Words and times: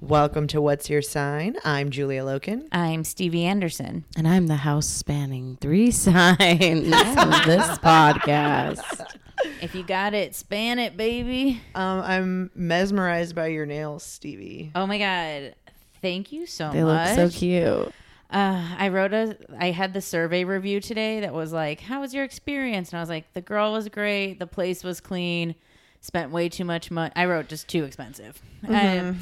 Welcome 0.00 0.46
to 0.48 0.62
What's 0.62 0.88
Your 0.88 1.02
Sign? 1.02 1.56
I'm 1.66 1.90
Julia 1.90 2.22
Loken. 2.24 2.66
I'm 2.72 3.04
Stevie 3.04 3.44
Anderson. 3.44 4.06
And 4.16 4.26
I'm 4.26 4.46
the 4.46 4.56
house 4.56 4.88
spanning 4.88 5.58
three 5.60 5.90
signs 5.90 6.86
of 6.86 7.44
this 7.44 7.78
podcast. 7.78 9.04
If 9.60 9.74
you 9.74 9.82
got 9.82 10.14
it, 10.14 10.34
span 10.34 10.78
it, 10.78 10.96
baby. 10.96 11.60
Um, 11.74 12.00
I'm 12.00 12.50
mesmerized 12.54 13.34
by 13.34 13.48
your 13.48 13.66
nails, 13.66 14.02
Stevie. 14.02 14.72
Oh 14.74 14.86
my 14.86 14.98
God. 14.98 15.54
Thank 16.00 16.32
you 16.32 16.46
so 16.46 16.68
much. 16.68 16.74
They 16.74 16.84
look 16.84 17.14
so 17.14 17.28
cute. 17.28 17.92
Uh, 18.30 18.76
I 18.78 18.88
wrote 18.88 19.12
a, 19.12 19.36
I 19.58 19.72
had 19.72 19.92
the 19.92 20.00
survey 20.00 20.44
review 20.44 20.80
today 20.80 21.20
that 21.20 21.32
was 21.32 21.52
like, 21.52 21.80
how 21.80 22.00
was 22.00 22.14
your 22.14 22.24
experience? 22.24 22.90
And 22.90 22.98
I 22.98 23.02
was 23.02 23.08
like, 23.08 23.32
the 23.32 23.40
girl 23.40 23.72
was 23.72 23.88
great. 23.88 24.38
The 24.38 24.46
place 24.46 24.84
was 24.84 25.00
clean. 25.00 25.56
Spent 26.00 26.30
way 26.30 26.48
too 26.48 26.64
much 26.64 26.90
money. 26.90 27.12
I 27.16 27.26
wrote 27.26 27.48
just 27.48 27.68
too 27.68 27.84
expensive. 27.84 28.40
I- 28.68 29.14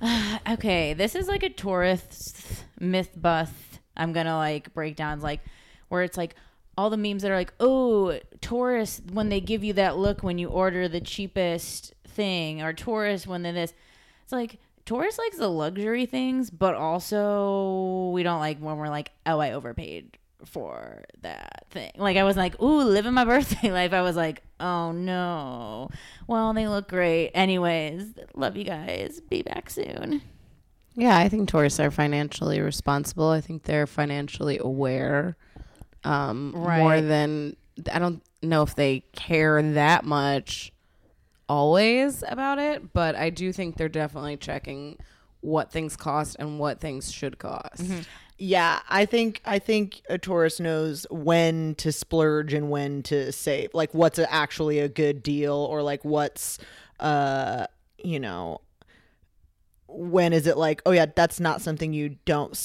okay, 0.50 0.94
this 0.94 1.14
is 1.14 1.26
like 1.28 1.42
a 1.42 1.48
Taurus 1.50 2.62
myth 2.78 3.10
bust. 3.16 3.52
I'm 3.96 4.12
gonna 4.12 4.36
like 4.36 4.72
break 4.72 4.94
down 4.94 5.20
like 5.20 5.40
where 5.88 6.02
it's 6.02 6.16
like 6.16 6.36
all 6.76 6.90
the 6.90 6.96
memes 6.96 7.22
that 7.22 7.32
are 7.32 7.36
like, 7.36 7.52
oh, 7.58 8.20
Tauruses 8.40 9.10
when 9.12 9.28
they 9.28 9.40
give 9.40 9.64
you 9.64 9.72
that 9.72 9.96
look 9.98 10.22
when 10.22 10.38
you 10.38 10.48
order 10.48 10.86
the 10.86 11.00
cheapest 11.00 11.92
thing, 12.06 12.62
or 12.62 12.72
Tauruses 12.72 13.26
when 13.26 13.42
they 13.42 13.50
this. 13.50 13.74
It's 14.22 14.32
like 14.32 14.60
Tauruses 14.88 15.18
likes 15.18 15.36
the 15.36 15.48
luxury 15.48 16.06
things, 16.06 16.48
but 16.48 16.74
also 16.74 18.10
we 18.14 18.22
don't 18.22 18.40
like 18.40 18.58
when 18.58 18.78
we're 18.78 18.88
like, 18.88 19.10
oh, 19.26 19.38
I 19.38 19.52
overpaid 19.52 20.16
for 20.46 21.04
that 21.20 21.66
thing. 21.70 21.92
Like 21.96 22.16
I 22.16 22.24
was 22.24 22.38
like, 22.38 22.60
ooh, 22.62 22.82
living 22.82 23.12
my 23.12 23.24
birthday 23.26 23.70
life. 23.70 23.92
I 23.92 24.00
was 24.00 24.16
like, 24.16 24.42
oh 24.60 24.92
no. 24.92 25.90
Well, 26.26 26.54
they 26.54 26.68
look 26.68 26.88
great. 26.88 27.32
Anyways, 27.34 28.14
love 28.34 28.56
you 28.56 28.64
guys. 28.64 29.20
Be 29.28 29.42
back 29.42 29.68
soon. 29.68 30.22
Yeah, 30.94 31.18
I 31.18 31.28
think 31.28 31.50
Tauruses 31.50 31.84
are 31.84 31.90
financially 31.90 32.60
responsible. 32.60 33.28
I 33.28 33.42
think 33.42 33.64
they're 33.64 33.86
financially 33.86 34.58
aware. 34.58 35.36
Um, 36.02 36.52
more 36.52 37.02
than 37.02 37.56
I 37.92 37.98
don't 37.98 38.22
know 38.42 38.62
if 38.62 38.74
they 38.74 39.00
care 39.12 39.60
that 39.60 40.04
much 40.06 40.72
always 41.48 42.22
about 42.26 42.58
it, 42.58 42.92
but 42.92 43.14
I 43.16 43.30
do 43.30 43.52
think 43.52 43.76
they're 43.76 43.88
definitely 43.88 44.36
checking 44.36 44.98
what 45.40 45.70
things 45.70 45.96
cost 45.96 46.36
and 46.38 46.58
what 46.58 46.80
things 46.80 47.10
should 47.12 47.38
cost. 47.38 47.80
Yeah, 48.38 48.80
I 48.88 49.04
think 49.04 49.40
I 49.44 49.58
think 49.58 50.02
a 50.08 50.16
Taurus 50.18 50.60
knows 50.60 51.06
when 51.10 51.74
to 51.76 51.90
splurge 51.90 52.52
and 52.54 52.70
when 52.70 53.02
to 53.04 53.32
save. 53.32 53.74
Like 53.74 53.92
what's 53.92 54.18
a, 54.18 54.32
actually 54.32 54.78
a 54.78 54.88
good 54.88 55.22
deal 55.22 55.54
or 55.54 55.82
like 55.82 56.04
what's 56.04 56.58
uh 57.00 57.66
you 58.02 58.20
know 58.20 58.60
when 59.88 60.32
is 60.32 60.46
it 60.46 60.56
like 60.56 60.82
oh 60.86 60.90
yeah 60.90 61.06
that's 61.14 61.40
not 61.40 61.62
something 61.62 61.92
you 61.92 62.16
don't 62.24 62.56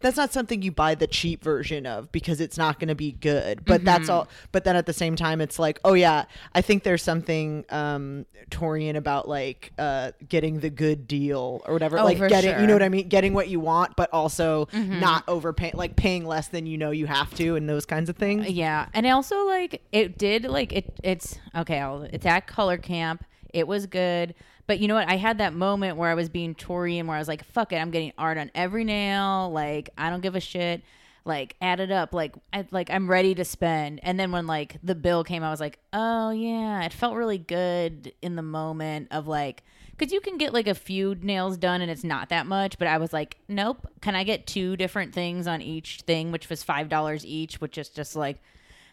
that's 0.00 0.16
not 0.16 0.32
something 0.32 0.62
you 0.62 0.70
buy 0.72 0.94
the 0.94 1.06
cheap 1.06 1.42
version 1.42 1.86
of 1.86 2.10
because 2.12 2.40
it's 2.40 2.56
not 2.58 2.78
going 2.78 2.88
to 2.88 2.94
be 2.94 3.12
good 3.12 3.64
but 3.64 3.84
that's 3.84 4.08
all 4.08 4.28
but 4.52 4.64
then 4.64 4.76
at 4.76 4.86
the 4.86 4.92
same 4.92 5.16
time 5.16 5.40
it's 5.40 5.58
like 5.58 5.78
oh 5.84 5.94
yeah 5.94 6.24
i 6.54 6.60
think 6.60 6.82
there's 6.82 7.02
something 7.02 7.64
um 7.70 8.26
Taurean 8.50 8.96
about 8.96 9.28
like 9.28 9.72
uh 9.78 10.12
getting 10.28 10.60
the 10.60 10.70
good 10.70 11.06
deal 11.06 11.62
or 11.66 11.72
whatever 11.74 11.98
Oh, 11.98 12.04
like 12.04 12.18
getting 12.28 12.60
you 12.60 12.66
know 12.66 12.72
what 12.74 12.82
i 12.82 12.88
mean 12.88 13.08
getting 13.08 13.34
what 13.34 13.48
you 13.48 13.60
want 13.60 13.96
but 13.96 14.08
also 14.12 14.68
not 14.72 15.24
overpaying 15.28 15.74
like 15.76 15.96
paying 15.96 16.24
less 16.26 16.48
than 16.48 16.66
you 16.66 16.78
know 16.78 16.90
you 16.90 17.06
have 17.06 17.34
to 17.34 17.56
and 17.56 17.68
those 17.68 17.84
kinds 17.86 18.08
of 18.08 18.16
things 18.16 18.48
Yeah, 18.48 18.86
and 18.94 19.06
also 19.06 19.44
like 19.46 19.82
it 19.92 20.18
did 20.18 20.44
like 20.44 20.72
it. 20.72 20.92
It's 21.02 21.38
okay. 21.54 21.78
I'll, 21.80 22.02
it's 22.02 22.24
at 22.26 22.46
color 22.46 22.76
camp. 22.76 23.24
It 23.52 23.66
was 23.66 23.86
good, 23.86 24.34
but 24.68 24.78
you 24.78 24.86
know 24.86 24.94
what? 24.94 25.08
I 25.08 25.16
had 25.16 25.38
that 25.38 25.54
moment 25.54 25.96
where 25.96 26.10
I 26.10 26.14
was 26.14 26.28
being 26.28 26.54
Taurean, 26.54 27.06
where 27.06 27.16
I 27.16 27.18
was 27.18 27.26
like, 27.26 27.42
"Fuck 27.42 27.72
it, 27.72 27.76
I'm 27.76 27.90
getting 27.90 28.12
art 28.16 28.38
on 28.38 28.52
every 28.54 28.84
nail. 28.84 29.50
Like 29.50 29.90
I 29.98 30.10
don't 30.10 30.20
give 30.20 30.36
a 30.36 30.40
shit." 30.40 30.82
like 31.28 31.54
added 31.60 31.92
up 31.92 32.14
like 32.14 32.34
I 32.52 32.66
like 32.70 32.90
I'm 32.90 33.08
ready 33.08 33.34
to 33.34 33.44
spend 33.44 34.00
and 34.02 34.18
then 34.18 34.32
when 34.32 34.46
like 34.46 34.78
the 34.82 34.94
bill 34.94 35.22
came 35.22 35.44
I 35.44 35.50
was 35.50 35.60
like 35.60 35.78
oh 35.92 36.30
yeah 36.30 36.82
it 36.84 36.92
felt 36.92 37.16
really 37.16 37.38
good 37.38 38.12
in 38.22 38.34
the 38.34 38.42
moment 38.42 39.08
of 39.10 39.28
like 39.28 39.62
cuz 39.98 40.10
you 40.10 40.20
can 40.20 40.38
get 40.38 40.54
like 40.54 40.66
a 40.66 40.74
few 40.74 41.14
nails 41.16 41.58
done 41.58 41.82
and 41.82 41.90
it's 41.90 42.02
not 42.02 42.30
that 42.30 42.46
much 42.46 42.78
but 42.78 42.88
I 42.88 42.96
was 42.96 43.12
like 43.12 43.36
nope 43.46 43.86
can 44.00 44.16
I 44.16 44.24
get 44.24 44.46
two 44.46 44.76
different 44.76 45.12
things 45.12 45.46
on 45.46 45.60
each 45.60 46.00
thing 46.06 46.32
which 46.32 46.48
was 46.48 46.64
$5 46.64 47.24
each 47.24 47.60
which 47.60 47.76
is 47.76 47.90
just 47.90 48.16
like 48.16 48.40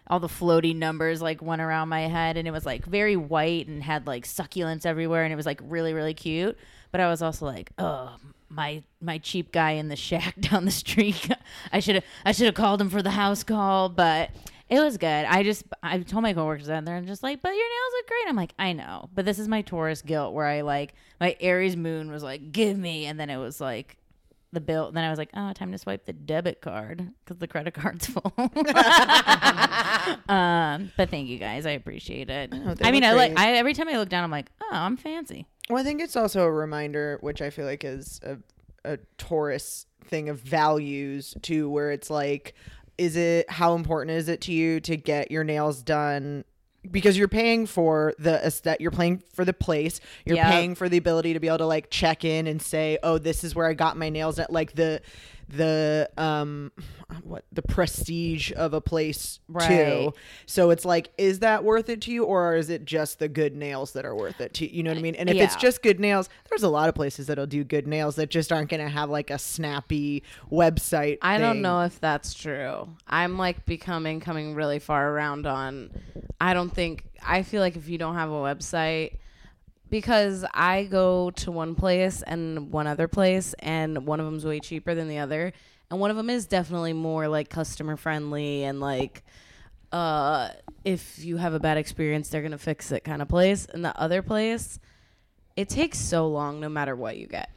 all 0.08 0.20
the 0.20 0.28
floaty 0.28 0.76
numbers 0.76 1.22
like 1.22 1.42
went 1.42 1.62
around 1.62 1.90
my 1.90 2.02
head 2.02 2.38
and 2.38 2.48
it 2.48 2.52
was 2.52 2.66
like 2.66 2.86
very 2.86 3.16
white 3.16 3.68
and 3.68 3.84
had 3.84 4.06
like 4.08 4.26
succulents 4.26 4.86
everywhere 4.86 5.24
and 5.24 5.34
it 5.34 5.36
was 5.36 5.46
like 5.46 5.60
really 5.64 5.94
really 5.94 6.14
cute. 6.14 6.58
But 6.92 7.02
i 7.02 7.08
was 7.10 7.22
also 7.22 7.46
like 7.46 7.72
oh 7.78 8.16
my 8.50 8.84
my 9.02 9.18
cheap 9.18 9.52
guy 9.52 9.72
in 9.72 9.90
the 9.90 9.96
shack 9.96 10.36
down 10.40 10.66
the 10.66 10.72
street 10.72 11.30
i 11.74 11.80
should 11.80 11.96
have 11.96 12.06
i 12.24 12.32
should 12.32 12.46
have 12.46 12.56
called 12.56 12.80
him 12.80 12.90
for 12.90 13.02
the 13.02 13.12
house 13.12 13.44
call. 13.44 13.90
But 13.90 14.32
it 14.68 14.80
was 14.80 14.98
good. 14.98 15.26
I 15.26 15.44
just 15.44 15.64
i 15.84 15.98
told 16.00 16.24
my 16.24 16.34
coworkers 16.34 16.68
there 16.68 16.96
and 16.96 17.08
just 17.08 17.24
like 17.24 17.42
but 17.42 17.50
your 17.50 17.58
nails 17.58 17.94
look 17.94 18.08
great. 18.08 18.28
I'm 18.28 18.36
like 18.36 18.54
i 18.58 18.74
know 18.74 19.10
but 19.14 19.26
this 19.26 19.40
is 19.40 19.48
my 19.48 19.62
taurus 19.62 20.02
guilt 20.02 20.34
where 20.34 20.48
i 20.48 20.62
like 20.62 20.94
my 21.20 21.36
aries 21.40 21.76
moon 21.76 22.12
was 22.12 22.24
like 22.24 22.52
give 22.52 22.78
me 22.78 23.06
and 23.06 23.20
then 23.20 23.30
it 23.30 23.38
was 23.38 23.60
like 23.60 23.98
the 24.56 24.62
bill. 24.62 24.92
Then 24.92 25.04
I 25.04 25.12
was 25.12 25.20
like, 25.20 25.30
oh, 25.36 25.54
time 25.54 25.72
to 25.72 25.78
swipe 25.78 26.06
the 26.06 26.14
debit 26.14 26.62
card 26.62 27.08
because 27.24 27.38
the 27.38 27.48
credit 27.48 27.76
card's 27.76 28.08
full. 28.08 28.34
um, 30.28 30.92
but 30.98 31.10
thank 31.12 31.28
you 31.28 31.38
guys. 31.38 31.68
I 31.68 31.72
appreciate 31.72 32.32
it. 32.32 32.52
Oh, 32.52 32.76
I 32.82 32.92
mean, 32.92 33.04
I 33.04 33.14
like. 33.14 33.38
I 33.38 33.54
every 33.54 33.74
time 33.74 33.88
I 33.88 33.98
look 33.98 34.10
down, 34.10 34.24
I'm 34.24 34.32
like, 34.32 34.50
oh, 34.64 34.70
I'm 34.72 34.98
fancy. 34.98 35.46
Well, 35.70 35.80
I 35.80 35.84
think 35.84 36.02
it's 36.02 36.16
also 36.16 36.44
a 36.44 36.52
reminder, 36.52 37.18
which 37.22 37.42
I 37.42 37.50
feel 37.50 37.66
like 37.66 37.84
is 37.84 38.20
a, 38.24 38.38
a 38.84 38.98
Taurus 39.18 39.86
thing 40.06 40.30
of 40.30 40.40
values 40.40 41.36
too, 41.42 41.70
where 41.70 41.92
it's 41.92 42.10
like, 42.10 42.54
is 42.98 43.16
it 43.16 43.50
how 43.50 43.76
important 43.76 44.18
is 44.18 44.30
it 44.30 44.42
to 44.42 44.54
you 44.54 44.80
to 44.82 44.98
get 44.98 45.32
your 45.32 45.44
nails 45.44 45.82
done? 45.82 46.46
Because 46.92 47.18
you're 47.18 47.28
paying 47.28 47.66
for 47.66 48.14
the 48.20 48.42
aesthet, 48.44 48.78
you're 48.80 48.92
paying 48.92 49.22
for 49.34 49.46
the 49.46 49.54
place, 49.54 50.00
you're 50.26 50.38
Yep. 50.38 50.48
paying 50.48 50.76
for 50.76 50.88
the 50.90 50.98
ability 50.98 51.34
to 51.34 51.40
be 51.40 51.48
able 51.48 51.58
to 51.60 51.66
like 51.66 51.90
check 51.90 52.24
in 52.26 52.48
and 52.48 52.62
say, 52.62 52.98
oh, 53.04 53.18
this 53.18 53.44
is 53.44 53.56
where 53.56 53.68
I 53.68 53.74
got 53.74 53.98
my 53.98 54.10
nails 54.10 54.40
at, 54.40 54.52
like 54.52 54.74
the 54.76 55.02
the 55.48 56.10
um 56.18 56.72
what 57.24 57.46
the 57.52 57.62
prestige 57.62 58.52
of 58.56 58.74
a 58.74 58.82
place 58.82 59.40
Right. 59.48 59.68
too. 59.68 60.14
So 60.46 60.70
it's 60.72 60.86
like, 60.86 61.12
is 61.18 61.40
that 61.40 61.64
worth 61.64 61.90
it 61.90 62.02
to 62.02 62.12
you, 62.12 62.24
or 62.24 62.56
is 62.56 62.70
it 62.70 62.86
just 62.86 63.20
the 63.20 63.28
good 63.28 63.56
nails 63.56 63.94
that 63.94 64.06
are 64.06 64.16
worth 64.16 64.42
it 64.42 64.54
to 64.56 64.66
you? 64.66 64.78
You 64.78 64.84
know 64.84 64.92
what 64.92 64.98
I 64.98 65.02
mean? 65.02 65.16
And 65.16 65.30
if 65.30 65.38
it's 65.38 65.56
just 65.56 65.82
good 65.82 66.00
nails, 66.00 66.30
there's 66.50 66.64
a 66.64 66.70
lot 66.70 66.90
of 66.90 66.96
places 66.96 67.28
that'll 67.28 67.46
do 67.46 67.64
good 67.64 67.88
nails 67.88 68.16
that 68.16 68.30
just 68.30 68.52
aren't 68.52 68.70
going 68.70 68.84
to 68.84 68.90
have 68.90 69.10
like 69.10 69.30
a 69.30 69.38
snappy 69.40 70.24
website. 70.52 71.20
I 71.22 71.38
don't 71.38 71.62
know 71.62 71.82
if 71.82 72.00
that's 72.00 72.34
true. 72.34 72.90
I'm 73.08 73.38
like 73.38 73.66
becoming 73.66 74.20
coming 74.20 74.56
really 74.56 74.80
far 74.80 75.12
around 75.12 75.46
on 75.46 75.92
I 76.42 76.54
don't 76.54 76.74
think 76.74 77.04
I 77.26 77.44
feel 77.44 77.62
like 77.62 77.76
if 77.76 77.88
you 77.88 77.98
don't 77.98 78.16
have 78.16 78.30
a 78.30 78.34
website 78.34 79.18
because 79.96 80.44
I 80.54 80.84
go 80.84 81.32
to 81.32 81.52
one 81.54 81.74
place 81.74 82.22
and 82.22 82.70
one 82.70 82.86
other 82.86 83.08
place 83.08 83.56
and 83.60 84.06
one 84.06 84.20
of 84.20 84.26
them's 84.26 84.46
way 84.46 84.60
cheaper 84.60 84.94
than 84.94 85.08
the 85.08 85.20
other. 85.20 85.54
And 85.90 86.02
one 86.02 86.12
of 86.12 86.18
them 86.18 86.30
is 86.30 86.48
definitely 86.48 86.92
more 86.92 87.30
like 87.30 87.50
customer 87.50 87.96
friendly 87.96 88.66
and 88.66 88.82
like 88.82 89.24
uh 89.94 90.50
if 90.84 91.24
you 91.24 91.38
have 91.38 91.54
a 91.54 91.62
bad 91.62 91.78
experience 91.78 92.28
they're 92.28 92.42
going 92.42 92.52
to 92.52 92.58
fix 92.58 92.92
it 92.92 93.06
kind 93.06 93.22
of 93.22 93.30
place. 93.30 93.68
And 93.74 93.86
the 93.86 93.98
other 93.98 94.22
place 94.22 94.80
it 95.56 95.70
takes 95.70 95.98
so 95.98 96.28
long 96.28 96.60
no 96.60 96.68
matter 96.68 96.94
what 96.94 97.16
you 97.16 97.28
get. 97.28 97.50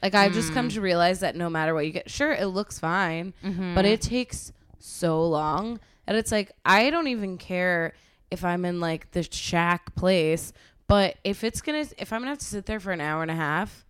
Like 0.00 0.14
I've 0.14 0.32
just 0.32 0.52
come 0.54 0.68
to 0.68 0.80
realize 0.80 1.18
that 1.20 1.34
no 1.34 1.50
matter 1.50 1.74
what 1.74 1.86
you 1.86 1.90
get, 1.90 2.08
sure 2.08 2.30
it 2.30 2.46
looks 2.46 2.78
fine, 2.78 3.34
but 3.74 3.84
it 3.84 4.00
takes 4.00 4.52
so 4.78 5.26
long 5.26 5.80
and 6.06 6.16
it's 6.16 6.30
like 6.30 6.52
I 6.64 6.90
don't 6.90 7.08
even 7.08 7.36
care 7.36 7.94
if 8.30 8.44
I'm 8.44 8.64
in 8.64 8.78
like 8.78 9.10
the 9.10 9.24
shack 9.24 9.92
place, 9.96 10.52
but 10.90 11.16
if 11.24 11.44
it's 11.44 11.60
gonna 11.62 11.86
if 11.98 12.12
I'm 12.12 12.20
gonna 12.20 12.30
have 12.32 12.38
to 12.38 12.44
sit 12.44 12.66
there 12.66 12.80
for 12.80 12.90
an 12.92 13.00
hour 13.00 13.22
and 13.22 13.30
a 13.30 13.34
half, 13.34 13.84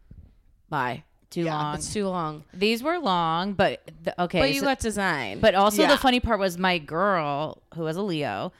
bye. 0.69 1.03
Too 1.31 1.43
Yeah, 1.45 1.55
long. 1.55 1.75
It's 1.77 1.93
too 1.93 2.07
long. 2.09 2.45
These 2.53 2.83
were 2.83 2.99
long, 2.99 3.53
but 3.55 3.81
the, 4.03 4.21
okay. 4.25 4.41
But 4.41 4.53
you 4.53 4.61
so- 4.61 4.67
got 4.67 4.81
design. 4.81 5.41
But 5.41 5.55
also 5.55 5.83
Yeah. 5.83 5.89
the 5.93 5.97
funny 5.99 6.21
part 6.21 6.39
was 6.41 6.59
my 6.59 6.79
girl, 6.79 7.63
who 7.75 7.83
was 7.83 7.97
a 7.97 8.03
Leo, 8.03 8.53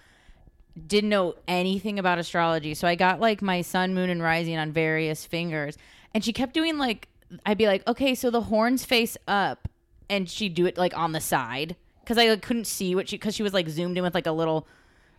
didn't 0.87 1.11
know 1.11 1.35
anything 1.49 1.99
about 1.99 2.19
astrology. 2.19 2.75
So 2.75 2.87
I 2.89 2.95
got 2.95 3.21
like 3.21 3.43
my 3.43 3.61
sun, 3.63 3.93
moon, 3.95 4.09
and 4.09 4.23
rising 4.23 4.57
on 4.57 4.71
various 4.73 5.25
fingers. 5.27 5.77
And 6.15 6.25
she 6.25 6.33
kept 6.33 6.55
doing 6.55 6.79
like 6.79 7.09
I'd 7.47 7.59
be 7.59 7.67
like, 7.67 7.87
okay, 7.87 8.15
so 8.15 8.31
the 8.31 8.41
horns 8.43 8.85
face 8.85 9.17
up, 9.29 9.69
and 10.09 10.29
she'd 10.29 10.55
do 10.55 10.67
it 10.67 10.79
like 10.79 10.97
on 10.97 11.13
the 11.13 11.21
side. 11.21 11.77
Cause 12.07 12.19
I 12.19 12.29
like, 12.29 12.43
couldn't 12.43 12.67
see 12.67 12.95
what 12.97 13.09
she 13.09 13.17
because 13.17 13.37
she 13.37 13.43
was 13.45 13.53
like 13.55 13.69
zoomed 13.69 13.97
in 13.97 14.03
with 14.03 14.15
like 14.15 14.27
a 14.27 14.33
little 14.33 14.67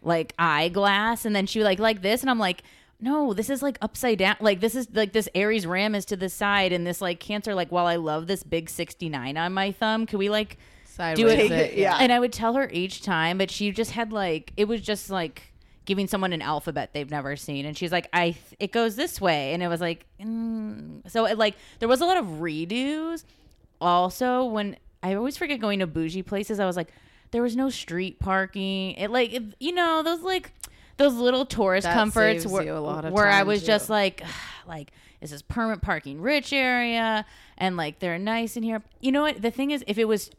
like 0.02 0.34
eyeglass 0.40 1.26
and 1.26 1.36
then 1.36 1.46
she 1.46 1.64
like 1.64 1.80
like 1.80 2.02
this 2.02 2.22
and 2.22 2.30
I'm 2.30 2.40
like 2.40 2.64
no 3.02 3.34
this 3.34 3.50
is 3.50 3.62
like 3.62 3.78
upside 3.82 4.20
down. 4.20 4.38
Like 4.40 4.60
this 4.60 4.76
is 4.76 4.88
like 4.94 5.12
this 5.12 5.28
Aries 5.36 5.66
ram 5.66 5.96
is 5.96 6.06
to 6.06 6.16
the 6.16 6.30
side 6.30 6.72
and 6.72 6.86
this 6.86 7.02
like 7.02 7.20
cancer 7.20 7.56
like 7.56 7.72
while 7.72 7.88
I 7.88 7.96
love 7.96 8.28
this 8.28 8.44
big 8.44 8.70
69 8.70 9.38
on 9.38 9.54
my 9.54 9.72
thumb 9.72 10.06
can 10.06 10.20
we 10.20 10.30
like 10.30 10.58
Sideways. 10.86 11.18
do 11.18 11.28
it, 11.28 11.52
it, 11.52 11.78
yeah. 11.78 11.98
and 12.00 12.12
I 12.12 12.20
would 12.20 12.32
tell 12.32 12.54
her 12.54 12.70
each 12.72 13.02
time 13.02 13.38
but 13.38 13.50
she 13.50 13.72
just 13.72 13.92
had 13.92 14.14
like 14.14 14.54
it 14.56 14.68
was 14.68 14.82
just 14.82 15.10
like 15.10 15.54
giving 15.86 16.08
someone 16.08 16.32
an 16.32 16.44
alphabet 16.44 16.92
they've 16.94 17.10
never 17.10 17.36
seen 17.36 17.66
and 17.66 17.76
she's 17.76 17.92
like 17.92 18.08
I 18.14 18.32
th- 18.32 18.38
it 18.60 18.72
goes 18.72 18.96
this 18.96 19.20
way 19.20 19.54
and 19.54 19.64
it 19.64 19.68
was 19.68 19.82
like 19.82 20.06
mm. 20.22 21.10
so 21.10 21.26
it 21.26 21.38
like 21.38 21.56
there 21.80 21.90
was 21.90 22.02
a 22.02 22.06
lot 22.06 22.18
of 22.18 22.26
redos. 22.26 23.24
Also 23.80 24.46
when 24.46 24.78
I 25.02 25.16
always 25.16 25.38
forget 25.38 25.60
going 25.60 25.80
to 25.80 25.88
bougie 25.88 26.22
places 26.22 26.60
I 26.60 26.66
was 26.66 26.78
like 26.78 26.94
there 27.32 27.42
was 27.42 27.56
no 27.56 27.70
street 27.70 28.20
parking. 28.20 28.92
It 28.92 29.10
like 29.10 29.34
it, 29.34 29.44
you 29.60 29.74
know 29.74 30.04
those 30.04 30.22
like 30.22 30.52
those 31.02 31.14
little 31.16 31.46
tourist 31.46 31.86
That 31.86 31.94
comforts 31.94 32.46
where, 32.46 32.74
a 32.74 32.80
lot 32.80 33.06
of 33.06 33.14
where 33.14 33.28
I 33.30 33.44
was 33.44 33.64
just 33.64 33.88
too. 33.88 33.94
like 33.94 34.24
like 34.68 34.92
is 35.22 35.32
this 35.32 35.42
permit 35.42 35.82
parking 35.82 36.20
rich 36.22 36.52
area? 36.54 37.26
And 37.58 37.78
like 37.78 38.00
they're 38.00 38.18
nice 38.18 38.58
in 38.58 38.64
here. 38.64 38.82
You 39.00 39.12
know 39.12 39.22
what? 39.22 39.42
The 39.42 39.52
thing 39.52 39.72
is 39.72 39.84
if 39.88 39.98
it 39.98 40.06
was 40.06 40.32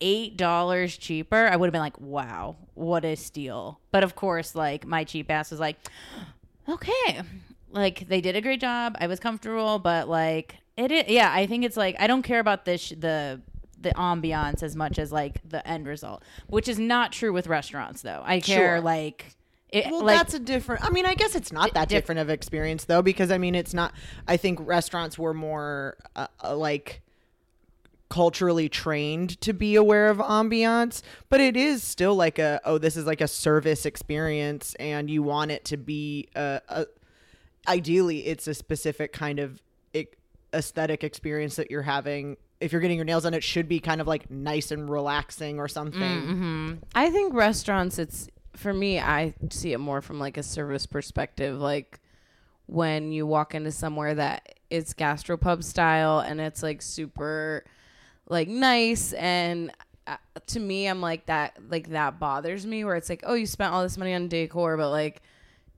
eight 0.00 0.36
dollars 0.38 0.96
cheaper 0.96 1.46
I 1.46 1.56
would 1.56 1.66
have 1.66 1.72
been 1.72 1.82
like 1.82 2.00
wow 2.00 2.56
what 2.74 3.04
a 3.04 3.16
steal. 3.16 3.80
But 3.90 4.02
of 4.04 4.14
course 4.16 4.54
like 4.54 4.86
my 4.86 5.04
cheap 5.04 5.30
ass 5.30 5.50
was 5.50 5.60
like 5.60 5.76
okay. 6.68 7.22
Like 7.72 8.08
they 8.08 8.20
did 8.20 8.34
a 8.36 8.40
great 8.40 8.60
job. 8.60 8.96
I 9.00 9.06
was 9.06 9.20
comfortable 9.20 9.78
but 9.78 10.08
like 10.08 10.56
it 10.76 10.90
is 10.90 11.04
yeah 11.08 11.30
i 11.34 11.46
think 11.46 11.64
it's 11.64 11.76
like 11.76 11.94
i 11.98 12.06
don't 12.06 12.22
care 12.22 12.38
about 12.40 12.64
this 12.64 12.90
the 12.90 13.40
the 13.78 13.90
ambiance 13.90 14.62
as 14.62 14.74
much 14.76 14.98
as 14.98 15.10
like 15.12 15.40
the 15.48 15.66
end 15.68 15.86
result 15.86 16.22
which 16.46 16.68
is 16.68 16.78
not 16.78 17.12
true 17.12 17.32
with 17.32 17.46
restaurants 17.46 18.02
though. 18.02 18.22
I 18.24 18.40
care 18.40 18.76
Sure. 18.76 18.80
like 18.80 19.34
it, 19.72 19.90
Well, 19.90 20.04
like 20.04 20.18
that's 20.18 20.34
a 20.34 20.38
different. 20.38 20.84
I 20.84 20.90
mean, 20.90 21.06
I 21.06 21.14
guess 21.14 21.34
it's 21.34 21.52
not 21.52 21.74
that 21.74 21.88
diff- 21.88 22.02
different 22.02 22.20
of 22.20 22.30
experience 22.30 22.84
though, 22.84 23.02
because 23.02 23.30
I 23.30 23.38
mean, 23.38 23.54
it's 23.54 23.74
not. 23.74 23.92
I 24.26 24.36
think 24.36 24.58
restaurants 24.62 25.18
were 25.18 25.34
more 25.34 25.96
uh, 26.16 26.26
uh, 26.42 26.56
like 26.56 27.02
culturally 28.08 28.68
trained 28.68 29.40
to 29.40 29.52
be 29.52 29.76
aware 29.76 30.08
of 30.08 30.18
ambiance, 30.18 31.02
but 31.28 31.40
it 31.40 31.56
is 31.56 31.82
still 31.82 32.16
like 32.16 32.38
a 32.38 32.60
oh, 32.64 32.78
this 32.78 32.96
is 32.96 33.06
like 33.06 33.20
a 33.20 33.28
service 33.28 33.86
experience, 33.86 34.74
and 34.80 35.08
you 35.10 35.22
want 35.22 35.50
it 35.50 35.64
to 35.66 35.76
be 35.76 36.28
a. 36.34 36.60
a 36.68 36.86
ideally, 37.68 38.26
it's 38.26 38.48
a 38.48 38.54
specific 38.54 39.12
kind 39.12 39.38
of 39.38 39.60
aesthetic 40.54 41.04
experience 41.04 41.56
that 41.56 41.70
you're 41.70 41.82
having. 41.82 42.36
If 42.60 42.72
you're 42.72 42.80
getting 42.80 42.96
your 42.96 43.04
nails 43.04 43.22
done, 43.22 43.34
it 43.34 43.44
should 43.44 43.68
be 43.68 43.80
kind 43.80 44.00
of 44.00 44.06
like 44.06 44.30
nice 44.30 44.70
and 44.70 44.90
relaxing 44.90 45.58
or 45.58 45.68
something. 45.68 46.80
I 46.94 47.10
think 47.10 47.34
restaurants 47.34 47.98
it's 47.98 48.28
for 48.54 48.72
me 48.72 48.98
I 48.98 49.34
see 49.50 49.72
it 49.72 49.78
more 49.78 50.02
from 50.02 50.18
like 50.18 50.36
a 50.36 50.42
service 50.42 50.86
perspective 50.86 51.58
like 51.58 52.00
when 52.66 53.12
you 53.12 53.26
walk 53.26 53.54
into 53.54 53.72
somewhere 53.72 54.14
that 54.14 54.54
it's 54.70 54.94
gastropub 54.94 55.64
style 55.64 56.20
and 56.20 56.40
it's 56.40 56.62
like 56.62 56.82
super 56.82 57.64
like 58.28 58.48
nice 58.48 59.12
and 59.14 59.72
uh, 60.06 60.16
to 60.46 60.60
me 60.60 60.86
I'm 60.86 61.00
like 61.00 61.26
that 61.26 61.56
like 61.68 61.90
that 61.90 62.18
bothers 62.18 62.66
me 62.66 62.84
where 62.84 62.96
it's 62.96 63.08
like 63.08 63.22
oh 63.26 63.34
you 63.34 63.46
spent 63.46 63.72
all 63.72 63.82
this 63.82 63.98
money 63.98 64.14
on 64.14 64.28
decor 64.28 64.76
but 64.76 64.90
like 64.90 65.22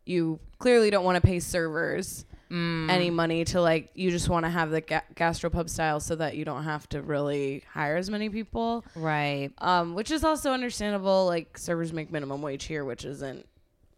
you 0.05 0.38
clearly 0.59 0.91
don't 0.91 1.05
want 1.05 1.17
to 1.17 1.26
pay 1.26 1.41
servers 1.41 2.25
any 2.52 3.09
money 3.09 3.44
to 3.44 3.61
like 3.61 3.90
you 3.94 4.11
just 4.11 4.28
want 4.28 4.44
to 4.44 4.50
have 4.50 4.71
the 4.71 4.82
ga- 4.82 5.00
gastropub 5.14 5.71
style 5.71 6.00
so 6.00 6.14
that 6.14 6.37
you 6.37 6.44
don't 6.44 6.64
have 6.64 6.87
to 6.88 7.00
really 7.00 7.64
hire 7.73 7.97
as 7.97 8.11
many 8.11 8.28
people 8.28 8.85
right 8.94 9.50
um, 9.59 9.94
which 9.94 10.11
is 10.11 10.25
also 10.25 10.52
understandable. 10.52 11.26
Like 11.26 11.56
servers 11.56 11.92
make 11.92 12.11
minimum 12.11 12.42
wage 12.42 12.64
here, 12.64 12.85
which 12.85 13.04
isn't 13.04 13.47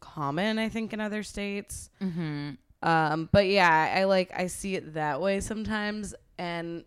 common, 0.01 0.59
I 0.59 0.69
think, 0.69 0.93
in 0.93 1.01
other 1.01 1.23
states. 1.23 1.91
Mm-hmm. 2.03 2.51
Um, 2.83 3.29
but 3.33 3.47
yeah, 3.47 3.95
I 3.97 4.05
like 4.05 4.31
I 4.37 4.47
see 4.47 4.75
it 4.77 4.95
that 4.95 5.21
way 5.21 5.41
sometimes, 5.41 6.15
and 6.39 6.85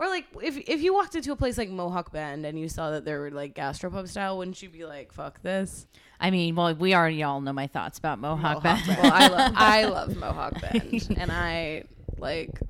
or 0.00 0.08
like 0.08 0.24
if 0.42 0.56
if 0.68 0.82
you 0.82 0.92
walked 0.94 1.14
into 1.14 1.30
a 1.30 1.36
place 1.36 1.56
like 1.58 1.68
Mohawk 1.68 2.10
Bend 2.10 2.44
and 2.46 2.58
you 2.58 2.68
saw 2.68 2.90
that 2.90 3.04
they 3.04 3.12
were 3.14 3.30
like 3.30 3.54
gastropub 3.54 4.08
style, 4.08 4.38
wouldn't 4.38 4.60
you 4.62 4.68
be 4.70 4.84
like, 4.84 5.12
"Fuck 5.12 5.42
this"? 5.42 5.86
i 6.22 6.30
mean 6.30 6.54
well 6.54 6.74
we 6.74 6.94
already 6.94 7.22
all 7.22 7.40
know 7.40 7.52
my 7.52 7.66
thoughts 7.66 7.98
about 7.98 8.18
mohawk, 8.18 8.62
Bend. 8.62 8.82
Well, 8.86 9.12
I 9.12 9.28
love 9.28 9.52
I 9.56 9.84
love 9.84 10.16
Mohawk 10.16 10.60
Bend, 10.60 11.14
and 11.18 11.30
I 11.30 11.84
like. 12.18 12.60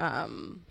Um, 0.00 0.62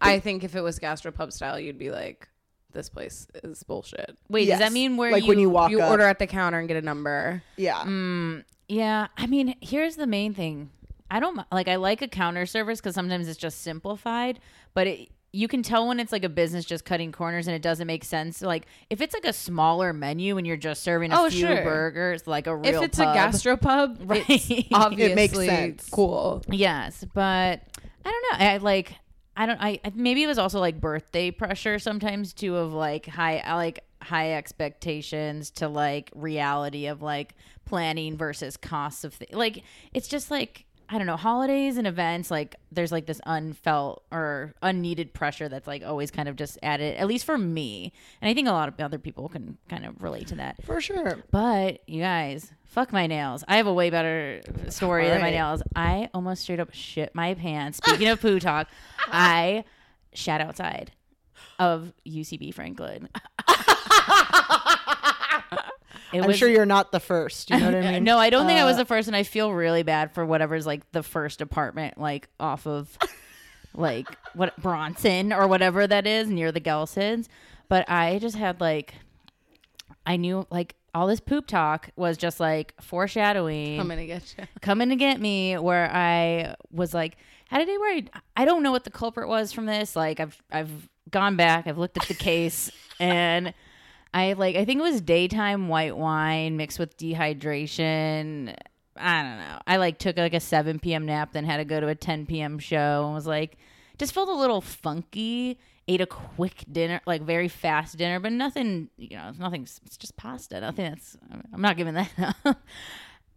I 0.00 0.18
think 0.20 0.44
if 0.44 0.54
it 0.54 0.60
was 0.62 0.78
gastropub 0.78 1.32
style, 1.32 1.58
you'd 1.60 1.76
be 1.78 1.90
like, 1.90 2.26
this 2.72 2.88
place 2.88 3.26
is 3.44 3.62
bullshit. 3.62 4.16
Wait, 4.30 4.46
does 4.46 4.60
that 4.60 4.72
mean 4.72 4.96
where 4.96 5.12
like 5.12 5.24
you, 5.24 5.28
when 5.28 5.38
you 5.38 5.50
walk 5.50 5.70
You 5.70 5.80
up? 5.82 5.90
order 5.90 6.04
at 6.04 6.18
the 6.18 6.26
counter 6.26 6.58
and 6.58 6.68
get 6.68 6.76
a 6.76 6.82
number. 6.82 7.42
yeah. 7.56 7.82
Mm, 7.84 8.44
yeah, 8.68 9.08
I 9.16 9.26
mean, 9.26 9.56
here's 9.60 9.96
the 9.96 10.06
main 10.06 10.32
thing. 10.34 10.70
I 11.10 11.20
don't 11.20 11.40
like. 11.52 11.68
I 11.68 11.76
like 11.76 12.00
a 12.02 12.08
counter 12.08 12.46
service 12.46 12.80
because 12.80 12.94
sometimes 12.94 13.28
it's 13.28 13.38
just 13.38 13.62
simplified, 13.62 14.40
but 14.74 14.86
it, 14.86 15.08
you 15.38 15.46
can 15.46 15.62
tell 15.62 15.86
when 15.86 16.00
it's 16.00 16.10
like 16.10 16.24
a 16.24 16.28
business 16.28 16.64
just 16.64 16.84
cutting 16.84 17.12
corners 17.12 17.46
and 17.46 17.54
it 17.54 17.62
doesn't 17.62 17.86
make 17.86 18.04
sense. 18.04 18.42
Like 18.42 18.66
if 18.90 19.00
it's 19.00 19.14
like 19.14 19.24
a 19.24 19.32
smaller 19.32 19.92
menu 19.92 20.36
and 20.36 20.46
you're 20.46 20.56
just 20.56 20.82
serving 20.82 21.12
a 21.12 21.20
Oh, 21.20 21.30
few 21.30 21.46
sure. 21.46 21.62
burgers, 21.62 22.26
like 22.26 22.46
a 22.48 22.56
real 22.56 22.74
if 22.76 22.82
it's 22.82 22.98
pub. 22.98 23.14
a 23.14 23.18
gastropub, 23.18 23.98
Right. 24.04 24.24
it's 24.28 24.68
obviously 24.72 25.46
sense. 25.46 25.88
cool. 25.90 26.42
Yes, 26.50 27.04
but 27.14 27.62
I 28.04 28.10
don't 28.10 28.40
know. 28.40 28.46
I 28.46 28.56
like. 28.56 28.94
I 29.36 29.46
don't. 29.46 29.60
I 29.62 29.78
I- 29.84 29.92
maybe 29.94 30.24
it 30.24 30.26
was 30.26 30.38
also 30.38 30.58
like 30.58 30.80
birthday 30.80 31.30
pressure 31.30 31.78
sometimes 31.78 32.32
too 32.32 32.56
of 32.56 32.72
like 32.72 33.06
high. 33.06 33.38
I 33.38 33.54
like 33.54 33.84
high 34.02 34.32
expectations 34.32 35.50
to 35.50 35.68
like 35.68 36.10
reality 36.14 36.86
of 36.86 37.02
like 37.02 37.34
planning 37.64 38.16
versus 38.16 38.56
costs 38.56 39.04
of 39.04 39.18
th- 39.18 39.32
like 39.32 39.62
it's 39.92 40.08
just 40.08 40.30
like 40.30 40.64
I 40.90 40.96
don't 40.96 41.06
know 41.06 41.16
holidays 41.16 41.76
and 41.76 41.86
events 41.86 42.30
like 42.30 42.56
there's 42.72 42.90
like 42.90 43.04
this 43.06 43.20
unfelt 43.26 44.04
or 44.10 44.54
unneeded 44.62 45.12
pressure 45.12 45.48
that's 45.48 45.66
like 45.66 45.82
always 45.84 46.10
kind 46.10 46.28
of 46.28 46.36
just 46.36 46.58
added 46.62 46.96
at 46.96 47.06
least 47.06 47.26
for 47.26 47.36
me 47.36 47.92
and 48.22 48.30
I 48.30 48.32
think 48.34 48.48
a 48.48 48.52
lot 48.52 48.68
of 48.68 48.80
other 48.80 48.98
people 48.98 49.28
can 49.28 49.58
kind 49.68 49.84
of 49.84 50.02
relate 50.02 50.28
to 50.28 50.36
that 50.36 50.62
For 50.64 50.80
sure. 50.80 51.22
but 51.30 51.80
you 51.86 52.00
guys, 52.00 52.50
fuck 52.64 52.90
my 52.92 53.06
nails. 53.06 53.44
I 53.46 53.58
have 53.58 53.66
a 53.66 53.74
way 53.74 53.90
better 53.90 54.40
story 54.70 55.08
than 55.08 55.20
my 55.20 55.30
nails. 55.30 55.62
I 55.76 56.08
almost 56.14 56.42
straight 56.42 56.60
up 56.60 56.72
shit 56.72 57.14
my 57.14 57.34
pants. 57.34 57.78
Speaking 57.78 58.08
of 58.08 58.20
poo 58.20 58.40
talk, 58.40 58.68
I 59.08 59.64
shat 60.14 60.40
outside 60.40 60.92
of 61.58 61.92
UCB 62.06 62.54
Franklin. 62.54 63.08
It 66.12 66.22
I'm 66.22 66.32
sure 66.32 66.48
you're 66.48 66.64
not 66.66 66.92
the 66.92 67.00
first. 67.00 67.50
You 67.50 67.58
know 67.58 67.66
what 67.66 67.74
I 67.74 67.80
mean? 67.92 68.04
no, 68.04 68.18
I 68.18 68.30
don't 68.30 68.46
think 68.46 68.58
I 68.60 68.64
was 68.64 68.76
Uh, 68.76 68.80
the 68.80 68.84
first, 68.86 69.08
and 69.08 69.16
I 69.16 69.22
feel 69.24 69.52
really 69.52 69.82
bad 69.82 70.12
for 70.14 70.24
whatever's 70.24 70.66
like 70.66 70.90
the 70.92 71.02
first 71.02 71.40
apartment, 71.40 71.98
like 71.98 72.28
off 72.40 72.66
of 72.66 72.96
like 73.74 74.08
what 74.34 74.56
Bronson 74.60 75.32
or 75.32 75.46
whatever 75.46 75.86
that 75.86 76.06
is 76.06 76.28
near 76.28 76.50
the 76.52 76.60
Gelsons. 76.60 77.28
But 77.68 77.88
I 77.90 78.18
just 78.18 78.36
had 78.36 78.60
like, 78.60 78.94
I 80.06 80.16
knew 80.16 80.46
like 80.50 80.74
all 80.94 81.06
this 81.06 81.20
poop 81.20 81.46
talk 81.46 81.90
was 81.96 82.16
just 82.16 82.40
like 82.40 82.72
foreshadowing 82.80 83.78
I'm 83.78 83.88
gonna 83.88 84.06
get 84.06 84.34
you. 84.38 84.44
coming 84.62 84.88
to 84.88 84.96
get 84.96 85.20
me 85.20 85.58
where 85.58 85.90
I 85.92 86.54
was 86.72 86.94
like 86.94 87.18
had 87.48 87.60
a 87.60 87.66
day 87.66 87.76
where 87.76 87.94
I, 87.96 88.04
I 88.38 88.44
don't 88.46 88.62
know 88.62 88.72
what 88.72 88.84
the 88.84 88.90
culprit 88.90 89.28
was 89.28 89.52
from 89.52 89.66
this. 89.66 89.94
Like 89.94 90.18
I've 90.18 90.40
I've 90.50 90.88
gone 91.10 91.36
back, 91.36 91.66
I've 91.66 91.78
looked 91.78 91.98
at 91.98 92.08
the 92.08 92.14
case 92.14 92.70
and 92.98 93.52
I 94.14 94.32
like 94.34 94.56
I 94.56 94.64
think 94.64 94.80
it 94.80 94.82
was 94.82 95.00
daytime 95.00 95.68
white 95.68 95.96
wine 95.96 96.56
mixed 96.56 96.78
with 96.78 96.96
dehydration. 96.96 98.54
I 98.96 99.22
don't 99.22 99.38
know. 99.38 99.58
I 99.66 99.76
like 99.76 99.98
took 99.98 100.16
like 100.16 100.34
a 100.34 100.40
7 100.40 100.78
p.m. 100.80 101.06
nap, 101.06 101.32
then 101.32 101.44
had 101.44 101.58
to 101.58 101.64
go 101.64 101.78
to 101.80 101.88
a 101.88 101.94
10 101.94 102.26
p.m. 102.26 102.58
show 102.58 103.04
and 103.04 103.14
was 103.14 103.26
like 103.26 103.56
just 103.98 104.12
felt 104.12 104.28
a 104.28 104.34
little 104.34 104.60
funky. 104.60 105.58
Ate 105.90 106.02
a 106.02 106.06
quick 106.06 106.64
dinner, 106.70 107.00
like 107.06 107.22
very 107.22 107.48
fast 107.48 107.96
dinner, 107.96 108.20
but 108.20 108.32
nothing, 108.32 108.90
you 108.98 109.16
know, 109.16 109.32
nothing. 109.38 109.62
It's 109.62 109.96
just 109.96 110.16
pasta. 110.16 110.60
Nothing 110.60 110.90
that's. 110.90 111.16
I'm 111.52 111.62
not 111.62 111.78
giving 111.78 111.94
that 111.94 112.10
up. 112.44 112.58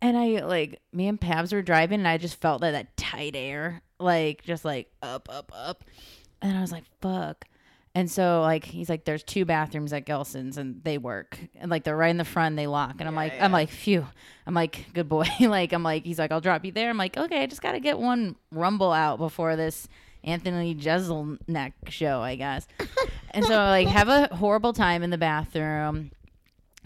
And 0.02 0.18
I 0.18 0.44
like 0.44 0.82
me 0.92 1.08
and 1.08 1.22
Pabs 1.22 1.54
were 1.54 1.62
driving, 1.62 2.00
and 2.00 2.08
I 2.08 2.18
just 2.18 2.42
felt 2.42 2.62
that 2.62 2.72
that 2.72 2.98
tight 2.98 3.36
air, 3.36 3.82
like 4.00 4.44
just 4.44 4.66
like 4.66 4.92
up, 5.02 5.30
up, 5.32 5.52
up, 5.56 5.86
and 6.42 6.58
I 6.58 6.62
was 6.62 6.72
like, 6.72 6.84
"Fuck." 7.02 7.46
And 7.94 8.10
so 8.10 8.42
like 8.42 8.64
he's 8.64 8.90
like, 8.90 9.04
"There's 9.04 9.24
two 9.24 9.44
bathrooms 9.44 9.92
at 9.92 10.06
Gelson's, 10.06 10.58
and 10.58 10.82
they 10.84 10.98
work, 10.98 11.38
and 11.56 11.70
like 11.70 11.84
they're 11.84 11.98
right 11.98 12.10
in 12.10 12.18
the 12.18 12.24
front, 12.26 12.54
and 12.54 12.60
they 12.60 12.68
lock." 12.68 12.96
And 13.00 13.08
I'm 13.08 13.16
like, 13.16 13.34
"I'm 13.40 13.52
like, 13.52 13.70
phew." 13.70 14.08
I'm 14.48 14.54
like, 14.54 14.86
"Good 14.94 15.10
boy." 15.10 15.28
like 15.42 15.74
I'm 15.74 15.84
like, 15.84 16.06
he's 16.06 16.18
like, 16.18 16.32
"I'll 16.32 16.40
drop 16.42 16.64
you 16.64 16.72
there." 16.72 16.90
I'm 16.90 16.98
like, 16.98 17.18
"Okay, 17.18 17.44
I 17.44 17.48
just 17.48 17.62
gotta 17.62 17.82
get 17.82 18.00
one 18.00 18.36
rumble 18.52 18.94
out 18.94 19.18
before 19.18 19.56
this." 19.56 19.88
Anthony 20.24 20.76
Jeselnik 20.76 21.74
show, 21.88 22.22
I 22.22 22.36
guess. 22.36 22.68
and 23.32 23.44
so 23.44 23.56
like 23.56 23.88
have 23.88 24.08
a 24.08 24.34
horrible 24.36 24.72
time 24.72 25.04
in 25.04 25.10
the 25.10 25.18
bathroom 25.18 26.12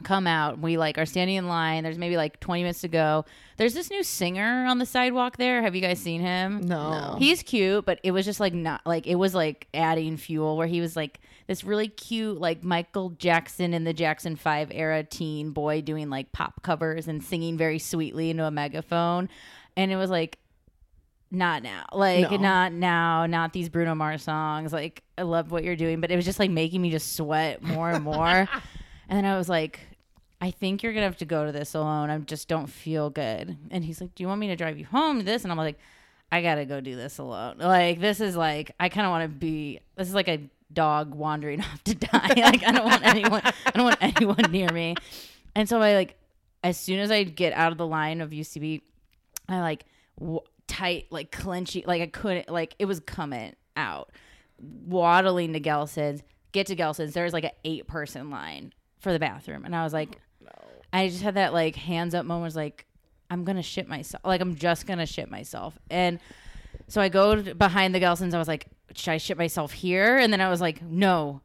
come 0.03 0.27
out. 0.27 0.59
We 0.59 0.77
like 0.77 0.97
are 0.97 1.05
standing 1.05 1.37
in 1.37 1.47
line. 1.47 1.83
There's 1.83 1.97
maybe 1.97 2.17
like 2.17 2.39
20 2.39 2.63
minutes 2.63 2.81
to 2.81 2.87
go. 2.87 3.25
There's 3.57 3.73
this 3.73 3.89
new 3.89 4.03
singer 4.03 4.65
on 4.65 4.77
the 4.79 4.85
sidewalk 4.85 5.37
there. 5.37 5.61
Have 5.61 5.73
you 5.75 5.81
guys 5.81 5.99
seen 5.99 6.21
him? 6.21 6.61
No. 6.61 7.15
He's 7.17 7.41
cute, 7.41 7.85
but 7.85 7.99
it 8.03 8.11
was 8.11 8.25
just 8.25 8.39
like 8.39 8.53
not 8.53 8.81
like 8.85 9.07
it 9.07 9.15
was 9.15 9.33
like 9.33 9.67
adding 9.73 10.17
fuel 10.17 10.57
where 10.57 10.67
he 10.67 10.81
was 10.81 10.95
like 10.95 11.19
this 11.47 11.63
really 11.63 11.87
cute 11.87 12.39
like 12.41 12.63
Michael 12.63 13.11
Jackson 13.11 13.73
in 13.73 13.83
the 13.83 13.93
Jackson 13.93 14.35
5 14.35 14.69
era 14.73 15.03
teen 15.03 15.51
boy 15.51 15.81
doing 15.81 16.09
like 16.09 16.31
pop 16.31 16.61
covers 16.63 17.07
and 17.07 17.23
singing 17.23 17.57
very 17.57 17.79
sweetly 17.79 18.29
into 18.29 18.43
a 18.45 18.51
megaphone. 18.51 19.29
And 19.77 19.91
it 19.91 19.95
was 19.95 20.09
like 20.09 20.37
not 21.31 21.63
now. 21.63 21.85
Like 21.93 22.31
No. 22.31 22.37
not 22.37 22.73
now, 22.73 23.25
not 23.25 23.53
these 23.53 23.69
Bruno 23.69 23.95
Mars 23.95 24.23
songs. 24.23 24.73
Like 24.73 25.03
I 25.17 25.21
love 25.23 25.51
what 25.51 25.63
you're 25.63 25.75
doing, 25.75 26.01
but 26.01 26.11
it 26.11 26.15
was 26.15 26.25
just 26.25 26.39
like 26.39 26.51
making 26.51 26.81
me 26.81 26.91
just 26.91 27.15
sweat 27.15 27.63
more 27.63 27.89
and 27.91 28.03
more. 28.03 28.47
and 29.09 29.17
then 29.17 29.25
I 29.25 29.37
was 29.37 29.49
like, 29.49 29.79
I 30.41 30.51
think 30.51 30.83
you're 30.83 30.93
gonna 30.93 31.05
have 31.05 31.17
to 31.17 31.25
go 31.25 31.45
to 31.45 31.51
this 31.51 31.73
alone. 31.73 32.09
I 32.09 32.17
just 32.19 32.47
don't 32.47 32.67
feel 32.67 33.09
good. 33.09 33.57
And 33.71 33.83
he's 33.83 34.01
like, 34.01 34.15
Do 34.15 34.23
you 34.23 34.27
want 34.27 34.39
me 34.39 34.47
to 34.47 34.55
drive 34.55 34.77
you 34.77 34.85
home 34.85 35.19
to 35.19 35.25
this? 35.25 35.43
And 35.43 35.51
I'm 35.51 35.57
like, 35.57 35.79
I 36.31 36.41
gotta 36.41 36.65
go 36.65 36.81
do 36.81 36.95
this 36.95 37.17
alone. 37.17 37.57
Like 37.59 37.99
this 37.99 38.19
is 38.19 38.35
like 38.35 38.71
I 38.79 38.89
kinda 38.89 39.09
wanna 39.09 39.27
be 39.27 39.79
this 39.95 40.07
is 40.07 40.13
like 40.13 40.27
a 40.27 40.49
dog 40.73 41.15
wandering 41.15 41.61
off 41.61 41.83
to 41.85 41.95
die. 41.95 42.33
like 42.35 42.63
I 42.63 42.71
don't 42.71 42.85
want 42.85 43.05
anyone 43.05 43.41
I 43.43 43.71
don't 43.73 43.85
want 43.85 43.97
anyone 44.01 44.51
near 44.51 44.69
me. 44.71 44.95
And 45.55 45.69
so 45.69 45.81
I 45.81 45.93
like 45.95 46.17
as 46.63 46.77
soon 46.79 46.99
as 46.99 47.11
I 47.11 47.23
get 47.23 47.53
out 47.53 47.71
of 47.71 47.77
the 47.77 47.85
line 47.87 48.21
of 48.21 48.31
UCB, 48.31 48.81
I 49.47 49.61
like 49.61 49.85
w- 50.19 50.39
tight, 50.67 51.05
like 51.11 51.31
clenchy, 51.31 51.85
like 51.85 52.01
I 52.01 52.07
couldn't, 52.07 52.49
like 52.49 52.75
it 52.79 52.85
was 52.85 52.99
coming 52.99 53.55
out, 53.77 54.11
waddling 54.59 55.53
to 55.53 55.59
Gelson's. 55.59 56.23
Get 56.53 56.67
to 56.67 56.75
Gelson's. 56.75 57.13
There's 57.13 57.33
like 57.33 57.43
an 57.43 57.51
eight 57.65 57.85
person 57.85 58.31
line 58.31 58.73
for 59.05 59.13
the 59.13 59.19
bathroom, 59.19 59.63
and 59.65 59.75
I 59.75 59.83
was 59.83 59.93
like, 59.93 60.19
I 60.91 61.07
just 61.09 61.21
had 61.21 61.35
that 61.35 61.53
like 61.53 61.75
hands 61.75 62.15
up 62.15 62.25
moment. 62.25 62.45
Was 62.45 62.55
like, 62.55 62.85
I'm 63.29 63.43
gonna 63.43 63.61
shit 63.61 63.87
myself. 63.87 64.23
Like 64.25 64.41
I'm 64.41 64.55
just 64.55 64.87
gonna 64.87 65.05
shit 65.05 65.29
myself, 65.29 65.77
and 65.89 66.19
so 66.87 66.99
I 66.99 67.09
go 67.09 67.41
to- 67.41 67.55
behind 67.55 67.93
the 67.93 67.99
Gelson's. 67.99 68.33
I 68.33 68.39
was 68.39 68.47
like, 68.47 68.65
should 68.95 69.11
I 69.11 69.17
shit 69.17 69.37
myself 69.37 69.71
here? 69.71 70.17
And 70.17 70.33
then 70.33 70.41
I 70.41 70.49
was 70.49 70.59
like, 70.59 70.81
no, 70.81 71.41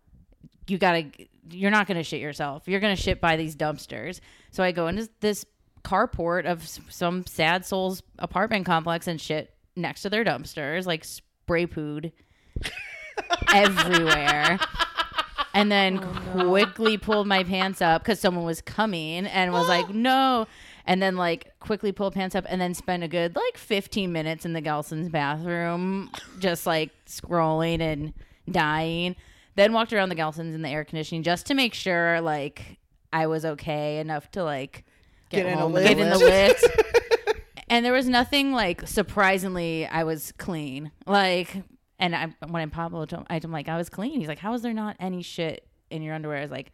you 0.66 0.78
gotta 0.78 1.06
you're 1.50 1.70
not 1.70 1.86
gonna 1.86 2.04
shit 2.04 2.20
yourself 2.20 2.62
you're 2.68 2.78
gonna 2.80 2.94
shit 2.94 3.20
by 3.20 3.34
these 3.36 3.56
dumpsters 3.56 4.20
so 4.52 4.62
i 4.62 4.70
go 4.70 4.86
into 4.86 5.08
this 5.18 5.44
carport 5.82 6.44
of 6.44 6.64
some 6.68 7.26
sad 7.26 7.66
souls 7.66 8.04
apartment 8.20 8.64
complex 8.64 9.08
and 9.08 9.20
shit 9.20 9.52
next 9.74 10.02
to 10.02 10.10
their 10.10 10.24
dumpsters 10.24 10.86
like 10.86 11.02
spray 11.04 11.66
pooed 11.66 12.12
everywhere 13.52 14.60
and 15.54 15.70
then 15.70 15.98
quickly 15.98 16.96
pulled 16.98 17.26
my 17.26 17.44
pants 17.44 17.80
up 17.82 18.02
because 18.02 18.20
someone 18.20 18.44
was 18.44 18.60
coming 18.60 19.26
and 19.26 19.52
was 19.52 19.68
like 19.68 19.88
no. 19.94 20.46
And 20.86 21.00
then 21.00 21.16
like 21.16 21.52
quickly 21.60 21.92
pulled 21.92 22.14
pants 22.14 22.34
up 22.34 22.44
and 22.48 22.60
then 22.60 22.74
spent 22.74 23.02
a 23.04 23.08
good 23.08 23.36
like 23.36 23.56
15 23.58 24.10
minutes 24.10 24.44
in 24.44 24.54
the 24.54 24.60
gelson's 24.62 25.08
bathroom 25.08 26.10
just 26.38 26.66
like 26.66 26.90
scrolling 27.06 27.80
and 27.80 28.12
dying. 28.50 29.14
Then 29.56 29.72
walked 29.72 29.92
around 29.92 30.08
the 30.08 30.14
gelson's 30.14 30.54
in 30.54 30.62
the 30.62 30.68
air 30.68 30.84
conditioning 30.84 31.22
just 31.22 31.46
to 31.46 31.54
make 31.54 31.74
sure 31.74 32.20
like 32.20 32.78
i 33.12 33.26
was 33.26 33.44
okay 33.44 33.98
enough 33.98 34.30
to 34.32 34.42
like 34.44 34.84
Get 35.28 35.46
in 35.46 35.52
a 35.52 35.56
home, 35.58 35.72
lift. 35.72 35.88
get 35.88 35.98
in 35.98 36.08
the 36.10 36.18
lift. 36.18 36.64
And 37.68 37.84
there 37.84 37.92
was 37.92 38.08
nothing 38.08 38.52
like 38.52 38.88
surprisingly 38.88 39.86
i 39.86 40.02
was 40.02 40.32
clean. 40.38 40.90
Like 41.06 41.62
and 42.00 42.16
I, 42.16 42.34
when 42.48 42.68
Pablo 42.70 43.04
told 43.06 43.26
I 43.30 43.38
him 43.38 43.52
like 43.52 43.68
I 43.68 43.76
was 43.76 43.88
clean, 43.88 44.18
he's 44.18 44.28
like, 44.28 44.38
"How 44.40 44.52
is 44.54 44.62
there 44.62 44.74
not 44.74 44.96
any 44.98 45.22
shit 45.22 45.66
in 45.90 46.02
your 46.02 46.14
underwear?" 46.14 46.38
I 46.38 46.42
was 46.42 46.50
like, 46.50 46.72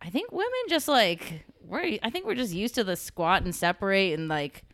"I 0.00 0.08
think 0.10 0.32
women 0.32 0.50
just 0.68 0.88
like 0.88 1.44
we're. 1.60 1.98
I 2.02 2.08
think 2.10 2.24
we're 2.24 2.34
just 2.34 2.54
used 2.54 2.74
to 2.76 2.84
the 2.84 2.96
squat 2.96 3.42
and 3.42 3.54
separate, 3.54 4.12
and 4.18 4.28
like 4.28 4.64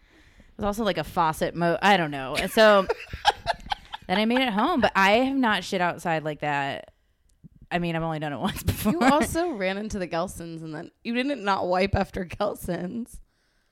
there's 0.56 0.66
also 0.66 0.84
like 0.84 0.98
a 0.98 1.04
faucet 1.04 1.54
mode. 1.56 1.78
I 1.82 1.96
don't 1.96 2.10
know." 2.12 2.36
And 2.36 2.50
so 2.50 2.86
then 4.06 4.18
I 4.18 4.24
made 4.26 4.40
it 4.40 4.52
home, 4.52 4.80
but 4.80 4.92
I 4.94 5.12
have 5.12 5.36
not 5.36 5.64
shit 5.64 5.80
outside 5.80 6.24
like 6.24 6.40
that. 6.40 6.92
I 7.72 7.78
mean, 7.78 7.94
I've 7.94 8.02
only 8.02 8.18
done 8.18 8.32
it 8.32 8.38
once 8.40 8.62
before. 8.62 8.92
You 8.92 9.00
also 9.00 9.50
ran 9.50 9.78
into 9.78 9.98
the 9.98 10.08
Gelsons 10.08 10.62
and 10.62 10.74
then 10.74 10.90
you 11.04 11.14
didn't 11.14 11.44
not 11.44 11.66
wipe 11.68 11.94
after 11.94 12.24
Gelsons. 12.24 13.18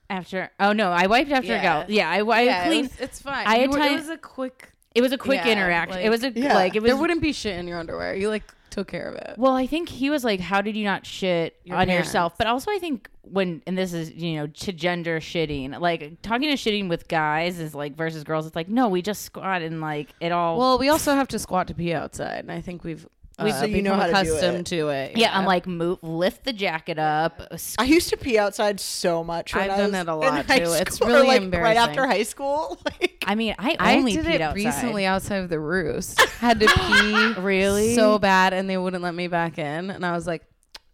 after 0.08 0.50
oh 0.60 0.72
no, 0.72 0.90
I 0.90 1.06
wiped 1.06 1.30
after 1.32 1.48
Yeah. 1.48 1.62
gal. 1.62 1.84
Yeah, 1.88 2.08
I, 2.08 2.20
I 2.20 2.40
yeah, 2.42 2.64
cleaned. 2.66 2.86
It 2.86 2.90
was, 2.92 3.00
it's 3.00 3.20
fine. 3.20 3.46
I 3.46 3.56
had 3.58 3.62
You 3.64 3.70
were- 3.70 3.78
time- 3.78 3.92
it 3.94 3.96
was 3.96 4.08
a 4.08 4.16
quick. 4.16 4.72
It 4.94 5.00
was 5.02 5.12
a 5.12 5.18
quick 5.18 5.44
yeah, 5.44 5.52
interaction. 5.52 5.96
like- 5.96 6.04
it 6.06 6.10
was 6.10 6.24
a 6.24 6.30
Yeah. 6.30 6.54
like 6.54 6.74
it 6.76 6.82
was 6.82 6.90
there 6.90 6.96
wouldn't 6.96 7.22
be 7.22 7.32
shit 7.32 7.58
in 7.58 7.68
your 7.68 7.78
underwear. 7.78 8.14
You 8.14 8.28
like 8.28 8.44
took 8.70 8.88
care 8.88 9.08
of 9.08 9.14
it. 9.16 9.34
Well, 9.38 9.54
I 9.54 9.66
think 9.66 9.88
he 9.88 10.10
was 10.10 10.24
like, 10.24 10.40
"How 10.40 10.60
did 10.60 10.76
you 10.76 10.84
not 10.84 11.06
shit 11.06 11.56
Your 11.64 11.76
on 11.76 11.88
yourself?" 11.88 12.34
But 12.36 12.46
also, 12.46 12.70
I 12.70 12.78
think 12.78 13.08
when 13.22 13.62
and 13.66 13.76
this 13.76 13.92
is 13.92 14.10
you 14.12 14.36
know 14.36 14.46
to 14.46 14.72
gender 14.72 15.20
shitting, 15.20 15.78
like 15.80 16.20
talking 16.22 16.48
to 16.48 16.54
shitting 16.54 16.88
with 16.88 17.08
guys 17.08 17.58
is 17.58 17.74
like 17.74 17.96
versus 17.96 18.24
girls. 18.24 18.46
It's 18.46 18.56
like 18.56 18.68
no, 18.68 18.88
we 18.88 19.02
just 19.02 19.22
squat 19.22 19.62
and 19.62 19.80
like 19.80 20.08
it 20.20 20.32
all. 20.32 20.58
Well, 20.58 20.78
we 20.78 20.88
also 20.88 21.14
have 21.14 21.28
to 21.28 21.38
squat 21.38 21.68
to 21.68 21.74
pee 21.74 21.92
outside, 21.94 22.40
and 22.40 22.52
I 22.52 22.60
think 22.60 22.84
we've 22.84 23.06
We 23.42 23.50
uh, 23.50 23.60
so 23.60 23.66
you 23.66 23.82
know 23.82 23.94
become 23.94 24.00
how 24.00 24.06
to 24.22 24.26
do 24.26 24.32
accustomed 24.34 24.58
it. 24.60 24.66
to 24.66 24.88
it. 24.88 25.16
Yeah, 25.16 25.36
I'm 25.38 25.44
like 25.44 25.66
move, 25.66 25.98
lift 26.02 26.44
the 26.44 26.52
jacket 26.52 26.98
up. 26.98 27.40
I 27.78 27.84
used 27.84 28.08
to 28.10 28.16
pee 28.16 28.36
outside 28.38 28.80
so 28.80 29.22
much. 29.22 29.54
When 29.54 29.64
I've 29.64 29.70
I 29.70 29.76
done 29.76 29.90
was 29.92 30.00
it 30.00 30.08
a 30.08 30.14
lot, 30.14 30.48
too. 30.48 30.54
It's 30.72 30.96
school, 30.96 31.08
or, 31.08 31.12
really 31.12 31.38
like, 31.40 31.52
Right 31.62 31.76
after 31.76 32.06
high 32.06 32.24
school, 32.24 32.78
like 32.84 33.22
I 33.26 33.34
mean, 33.34 33.54
I 33.58 33.76
I 33.78 33.96
only 33.96 34.12
did 34.12 34.24
peed 34.26 34.34
it 34.34 34.40
outside. 34.40 34.56
recently 34.64 35.06
outside 35.06 35.36
of 35.38 35.48
the 35.50 35.60
roost. 35.60 36.20
Had 36.40 36.60
to 36.60 36.66
pee 36.66 37.34
Really? 37.40 37.94
so 37.94 38.18
bad, 38.18 38.52
and 38.54 38.68
they 38.68 38.76
wouldn't 38.76 39.02
let 39.02 39.14
me 39.14 39.28
back 39.28 39.58
in. 39.58 39.90
And 39.90 40.04
I 40.04 40.12
was 40.12 40.26
like, 40.26 40.42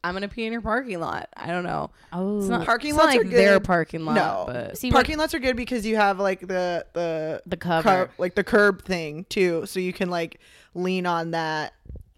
"I'm 0.03 0.13
gonna 0.15 0.29
pee 0.29 0.45
in 0.45 0.53
your 0.53 0.61
parking 0.61 1.01
lot." 1.01 1.29
I 1.37 1.47
don't 1.47 1.65
know. 1.65 1.91
Oh, 2.13 2.39
It's 2.41 2.49
not, 2.49 2.67
Parking 2.67 2.91
it's 2.91 2.99
not 2.99 3.07
lots 3.07 3.17
like 3.17 3.27
are 3.27 3.31
their 3.31 3.55
good. 3.59 3.65
parking 3.65 4.05
lot. 4.05 4.15
no, 4.17 4.45
but 4.47 4.77
See, 4.77 4.89
what- 4.89 4.95
parking 4.97 5.17
lots 5.19 5.33
are 5.35 5.39
good 5.39 5.57
because 5.57 5.87
you 5.87 5.97
have 5.97 6.19
like 6.19 6.41
the 6.41 6.85
the 6.93 7.43
the 7.47 7.57
cover. 7.57 7.83
cur- 8.07 8.11
like 8.19 8.35
the 8.35 8.45
curb 8.45 8.85
thing 8.85 9.25
too, 9.31 9.65
so 9.67 9.81
you 9.81 9.93
can 9.95 10.11
like 10.11 10.41
lean 10.75 11.07
on 11.07 11.31
that. 11.31 11.73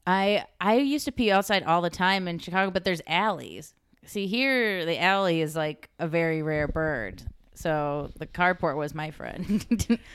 I 0.06 0.44
I 0.60 0.76
used 0.76 1.04
to 1.06 1.12
pee 1.12 1.30
outside 1.30 1.64
all 1.64 1.82
the 1.82 1.90
time 1.90 2.28
in 2.28 2.38
Chicago, 2.38 2.70
but 2.70 2.84
there's 2.84 3.02
alleys. 3.06 3.75
See 4.04 4.26
here, 4.26 4.84
the 4.84 5.00
alley 5.00 5.40
is 5.40 5.56
like 5.56 5.90
a 5.98 6.06
very 6.06 6.42
rare 6.42 6.68
bird. 6.68 7.22
So 7.54 8.10
the 8.18 8.26
carport 8.26 8.76
was 8.76 8.94
my 8.94 9.10
friend. 9.10 9.98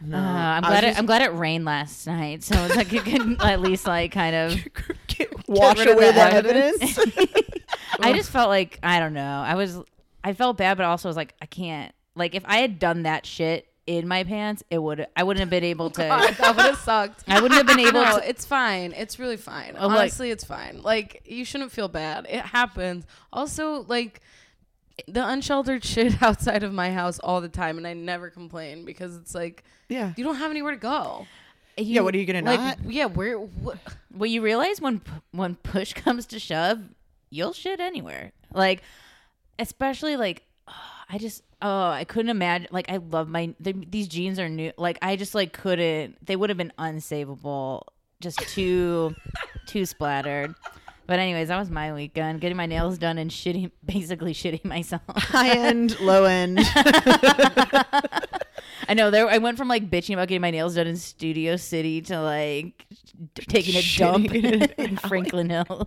Uh, 0.00 0.16
I'm 0.16 0.62
glad. 0.62 0.84
It, 0.84 0.96
I'm 0.96 1.06
glad 1.06 1.22
it 1.22 1.34
rained 1.34 1.64
last 1.64 2.06
night, 2.06 2.44
so 2.44 2.54
it's 2.64 2.76
like 2.76 2.92
you 2.92 3.00
can 3.00 3.36
at 3.40 3.60
least 3.60 3.86
like 3.86 4.12
kind 4.12 4.36
of. 4.36 4.56
Wash 5.48 5.84
away 5.84 6.12
the 6.12 6.22
evidence. 6.22 6.98
I 8.00 8.12
just 8.12 8.30
felt 8.30 8.48
like 8.48 8.78
I 8.82 9.00
don't 9.00 9.12
know. 9.12 9.42
I 9.44 9.56
was 9.56 9.78
I 10.22 10.34
felt 10.34 10.56
bad, 10.56 10.76
but 10.76 10.86
also 10.86 11.08
was 11.08 11.16
like 11.16 11.34
I 11.42 11.46
can't. 11.46 11.92
Like 12.14 12.36
if 12.36 12.44
I 12.46 12.58
had 12.58 12.78
done 12.78 13.02
that 13.02 13.26
shit 13.26 13.66
in 13.88 14.06
my 14.06 14.22
pants, 14.22 14.62
it 14.70 14.76
would 14.78 15.06
I 15.16 15.22
wouldn't 15.22 15.40
have 15.40 15.48
been 15.48 15.64
able 15.64 15.88
to. 15.90 16.02
Oh, 16.08 16.30
that 16.30 16.56
would 16.56 16.66
have 16.66 16.76
sucked. 16.76 17.24
I 17.26 17.40
wouldn't 17.40 17.56
have 17.56 17.66
been 17.66 17.80
able 17.88 18.02
no, 18.04 18.18
to. 18.18 18.28
it's 18.28 18.44
fine. 18.44 18.92
It's 18.92 19.18
really 19.18 19.38
fine. 19.38 19.76
Oh, 19.78 19.86
like- 19.88 19.98
Honestly, 20.00 20.30
it's 20.30 20.44
fine. 20.44 20.82
Like 20.82 21.22
you 21.24 21.44
shouldn't 21.46 21.72
feel 21.72 21.88
bad. 21.88 22.26
It 22.28 22.42
happens. 22.44 23.06
Also, 23.32 23.84
like 23.88 24.20
the 25.06 25.26
unsheltered 25.26 25.84
shit 25.84 26.22
outside 26.22 26.62
of 26.62 26.72
my 26.72 26.92
house 26.92 27.18
all 27.20 27.40
the 27.40 27.48
time, 27.48 27.78
and 27.78 27.86
I 27.86 27.94
never 27.94 28.28
complain 28.28 28.84
because 28.84 29.16
it's 29.16 29.34
like 29.34 29.64
yeah. 29.88 30.12
you 30.16 30.22
don't 30.24 30.36
have 30.36 30.50
anywhere 30.50 30.72
to 30.72 30.78
go. 30.78 31.26
Yeah, 31.78 32.02
what 32.02 32.14
are 32.14 32.18
you 32.18 32.26
gonna 32.26 32.42
Like, 32.42 32.60
not? 32.60 32.78
yeah, 32.92 33.06
where? 33.06 33.38
Wh- 33.38 33.76
Well, 34.14 34.26
you 34.28 34.42
realize 34.42 34.82
when 34.82 35.00
when 35.30 35.54
push 35.54 35.94
comes 35.94 36.26
to 36.26 36.38
shove, 36.38 36.80
you'll 37.30 37.54
shit 37.54 37.80
anywhere. 37.80 38.32
Like, 38.52 38.82
especially 39.58 40.16
like, 40.16 40.42
I 41.08 41.18
just 41.18 41.42
oh 41.62 41.88
I 41.90 42.04
couldn't 42.04 42.30
imagine. 42.30 42.68
Like 42.70 42.90
I 42.90 42.98
love 42.98 43.28
my 43.28 43.54
the, 43.60 43.72
these 43.72 44.08
jeans 44.08 44.38
are 44.38 44.48
new. 44.48 44.72
Like 44.76 44.98
I 45.02 45.16
just 45.16 45.34
like 45.34 45.52
couldn't. 45.52 46.24
They 46.24 46.36
would 46.36 46.50
have 46.50 46.56
been 46.58 46.72
unsavable. 46.78 47.82
Just 48.20 48.38
too 48.40 49.14
too 49.66 49.86
splattered. 49.86 50.54
But 51.06 51.18
anyways, 51.18 51.48
that 51.48 51.58
was 51.58 51.70
my 51.70 51.94
weekend. 51.94 52.42
Getting 52.42 52.58
my 52.58 52.66
nails 52.66 52.98
done 52.98 53.16
and 53.16 53.30
shitting, 53.30 53.70
basically 53.84 54.34
shitting 54.34 54.64
myself. 54.66 55.02
High 55.08 55.56
end, 55.56 55.98
low 56.00 56.24
end. 56.26 56.58
I 58.86 58.94
know 58.94 59.10
there. 59.10 59.26
I 59.26 59.38
went 59.38 59.56
from 59.56 59.68
like 59.68 59.90
bitching 59.90 60.12
about 60.12 60.28
getting 60.28 60.42
my 60.42 60.50
nails 60.50 60.74
done 60.74 60.86
in 60.86 60.96
Studio 60.98 61.56
City 61.56 62.02
to 62.02 62.20
like 62.20 62.84
d- 63.34 63.44
taking 63.48 63.76
a 63.76 63.82
dump 63.96 64.26
Shitting 64.26 64.74
in 64.78 64.96
Franklin 64.98 65.48
Hills. 65.48 65.86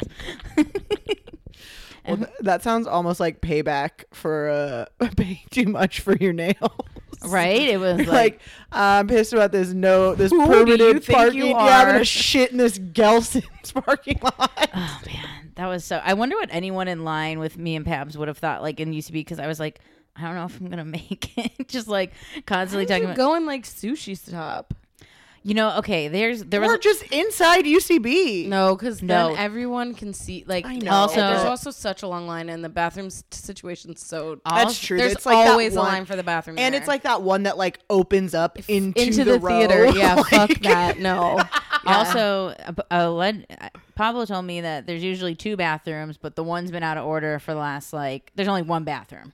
Well, 2.07 2.17
th- 2.17 2.29
that 2.41 2.63
sounds 2.63 2.87
almost 2.87 3.19
like 3.19 3.41
payback 3.41 4.05
for 4.11 4.49
uh, 4.99 5.07
paying 5.17 5.39
too 5.49 5.65
much 5.65 5.99
for 5.99 6.15
your 6.15 6.33
nails. 6.33 6.55
Right? 7.25 7.61
It 7.61 7.79
was 7.79 7.99
like, 7.99 8.07
like, 8.07 8.41
I'm 8.71 9.07
pissed 9.07 9.33
about 9.33 9.51
this 9.51 9.73
no 9.73 10.15
this 10.15 10.31
Who 10.31 10.45
permanent 10.45 11.05
parking. 11.07 11.51
Yeah, 11.51 11.57
I'm 11.57 11.87
gonna 11.87 12.03
shit 12.05 12.51
in 12.51 12.57
this 12.57 12.79
Gelson's 12.79 13.71
parking 13.85 14.19
lot. 14.23 14.69
oh 14.73 15.01
man, 15.05 15.51
that 15.55 15.67
was 15.67 15.85
so. 15.85 16.01
I 16.03 16.13
wonder 16.13 16.35
what 16.35 16.49
anyone 16.51 16.87
in 16.87 17.03
line 17.03 17.39
with 17.39 17.57
me 17.57 17.75
and 17.75 17.85
Pabs 17.85 18.17
would 18.17 18.27
have 18.27 18.37
thought 18.37 18.61
like 18.61 18.79
in 18.79 18.91
UCB 18.91 19.13
because 19.13 19.39
I 19.39 19.47
was 19.47 19.59
like, 19.59 19.79
I 20.15 20.23
don't 20.23 20.35
know 20.35 20.45
if 20.45 20.59
I'm 20.59 20.69
gonna 20.69 20.85
make 20.85 21.37
it. 21.37 21.67
Just 21.67 21.87
like 21.87 22.13
constantly 22.45 22.85
talking 22.85 23.05
about, 23.05 23.17
go 23.17 23.35
in 23.35 23.45
like 23.45 23.63
sushi 23.65 24.17
stop. 24.17 24.73
You 25.43 25.53
know, 25.53 25.77
okay, 25.77 26.07
there's 26.07 26.43
there 26.43 26.61
or 26.63 26.67
was 26.67 26.79
just 26.79 27.03
inside 27.11 27.65
UCB. 27.65 28.47
No, 28.47 28.75
because 28.75 29.01
No. 29.01 29.29
then 29.29 29.37
everyone 29.37 29.93
can 29.95 30.13
see. 30.13 30.43
Like, 30.47 30.65
I 30.65 30.75
know. 30.77 30.91
Also- 30.91 31.15
there's 31.15 31.43
also 31.45 31.71
such 31.71 32.03
a 32.03 32.07
long 32.07 32.27
line, 32.27 32.47
and 32.49 32.63
the 32.63 32.69
bathroom 32.69 33.07
s- 33.07 33.23
situation's 33.31 34.05
so. 34.05 34.39
That's 34.45 34.65
also- 34.65 34.85
true. 34.85 34.97
There's 34.99 35.13
it's 35.13 35.25
like 35.25 35.45
that 35.45 35.51
always 35.51 35.75
a 35.75 35.79
one- 35.79 35.87
line 35.87 36.05
for 36.05 36.15
the 36.15 36.23
bathroom, 36.23 36.57
and 36.59 36.73
there. 36.73 36.79
it's 36.81 36.87
like 36.87 37.03
that 37.03 37.21
one 37.23 37.43
that 37.43 37.57
like 37.57 37.79
opens 37.89 38.33
up 38.35 38.57
into, 38.69 39.01
into 39.01 39.23
the, 39.23 39.39
the, 39.39 39.39
theater. 39.39 39.83
row. 39.83 39.91
Yeah, 39.95 40.21
fuck 40.23 40.49
that. 40.61 40.99
No. 40.99 41.39
Also, 41.83 42.49
uh, 42.49 42.73
uh, 42.91 43.11
led, 43.11 43.47
uh, 43.59 43.69
Pablo 43.95 44.25
told 44.25 44.45
me 44.45 44.61
that 44.61 44.85
there's 44.85 45.03
usually 45.03 45.33
two 45.33 45.57
bathrooms, 45.57 46.15
but 46.15 46.35
the 46.35 46.43
one's 46.43 46.69
been 46.69 46.83
out 46.83 46.95
of 46.97 47.05
order 47.05 47.39
for 47.39 47.53
the 47.55 47.59
last 47.59 47.91
like. 47.91 48.31
There's 48.35 48.47
only 48.47 48.61
one 48.61 48.83
bathroom, 48.83 49.33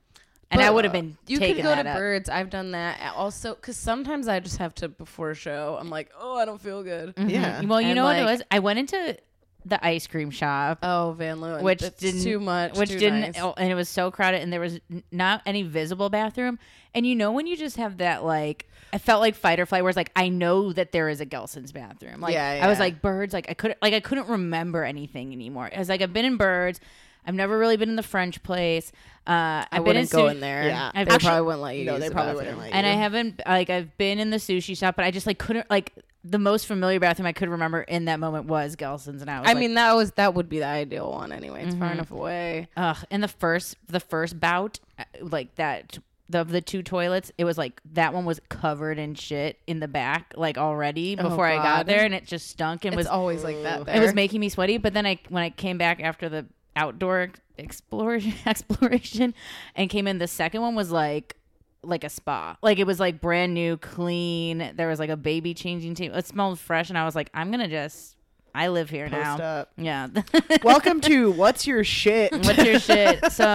and 0.51 0.61
I 0.61 0.69
would 0.69 0.83
have 0.85 0.93
been 0.93 1.17
You 1.27 1.39
taking 1.39 1.55
could 1.57 1.63
go 1.63 1.69
that 1.69 1.83
to 1.83 1.89
up. 1.89 1.97
Birds. 1.97 2.29
I've 2.29 2.49
done 2.49 2.71
that. 2.71 3.13
Also, 3.15 3.53
because 3.55 3.77
sometimes 3.77 4.27
I 4.27 4.39
just 4.39 4.57
have 4.57 4.73
to 4.75 4.87
before 4.89 5.31
a 5.31 5.35
show. 5.35 5.77
I'm 5.79 5.89
like, 5.89 6.11
oh, 6.19 6.37
I 6.37 6.45
don't 6.45 6.61
feel 6.61 6.83
good. 6.83 7.15
Mm-hmm. 7.15 7.29
Yeah. 7.29 7.61
Well, 7.63 7.81
you 7.81 7.87
And, 7.89 7.95
know 7.97 8.03
what 8.05 8.17
it 8.17 8.23
was? 8.25 8.41
I 8.49 8.59
went 8.59 8.79
into 8.79 9.17
the 9.65 9.85
ice 9.85 10.07
cream 10.07 10.31
shop. 10.31 10.79
Oh, 10.83 11.13
Van 11.17 11.37
Leeuwen, 11.39 11.61
which 11.61 11.79
That's 11.81 11.99
didn't 11.99 12.23
too 12.23 12.39
much. 12.39 12.77
which 12.77 12.89
too 12.89 12.99
didn't 12.99 13.19
nice. 13.21 13.39
oh, 13.41 13.53
and 13.57 13.69
it 13.69 13.75
was 13.75 13.89
so 13.89 14.09
crowded 14.11 14.41
and 14.41 14.53
there 14.53 14.61
was 14.61 14.79
n- 14.89 15.03
not 15.11 15.41
any 15.45 15.63
visible 15.63 16.09
bathroom 16.09 16.57
and 16.95 17.05
you 17.05 17.15
know 17.15 17.33
when 17.33 17.47
you 17.47 17.57
just 17.57 17.75
have 17.75 17.97
that 17.97 18.23
like 18.23 18.69
I 18.93 18.97
felt 18.97 19.19
like 19.19 19.35
fight 19.35 19.59
or 19.59 19.65
flight 19.65 19.83
where 19.83 19.89
it's 19.89 19.97
like 19.97 20.11
I 20.15 20.29
know 20.29 20.71
that 20.71 20.93
there 20.93 21.09
is 21.09 21.19
a 21.19 21.25
Gelson's 21.25 21.73
bathroom 21.73 22.21
like 22.21 22.33
Yeah, 22.33 22.61
I 22.63 22.67
was 22.69 22.79
like 22.79 23.01
birds 23.01 23.33
like 23.33 23.49
I 23.49 23.53
couldn't 23.55 23.77
like 23.81 23.93
I 23.93 23.99
couldn't 23.99 24.29
remember 24.29 24.85
anything 24.85 25.33
anymore 25.33 25.69
I 25.75 25.79
was 25.79 25.89
like 25.89 26.01
I've 26.01 26.13
been 26.13 26.23
in 26.23 26.37
birds 26.37 26.79
I've 27.27 27.35
never 27.35 27.57
really 27.59 27.77
been 27.77 27.89
in 27.89 27.95
the 27.97 28.03
French 28.03 28.41
place 28.41 28.91
uh 29.27 29.29
I 29.29 29.67
I've 29.73 29.83
been 29.83 29.97
in 29.97 30.01
wouldn't 30.03 30.11
go 30.11 30.27
su- 30.27 30.31
in 30.35 30.39
there. 30.39 30.63
Yeah. 30.67 30.91
they 30.93 31.01
I've 31.01 31.09
actually- 31.09 31.27
probably 31.27 31.45
wouldn't 31.45 31.61
let 31.63 31.75
you. 31.77 31.85
No, 31.85 31.91
use 31.95 32.01
they 32.01 32.09
probably 32.09 32.33
bathroom. 32.35 32.55
wouldn't 32.57 32.73
let 32.73 32.73
and. 32.77 32.87
I 32.87 32.91
haven't 32.93 33.41
like 33.45 33.69
I've 33.69 33.97
been 33.97 34.19
in 34.19 34.29
the 34.29 34.37
sushi 34.37 34.77
shop 34.77 34.95
but 34.95 35.03
I 35.05 35.11
just 35.11 35.27
like 35.27 35.37
couldn't 35.37 35.69
like 35.69 35.93
the 36.23 36.39
most 36.39 36.65
familiar 36.65 36.99
bathroom 36.99 37.25
I 37.25 37.31
could 37.33 37.47
remember 37.49 37.81
in 37.81 38.05
that 38.05 38.19
moment 38.19 38.45
was 38.45 38.75
Gelson's 38.75 39.21
and 39.21 39.29
I 39.29 39.39
was 39.41 39.49
I 39.49 39.53
like, 39.53 39.59
mean, 39.59 39.73
that 39.75 39.93
was 39.95 40.11
that 40.13 40.33
would 40.33 40.49
be 40.49 40.59
the 40.59 40.65
ideal 40.65 41.11
one 41.11 41.31
anyway. 41.31 41.63
It's 41.65 41.75
far 41.75 41.91
enough 41.91 42.11
away. 42.11 42.67
Ugh, 42.75 42.97
and 43.11 43.21
the 43.23 43.27
first 43.27 43.75
the 43.87 43.99
first 43.99 44.39
bout, 44.39 44.79
uh, 44.99 45.03
like 45.21 45.55
that 45.55 45.99
the 46.29 46.41
of 46.41 46.49
the 46.49 46.59
two 46.59 46.83
toilets, 46.83 47.31
it 47.37 47.45
was 47.45 47.57
like 47.57 47.79
that 47.93 48.13
one 48.13 48.25
was 48.25 48.41
covered 48.49 48.99
in 48.99 49.15
shit 49.15 49.59
in 49.67 49.79
the 49.79 49.87
back, 49.87 50.33
like 50.35 50.57
already 50.57 51.15
Oh, 51.17 51.29
before 51.29 51.45
I 51.45 51.55
got 51.57 51.63
God. 51.63 51.85
there, 51.87 52.03
and 52.03 52.13
it 52.13 52.25
just 52.25 52.49
stunk 52.49 52.83
and 52.83 52.93
It's 52.93 52.97
was 52.97 53.07
always 53.07 53.45
like 53.45 53.63
that. 53.63 53.85
There. 53.85 53.95
it 53.95 53.99
was 54.01 54.13
making 54.13 54.41
me 54.41 54.49
sweaty. 54.49 54.77
But 54.77 54.93
then 54.93 55.05
I 55.05 55.19
when 55.29 55.43
I 55.43 55.49
came 55.51 55.77
back 55.77 56.01
after 56.01 56.27
the 56.27 56.45
outdoor 56.77 57.31
exploration 57.59 58.33
exploration 58.45 59.33
and 59.75 59.89
came 59.89 60.07
in, 60.07 60.17
the 60.19 60.27
second 60.27 60.61
one 60.61 60.75
was 60.75 60.91
like 60.91 61.35
like 61.83 62.03
a 62.03 62.09
spa. 62.09 62.57
Like 62.61 62.79
it 62.79 62.87
was 62.87 62.99
like 62.99 63.19
brand 63.21 63.53
new, 63.53 63.77
clean. 63.77 64.71
There 64.75 64.87
was 64.87 64.99
like 64.99 65.09
a 65.09 65.17
baby 65.17 65.53
changing 65.53 65.95
table. 65.95 66.15
It 66.17 66.25
smelled 66.25 66.59
fresh, 66.59 66.89
and 66.89 66.97
I 66.97 67.05
was 67.05 67.15
like, 67.15 67.29
I'm 67.33 67.51
gonna 67.51 67.67
just. 67.67 68.13
I 68.55 68.69
live 68.69 68.89
here 68.89 69.07
Post 69.07 69.21
now. 69.21 69.37
up. 69.37 69.71
Yeah. 69.77 70.07
Welcome 70.63 70.99
to 71.01 71.29
what's 71.31 71.67
your 71.67 71.83
shit? 71.83 72.31
What's 72.43 72.57
your 72.63 72.79
shit? 72.79 73.31
So 73.31 73.45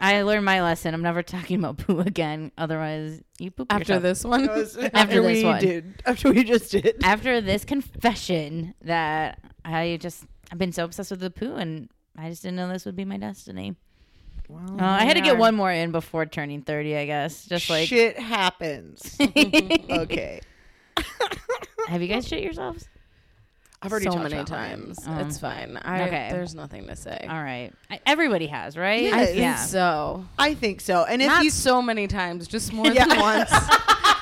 I 0.00 0.22
learned 0.22 0.46
my 0.46 0.62
lesson. 0.62 0.94
I'm 0.94 1.02
never 1.02 1.22
talking 1.22 1.58
about 1.58 1.76
poo 1.76 2.00
again. 2.00 2.52
Otherwise, 2.56 3.20
you 3.38 3.50
poop 3.50 3.66
after 3.70 3.94
yourself. 3.94 4.02
this 4.02 4.24
one. 4.24 4.48
after, 4.48 4.90
After 4.94 5.22
we 5.22 5.44
one. 5.44 5.60
did, 5.60 6.02
after 6.06 6.32
we 6.32 6.42
just 6.42 6.70
did. 6.70 6.96
After 7.04 7.42
this 7.42 7.66
confession 7.66 8.72
that 8.80 9.40
I 9.62 9.98
just 10.00 10.24
I've 10.50 10.58
been 10.58 10.72
so 10.72 10.84
obsessed 10.84 11.10
with 11.10 11.20
the 11.20 11.30
poo 11.30 11.54
and 11.56 11.90
I 12.18 12.30
just 12.30 12.42
didn't 12.42 12.56
know 12.56 12.68
this 12.68 12.84
would 12.86 12.96
be 12.96 13.04
my 13.04 13.16
destiny. 13.18 13.74
Well, 14.48 14.76
Uh, 14.80 14.84
I 14.84 15.04
had 15.04 15.14
to 15.14 15.20
get 15.22 15.38
one 15.38 15.54
more 15.54 15.70
in 15.72 15.90
before 15.92 16.24
turning 16.26 16.62
30, 16.62 16.96
I 16.96 17.06
guess. 17.06 17.46
Just 17.46 17.68
like, 17.68 17.88
shit 17.88 18.18
happens. 18.18 19.16
okay, 19.20 20.40
have 21.88 22.00
you 22.02 22.08
guys 22.08 22.26
shit 22.28 22.42
yourselves? 22.42 22.88
I've 23.86 23.92
already 23.92 24.04
so 24.06 24.10
touched 24.12 24.22
many 24.24 24.36
on 24.38 24.44
times. 24.46 24.98
Um, 25.06 25.18
it's 25.20 25.38
fine. 25.38 25.78
I, 25.82 26.02
okay. 26.06 26.28
There's 26.30 26.54
nothing 26.54 26.86
to 26.88 26.96
say. 26.96 27.26
All 27.28 27.42
right. 27.42 27.72
I, 27.90 28.00
everybody 28.04 28.46
has, 28.48 28.76
right? 28.76 29.02
Yes. 29.02 29.14
I 29.14 29.26
think 29.26 29.38
yeah. 29.38 29.56
so. 29.56 30.24
I 30.38 30.54
think 30.54 30.80
so. 30.80 31.04
And 31.04 31.22
if 31.22 31.28
Not 31.28 31.44
you 31.44 31.50
so 31.50 31.80
many 31.80 32.06
times, 32.06 32.46
just 32.48 32.72
more 32.72 32.86
Yeah. 32.88 33.06
than 33.06 33.18
once. 33.20 33.50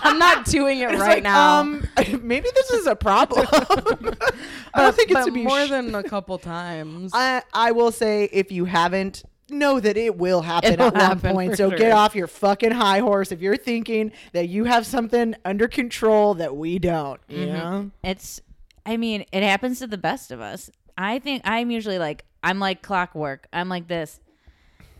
I'm 0.07 0.19
not 0.19 0.45
doing 0.45 0.81
it 0.81 0.91
It's 0.91 1.01
right 1.01 1.15
like, 1.15 1.23
now. 1.23 1.61
Um, 1.61 1.89
maybe 2.23 2.49
this 2.55 2.71
is 2.73 2.87
a 2.87 2.95
problem. 2.95 3.47
I 3.53 4.83
don't 4.83 4.95
think 4.95 5.11
it's 5.11 5.21
but 5.21 5.25
to 5.27 5.33
be 5.33 5.43
more 5.43 5.67
sh- 5.67 5.71
than 5.71 5.95
a 5.95 6.03
couple 6.03 6.39
times. 6.39 7.11
I 7.15 7.43
I 7.53 7.73
will 7.73 7.91
say 7.91 8.29
if 8.33 8.53
you 8.53 8.67
haven't, 8.67 9.23
know 9.51 9.79
that 9.81 9.97
it 9.97 10.17
will 10.17 10.43
happen 10.43 10.73
It'll 10.73 10.87
at 10.89 10.95
one 10.95 11.03
happen 11.03 11.33
point. 11.35 11.57
So 11.57 11.69
sure. 11.69 11.79
get 11.79 11.93
off 11.93 12.15
your 12.15 12.27
fucking 12.27 12.73
high 12.73 12.99
horse 13.01 13.31
if 13.33 13.41
you're 13.41 13.57
thinking 13.57 14.13
that 14.33 14.49
you 14.49 14.65
have 14.65 14.87
something 14.87 15.35
under 15.45 15.69
control 15.69 16.35
that 16.35 16.57
we 16.57 16.79
don't. 16.79 17.21
You 17.29 17.47
Mm-hmm. 17.47 17.53
know. 17.53 17.91
It's, 18.03 18.41
I 18.87 18.97
mean, 18.97 19.25
it 19.33 19.43
happens 19.43 19.79
to 19.79 19.87
the 19.87 19.99
best 19.99 20.31
of 20.31 20.41
us. 20.41 20.71
I 20.97 21.19
think 21.19 21.43
I'm 21.45 21.71
usually 21.71 21.99
like, 21.99 22.25
I'm 22.43 22.59
like 22.59 22.83
clockwork. 22.83 23.47
I'm 23.53 23.69
like 23.69 23.89
this. 23.89 24.21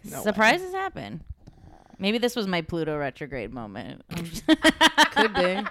No 0.05 0.19
way. 0.19 0.25
Surprises 0.25 0.73
happen. 0.73 1.23
Maybe 1.99 2.19
this 2.19 2.35
was 2.35 2.47
my 2.47 2.61
Pluto 2.63 2.99
retrograde 2.99 3.53
moment. 3.53 4.03
Could 5.13 5.35
be. 5.35 5.63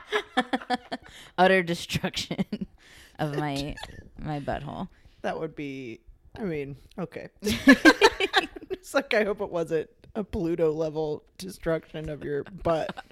Utter 1.37 1.63
destruction 1.63 2.67
of 3.19 3.35
my 3.35 3.75
my 4.17 4.39
butthole. 4.39 4.87
that 5.21 5.39
would 5.39 5.55
be. 5.55 5.99
I 6.35 6.43
mean, 6.43 6.77
okay. 6.97 7.29
it's 7.41 8.93
like 8.93 9.13
I 9.13 9.23
hope 9.23 9.41
it 9.41 9.49
wasn't 9.51 9.89
a 10.15 10.23
Pluto 10.23 10.71
level 10.71 11.23
destruction 11.37 12.09
of 12.09 12.23
your 12.23 12.43
butt. 12.43 13.03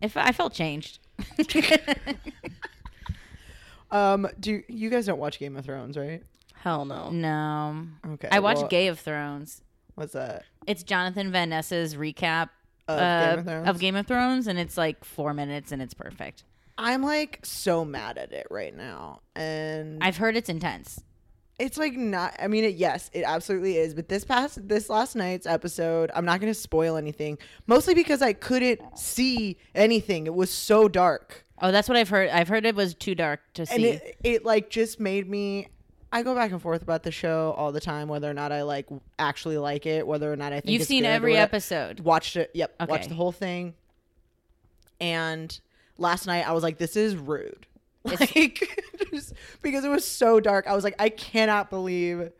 If 0.00 0.16
I 0.16 0.32
felt 0.32 0.54
changed. 0.54 1.00
Um, 3.90 4.28
do 4.38 4.62
you 4.68 4.90
guys 4.90 5.06
don't 5.06 5.18
watch 5.18 5.38
Game 5.38 5.56
of 5.56 5.64
Thrones, 5.64 5.96
right? 5.96 6.22
Hell 6.54 6.84
no. 6.84 7.10
No. 7.10 7.86
Okay, 8.14 8.28
I 8.30 8.40
watch 8.40 8.58
well- 8.58 8.68
Gay 8.68 8.88
of 8.88 8.98
Thrones. 8.98 9.62
What's 9.94 10.12
that? 10.12 10.44
It's 10.66 10.82
Jonathan 10.82 11.32
Van 11.32 11.48
Ness's 11.48 11.96
recap 11.96 12.50
Of 12.86 12.98
uh, 12.98 13.30
Game 13.30 13.38
of 13.38 13.44
Thrones? 13.46 13.78
Game 13.78 13.96
of 13.96 14.06
Thrones, 14.06 14.46
and 14.46 14.58
it's 14.58 14.76
like 14.76 15.04
four 15.04 15.34
minutes, 15.34 15.72
and 15.72 15.80
it's 15.82 15.94
perfect. 15.94 16.44
I'm 16.76 17.02
like 17.02 17.40
so 17.42 17.84
mad 17.84 18.18
at 18.18 18.32
it 18.32 18.46
right 18.50 18.76
now, 18.76 19.20
and 19.34 19.98
I've 20.02 20.16
heard 20.16 20.36
it's 20.36 20.48
intense. 20.48 21.00
It's 21.58 21.76
like 21.76 21.94
not 21.94 22.34
i 22.40 22.46
mean 22.46 22.64
it, 22.64 22.74
yes 22.74 23.10
it 23.12 23.22
absolutely 23.24 23.76
is 23.76 23.94
but 23.94 24.08
this 24.08 24.24
past 24.24 24.66
this 24.68 24.88
last 24.88 25.16
night's 25.16 25.46
episode 25.46 26.10
i'm 26.14 26.24
not 26.24 26.40
going 26.40 26.52
to 26.52 26.58
spoil 26.58 26.96
anything 26.96 27.36
mostly 27.66 27.94
because 27.94 28.22
i 28.22 28.32
couldn't 28.32 28.80
see 28.96 29.56
anything 29.74 30.26
it 30.26 30.34
was 30.34 30.50
so 30.50 30.88
dark 30.88 31.44
Oh, 31.60 31.72
that's 31.72 31.88
what 31.88 31.98
I've 31.98 32.08
heard. 32.08 32.30
I've 32.30 32.46
heard 32.46 32.64
it 32.64 32.76
was 32.76 32.94
too 32.94 33.16
dark 33.16 33.40
to 33.54 33.62
and 33.62 33.68
see. 33.70 33.88
it, 33.88 34.16
it 34.22 34.44
like 34.44 34.70
just 34.70 35.00
made 35.00 35.28
me 35.28 35.66
i 36.12 36.22
go 36.22 36.32
back 36.32 36.52
and 36.52 36.62
forth 36.62 36.82
about 36.82 37.02
the 37.02 37.10
show 37.10 37.52
all 37.58 37.72
the 37.72 37.80
time 37.80 38.06
whether 38.06 38.30
or 38.30 38.32
not 38.32 38.52
i 38.52 38.62
like 38.62 38.86
actually 39.18 39.58
like 39.58 39.84
it 39.84 40.06
whether 40.06 40.32
or 40.32 40.36
not 40.36 40.52
i 40.52 40.60
think 40.60 40.70
You've 40.72 40.82
it's 40.82 40.88
seen 40.88 41.02
good 41.02 41.08
every 41.08 41.36
episode. 41.36 41.98
watched 42.00 42.36
it 42.36 42.50
yep 42.54 42.74
watched 42.88 43.08
the 43.08 43.16
whole 43.16 43.32
thing 43.32 43.74
and 45.00 45.58
last 45.98 46.26
night 46.26 46.48
i 46.48 46.52
was 46.52 46.62
like 46.62 46.78
this 46.78 46.96
is 46.96 47.16
rude 47.16 47.66
like 48.04 48.80
because 49.62 49.84
it 49.84 49.88
was 49.88 50.04
so 50.06 50.40
dark. 50.40 50.66
I 50.66 50.74
was 50.74 50.84
like 50.84 50.94
i 50.98 51.08
cannot 51.08 51.70
believe 51.70 52.30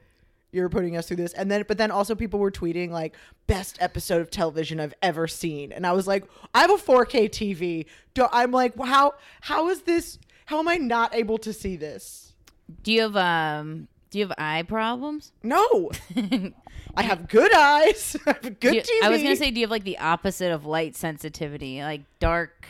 you're 0.51 0.69
putting 0.71 0.97
us 0.97 1.07
through 1.07 1.19
this. 1.19 1.33
And 1.35 1.51
then 1.51 1.64
but 1.69 1.79
then 1.79 1.91
also 1.91 2.14
people 2.14 2.41
were 2.41 2.51
tweeting 2.51 2.91
like 2.91 3.14
best 3.47 3.77
episode 3.81 4.21
of 4.21 4.31
television 4.31 4.81
i've 4.81 4.95
ever 5.03 5.27
seen. 5.29 5.73
And 5.73 5.87
i 5.87 5.93
was 5.93 6.07
like 6.07 6.25
i 6.55 6.61
have 6.61 6.71
a 6.71 6.75
4k 6.77 7.29
tv 7.31 7.87
Do, 8.14 8.27
i'm 8.33 8.51
like 8.51 8.79
how 8.79 9.14
how 9.43 9.69
is 9.69 9.83
this 9.83 10.19
how 10.47 10.59
am 10.59 10.69
i 10.69 10.77
not 10.77 11.14
able 11.14 11.38
to 11.38 11.53
see 11.53 11.77
this? 11.77 12.35
Do 12.83 12.93
you 12.93 13.03
have 13.03 13.17
um? 13.17 13.88
Do 14.11 14.19
you 14.19 14.27
have 14.27 14.35
eye 14.38 14.62
problems? 14.62 15.33
no. 15.43 15.91
I 16.97 17.03
have 17.03 17.29
good 17.29 17.55
eyes. 17.55 18.17
I 18.27 18.31
have 18.43 18.59
good 18.61 18.75
you- 18.75 18.83
tv 18.83 19.03
I 19.03 19.11
was 19.11 19.23
gonna 19.23 19.37
say, 19.37 19.51
do 19.51 19.61
you 19.61 19.67
have 19.67 19.71
like 19.71 19.85
the 19.85 19.99
opposite 19.99 20.51
of 20.51 20.64
light 20.67 20.97
sensitivity, 20.97 21.81
like 21.83 22.03
dark 22.19 22.67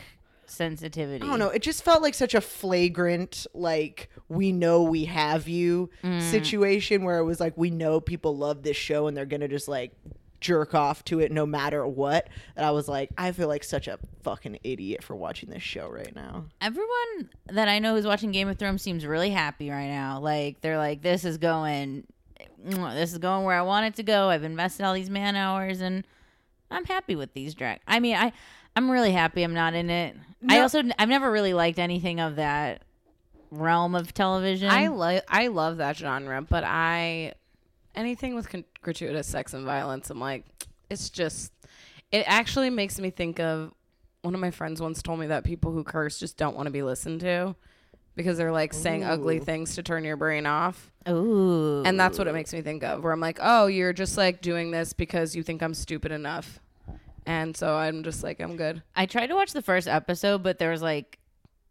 sensitivity? 0.51 1.25
I 1.25 1.29
don't 1.29 1.39
know. 1.39 1.49
It 1.49 1.63
just 1.63 1.83
felt 1.85 2.03
like 2.03 2.15
such 2.15 2.35
a 2.35 2.41
flagrant, 2.41 3.47
like 3.55 4.09
we 4.29 4.53
know 4.53 4.83
we 4.83 5.05
have 5.07 5.49
you 5.49 5.91
Mm. 6.03 6.21
situation 6.23 7.05
where 7.05 7.19
it 7.19 7.25
was 7.25 7.41
like 7.41 7.57
we 7.57 7.71
know 7.71 8.01
people 8.01 8.37
love 8.37 8.63
this 8.63 8.77
show 8.77 9.07
and 9.07 9.17
they're 9.17 9.27
gonna 9.27 9.49
just 9.49 9.69
like 9.69 9.93
jerk 10.41 10.73
off 10.73 11.05
to 11.05 11.19
it 11.19 11.33
no 11.33 11.45
matter 11.45 11.85
what. 11.87 12.29
And 12.57 12.65
I 12.65 12.71
was 12.71 12.87
like, 12.89 13.11
I 13.19 13.33
feel 13.33 13.49
like 13.49 13.65
such 13.65 13.89
a 13.89 13.99
fucking 14.23 14.59
idiot 14.63 15.03
for 15.03 15.17
watching 15.17 15.51
this 15.51 15.63
show 15.65 15.89
right 15.89 16.15
now. 16.15 16.45
Everyone 16.61 17.31
that 17.47 17.67
I 17.69 17.81
know 17.81 17.95
who's 17.97 18.07
watching 18.07 18.31
Game 18.31 18.47
of 18.49 18.57
Thrones 18.59 18.81
seems 18.83 19.05
really 19.05 19.31
happy 19.31 19.69
right 19.71 19.89
now. 19.89 20.21
Like 20.21 20.61
they're 20.61 20.79
like, 20.79 21.03
this 21.03 21.25
is 21.25 21.39
going, 21.39 22.05
this 22.65 23.11
is 23.13 23.19
going 23.19 23.45
where 23.45 23.57
I 23.59 23.63
want 23.63 23.87
it 23.87 23.95
to 23.97 24.03
go. 24.05 24.29
I've 24.31 24.45
invested 24.45 24.85
all 24.85 24.95
these 24.95 25.11
man 25.11 25.35
hours, 25.35 25.81
and 25.81 26.05
I'm 26.71 26.85
happy 26.85 27.17
with 27.17 27.33
these 27.35 27.55
drag. 27.55 27.81
I 27.89 27.99
mean, 27.99 28.15
I, 28.15 28.33
I'm 28.79 28.89
really 28.89 29.11
happy. 29.11 29.43
I'm 29.43 29.55
not 29.55 29.75
in 29.75 29.91
it. 29.91 30.15
I 30.49 30.61
also, 30.61 30.83
I've 31.01 31.09
never 31.09 31.33
really 31.33 31.53
liked 31.53 31.81
anything 31.81 32.21
of 32.21 32.37
that 32.37 32.83
realm 33.51 33.97
of 33.97 34.15
television. 34.15 34.71
I 34.71 34.87
love 34.87 35.23
I 35.27 35.49
love 35.49 35.79
that 35.79 35.97
genre, 35.97 36.41
but 36.43 36.63
I 36.65 37.35
anything 37.97 38.37
with 38.37 38.49
con- 38.49 38.65
gratuitous 38.81 39.27
sex 39.27 39.53
and 39.53 39.65
violence, 39.65 40.11
I'm 40.11 40.21
like, 40.21 40.45
it's 40.89 41.11
just. 41.11 41.53
It 42.13 42.23
actually 42.29 42.71
makes 42.71 43.01
me 43.01 43.11
think 43.11 43.41
of 43.41 43.75
one 44.23 44.33
of 44.33 44.41
my 44.41 44.53
friends 44.53 44.81
once 44.81 45.03
told 45.03 45.19
me 45.19 45.27
that 45.27 45.43
people 45.43 45.73
who 45.73 45.83
curse 45.83 46.21
just 46.21 46.37
don't 46.37 46.55
want 46.55 46.67
to 46.67 46.71
be 46.71 46.83
listened 46.83 47.19
to 47.21 47.57
because 48.15 48.39
they're 48.39 48.53
like 48.53 48.73
saying 48.73 49.03
ugly 49.03 49.41
things 49.41 49.75
to 49.75 49.83
turn 49.83 50.05
your 50.05 50.17
brain 50.17 50.47
off. 50.47 50.93
Ooh, 51.09 51.83
And 51.85 51.99
that's 51.99 52.17
what 52.17 52.29
it 52.29 52.33
makes 52.33 52.53
me 52.53 52.63
think 52.63 52.85
of, 52.85 53.03
where 53.03 53.13
I'm 53.13 53.21
like, 53.21 53.39
oh, 53.43 53.67
you're 53.67 53.93
just 53.93 54.17
like 54.17 54.41
doing 54.41 54.71
this 54.71 54.93
because 54.93 55.35
you 55.35 55.43
think 55.43 55.63
I'm 55.63 55.75
stupid 55.75 56.13
enough. 56.13 56.61
And 57.29 57.55
so 57.55 57.77
I'm 57.77 58.05
just 58.05 58.23
like, 58.23 58.41
I'm 58.41 58.57
good. 58.57 58.83
I 58.97 59.05
tried 59.05 59.27
to 59.27 59.35
watch 59.35 59.53
the 59.53 59.61
first 59.61 59.87
episode, 59.87 60.43
but 60.43 60.59
there 60.59 60.71
was 60.71 60.81
like, 60.81 61.19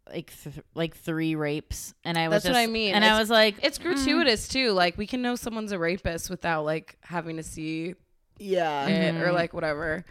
like, 0.07 0.31
th- 0.43 0.63
like 0.75 0.95
three 0.95 1.33
rapes, 1.33 1.95
and 2.05 2.15
I 2.15 2.27
was 2.27 2.43
That's 2.43 2.53
what 2.53 2.59
I 2.61 2.67
mean. 2.67 2.93
And 2.93 3.03
I 3.03 3.19
was 3.19 3.31
like, 3.31 3.55
It's 3.63 3.79
gratuitous 3.79 4.47
too. 4.47 4.71
Like 4.71 4.99
we 4.99 5.07
can 5.07 5.23
know 5.23 5.35
someone's 5.35 5.71
a 5.71 5.79
rapist 5.79 6.29
without 6.29 6.63
like 6.63 6.95
having 7.01 7.37
to 7.37 7.43
see 7.43 7.95
Yeah. 8.37 8.87
it 8.87 9.15
or 9.15 9.31
like 9.31 9.51
whatever. 9.53 10.05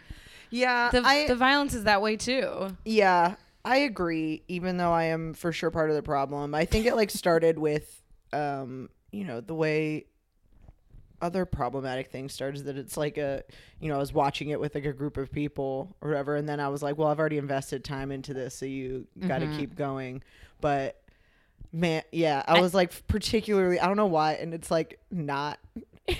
Yeah. 0.49 0.89
The, 0.91 1.01
I, 1.03 1.27
the 1.27 1.35
violence 1.35 1.73
is 1.73 1.85
that 1.85 2.01
way 2.01 2.17
too. 2.17 2.75
Yeah, 2.83 3.35
I 3.63 3.77
agree. 3.77 4.43
Even 4.49 4.75
though 4.75 4.91
I 4.91 5.05
am 5.05 5.33
for 5.33 5.53
sure 5.53 5.71
part 5.71 5.89
of 5.89 5.95
the 5.95 6.03
problem, 6.03 6.53
I 6.53 6.65
think 6.65 6.85
it 6.85 6.95
like 6.97 7.09
started 7.09 7.57
with, 7.57 8.01
um, 8.33 8.89
you 9.13 9.23
know, 9.23 9.39
the 9.39 9.55
way 9.55 10.07
other 11.21 11.45
problematic 11.45 12.11
things 12.11 12.33
started. 12.33 12.65
That 12.65 12.77
it's 12.77 12.97
like 12.97 13.17
a, 13.17 13.43
you 13.79 13.89
know, 13.89 13.95
I 13.95 13.99
was 13.99 14.13
watching 14.13 14.49
it 14.49 14.59
with 14.59 14.75
like 14.75 14.85
a 14.85 14.93
group 14.93 15.17
of 15.17 15.31
people 15.31 15.95
or 16.01 16.09
whatever, 16.09 16.35
and 16.35 16.47
then 16.47 16.59
I 16.59 16.69
was 16.69 16.81
like, 16.81 16.97
well, 16.97 17.07
I've 17.07 17.19
already 17.19 17.37
invested 17.37 17.83
time 17.83 18.11
into 18.11 18.33
this, 18.33 18.55
so 18.55 18.65
you 18.65 19.07
got 19.27 19.39
to 19.39 19.45
mm-hmm. 19.45 19.57
keep 19.57 19.75
going. 19.75 20.23
But 20.61 21.01
man, 21.71 22.03
yeah, 22.11 22.43
I 22.47 22.59
was 22.59 22.73
like 22.73 23.07
particularly, 23.07 23.79
I 23.79 23.87
don't 23.87 23.97
know 23.97 24.05
why, 24.05 24.33
and 24.33 24.53
it's 24.53 24.71
like 24.71 24.99
not. 25.11 25.59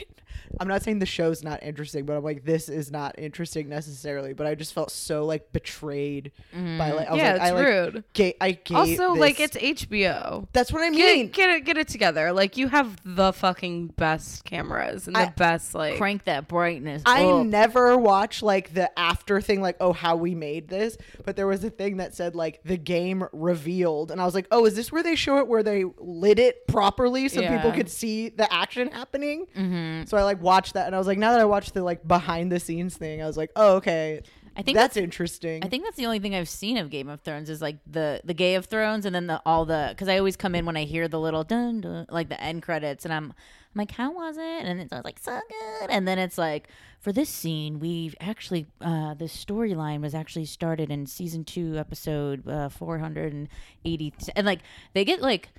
I'm 0.60 0.68
not 0.68 0.84
saying 0.84 1.00
the 1.00 1.06
show's 1.06 1.44
not 1.44 1.62
interesting, 1.64 2.06
but 2.06 2.16
I'm 2.18 2.24
like 2.24 2.44
this 2.46 2.70
is 2.70 2.92
not 2.92 3.18
interesting 3.18 3.70
necessarily. 3.70 4.34
But 4.34 4.48
I 4.48 4.56
just 4.56 4.74
felt 4.74 4.92
so 4.92 5.26
like 5.26 5.52
betrayed 5.52 6.32
by 6.54 6.92
like 6.92 7.08
I 7.08 7.12
was 7.12 7.18
Yeah, 7.20 7.34
like 7.34 7.42
it's 7.42 7.44
I 7.44 7.52
like 7.52 7.66
rude. 7.68 8.04
ga- 8.14 8.38
I 8.42 8.52
gave 8.52 8.78
Also, 8.78 9.14
like 9.14 9.40
it's 9.40 9.58
HBO. 9.58 10.48
that's 10.54 10.72
what 10.72 10.82
I 10.84 10.90
mean. 10.90 11.26
it, 11.26 11.34
get 11.34 11.50
it, 11.50 11.66
get 11.66 11.78
it 11.78 11.88
together. 11.88 12.32
Like 12.34 12.58
you 12.58 12.68
have 12.70 12.98
the 13.06 13.34
fucking 13.34 13.88
best 13.98 14.44
cameras 14.46 15.08
and 15.08 15.16
the 15.16 15.22
I- 15.22 15.30
best 15.36 15.74
like. 15.76 15.98
crank 15.98 16.24
that 16.26 16.48
brightness. 16.48 17.04
I 17.06 17.26
up. 17.26 17.46
never 17.46 17.98
watch 17.98 18.42
like 18.42 18.74
the 18.74 18.98
after 18.98 19.42
thing, 19.42 19.62
like 19.62 19.78
oh 19.80 19.94
how 19.94 20.16
we 20.16 20.36
made 20.36 20.68
this. 20.70 20.98
But 21.26 21.36
there 21.36 21.48
was 21.48 21.64
a 21.64 21.70
thing 21.70 21.98
that 21.98 22.16
said 22.16 22.36
like 22.36 22.62
the 22.64 22.78
game 22.78 23.28
revealed, 23.34 24.12
and 24.12 24.22
I 24.22 24.26
was 24.26 24.34
like, 24.36 24.48
oh, 24.52 24.66
is 24.66 24.76
this 24.76 24.92
where 24.92 25.04
they 25.04 25.16
show 25.16 25.38
it 25.40 25.48
where 25.48 25.64
they 25.64 25.84
lit 25.98 26.40
it 26.40 26.68
properly 26.68 27.28
so 27.30 27.42
people 27.42 27.72
could 27.72 27.90
see 27.90 28.30
the 28.30 28.52
action 28.52 28.90
happening? 28.92 29.48
Mm-hmm. 29.56 30.06
So 30.06 30.18
I 30.18 30.24
like 30.28 30.42
watched 30.42 30.74
that, 30.74 30.86
and 30.86 30.96
I 30.96 30.98
was 30.98 31.08
like, 31.08 31.18
now 31.18 31.32
that 31.32 31.40
I 31.40 31.46
watched 31.46 31.74
the 31.74 31.84
like 31.84 32.08
behind 32.08 32.52
the 32.52 32.60
scenes 32.60 32.96
thing, 32.96 33.22
I 33.22 33.26
was 33.28 33.38
like, 33.38 33.52
oh 33.56 33.78
okay, 33.78 34.22
I 34.58 34.64
think 34.64 34.76
that's 34.76 34.96
that's 34.96 34.98
interesting. 34.98 35.64
I 35.64 35.68
think 35.68 35.84
that's 35.84 35.98
the 35.98 36.08
only 36.08 36.18
thing 36.18 36.34
I've 36.34 36.50
seen 36.50 36.78
of 36.78 36.90
Game 36.90 37.10
of 37.10 37.22
Thrones 37.22 37.48
is 37.48 37.62
like 37.62 37.78
the 37.86 38.22
the 38.24 38.34
Gay 38.34 38.56
of 38.56 38.66
Thrones 38.66 39.06
and 39.06 39.14
then 39.14 39.28
the 39.28 39.40
all 39.46 39.66
the 39.66 39.90
because 39.90 40.08
I 40.08 40.18
always 40.18 40.36
come 40.36 40.56
in 40.56 40.66
when 40.66 40.76
I 40.76 40.86
hear 40.86 41.08
the 41.08 41.20
little 41.20 41.44
dun, 41.44 41.82
dun 41.82 42.08
like 42.10 42.30
the 42.30 42.42
end 42.42 42.64
credits 42.64 43.06
and 43.06 43.14
I'm 43.14 43.26
I'm 43.26 43.76
like 43.76 43.92
how 43.92 44.12
was 44.12 44.38
it? 44.38 44.66
And 44.66 44.82
it's 44.82 44.92
I 44.92 44.96
was 44.96 45.06
like 45.06 45.20
so 45.20 45.40
good. 45.48 45.92
And 45.92 46.08
then 46.08 46.18
it's 46.18 46.40
like 46.40 46.70
for 47.00 47.12
this 47.12 47.30
scene 47.30 47.80
we've 47.80 48.16
actually 48.20 48.66
uh 48.82 49.14
the 49.14 49.26
storyline 49.26 50.02
was 50.02 50.16
actually 50.16 50.46
started 50.46 50.90
in 50.90 51.06
season 51.06 51.44
two 51.44 51.78
episode 51.78 52.48
uh 52.48 52.70
480 52.70 54.14
and 54.36 54.48
like 54.48 54.62
they 54.94 55.06
get 55.06 55.22
like 55.22 55.50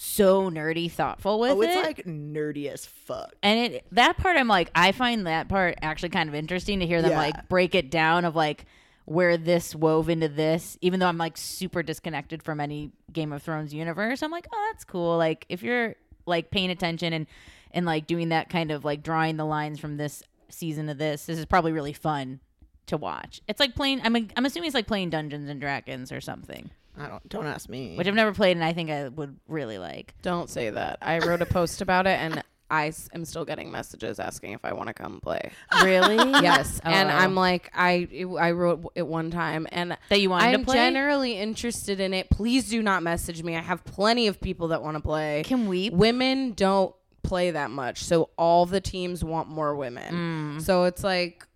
so 0.00 0.48
nerdy 0.48 0.88
thoughtful 0.90 1.40
with 1.40 1.50
it. 1.50 1.54
oh, 1.56 1.60
it's 1.62 1.74
it 1.76 1.82
like 1.82 2.04
nerdy 2.06 2.70
as 2.72 2.86
fuck. 2.86 3.34
and 3.42 3.58
it 3.74 3.84
that 3.90 4.16
part 4.16 4.36
I'm 4.36 4.46
like 4.46 4.70
I 4.72 4.92
find 4.92 5.26
that 5.26 5.48
part 5.48 5.76
actually 5.82 6.10
kind 6.10 6.28
of 6.28 6.36
interesting 6.36 6.78
to 6.80 6.86
hear 6.86 7.02
them 7.02 7.10
Yeah. 7.10 7.18
like 7.18 7.48
break 7.48 7.74
it 7.74 7.90
down 7.90 8.24
of 8.24 8.36
like 8.36 8.64
where 9.06 9.36
this 9.36 9.74
wove 9.74 10.08
into 10.08 10.28
this 10.28 10.78
even 10.82 11.00
though 11.00 11.08
I'm 11.08 11.18
like 11.18 11.36
super 11.36 11.82
disconnected 11.82 12.44
from 12.44 12.60
any 12.60 12.92
Game 13.12 13.32
of 13.32 13.42
Thrones 13.42 13.74
universe 13.74 14.22
I'm 14.22 14.30
like 14.30 14.46
oh 14.52 14.68
that's 14.70 14.84
cool 14.84 15.16
like 15.16 15.44
if 15.48 15.64
you're 15.64 15.96
like 16.26 16.50
paying 16.52 16.70
attention 16.70 17.12
and 17.12 17.26
and 17.72 17.84
like 17.84 18.06
doing 18.06 18.28
that 18.28 18.48
kind 18.50 18.70
of 18.70 18.84
like 18.84 19.02
drawing 19.02 19.36
the 19.36 19.44
lines 19.44 19.80
from 19.80 19.96
this 19.96 20.22
season 20.48 20.86
to 20.86 20.94
this 20.94 21.26
this 21.26 21.38
is 21.38 21.44
probably 21.44 21.72
really 21.72 21.92
fun 21.92 22.38
to 22.86 22.96
watch 22.96 23.40
it's 23.48 23.58
like 23.58 23.74
playing 23.74 24.00
I'm 24.04 24.14
I'm 24.36 24.46
assuming 24.46 24.68
it's 24.68 24.74
like 24.74 24.86
playing 24.86 25.10
Dungeons 25.10 25.48
and 25.50 25.60
Dragons 25.60 26.12
or 26.12 26.20
something 26.20 26.70
I 27.00 27.08
don't 27.08 27.28
don't 27.28 27.46
ask 27.46 27.68
me. 27.68 27.96
which 27.96 28.06
I've 28.06 28.14
never 28.14 28.32
played 28.32 28.56
and 28.56 28.64
I 28.64 28.72
think 28.72 28.90
I 28.90 29.08
would 29.08 29.36
really 29.48 29.78
like 29.78 30.14
Don't 30.22 30.48
say 30.50 30.70
that. 30.70 30.98
I 31.02 31.18
wrote 31.20 31.42
a 31.42 31.46
post 31.46 31.80
about 31.80 32.06
it 32.06 32.18
and 32.20 32.42
I 32.70 32.88
s- 32.88 33.08
am 33.14 33.24
still 33.24 33.46
getting 33.46 33.70
messages 33.72 34.20
asking 34.20 34.52
if 34.52 34.62
I 34.62 34.74
want 34.74 34.88
to 34.88 34.92
come 34.94 35.20
play. 35.20 35.52
really 35.82 36.16
Yes, 36.16 36.80
and 36.84 37.08
Oh. 37.08 37.14
I'm 37.14 37.34
like, 37.34 37.70
I 37.74 38.06
it, 38.10 38.26
I 38.26 38.50
wrote 38.50 38.92
it 38.94 39.06
one 39.06 39.30
time, 39.30 39.66
and 39.72 39.96
That 40.10 40.20
you 40.20 40.28
wanted 40.28 40.52
to 40.52 40.58
I'm 40.58 40.64
play? 40.66 40.74
generally 40.76 41.32
interested 41.38 41.98
in 41.98 42.12
it. 42.12 42.28
Please 42.28 42.68
do 42.68 42.82
not 42.82 43.02
message 43.02 43.42
me. 43.42 43.56
I 43.56 43.62
have 43.62 43.84
plenty 43.86 44.26
of 44.26 44.38
people 44.38 44.68
that 44.68 44.82
want 44.82 44.96
to 44.98 45.02
play. 45.02 45.44
Can 45.46 45.66
we- 45.66 45.88
Women 45.88 46.52
don't 46.52 46.94
play 47.22 47.52
that 47.52 47.70
much, 47.70 48.04
so 48.04 48.28
all 48.36 48.66
the 48.66 48.82
teams 48.82 49.24
want 49.24 49.48
more 49.48 49.74
women. 49.74 50.58
Mm. 50.58 50.62
So 50.62 50.84
it's 50.84 51.02
like, 51.02 51.46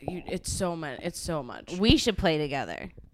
you, 0.00 0.22
it's 0.26 0.52
so 0.52 0.76
much. 0.76 0.98
It's 1.02 1.18
so 1.18 1.42
much. 1.42 1.72
we 1.78 1.96
should 1.96 2.18
play 2.18 2.36
together 2.36 2.90
A 2.92 3.05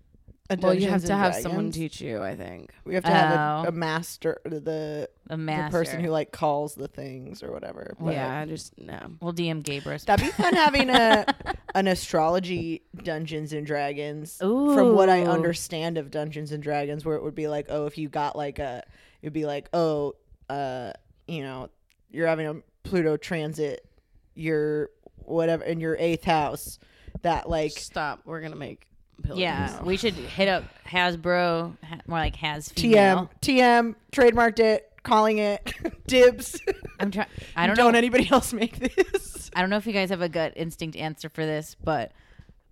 Well, 0.61 0.75
you 0.75 0.89
have 0.89 1.05
to 1.05 1.13
and 1.13 1.23
have 1.23 1.35
someone 1.37 1.71
teach 1.71 2.01
you. 2.01 2.23
I 2.23 2.35
think. 2.37 2.71
We 2.85 2.95
have 2.95 3.05
to 3.05 3.11
have 3.11 3.39
Oh. 3.39 3.67
a, 3.67 3.69
a 3.69 3.73
master, 3.73 4.41
the 4.45 5.09
A 5.31 5.37
the 5.37 5.69
person 5.71 6.01
who 6.05 6.11
like 6.11 6.33
calls 6.33 6.75
the 6.75 6.89
things 6.89 7.43
or 7.43 7.53
whatever. 7.53 7.95
But 7.99 8.15
yeah, 8.15 8.41
I 8.41 8.45
just 8.45 8.79
no. 8.79 8.99
We'll 9.21 9.33
DM 9.33 9.63
Gabrus. 9.63 10.05
That'd 10.05 10.27
be 10.27 10.33
fun 10.33 10.55
having 10.55 10.91
a 10.91 11.25
an 11.75 11.87
astrology 11.89 12.83
Dungeons 13.03 13.53
and 13.53 13.67
Dragons. 13.67 14.37
From 14.39 14.95
what 14.95 15.09
I 15.09 15.23
understand 15.23 15.99
of 15.99 16.11
Dungeons 16.11 16.53
and 16.53 16.63
Dragons, 16.63 17.05
where 17.05 17.17
it 17.17 17.23
would 17.23 17.35
be 17.35 17.49
like, 17.49 17.67
oh, 17.69 17.87
if 17.87 17.99
you 17.99 18.09
got 18.09 18.37
like 18.37 18.59
a, 18.59 18.83
it'd 19.23 19.33
be 19.33 19.47
like, 19.47 19.69
oh, 19.73 20.15
uh, 20.51 20.93
you 21.27 21.43
know, 21.43 21.69
you're 22.11 22.27
having 22.27 22.47
a 22.47 22.57
Pluto 22.83 23.17
transit, 23.17 23.87
your 24.35 24.91
whatever 25.17 25.63
in 25.65 25.81
your 25.81 25.97
eighth 25.99 26.25
house, 26.25 26.79
that 27.23 27.49
like 27.49 27.73
Stop. 27.73 28.21
We're 28.25 28.41
gonna 28.41 28.57
make. 28.57 28.87
Pillars. 29.23 29.39
yeah, 29.39 29.83
we 29.83 29.97
should 29.97 30.15
hit 30.15 30.49
up 30.49 30.65
Hasbro, 30.87 31.77
ha- 31.85 32.01
more 32.07 32.19
like 32.19 32.37
Has 32.37 32.69
female. 32.71 33.31
TM 33.41 33.59
TM 33.59 33.95
trademarked 34.13 34.59
it, 34.61 34.91
calling 35.03 35.39
it 35.39 35.73
dibs. 36.07 36.61
I'm 37.01 37.11
trying. 37.11 37.29
I 37.57 37.67
don't 37.67 37.77
Don't 37.77 37.93
know. 37.93 37.99
anybody 37.99 38.29
else 38.31 38.53
make 38.53 38.79
this? 38.79 39.51
I 39.55 39.61
don't 39.61 39.71
know 39.71 39.77
if 39.77 39.87
you 39.87 39.93
guys 39.93 40.11
have 40.11 40.23
a 40.23 40.29
gut 40.29 40.53
instinct 40.57 40.97
answer 40.97 41.29
for 41.29 41.45
this, 41.47 41.77
but 41.83 42.13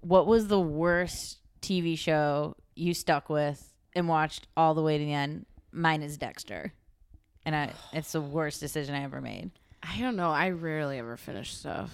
what 0.00 0.26
was 0.26 0.46
the 0.48 0.60
worst 0.60 1.38
TV 1.62 1.98
show 1.98 2.56
you 2.74 2.94
stuck 2.94 3.28
with 3.28 3.72
and 3.94 4.08
watched 4.08 4.46
all 4.56 4.74
the 4.74 4.82
way 4.82 4.96
to 4.98 5.04
the 5.04 5.12
end? 5.12 5.46
Mine 5.72 6.02
is 6.02 6.16
Dexter, 6.18 6.72
and 7.44 7.54
I, 7.54 7.72
it's 7.92 8.12
the 8.12 8.20
worst 8.20 8.60
decision 8.60 8.94
I 8.94 9.02
ever 9.04 9.20
made. 9.20 9.50
I 9.82 9.98
don't 10.00 10.16
know. 10.16 10.30
I 10.30 10.50
rarely 10.50 10.98
ever 10.98 11.16
finish 11.16 11.54
stuff. 11.54 11.90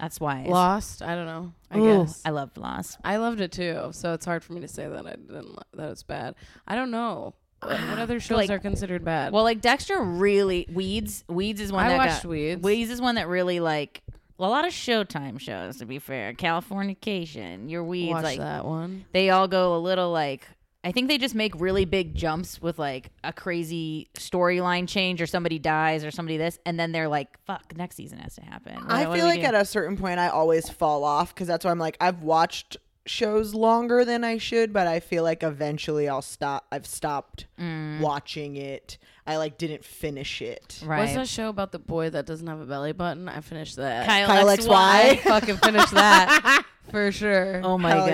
That's 0.00 0.18
why. 0.18 0.44
Lost. 0.48 1.02
I 1.02 1.14
don't 1.14 1.26
know. 1.26 1.52
I 1.70 1.78
Ooh, 1.78 1.98
guess. 2.04 2.22
I 2.24 2.30
loved 2.30 2.56
Lost. 2.56 2.98
I 3.04 3.16
loved 3.16 3.40
it 3.40 3.52
too, 3.52 3.90
so 3.92 4.14
it's 4.14 4.24
hard 4.24 4.42
for 4.42 4.54
me 4.54 4.60
to 4.62 4.68
say 4.68 4.88
that 4.88 5.06
I 5.06 5.10
didn't 5.10 5.58
that 5.74 5.90
it's 5.90 6.02
bad. 6.02 6.34
I 6.66 6.74
don't 6.74 6.90
know. 6.90 7.34
What, 7.60 7.72
what 7.72 7.98
ah, 7.98 8.02
other 8.02 8.20
shows 8.20 8.36
Like- 8.38 8.50
are 8.50 8.58
considered 8.58 9.04
bad? 9.04 9.32
Well, 9.32 9.44
like 9.44 9.60
Dexter 9.60 10.00
really 10.02 10.66
Weeds. 10.72 11.24
Weeds 11.28 11.60
is 11.60 11.70
one 11.70 11.84
I 11.84 11.88
that 11.90 11.96
watched 11.98 12.22
got, 12.22 12.30
Weeds. 12.30 12.62
Weeds 12.62 12.90
is 12.90 13.00
one 13.02 13.16
that 13.16 13.28
really 13.28 13.60
like 13.60 14.02
a 14.38 14.48
lot 14.48 14.66
of 14.66 14.72
Showtime 14.72 15.38
shows. 15.38 15.76
To 15.78 15.84
be 15.86 15.98
fair, 15.98 16.32
Californication, 16.32 17.70
Your 17.70 17.84
Weeds, 17.84 18.12
watch 18.12 18.24
like 18.24 18.38
that 18.38 18.64
one. 18.64 19.04
they 19.12 19.28
all 19.30 19.48
go 19.48 19.76
a 19.76 19.78
little 19.78 20.10
like. 20.10 20.46
I 20.82 20.92
think 20.92 21.08
they 21.08 21.18
just 21.18 21.34
make 21.34 21.52
really 21.60 21.84
big 21.84 22.14
jumps 22.14 22.62
with 22.62 22.78
like 22.78 23.10
a 23.22 23.32
crazy 23.32 24.08
storyline 24.14 24.88
change, 24.88 25.20
or 25.20 25.26
somebody 25.26 25.58
dies, 25.58 26.04
or 26.04 26.10
somebody 26.10 26.38
this, 26.38 26.58
and 26.64 26.80
then 26.80 26.92
they're 26.92 27.08
like, 27.08 27.38
"Fuck, 27.44 27.76
next 27.76 27.96
season 27.96 28.18
has 28.18 28.34
to 28.36 28.42
happen." 28.42 28.74
What- 28.74 28.90
I 28.90 29.06
what 29.06 29.18
feel 29.18 29.26
like 29.26 29.40
do? 29.40 29.46
at 29.46 29.54
a 29.54 29.64
certain 29.64 29.96
point 29.96 30.18
I 30.18 30.28
always 30.28 30.70
fall 30.70 31.04
off 31.04 31.34
because 31.34 31.46
that's 31.46 31.64
why 31.64 31.70
I'm 31.70 31.78
like 31.78 31.96
I've 32.00 32.22
watched 32.22 32.78
shows 33.06 33.54
longer 33.54 34.04
than 34.04 34.24
I 34.24 34.38
should, 34.38 34.72
but 34.72 34.86
I 34.86 35.00
feel 35.00 35.22
like 35.22 35.42
eventually 35.42 36.08
I'll 36.08 36.22
stop. 36.22 36.66
I've 36.70 36.86
stopped 36.86 37.46
mm. 37.58 38.00
watching 38.00 38.56
it. 38.56 38.98
I 39.26 39.36
like 39.36 39.58
didn't 39.58 39.84
finish 39.84 40.40
it. 40.40 40.80
right. 40.84 41.00
What's 41.00 41.14
that 41.14 41.28
show 41.28 41.48
about 41.48 41.72
the 41.72 41.78
boy 41.78 42.10
that 42.10 42.26
doesn't 42.26 42.46
have 42.46 42.60
a 42.60 42.66
belly 42.66 42.92
button? 42.92 43.28
I 43.28 43.40
finished 43.40 43.76
that. 43.76 44.06
Kyle, 44.06 44.26
Kyle 44.26 44.46
XY. 44.46 44.70
I 44.70 45.16
XY. 45.16 45.20
fucking 45.20 45.56
finished 45.58 45.92
that 45.92 46.64
for 46.90 47.12
sure. 47.12 47.60
Oh 47.64 47.78
my 47.78 47.90
Hell 47.90 48.06
god. 48.06 48.08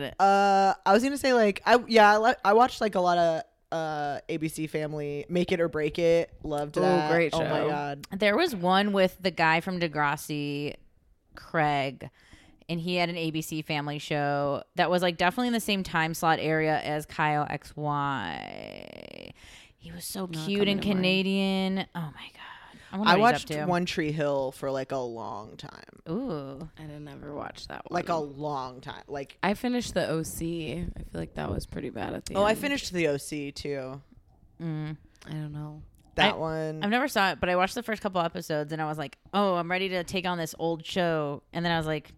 yeah. 0.00 0.12
Uh, 0.18 0.74
I 0.84 0.92
was 0.92 1.02
gonna 1.02 1.16
say 1.18 1.32
like 1.34 1.62
I 1.66 1.78
yeah 1.88 2.12
I, 2.12 2.18
li- 2.18 2.34
I 2.44 2.52
watched 2.54 2.80
like 2.80 2.94
a 2.94 3.00
lot 3.00 3.18
of 3.18 3.42
uh 3.72 4.20
ABC 4.28 4.68
Family, 4.68 5.24
Make 5.28 5.52
It 5.52 5.60
or 5.60 5.68
Break 5.68 5.98
It. 5.98 6.30
Loved 6.42 6.76
Ooh, 6.76 6.80
that. 6.82 7.10
great 7.10 7.30
Oh 7.32 7.40
my 7.40 7.60
show. 7.60 7.68
god. 7.68 8.06
There 8.18 8.36
was 8.36 8.54
one 8.54 8.92
with 8.92 9.16
the 9.20 9.30
guy 9.30 9.60
from 9.60 9.80
Degrassi, 9.80 10.74
Craig, 11.36 12.10
and 12.68 12.78
he 12.80 12.96
had 12.96 13.08
an 13.08 13.16
ABC 13.16 13.64
family 13.64 13.98
show 13.98 14.62
that 14.76 14.90
was 14.90 15.00
like 15.02 15.16
definitely 15.16 15.46
in 15.48 15.52
the 15.54 15.60
same 15.60 15.82
time 15.82 16.12
slot 16.14 16.38
area 16.40 16.78
as 16.80 17.06
Kyle 17.06 17.46
XY. 17.46 19.30
He 19.78 19.90
was 19.90 20.04
so 20.04 20.26
cute 20.28 20.68
and 20.68 20.80
to 20.80 20.88
mind. 20.88 20.96
Canadian. 20.98 21.78
Oh 21.94 22.00
my 22.00 22.28
god. 22.34 22.51
I, 22.92 23.14
I 23.14 23.16
watched. 23.16 23.50
One 23.50 23.86
Tree 23.86 24.12
Hill 24.12 24.52
for 24.52 24.70
like 24.70 24.92
a 24.92 24.98
long 24.98 25.56
time, 25.56 25.70
Ooh. 26.10 26.68
I 26.78 26.82
didn't 26.82 27.08
ever 27.08 27.34
watch 27.34 27.66
that 27.68 27.90
one. 27.90 27.94
like 27.94 28.08
a 28.10 28.16
long 28.16 28.80
time. 28.80 29.02
Like 29.08 29.38
I 29.42 29.54
finished 29.54 29.94
the 29.94 30.10
OC. 30.10 30.42
I 30.96 31.02
feel 31.10 31.20
like 31.20 31.34
that 31.34 31.50
was 31.50 31.66
pretty 31.66 31.90
bad 31.90 32.12
at 32.14 32.26
the 32.26 32.32
end. 32.34 32.38
oh, 32.38 32.46
end. 32.46 32.50
I 32.58 32.60
finished 32.60 32.92
the 32.92 33.08
OC 33.08 33.54
too. 33.54 34.00
Mm. 34.62 34.96
I 35.26 35.30
don't 35.30 35.52
know. 35.52 35.82
That 36.16 36.34
I- 36.34 36.36
one. 36.36 36.82
I've 36.84 36.90
never 36.90 37.08
saw 37.08 37.30
it, 37.30 37.40
but 37.40 37.48
I 37.48 37.56
watched 37.56 37.74
the 37.74 37.82
first 37.82 38.02
couple 38.02 38.20
episodes 38.20 38.72
and 38.72 38.82
I 38.82 38.84
was 38.86 38.98
like, 38.98 39.16
"Oh, 39.32 39.54
I'm 39.54 39.70
ready 39.70 39.88
to 39.90 40.04
take 40.04 40.26
on 40.26 40.36
this 40.36 40.54
old 40.58 40.84
show." 40.84 41.42
And 41.54 41.64
then 41.64 41.72
I 41.72 41.78
was 41.78 41.86
like, 41.86 42.12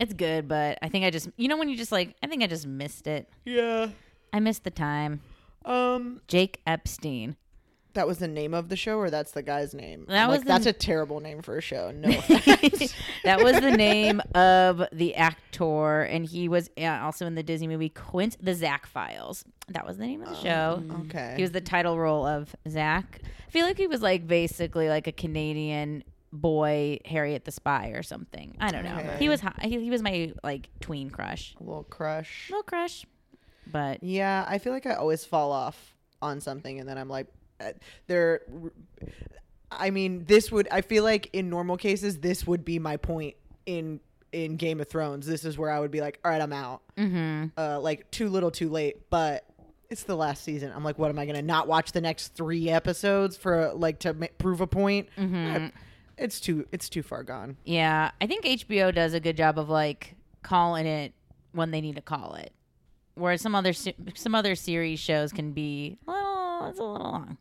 "It's 0.00 0.14
good, 0.14 0.48
but 0.48 0.78
I 0.80 0.88
think 0.88 1.04
I 1.04 1.10
just, 1.10 1.28
you 1.36 1.48
know, 1.48 1.58
when 1.58 1.68
you 1.68 1.76
just 1.76 1.92
like, 1.92 2.16
I 2.22 2.26
think 2.26 2.42
I 2.42 2.46
just 2.46 2.66
missed 2.66 3.06
it. 3.06 3.28
yeah. 3.44 3.88
I 4.32 4.40
missed 4.40 4.64
the 4.64 4.70
time." 4.70 5.20
Um. 5.66 6.20
Jake 6.28 6.60
Epstein. 6.66 7.36
That 7.94 8.06
was 8.06 8.18
the 8.18 8.28
name 8.28 8.54
of 8.54 8.68
the 8.68 8.76
show, 8.76 8.98
or 8.98 9.08
that's 9.10 9.30
the 9.32 9.42
guy's 9.42 9.72
name. 9.74 10.04
That 10.08 10.24
I'm 10.24 10.28
was 10.28 10.38
like, 10.38 10.46
the- 10.46 10.52
that's 10.52 10.66
a 10.66 10.72
terrible 10.72 11.20
name 11.20 11.42
for 11.42 11.56
a 11.56 11.60
show. 11.60 11.90
No 11.92 12.08
offense. 12.18 12.92
that 13.24 13.42
was 13.42 13.60
the 13.60 13.70
name 13.70 14.20
of 14.34 14.82
the 14.92 15.14
actor, 15.14 16.02
and 16.02 16.26
he 16.26 16.48
was 16.48 16.70
uh, 16.78 16.84
also 17.02 17.26
in 17.26 17.34
the 17.34 17.42
Disney 17.42 17.68
movie 17.68 17.88
Quint 17.88 18.36
the 18.40 18.54
Zack 18.54 18.86
Files. 18.86 19.44
That 19.68 19.86
was 19.86 19.96
the 19.98 20.06
name 20.06 20.22
of 20.22 20.28
the 20.28 20.36
show. 20.36 20.82
okay. 21.06 21.34
He 21.36 21.42
was 21.42 21.52
the 21.52 21.60
title 21.60 21.98
role 21.98 22.26
of 22.26 22.54
Zack. 22.68 23.20
I 23.46 23.50
feel 23.50 23.64
like 23.66 23.78
he 23.78 23.86
was 23.86 24.02
like 24.02 24.26
basically 24.26 24.88
like 24.88 25.06
a 25.06 25.12
Canadian 25.12 26.02
boy, 26.32 26.98
Harriet 27.04 27.44
the 27.44 27.52
Spy 27.52 27.88
or 27.94 28.02
something. 28.02 28.56
I 28.58 28.70
don't 28.72 28.82
know. 28.84 28.96
Okay. 28.96 29.16
He 29.20 29.28
was 29.28 29.40
hot. 29.40 29.62
He, 29.62 29.80
he 29.80 29.90
was 29.90 30.02
my 30.02 30.32
like 30.42 30.68
tween 30.80 31.08
crush, 31.10 31.54
a 31.60 31.62
little 31.62 31.84
crush. 31.84 32.48
little 32.50 32.64
crush, 32.64 33.06
but 33.70 34.02
Yeah, 34.02 34.44
I 34.48 34.58
feel 34.58 34.72
like 34.72 34.84
I 34.86 34.94
always 34.94 35.24
fall 35.24 35.52
off 35.52 35.94
on 36.20 36.40
something, 36.40 36.80
and 36.80 36.88
then 36.88 36.98
I'm 36.98 37.08
like, 37.08 37.28
uh, 37.60 37.72
there. 38.06 38.42
I 39.70 39.90
mean, 39.90 40.24
this 40.26 40.52
would. 40.52 40.68
I 40.70 40.80
feel 40.82 41.02
like 41.04 41.30
in 41.32 41.50
normal 41.50 41.76
cases, 41.76 42.18
this 42.18 42.46
would 42.46 42.64
be 42.64 42.78
my 42.78 42.96
point 42.96 43.34
in 43.66 44.00
in 44.32 44.56
Game 44.56 44.80
of 44.80 44.88
Thrones. 44.88 45.26
This 45.26 45.44
is 45.44 45.56
where 45.58 45.70
I 45.70 45.80
would 45.80 45.90
be 45.90 46.00
like, 46.00 46.18
all 46.24 46.30
right, 46.30 46.40
I'm 46.40 46.52
out. 46.52 46.82
mm-hmm. 46.96 47.46
Uh, 47.56 47.80
like 47.80 48.10
too 48.10 48.28
little, 48.28 48.50
too 48.50 48.68
late. 48.68 49.08
But 49.10 49.44
it's 49.90 50.04
the 50.04 50.16
last 50.16 50.44
season. 50.44 50.72
I'm 50.74 50.84
like, 50.84 50.98
what 50.98 51.10
am 51.10 51.18
I 51.18 51.26
gonna 51.26 51.42
not 51.42 51.66
watch 51.68 51.92
the 51.92 52.00
next 52.00 52.34
three 52.34 52.68
episodes 52.70 53.36
for 53.36 53.72
like 53.74 54.00
to 54.00 54.14
ma- 54.14 54.26
prove 54.38 54.60
a 54.60 54.66
point? 54.66 55.08
I- 55.18 55.72
it's 56.16 56.38
too. 56.38 56.66
It's 56.70 56.88
too 56.88 57.02
far 57.02 57.24
gone. 57.24 57.56
yeah, 57.64 58.12
I 58.20 58.26
think 58.28 58.44
HBO 58.44 58.94
does 58.94 59.14
a 59.14 59.20
good 59.20 59.36
job 59.36 59.58
of 59.58 59.68
like 59.68 60.14
calling 60.42 60.86
it 60.86 61.12
when 61.50 61.72
they 61.72 61.80
need 61.80 61.96
to 61.96 62.02
call 62.02 62.34
it. 62.34 62.52
Whereas 63.16 63.40
some 63.40 63.54
other 63.56 63.72
some 63.72 64.34
other 64.34 64.54
series 64.54 65.00
shows 65.00 65.32
can 65.32 65.50
be 65.52 65.98
a 66.06 66.10
little, 66.64 66.70
it's 66.70 66.78
a 66.80 66.82
little 66.84 67.10
long. 67.12 67.38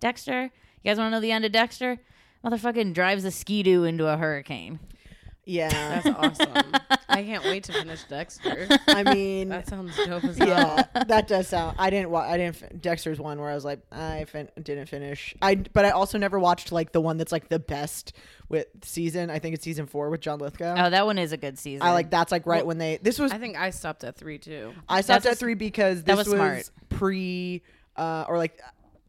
Dexter, 0.00 0.42
you 0.44 0.50
guys 0.84 0.98
want 0.98 1.08
to 1.08 1.10
know 1.16 1.20
the 1.20 1.32
end 1.32 1.44
of 1.44 1.52
Dexter? 1.52 1.98
Motherfucking 2.44 2.94
drives 2.94 3.24
a 3.24 3.30
skidoo 3.30 3.84
into 3.84 4.06
a 4.06 4.16
hurricane. 4.16 4.78
Yeah. 5.44 6.00
That's 6.02 6.40
awesome. 6.40 6.72
I 7.08 7.24
can't 7.24 7.42
wait 7.44 7.64
to 7.64 7.72
finish 7.72 8.04
Dexter. 8.04 8.68
I 8.86 9.02
mean, 9.02 9.48
That 9.48 9.66
sounds 9.68 9.96
dope 9.96 10.22
as 10.24 10.38
hell. 10.38 10.48
yeah, 10.48 10.84
that 11.08 11.26
does 11.26 11.48
sound. 11.48 11.76
I 11.78 11.90
didn't. 11.90 12.10
Wa- 12.10 12.20
I 12.20 12.36
didn't. 12.36 12.56
fin- 12.56 12.78
Dexter's 12.80 13.18
one 13.18 13.40
where 13.40 13.50
I 13.50 13.54
was 13.54 13.64
like, 13.64 13.80
I 13.90 14.24
fin- 14.26 14.48
didn't 14.62 14.86
finish. 14.86 15.34
I 15.42 15.56
but 15.56 15.84
I 15.84 15.90
also 15.90 16.18
never 16.18 16.38
watched 16.38 16.70
like 16.70 16.92
the 16.92 17.00
one 17.00 17.16
that's 17.16 17.32
like 17.32 17.48
the 17.48 17.58
best 17.58 18.12
with 18.48 18.66
season. 18.84 19.28
I 19.28 19.38
think 19.40 19.54
it's 19.56 19.64
season 19.64 19.86
four 19.86 20.08
with 20.08 20.20
John 20.20 20.38
Lithgow. 20.38 20.76
Oh, 20.86 20.90
that 20.90 21.04
one 21.04 21.18
is 21.18 21.32
a 21.32 21.36
good 21.36 21.58
season. 21.58 21.82
I 21.86 21.92
like 21.94 22.10
that's 22.10 22.30
like 22.30 22.46
right 22.46 22.58
Well, 22.58 22.68
when 22.68 22.78
they. 22.78 22.98
This 23.02 23.18
was. 23.18 23.32
I 23.32 23.38
think 23.38 23.56
I 23.58 23.70
stopped 23.70 24.04
at 24.04 24.16
three 24.16 24.38
too. 24.38 24.72
I 24.88 25.00
stopped 25.00 25.24
that's 25.24 25.34
at 25.34 25.38
three 25.40 25.54
because 25.54 26.04
that 26.04 26.16
this 26.16 26.26
was 26.28 26.34
smart. 26.36 26.70
pre, 26.90 27.62
uh, 28.00 28.24
or 28.28 28.36
like. 28.38 28.60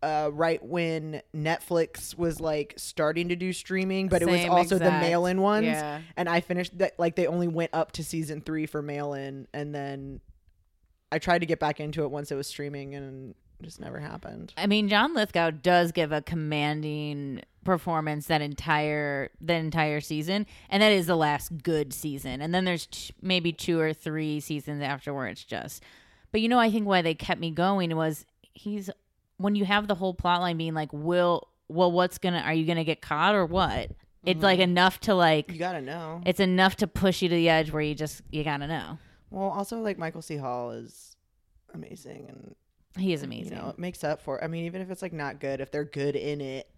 Uh, 0.03 0.31
right 0.33 0.65
when 0.65 1.21
Netflix 1.31 2.17
was 2.17 2.39
like 2.41 2.73
starting 2.75 3.29
to 3.29 3.35
do 3.35 3.53
streaming, 3.53 4.07
but 4.07 4.23
it 4.23 4.27
was 4.27 4.41
Same 4.41 4.51
also 4.51 4.79
the 4.79 4.89
mail-in 4.89 5.41
ones, 5.41 5.67
Yeah. 5.67 6.01
and 6.17 6.27
I 6.27 6.41
finished 6.41 6.75
that. 6.79 6.97
Like 6.97 7.15
they 7.15 7.27
only 7.27 7.47
went 7.47 7.69
up 7.71 7.91
to 7.91 8.03
season 8.03 8.41
three 8.41 8.65
for 8.65 8.81
mail-in, 8.81 9.47
and 9.53 9.75
then 9.75 10.19
I 11.11 11.19
tried 11.19 11.39
to 11.41 11.45
get 11.45 11.59
back 11.59 11.79
into 11.79 12.01
it 12.01 12.09
once 12.09 12.31
it 12.31 12.35
was 12.35 12.47
streaming, 12.47 12.95
and 12.95 13.35
it 13.59 13.63
just 13.63 13.79
never 13.79 13.99
happened. 13.99 14.55
I 14.57 14.65
mean, 14.65 14.89
John 14.89 15.13
Lithgow 15.13 15.51
does 15.51 15.91
give 15.91 16.11
a 16.11 16.23
commanding 16.23 17.43
performance 17.63 18.25
that 18.25 18.41
entire 18.41 19.29
the 19.39 19.53
entire 19.53 20.01
season, 20.01 20.47
and 20.71 20.81
that 20.81 20.91
is 20.91 21.05
the 21.05 21.15
last 21.15 21.61
good 21.61 21.93
season. 21.93 22.41
And 22.41 22.55
then 22.55 22.65
there's 22.65 22.87
t- 22.87 23.13
maybe 23.21 23.53
two 23.53 23.79
or 23.79 23.93
three 23.93 24.39
seasons 24.39 24.81
afterwards, 24.81 25.43
just. 25.43 25.83
But 26.31 26.41
you 26.41 26.49
know, 26.49 26.57
I 26.57 26.71
think 26.71 26.87
why 26.87 27.03
they 27.03 27.13
kept 27.13 27.39
me 27.39 27.51
going 27.51 27.95
was 27.95 28.25
he's 28.53 28.89
when 29.37 29.55
you 29.55 29.65
have 29.65 29.87
the 29.87 29.95
whole 29.95 30.13
plot 30.13 30.41
line 30.41 30.57
being 30.57 30.73
like, 30.73 30.91
will 30.91 31.47
well, 31.67 31.91
what's 31.91 32.17
gonna 32.17 32.39
are 32.39 32.53
you 32.53 32.65
gonna 32.65 32.83
get 32.83 33.01
caught 33.01 33.35
or 33.35 33.45
what? 33.45 33.91
It's 34.23 34.43
like 34.43 34.59
mm-hmm. 34.59 34.71
enough 34.71 34.99
to 35.01 35.15
like 35.15 35.51
You 35.51 35.57
gotta 35.57 35.81
know. 35.81 36.21
It's 36.25 36.39
enough 36.39 36.75
to 36.77 36.87
push 36.87 37.21
you 37.21 37.29
to 37.29 37.35
the 37.35 37.49
edge 37.49 37.71
where 37.71 37.81
you 37.81 37.95
just 37.95 38.21
you 38.31 38.43
gotta 38.43 38.67
know. 38.67 38.99
Well, 39.31 39.49
also 39.49 39.79
like 39.79 39.97
Michael 39.97 40.21
C. 40.21 40.37
Hall 40.37 40.71
is 40.71 41.15
amazing, 41.73 42.25
and 42.27 42.55
He 42.97 43.13
is 43.13 43.23
amazing. 43.23 43.53
you 43.53 43.59
know 43.59 43.69
it 43.69 43.79
makes 43.79 44.03
up 44.03 44.21
for. 44.21 44.43
I 44.43 44.47
mean, 44.47 44.65
even 44.65 44.81
if 44.81 44.91
it's 44.91 45.01
like 45.01 45.13
not 45.13 45.39
good, 45.39 45.61
if 45.61 45.71
they're 45.71 45.85
good 45.85 46.15
in 46.15 46.41
it, 46.41 46.69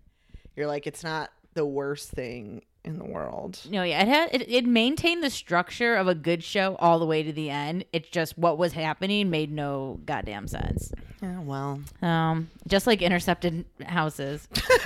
you're 0.56 0.68
like 0.68 0.88
it's 0.88 1.04
not 1.04 1.32
the 1.54 1.66
worst 1.66 2.12
thing 2.12 2.62
in 2.86 2.98
the 2.98 3.06
world. 3.06 3.60
No, 3.70 3.84
yeah, 3.84 4.02
it 4.02 4.08
had 4.08 4.30
it, 4.34 4.50
it 4.50 4.66
maintained 4.66 5.24
the 5.24 5.30
structure 5.30 5.96
of 5.96 6.08
a 6.08 6.16
good 6.16 6.44
show 6.44 6.76
all 6.76 7.00
the 7.00 7.06
way 7.06 7.24
to 7.24 7.34
the 7.34 7.50
end. 7.50 7.86
It's 7.92 8.10
just 8.10 8.38
what 8.38 8.58
was 8.58 8.74
happening 8.74 9.30
made 9.30 9.52
no 9.52 10.00
goddamn 10.06 10.48
sense. 10.48 10.92
Yeah, 11.24 11.40
well, 11.40 11.80
Um, 12.02 12.50
just 12.68 12.86
like 12.86 13.02
intercepted 13.02 13.64
houses. 13.86 14.46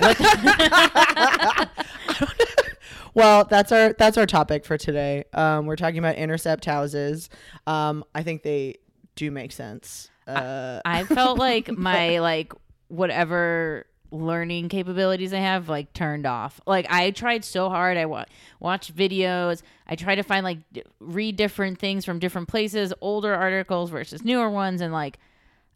well, 3.14 3.44
that's 3.44 3.72
our 3.72 3.92
that's 3.94 4.16
our 4.16 4.26
topic 4.26 4.64
for 4.64 4.78
today. 4.78 5.24
Um, 5.32 5.66
we're 5.66 5.74
talking 5.74 5.98
about 5.98 6.14
intercept 6.14 6.64
houses. 6.64 7.28
Um, 7.66 8.04
I 8.14 8.22
think 8.22 8.44
they 8.44 8.76
do 9.16 9.32
make 9.32 9.50
sense. 9.50 10.10
Uh, 10.28 10.80
I 10.84 11.02
felt 11.04 11.38
like 11.40 11.76
my 11.76 12.20
like 12.20 12.52
whatever 12.86 13.86
learning 14.12 14.68
capabilities 14.68 15.32
I 15.34 15.38
have 15.40 15.68
like 15.68 15.92
turned 15.92 16.24
off. 16.24 16.60
Like 16.68 16.86
I 16.88 17.10
tried 17.10 17.44
so 17.44 17.68
hard. 17.68 17.96
I 17.96 18.06
wa- 18.06 18.24
watched 18.60 18.94
videos. 18.96 19.62
I 19.88 19.96
tried 19.96 20.16
to 20.16 20.22
find 20.22 20.44
like 20.44 20.58
d- 20.72 20.84
read 21.00 21.34
different 21.36 21.80
things 21.80 22.04
from 22.04 22.20
different 22.20 22.46
places, 22.48 22.94
older 23.00 23.34
articles 23.34 23.90
versus 23.90 24.24
newer 24.24 24.48
ones, 24.48 24.80
and 24.80 24.92
like 24.92 25.18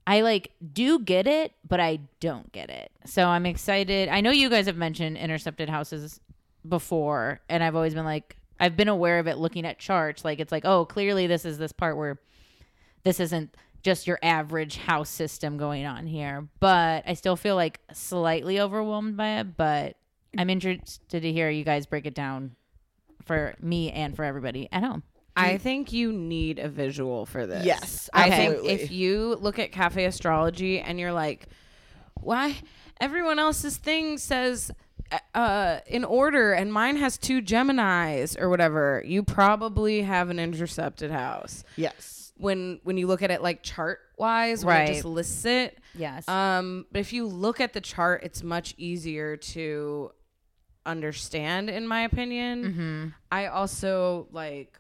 I 0.07 0.23
like 0.23 0.53
do 0.73 0.99
get 0.99 1.27
it, 1.27 1.53
but 1.69 1.81
I 1.81 2.01
don't 2.21 2.51
get 2.53 2.71
it. 2.71 2.91
So 3.07 3.27
I'm 3.27 3.47
excited. 3.47 4.09
I 4.09 4.21
know 4.21 4.31
you 4.31 4.51
guys 4.51 4.67
have 4.67 4.77
mentioned 4.77 5.17
intercepted 5.17 5.69
houses 5.69 6.21
before, 6.69 7.41
and 7.49 7.63
I've 7.63 7.77
always 7.77 7.95
been 7.95 8.05
like 8.05 8.37
I've 8.59 8.77
been 8.77 8.89
aware 8.89 9.19
of 9.19 9.27
it 9.27 9.39
looking 9.39 9.67
at 9.67 9.79
charts. 9.79 10.25
Like 10.25 10.41
it's 10.41 10.53
like, 10.53 10.65
oh, 10.65 10.85
clearly 10.85 11.27
this 11.27 11.45
is 11.45 11.59
this 11.59 11.73
part 11.73 11.97
where 11.97 12.21
this 13.05 13.21
isn't 13.21 13.57
just 13.83 14.07
your 14.07 14.19
average 14.23 14.77
house 14.77 15.11
system 15.11 15.57
going 15.57 15.85
on 15.85 16.07
here. 16.07 16.49
But 16.61 17.05
I 17.07 17.15
still 17.15 17.37
feel 17.37 17.57
like 17.57 17.81
slightly 17.93 18.61
overwhelmed 18.61 19.17
by 19.17 19.41
it. 19.41 19.57
But 19.57 19.97
I'm 20.39 20.51
interested 20.51 21.23
to 21.23 21.33
hear 21.33 21.51
you 21.51 21.65
guys 21.65 21.87
break 21.87 22.07
it 22.07 22.15
down 22.15 22.55
for 23.25 23.55
me 23.61 23.91
and 23.91 24.15
for 24.15 24.25
everybody 24.25 24.69
at 24.73 24.83
home. 24.83 25.03
I 25.37 25.59
think 25.59 25.93
you 25.93 26.13
need 26.13 26.59
a 26.59 26.69
visual 26.69 27.27
for 27.27 27.47
this. 27.47 27.65
Yes, 27.65 28.11
I 28.13 28.29
absolutely. 28.29 28.69
think 28.69 28.81
if 28.83 28.91
you 28.91 29.37
look 29.41 29.59
at 29.59 29.73
cafe 29.73 30.05
astrology 30.05 30.81
and 30.81 30.99
you're 31.01 31.13
like, 31.13 31.49
why 32.21 32.57
everyone 33.01 33.39
else's 33.39 33.77
thing 33.77 34.19
says 34.19 34.71
uh 35.35 35.81
in 35.87 36.05
order 36.05 36.53
and 36.53 36.73
mine 36.73 36.97
has 36.97 37.19
two 37.19 37.43
Geminis 37.43 38.41
or 38.41 38.49
whatever, 38.49 39.03
you 39.05 39.23
probably 39.23 40.03
have 40.03 40.31
an 40.31 40.39
intercepted 40.39 41.11
house. 41.11 41.65
yes, 41.77 42.33
When 42.37 42.81
when 42.85 42.97
you 42.97 43.07
look 43.07 43.23
at 43.23 43.31
it 43.31 43.43
like 43.43 43.63
chart 43.63 44.01
wise, 44.19 44.65
where 44.65 44.83
it 44.85 44.87
just 44.89 45.05
lists 45.05 45.45
it. 45.45 45.79
Yes. 45.95 46.29
Um, 46.29 46.87
but 46.93 47.01
if 47.01 47.13
you 47.13 47.27
look 47.27 47.61
at 47.61 47.73
the 47.73 47.81
chart, 47.81 48.23
it's 48.23 48.43
much 48.43 48.75
easier 48.79 49.37
to 49.37 50.13
understand, 50.87 51.69
in 51.71 51.87
my 51.87 52.03
opinion. 52.03 52.65
mm-hmm. 52.65 53.09
I 53.31 53.47
also 53.47 54.29
like 54.31 54.79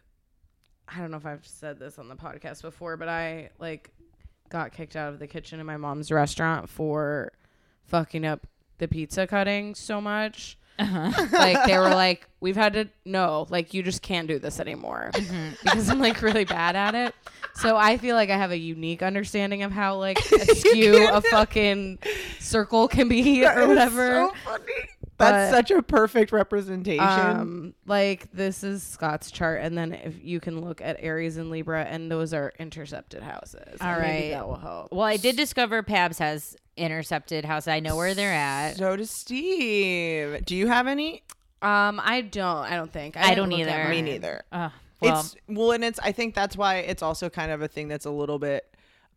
I 0.94 1.00
don't 1.00 1.10
know 1.10 1.16
if 1.16 1.26
I've 1.26 1.46
said 1.46 1.78
this 1.78 1.98
on 1.98 2.08
the 2.08 2.16
podcast 2.16 2.62
before, 2.62 2.96
but 2.96 3.08
I 3.08 3.50
like 3.58 3.90
got 4.48 4.72
kicked 4.72 4.96
out 4.96 5.12
of 5.12 5.18
the 5.18 5.26
kitchen 5.26 5.60
in 5.60 5.66
my 5.66 5.76
mom's 5.76 6.10
restaurant 6.10 6.68
for 6.68 7.32
fucking 7.86 8.24
up 8.26 8.46
the 8.78 8.88
pizza 8.88 9.26
cutting 9.26 9.74
so 9.74 10.00
much. 10.00 10.58
like 10.78 11.64
they 11.66 11.78
were 11.78 11.90
like, 11.90 12.28
we've 12.40 12.56
had 12.56 12.72
to 12.72 12.88
no, 13.04 13.46
like 13.50 13.72
you 13.72 13.82
just 13.82 14.02
can't 14.02 14.26
do 14.26 14.38
this 14.38 14.58
anymore 14.58 15.10
because 15.62 15.88
I'm 15.88 16.00
like 16.00 16.20
really 16.22 16.44
bad 16.44 16.74
at 16.76 16.94
it. 16.94 17.14
So 17.54 17.76
I 17.76 17.98
feel 17.98 18.16
like 18.16 18.30
I 18.30 18.36
have 18.36 18.50
a 18.50 18.58
unique 18.58 19.02
understanding 19.02 19.62
of 19.62 19.70
how 19.70 19.96
like 19.98 20.18
askew 20.32 21.08
a 21.08 21.20
fucking 21.30 21.98
circle 22.40 22.88
can 22.88 23.08
be 23.08 23.46
or 23.46 23.68
whatever. 23.68 24.28
So 24.28 24.32
funny. 24.44 24.64
That's 25.18 25.52
But- 25.52 25.56
such 25.56 25.70
a 25.70 25.82
perfect 25.82 26.32
representation. 26.32 27.04
Um, 27.04 27.74
like 27.86 28.32
this 28.32 28.64
is 28.64 28.82
Scott's 28.82 29.30
chart, 29.30 29.60
and 29.62 29.76
then 29.76 29.92
if 29.92 30.14
you 30.22 30.40
can 30.40 30.60
look 30.60 30.80
at 30.80 30.96
Aries 31.00 31.36
and 31.36 31.50
Libra, 31.50 31.84
and 31.84 32.10
those 32.10 32.34
are 32.34 32.52
intercepted 32.58 33.22
houses. 33.22 33.76
All 33.80 33.88
and 33.88 34.02
maybe 34.02 34.12
right. 34.12 34.30
that 34.30 34.48
will 34.48 34.56
help. 34.56 34.92
well, 34.92 35.06
I 35.06 35.16
did 35.16 35.36
discover 35.36 35.82
Pabs 35.82 36.18
has 36.18 36.56
intercepted 36.76 37.44
house. 37.44 37.68
I 37.68 37.80
know 37.80 37.96
where 37.96 38.14
they're 38.14 38.32
at. 38.32 38.76
so 38.76 38.96
does 38.96 39.10
Steve. 39.10 40.44
Do 40.44 40.56
you 40.56 40.66
have 40.66 40.86
any? 40.86 41.22
Um, 41.60 42.00
I 42.02 42.22
don't. 42.22 42.64
I 42.66 42.76
don't 42.76 42.92
think. 42.92 43.16
I 43.16 43.34
didn't 43.34 43.50
don't 43.50 43.60
either. 43.60 43.88
Me 43.88 44.02
neither. 44.02 44.42
Uh, 44.50 44.70
well, 45.00 45.20
it's 45.20 45.36
well, 45.48 45.72
and 45.72 45.84
it's. 45.84 46.00
I 46.00 46.12
think 46.12 46.34
that's 46.34 46.56
why 46.56 46.76
it's 46.78 47.02
also 47.02 47.28
kind 47.28 47.52
of 47.52 47.62
a 47.62 47.68
thing 47.68 47.86
that's 47.88 48.06
a 48.06 48.10
little 48.10 48.38
bit 48.38 48.64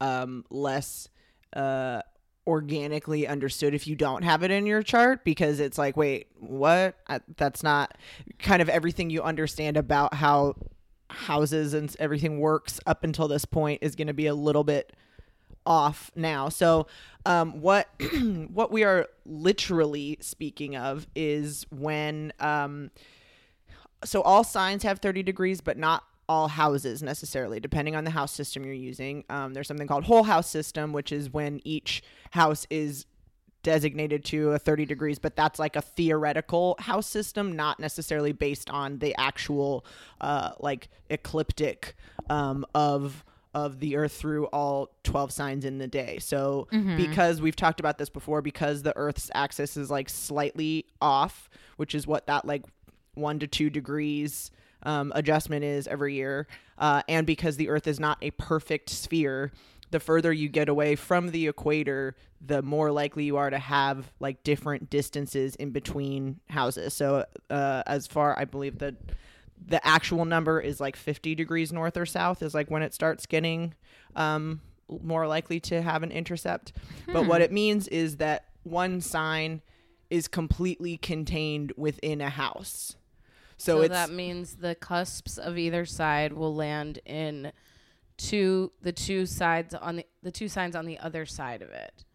um, 0.02 0.46
less 0.52 1.10
uh, 1.56 2.02
organically 2.48 3.28
understood 3.28 3.74
if 3.74 3.88
you 3.88 3.96
don't 3.96 4.24
have 4.24 4.44
it 4.44 4.52
in 4.52 4.66
your 4.66 4.84
chart 4.84 5.24
because 5.24 5.60
it's 5.60 5.78
like, 5.78 5.98
wait, 5.98 6.28
what? 6.40 6.96
I, 7.08 7.22
that's 7.38 7.64
not 7.64 7.98
kind 8.40 8.62
of 8.62 8.70
everything 8.70 9.10
you 9.10 9.24
understand 9.24 9.78
about 9.78 10.14
how 10.14 10.56
houses 11.10 11.74
and 11.74 11.96
everything 12.00 12.40
works 12.40 12.80
up 12.86 13.04
until 13.04 13.28
this 13.28 13.46
point 13.46 13.80
is 13.82 13.96
going 13.96 14.08
to 14.08 14.14
be 14.14 14.28
a 14.28 14.36
little 14.36 14.64
bit 14.64 14.94
off 15.66 16.12
now. 16.16 16.50
So, 16.50 16.88
um, 17.26 17.62
what 17.62 17.90
what 18.50 18.72
we 18.72 18.84
are 18.84 19.08
literally 19.26 20.18
speaking 20.22 20.76
of 20.76 21.08
is 21.16 21.66
when 21.72 22.32
um, 22.40 22.92
so 24.04 24.22
all 24.22 24.44
signs 24.44 24.84
have 24.84 25.00
30 25.00 25.24
degrees, 25.24 25.62
but 25.62 25.78
not 25.78 26.04
all 26.28 26.48
houses 26.48 27.04
necessarily, 27.04 27.60
depending 27.60 27.96
on 27.96 28.04
the 28.04 28.12
house 28.12 28.32
system 28.32 28.64
you're 28.64 28.74
using. 28.74 29.24
Um, 29.30 29.54
there's 29.54 29.68
something 29.68 29.88
called 29.88 30.06
whole 30.06 30.24
house 30.24 30.50
system, 30.50 30.94
which 30.94 31.12
is 31.12 31.32
when 31.32 31.62
each 31.64 32.04
house 32.32 32.66
is 32.70 33.06
designated 33.64 34.24
to 34.24 34.52
a 34.52 34.60
30 34.60 34.86
degrees, 34.86 35.18
but 35.18 35.36
that's 35.36 35.58
like 35.58 35.76
a 35.76 35.82
theoretical 35.82 36.76
house 36.80 37.08
system, 37.08 37.56
not 37.56 37.80
necessarily 37.80 38.32
based 38.32 38.70
on 38.70 39.00
the 39.00 39.16
actual 39.18 39.84
uh, 40.22 40.52
like 40.60 40.88
ecliptic 41.10 41.96
um, 42.30 42.66
of 42.76 43.24
of 43.56 43.80
the 43.80 43.96
earth 43.96 44.12
through 44.12 44.46
all 44.48 44.90
12 45.04 45.32
signs 45.32 45.64
in 45.64 45.78
the 45.78 45.88
day. 45.88 46.20
So 46.20 46.68
because 46.98 47.42
we've 47.42 47.56
talked 47.56 47.80
about 47.80 47.98
this 47.98 48.10
before 48.10 48.42
because 48.42 48.84
the 48.84 48.96
earth's 48.98 49.32
axis 49.34 49.78
is 49.78 49.90
like 49.90 50.10
slightly 50.10 50.86
off, 51.02 51.50
which 51.78 51.96
is 51.96 52.06
what 52.06 52.28
that 52.28 52.46
like 52.46 52.66
1 53.14 53.40
to 53.40 53.48
2 53.48 53.70
degrees 53.70 54.52
um, 54.86 55.12
adjustment 55.16 55.64
is 55.64 55.88
every 55.88 56.16
year, 56.16 56.48
uh, 56.78 57.02
and 57.08 57.28
because 57.28 57.58
the 57.58 57.70
Earth 57.70 57.88
is 57.88 58.00
not 58.00 58.18
a 58.22 58.32
perfect 58.32 58.90
sphere, 58.90 59.52
the 59.92 60.00
further 60.00 60.32
you 60.34 60.50
get 60.50 60.70
away 60.70 60.96
from 60.96 61.30
the 61.30 61.48
equator, 61.48 62.16
the 62.46 62.62
more 62.62 62.92
likely 62.92 63.26
you 63.26 63.38
are 63.38 63.50
to 63.50 63.60
have 63.60 64.12
like 64.20 64.44
different 64.44 64.90
distances 64.90 65.56
in 65.56 65.72
between 65.72 66.40
houses. 66.50 66.94
So, 66.94 67.26
uh, 67.50 67.84
as 67.86 68.08
far 68.08 68.38
I 68.38 68.46
believe 68.46 68.80
that 68.80 68.96
the 69.68 69.86
actual 69.86 70.26
number 70.26 70.60
is 70.60 70.80
like 70.80 70.96
50 70.96 71.36
degrees 71.36 71.72
north 71.72 71.98
or 71.98 72.06
south 72.06 72.44
is 72.44 72.54
like 72.54 72.70
when 72.70 72.84
it 72.84 72.94
starts 72.94 73.26
getting 73.26 73.74
um, 74.16 74.62
more 75.02 75.28
likely 75.28 75.60
to 75.62 75.82
have 75.82 76.04
an 76.04 76.12
intercept. 76.12 76.74
But 77.12 77.26
what 77.26 77.42
it 77.42 77.52
means 77.52 77.88
is 77.88 78.18
that 78.18 78.46
one 78.64 79.02
sign 79.02 79.62
is 80.10 80.28
completely 80.28 80.98
contained 80.98 81.74
within 81.78 82.22
a 82.22 82.30
house. 82.30 82.96
So, 83.58 83.82
So, 83.82 83.88
that 83.88 84.10
means 84.10 84.56
the 84.56 84.76
cusps 84.76 85.38
of 85.38 85.58
either 85.58 85.86
side 85.86 86.34
will 86.34 86.54
land 86.54 87.00
in 87.06 87.52
two 88.18 88.72
the 88.82 88.92
two 88.92 89.26
sides 89.26 89.74
on 89.74 89.98
the 89.98 90.06
the 90.24 90.32
two 90.32 90.48
signs 90.48 90.76
on 90.76 90.86
the 90.86 90.98
other 91.00 91.26
side 91.26 91.62
of 91.62 91.70
it. 91.70 92.06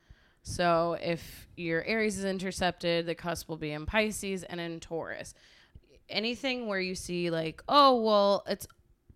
So 0.42 0.96
if 1.00 1.48
your 1.56 1.84
Aries 1.84 2.18
is 2.18 2.24
intercepted, 2.24 3.06
the 3.06 3.14
cusp 3.14 3.48
will 3.48 3.58
be 3.58 3.72
in 3.72 3.84
Pisces 3.86 4.42
and 4.42 4.58
in 4.60 4.80
Taurus. 4.80 5.34
Anything 6.08 6.66
where 6.66 6.80
you 6.80 6.94
see 6.94 7.30
like, 7.30 7.62
oh 7.68 8.00
well, 8.02 8.42
it's 8.46 8.66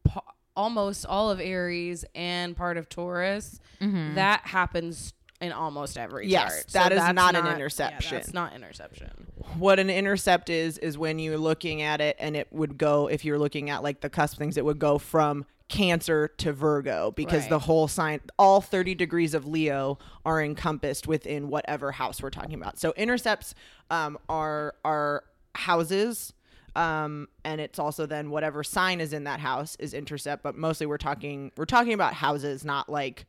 pa- 0.05 0.21
almost 0.55 1.07
all 1.07 1.31
of 1.31 1.41
Aries 1.41 2.05
and 2.15 2.57
part 2.57 2.77
of 2.77 2.89
Taurus, 2.89 3.59
mm-hmm. 3.81 4.15
that 4.15 4.43
happens 4.43 5.15
in 5.41 5.53
almost 5.53 5.99
every 5.99 6.29
Yes, 6.29 6.53
chart. 6.53 6.67
that 6.69 6.93
is 6.93 6.99
that's 6.99 7.15
not 7.15 7.35
an 7.35 7.47
yeah, 7.47 7.55
interception. 7.55 8.17
that's 8.17 8.33
not 8.35 8.55
interception. 8.55 9.27
What 9.59 9.79
an 9.79 9.91
intercept 9.91 10.51
is 10.51 10.79
is 10.79 10.99
when 10.99 11.19
you're 11.19 11.39
looking 11.39 11.83
at 11.83 12.01
it 12.01 12.17
and 12.19 12.37
it 12.37 12.49
would 12.53 12.77
go 12.79 13.07
if 13.09 13.25
you're 13.25 13.39
looking 13.39 13.71
at 13.71 13.83
like 13.83 14.01
the 14.01 14.11
cusp 14.11 14.37
things 14.39 14.57
it 14.57 14.65
would 14.65 14.79
go 14.79 14.99
from 14.99 15.45
cancer 15.69 16.29
to 16.37 16.53
virgo 16.53 17.11
because 17.13 17.43
Right. 17.43 17.51
the 17.51 17.59
whole 17.61 17.89
sign 17.89 18.21
all 18.39 18.61
30 18.61 18.95
degrees 18.95 19.33
of 19.35 19.47
leo 19.47 19.99
are 20.27 20.43
encompassed 20.43 21.07
within 21.07 21.49
whatever 21.49 21.93
house 21.93 22.23
we're 22.23 22.31
talking 22.31 22.55
about 22.55 22.79
so 22.79 22.93
intercepts 22.97 23.55
um, 23.91 24.19
are 24.29 24.75
are 24.85 25.25
houses 25.55 26.33
um, 26.77 27.29
and 27.45 27.61
it's 27.61 27.79
also 27.79 28.05
then 28.05 28.31
whatever 28.31 28.65
sign 28.65 29.01
is 29.01 29.13
in 29.13 29.25
that 29.25 29.41
house 29.41 29.77
is 29.79 29.95
intercept 29.95 30.43
but 30.43 30.57
mostly 30.57 30.87
we're 30.87 30.99
talking 30.99 31.53
we're 31.57 31.65
talking 31.65 31.93
about 31.93 32.13
houses 32.15 32.65
not 32.65 32.89
like 32.89 33.25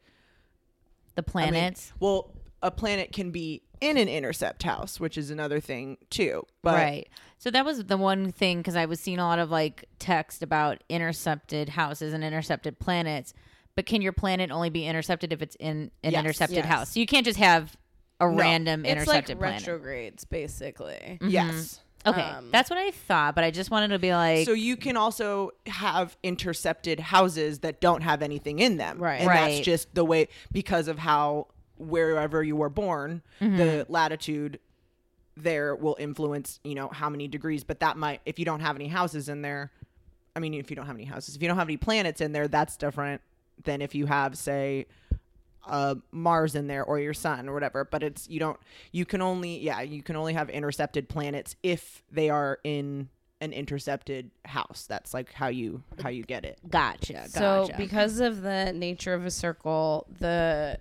the 1.16 1.24
I 1.36 1.42
mean, 1.44 1.52
planets. 1.52 1.94
well, 2.00 2.32
a 2.62 2.70
planet 2.72 3.14
can 3.14 3.32
be 3.32 3.62
in 3.82 3.98
an 3.98 4.08
intercept 4.08 4.64
house, 4.64 5.00
which 5.00 5.18
is 5.18 5.30
another 5.32 5.60
thing 5.60 5.98
too. 6.10 6.46
But 6.62 6.76
right. 6.76 7.10
So 7.38 7.52
that 7.52 7.66
was 7.66 7.84
the 7.86 7.98
one 7.98 8.32
thing 8.32 8.60
because 8.60 8.76
I 8.76 8.86
was 8.86 9.00
seeing 9.00 9.20
a 9.20 9.26
lot 9.26 9.40
of 9.40 9.52
like 9.52 9.86
text 10.00 10.42
about 10.42 10.84
intercepted 10.90 11.70
houses 11.70 12.14
and 12.14 12.24
intercepted 12.24 12.80
planets. 12.80 13.34
But 13.76 13.86
can 13.86 14.02
your 14.02 14.14
planet 14.14 14.52
only 14.52 14.70
be 14.70 14.86
intercepted 14.88 15.34
if 15.34 15.42
it's 15.42 15.56
in 15.58 15.92
an 16.04 16.14
Yes. 16.14 16.20
intercepted 16.22 16.58
Yes. 16.58 16.66
house? 16.68 16.90
So 16.94 17.00
you 17.00 17.06
can't 17.06 17.26
just 17.26 17.40
have 17.40 17.76
a 18.22 18.28
random 18.28 18.86
It's 18.86 18.90
like 18.90 18.98
intercepted 18.98 19.38
planet. 19.40 19.62
retrogrades, 19.62 20.24
basically. 20.26 21.20
yes, 21.22 21.82
Okay, 22.08 22.22
Um, 22.22 22.50
that's 22.52 22.70
what 22.70 22.78
I 22.78 22.92
thought, 22.92 23.34
but 23.34 23.44
I 23.44 23.50
just 23.50 23.72
wanted 23.72 23.88
to 23.88 23.98
be 23.98 24.14
like, 24.14 24.46
so 24.46 24.54
you 24.54 24.78
can 24.78 24.96
also 24.96 25.50
have 25.66 26.16
intercepted 26.22 27.00
houses 27.00 27.60
that 27.62 27.82
don't 27.82 28.04
have 28.04 28.22
anything 28.22 28.60
in 28.60 28.78
them. 28.78 29.00
Right. 29.00 29.22
And 29.22 29.28
Right. 29.28 29.50
that's 29.56 29.66
just 29.66 29.96
the 29.96 30.06
way 30.06 30.28
because 30.52 30.88
of 30.88 31.00
how 31.00 31.48
wherever 31.78 32.44
you 32.44 32.56
were 32.56 32.70
born, 32.70 33.22
Mm-hmm. 33.42 33.58
the 33.58 33.86
latitude 33.90 34.60
there 35.38 35.76
will 35.76 35.98
influence, 36.00 36.60
you 36.64 36.76
know, 36.76 36.88
how 36.88 37.10
many 37.10 37.28
degrees. 37.28 37.64
But 37.64 37.80
that 37.82 37.98
might 37.98 38.22
if 38.26 38.40
you 38.40 38.46
don't 38.46 38.62
have 38.62 38.76
any 38.76 38.88
houses 38.88 39.28
in 39.30 39.42
there, 39.42 39.72
I 40.36 40.40
mean 40.40 40.54
if 40.54 40.70
you 40.70 40.76
don't 40.76 40.86
have 40.86 40.96
any 40.96 41.06
houses, 41.06 41.36
if 41.36 41.42
you 41.42 41.48
don't 41.48 41.58
have 41.58 41.68
any 41.68 41.78
planets 41.78 42.22
in 42.22 42.32
there, 42.32 42.48
that's 42.48 42.78
different 42.78 43.22
than 43.64 43.82
if 43.82 43.96
you 43.96 44.06
have, 44.06 44.38
say, 44.38 44.86
uh, 45.68 45.96
Mars 46.12 46.56
in 46.56 46.68
there 46.68 46.84
or 46.84 47.00
your 47.00 47.14
sun 47.14 47.50
or 47.50 47.54
whatever. 47.54 47.84
But 47.84 48.04
it's 48.04 48.30
you 48.30 48.40
don't 48.40 48.60
you 48.92 49.06
can 49.06 49.22
only 49.22 49.60
yeah 49.60 49.82
you 49.82 50.02
can 50.02 50.16
only 50.16 50.34
have 50.34 50.50
intercepted 50.50 51.10
planets 51.10 51.56
if 51.64 52.04
they 52.12 52.30
are 52.30 52.60
in 52.64 53.10
an 53.42 53.52
intercepted 53.52 54.32
house. 54.46 54.86
That's 54.88 55.14
like 55.14 55.34
how 55.34 55.48
you 55.50 55.84
how 56.02 56.08
you 56.10 56.24
get 56.24 56.46
it. 56.46 56.60
gotcha, 56.70 57.28
So 57.30 57.70
because 57.78 58.22
of 58.22 58.42
the 58.42 58.72
nature 58.74 59.14
of 59.14 59.26
a 59.26 59.32
circle, 59.32 60.06
the 60.20 60.78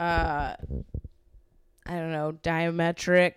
uh 0.00 0.56
I 1.86 1.94
don't 1.94 2.12
know, 2.12 2.32
diametric 2.42 3.32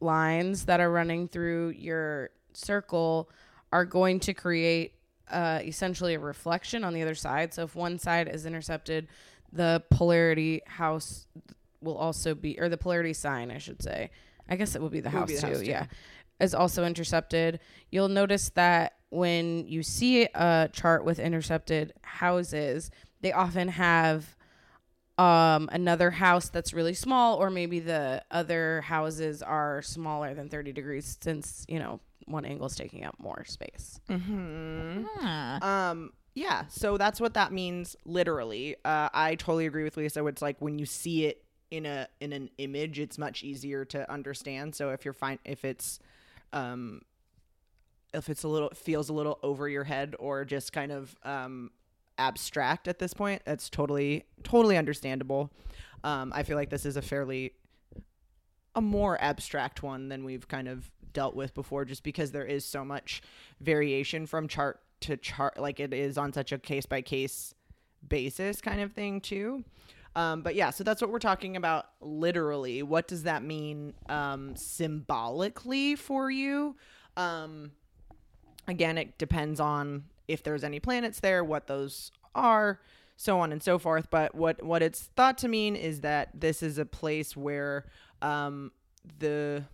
lines 0.00 0.66
that 0.66 0.80
are 0.80 0.90
running 0.90 1.26
through 1.26 1.70
your 1.70 2.30
circle 2.52 3.28
are 3.72 3.84
going 3.84 4.20
to 4.20 4.34
create 4.34 4.92
uh, 5.28 5.58
essentially 5.64 6.14
a 6.14 6.20
reflection 6.20 6.84
on 6.84 6.94
the 6.94 7.02
other 7.02 7.16
side. 7.16 7.52
So 7.52 7.64
if 7.64 7.74
one 7.74 7.98
side 7.98 8.28
is 8.28 8.46
intercepted, 8.46 9.08
the 9.52 9.82
polarity 9.90 10.62
house 10.66 11.26
will 11.80 11.96
also 11.96 12.34
be, 12.34 12.60
or 12.60 12.68
the 12.68 12.76
polarity 12.76 13.12
sign, 13.12 13.50
I 13.50 13.58
should 13.58 13.82
say. 13.82 14.10
I 14.48 14.54
guess 14.54 14.76
it 14.76 14.82
would 14.82 14.92
be 14.92 15.00
the 15.00 15.10
house 15.10 15.28
be 15.28 15.34
the 15.34 15.40
too. 15.40 15.46
house, 15.48 15.58
too. 15.58 15.66
Yeah, 15.66 15.86
is 16.38 16.54
also 16.54 16.84
intercepted. 16.84 17.58
You'll 17.90 18.08
notice 18.08 18.50
that 18.50 18.94
when 19.10 19.66
you 19.66 19.82
see 19.82 20.28
a 20.34 20.68
chart 20.72 21.04
with 21.04 21.18
intercepted 21.18 21.92
houses, 22.02 22.90
they 23.20 23.32
often 23.32 23.68
have 23.68 24.35
um 25.18 25.68
another 25.72 26.10
house 26.10 26.48
that's 26.50 26.74
really 26.74 26.92
small 26.94 27.36
or 27.36 27.48
maybe 27.50 27.80
the 27.80 28.22
other 28.30 28.82
houses 28.82 29.42
are 29.42 29.80
smaller 29.82 30.34
than 30.34 30.48
30 30.48 30.72
degrees 30.72 31.16
since 31.22 31.64
you 31.68 31.78
know 31.78 32.00
one 32.26 32.44
angle 32.44 32.66
is 32.66 32.76
taking 32.76 33.04
up 33.04 33.14
more 33.18 33.44
space 33.46 34.00
Huh. 35.18 35.58
Um 35.66 36.12
yeah, 36.34 36.66
so 36.68 36.98
that's 36.98 37.18
what 37.18 37.32
that 37.32 37.50
means 37.50 37.96
literally. 38.04 38.76
Uh, 38.84 39.08
I 39.14 39.36
totally 39.36 39.64
agree 39.64 39.84
with 39.84 39.96
Lisa. 39.96 40.26
It's 40.26 40.42
like 40.42 40.56
when 40.58 40.78
you 40.78 40.84
see 40.84 41.24
it 41.24 41.42
in 41.70 41.86
a 41.86 42.08
in 42.20 42.34
an 42.34 42.50
image, 42.58 42.98
it's 42.98 43.16
much 43.16 43.42
easier 43.42 43.86
to 43.86 44.12
understand. 44.12 44.74
So 44.74 44.90
if 44.90 45.06
you're 45.06 45.14
fine, 45.14 45.38
if 45.46 45.64
it's 45.64 45.98
um, 46.52 47.00
if 48.12 48.28
it's 48.28 48.42
a 48.42 48.48
little 48.48 48.68
feels 48.74 49.08
a 49.08 49.14
little 49.14 49.38
over 49.42 49.66
your 49.66 49.84
head 49.84 50.14
or 50.18 50.44
just 50.44 50.74
kind 50.74 50.92
of 50.92 51.16
um, 51.22 51.70
abstract 52.18 52.88
at 52.88 52.98
this 52.98 53.14
point, 53.14 53.42
that's 53.44 53.68
totally 53.68 54.24
totally 54.42 54.76
understandable. 54.76 55.50
Um, 56.04 56.32
I 56.34 56.42
feel 56.42 56.56
like 56.56 56.70
this 56.70 56.86
is 56.86 56.96
a 56.96 57.02
fairly 57.02 57.52
a 58.74 58.80
more 58.80 59.20
abstract 59.20 59.82
one 59.82 60.08
than 60.08 60.24
we've 60.24 60.46
kind 60.46 60.68
of 60.68 60.90
dealt 61.12 61.34
with 61.34 61.54
before 61.54 61.84
just 61.86 62.02
because 62.02 62.30
there 62.30 62.44
is 62.44 62.64
so 62.64 62.84
much 62.84 63.22
variation 63.60 64.26
from 64.26 64.46
chart 64.46 64.80
to 65.00 65.16
chart. 65.16 65.58
Like 65.58 65.80
it 65.80 65.94
is 65.94 66.18
on 66.18 66.32
such 66.32 66.52
a 66.52 66.58
case 66.58 66.84
by 66.86 67.00
case 67.00 67.54
basis 68.06 68.60
kind 68.60 68.80
of 68.80 68.92
thing 68.92 69.20
too. 69.20 69.64
Um, 70.14 70.42
but 70.42 70.54
yeah 70.54 70.70
so 70.70 70.84
that's 70.84 71.00
what 71.00 71.10
we're 71.10 71.18
talking 71.18 71.56
about 71.56 71.86
literally. 72.00 72.82
What 72.82 73.08
does 73.08 73.22
that 73.24 73.42
mean 73.42 73.94
um, 74.08 74.54
symbolically 74.56 75.96
for 75.96 76.30
you? 76.30 76.76
Um, 77.16 77.72
again 78.68 78.98
it 78.98 79.16
depends 79.16 79.58
on 79.58 80.04
if 80.28 80.42
there's 80.42 80.64
any 80.64 80.80
planets 80.80 81.20
there 81.20 81.42
what 81.44 81.66
those 81.66 82.10
are 82.34 82.80
so 83.16 83.40
on 83.40 83.50
and 83.50 83.62
so 83.62 83.78
forth. 83.78 84.08
But 84.10 84.34
what 84.34 84.62
what 84.62 84.82
it's 84.82 85.10
thought 85.16 85.38
to 85.38 85.48
mean 85.48 85.74
is 85.74 86.02
that 86.02 86.30
this 86.34 86.62
is 86.62 86.78
a 86.78 86.84
place 86.84 87.36
where 87.36 87.86
um, 88.22 88.72
the 89.18 89.64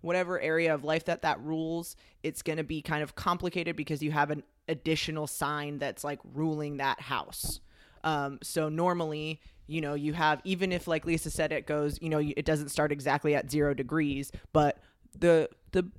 whatever 0.00 0.40
area 0.40 0.74
of 0.74 0.84
life 0.84 1.04
that 1.06 1.22
that 1.22 1.40
rules 1.40 1.96
it's 2.22 2.40
going 2.40 2.56
to 2.56 2.64
be 2.64 2.80
kind 2.80 3.02
of 3.02 3.16
complicated 3.16 3.74
because 3.74 4.00
you 4.00 4.12
have 4.12 4.30
an 4.30 4.44
additional 4.68 5.26
sign 5.26 5.78
that's 5.78 6.04
like 6.04 6.20
ruling 6.34 6.78
that 6.78 7.00
house. 7.00 7.60
Um, 8.04 8.38
so 8.42 8.68
normally 8.68 9.40
you 9.66 9.80
know 9.80 9.94
you 9.94 10.14
have 10.14 10.40
even 10.44 10.72
if 10.72 10.86
like 10.88 11.04
lisa 11.04 11.30
said 11.30 11.52
it 11.52 11.66
goes 11.66 11.98
you 12.00 12.08
know 12.08 12.18
it 12.18 12.44
doesn't 12.46 12.70
start 12.70 12.90
exactly 12.90 13.34
at 13.34 13.50
zero 13.50 13.74
degrees 13.74 14.32
but 14.52 14.78
the 15.18 15.48
the 15.72 15.90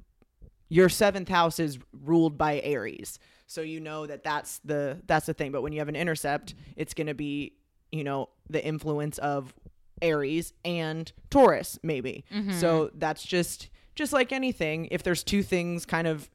your 0.70 0.90
seventh 0.90 1.30
house 1.30 1.60
is 1.60 1.78
ruled 2.04 2.38
by 2.38 2.62
aries 2.62 3.20
so 3.50 3.62
you 3.62 3.80
know 3.80 4.06
that 4.06 4.24
that's 4.24 4.60
the 4.64 5.00
that's 5.08 5.26
the 5.26 5.34
thing. 5.34 5.52
But 5.52 5.62
when 5.64 5.74
you 5.74 5.80
have 5.80 5.90
an 5.90 5.96
intercept 5.96 6.54
it's 6.78 6.94
going 6.94 7.08
to 7.08 7.14
be 7.16 7.54
you 7.92 8.04
know 8.04 8.30
the 8.50 8.64
influence 8.64 9.18
of 9.18 9.54
aries 10.02 10.54
and 10.64 11.12
taurus 11.30 11.78
maybe. 11.84 12.24
So 12.60 12.92
that's 12.94 13.24
just 13.24 13.70
just 13.96 14.14
like 14.14 14.32
anything 14.32 14.88
if 14.92 15.04
there's 15.04 15.24
two 15.24 15.44
things 15.44 15.86
kind 15.86 16.08
of 16.08 16.30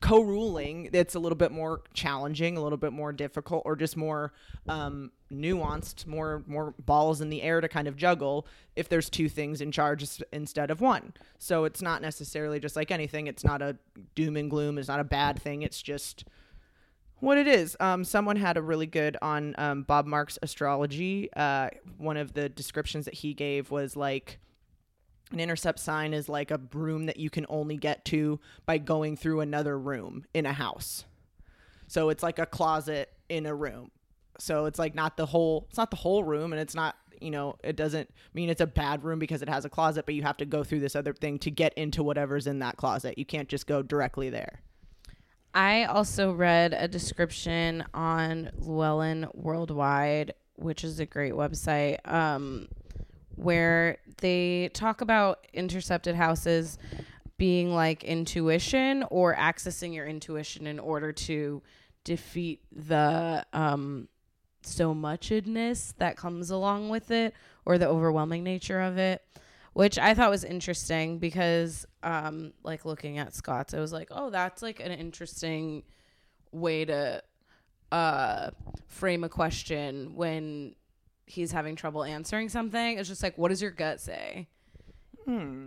co-ruling 0.00 0.88
it's 0.92 1.14
a 1.16 1.18
little 1.18 1.36
bit 1.36 1.50
more 1.50 1.82
challenging 1.92 2.56
a 2.56 2.62
little 2.62 2.78
bit 2.78 2.92
more 2.92 3.12
difficult 3.12 3.62
or 3.64 3.74
just 3.76 3.96
more 3.96 4.32
um, 4.68 5.10
nuanced 5.32 6.06
more 6.06 6.42
more 6.46 6.74
balls 6.78 7.20
in 7.20 7.28
the 7.28 7.42
air 7.42 7.60
to 7.60 7.68
kind 7.68 7.86
of 7.86 7.96
juggle 7.96 8.46
if 8.76 8.88
there's 8.88 9.10
two 9.10 9.28
things 9.28 9.60
in 9.60 9.70
charge 9.70 10.22
instead 10.32 10.70
of 10.70 10.80
one 10.80 11.12
so 11.38 11.64
it's 11.64 11.82
not 11.82 12.00
necessarily 12.00 12.58
just 12.58 12.76
like 12.76 12.90
anything 12.90 13.26
it's 13.26 13.44
not 13.44 13.60
a 13.60 13.76
doom 14.14 14.36
and 14.36 14.50
gloom 14.50 14.78
it's 14.78 14.88
not 14.88 15.00
a 15.00 15.04
bad 15.04 15.40
thing 15.40 15.62
it's 15.62 15.82
just 15.82 16.24
what 17.20 17.38
it 17.38 17.46
is. 17.46 17.76
Um, 17.80 18.04
someone 18.04 18.36
had 18.36 18.56
a 18.56 18.62
really 18.62 18.86
good 18.86 19.16
on 19.20 19.54
um, 19.58 19.82
Bob 19.82 20.06
Marks 20.06 20.38
astrology. 20.42 21.28
Uh, 21.34 21.68
one 21.96 22.16
of 22.16 22.32
the 22.34 22.48
descriptions 22.48 23.04
that 23.06 23.14
he 23.14 23.34
gave 23.34 23.70
was 23.70 23.96
like 23.96 24.38
an 25.32 25.40
intercept 25.40 25.78
sign 25.78 26.14
is 26.14 26.28
like 26.28 26.50
a 26.50 26.60
room 26.72 27.06
that 27.06 27.18
you 27.18 27.30
can 27.30 27.44
only 27.48 27.76
get 27.76 28.04
to 28.06 28.40
by 28.66 28.78
going 28.78 29.16
through 29.16 29.40
another 29.40 29.78
room 29.78 30.24
in 30.32 30.46
a 30.46 30.52
house. 30.52 31.04
So 31.86 32.08
it's 32.10 32.22
like 32.22 32.38
a 32.38 32.46
closet 32.46 33.12
in 33.28 33.46
a 33.46 33.54
room. 33.54 33.90
So 34.38 34.66
it's 34.66 34.78
like 34.78 34.94
not 34.94 35.16
the 35.16 35.26
whole 35.26 35.66
it's 35.68 35.78
not 35.78 35.90
the 35.90 35.96
whole 35.96 36.24
room 36.24 36.52
and 36.52 36.60
it's 36.60 36.74
not, 36.74 36.96
you 37.20 37.30
know, 37.30 37.56
it 37.64 37.76
doesn't 37.76 38.10
mean 38.34 38.48
it's 38.48 38.60
a 38.60 38.66
bad 38.66 39.04
room 39.04 39.18
because 39.18 39.42
it 39.42 39.48
has 39.48 39.64
a 39.64 39.68
closet, 39.68 40.06
but 40.06 40.14
you 40.14 40.22
have 40.22 40.36
to 40.38 40.46
go 40.46 40.62
through 40.62 40.80
this 40.80 40.94
other 40.94 41.12
thing 41.12 41.38
to 41.40 41.50
get 41.50 41.74
into 41.74 42.02
whatever's 42.02 42.46
in 42.46 42.60
that 42.60 42.76
closet. 42.76 43.18
You 43.18 43.26
can't 43.26 43.48
just 43.48 43.66
go 43.66 43.82
directly 43.82 44.30
there. 44.30 44.60
I 45.54 45.84
also 45.84 46.32
read 46.32 46.72
a 46.72 46.86
description 46.86 47.84
on 47.94 48.50
Llewellyn 48.58 49.26
Worldwide, 49.34 50.34
which 50.54 50.84
is 50.84 51.00
a 51.00 51.06
great 51.06 51.32
website, 51.32 51.98
um, 52.08 52.68
where 53.34 53.98
they 54.18 54.70
talk 54.74 55.00
about 55.00 55.46
intercepted 55.52 56.14
houses 56.14 56.78
being 57.38 57.72
like 57.72 58.04
intuition 58.04 59.04
or 59.10 59.34
accessing 59.34 59.94
your 59.94 60.06
intuition 60.06 60.66
in 60.66 60.78
order 60.78 61.12
to 61.12 61.62
defeat 62.04 62.60
the 62.72 63.44
um, 63.52 64.08
so 64.62 64.94
muchedness 64.94 65.94
that 65.98 66.16
comes 66.16 66.50
along 66.50 66.88
with 66.88 67.10
it 67.10 67.34
or 67.64 67.78
the 67.78 67.88
overwhelming 67.88 68.42
nature 68.44 68.80
of 68.80 68.98
it 68.98 69.22
which 69.78 69.96
I 69.96 70.12
thought 70.12 70.30
was 70.30 70.42
interesting 70.42 71.20
because, 71.20 71.86
um, 72.02 72.52
like 72.64 72.84
looking 72.84 73.18
at 73.18 73.32
Scott's, 73.32 73.74
I 73.74 73.78
was 73.78 73.92
like, 73.92 74.08
oh, 74.10 74.28
that's 74.28 74.60
like 74.60 74.80
an 74.80 74.90
interesting 74.90 75.84
way 76.50 76.84
to 76.84 77.22
uh, 77.92 78.50
frame 78.88 79.22
a 79.22 79.28
question 79.28 80.16
when 80.16 80.74
he's 81.26 81.52
having 81.52 81.76
trouble 81.76 82.02
answering 82.02 82.48
something. 82.48 82.98
It's 82.98 83.08
just 83.08 83.22
like, 83.22 83.38
what 83.38 83.50
does 83.50 83.62
your 83.62 83.70
gut 83.70 84.00
say? 84.00 84.48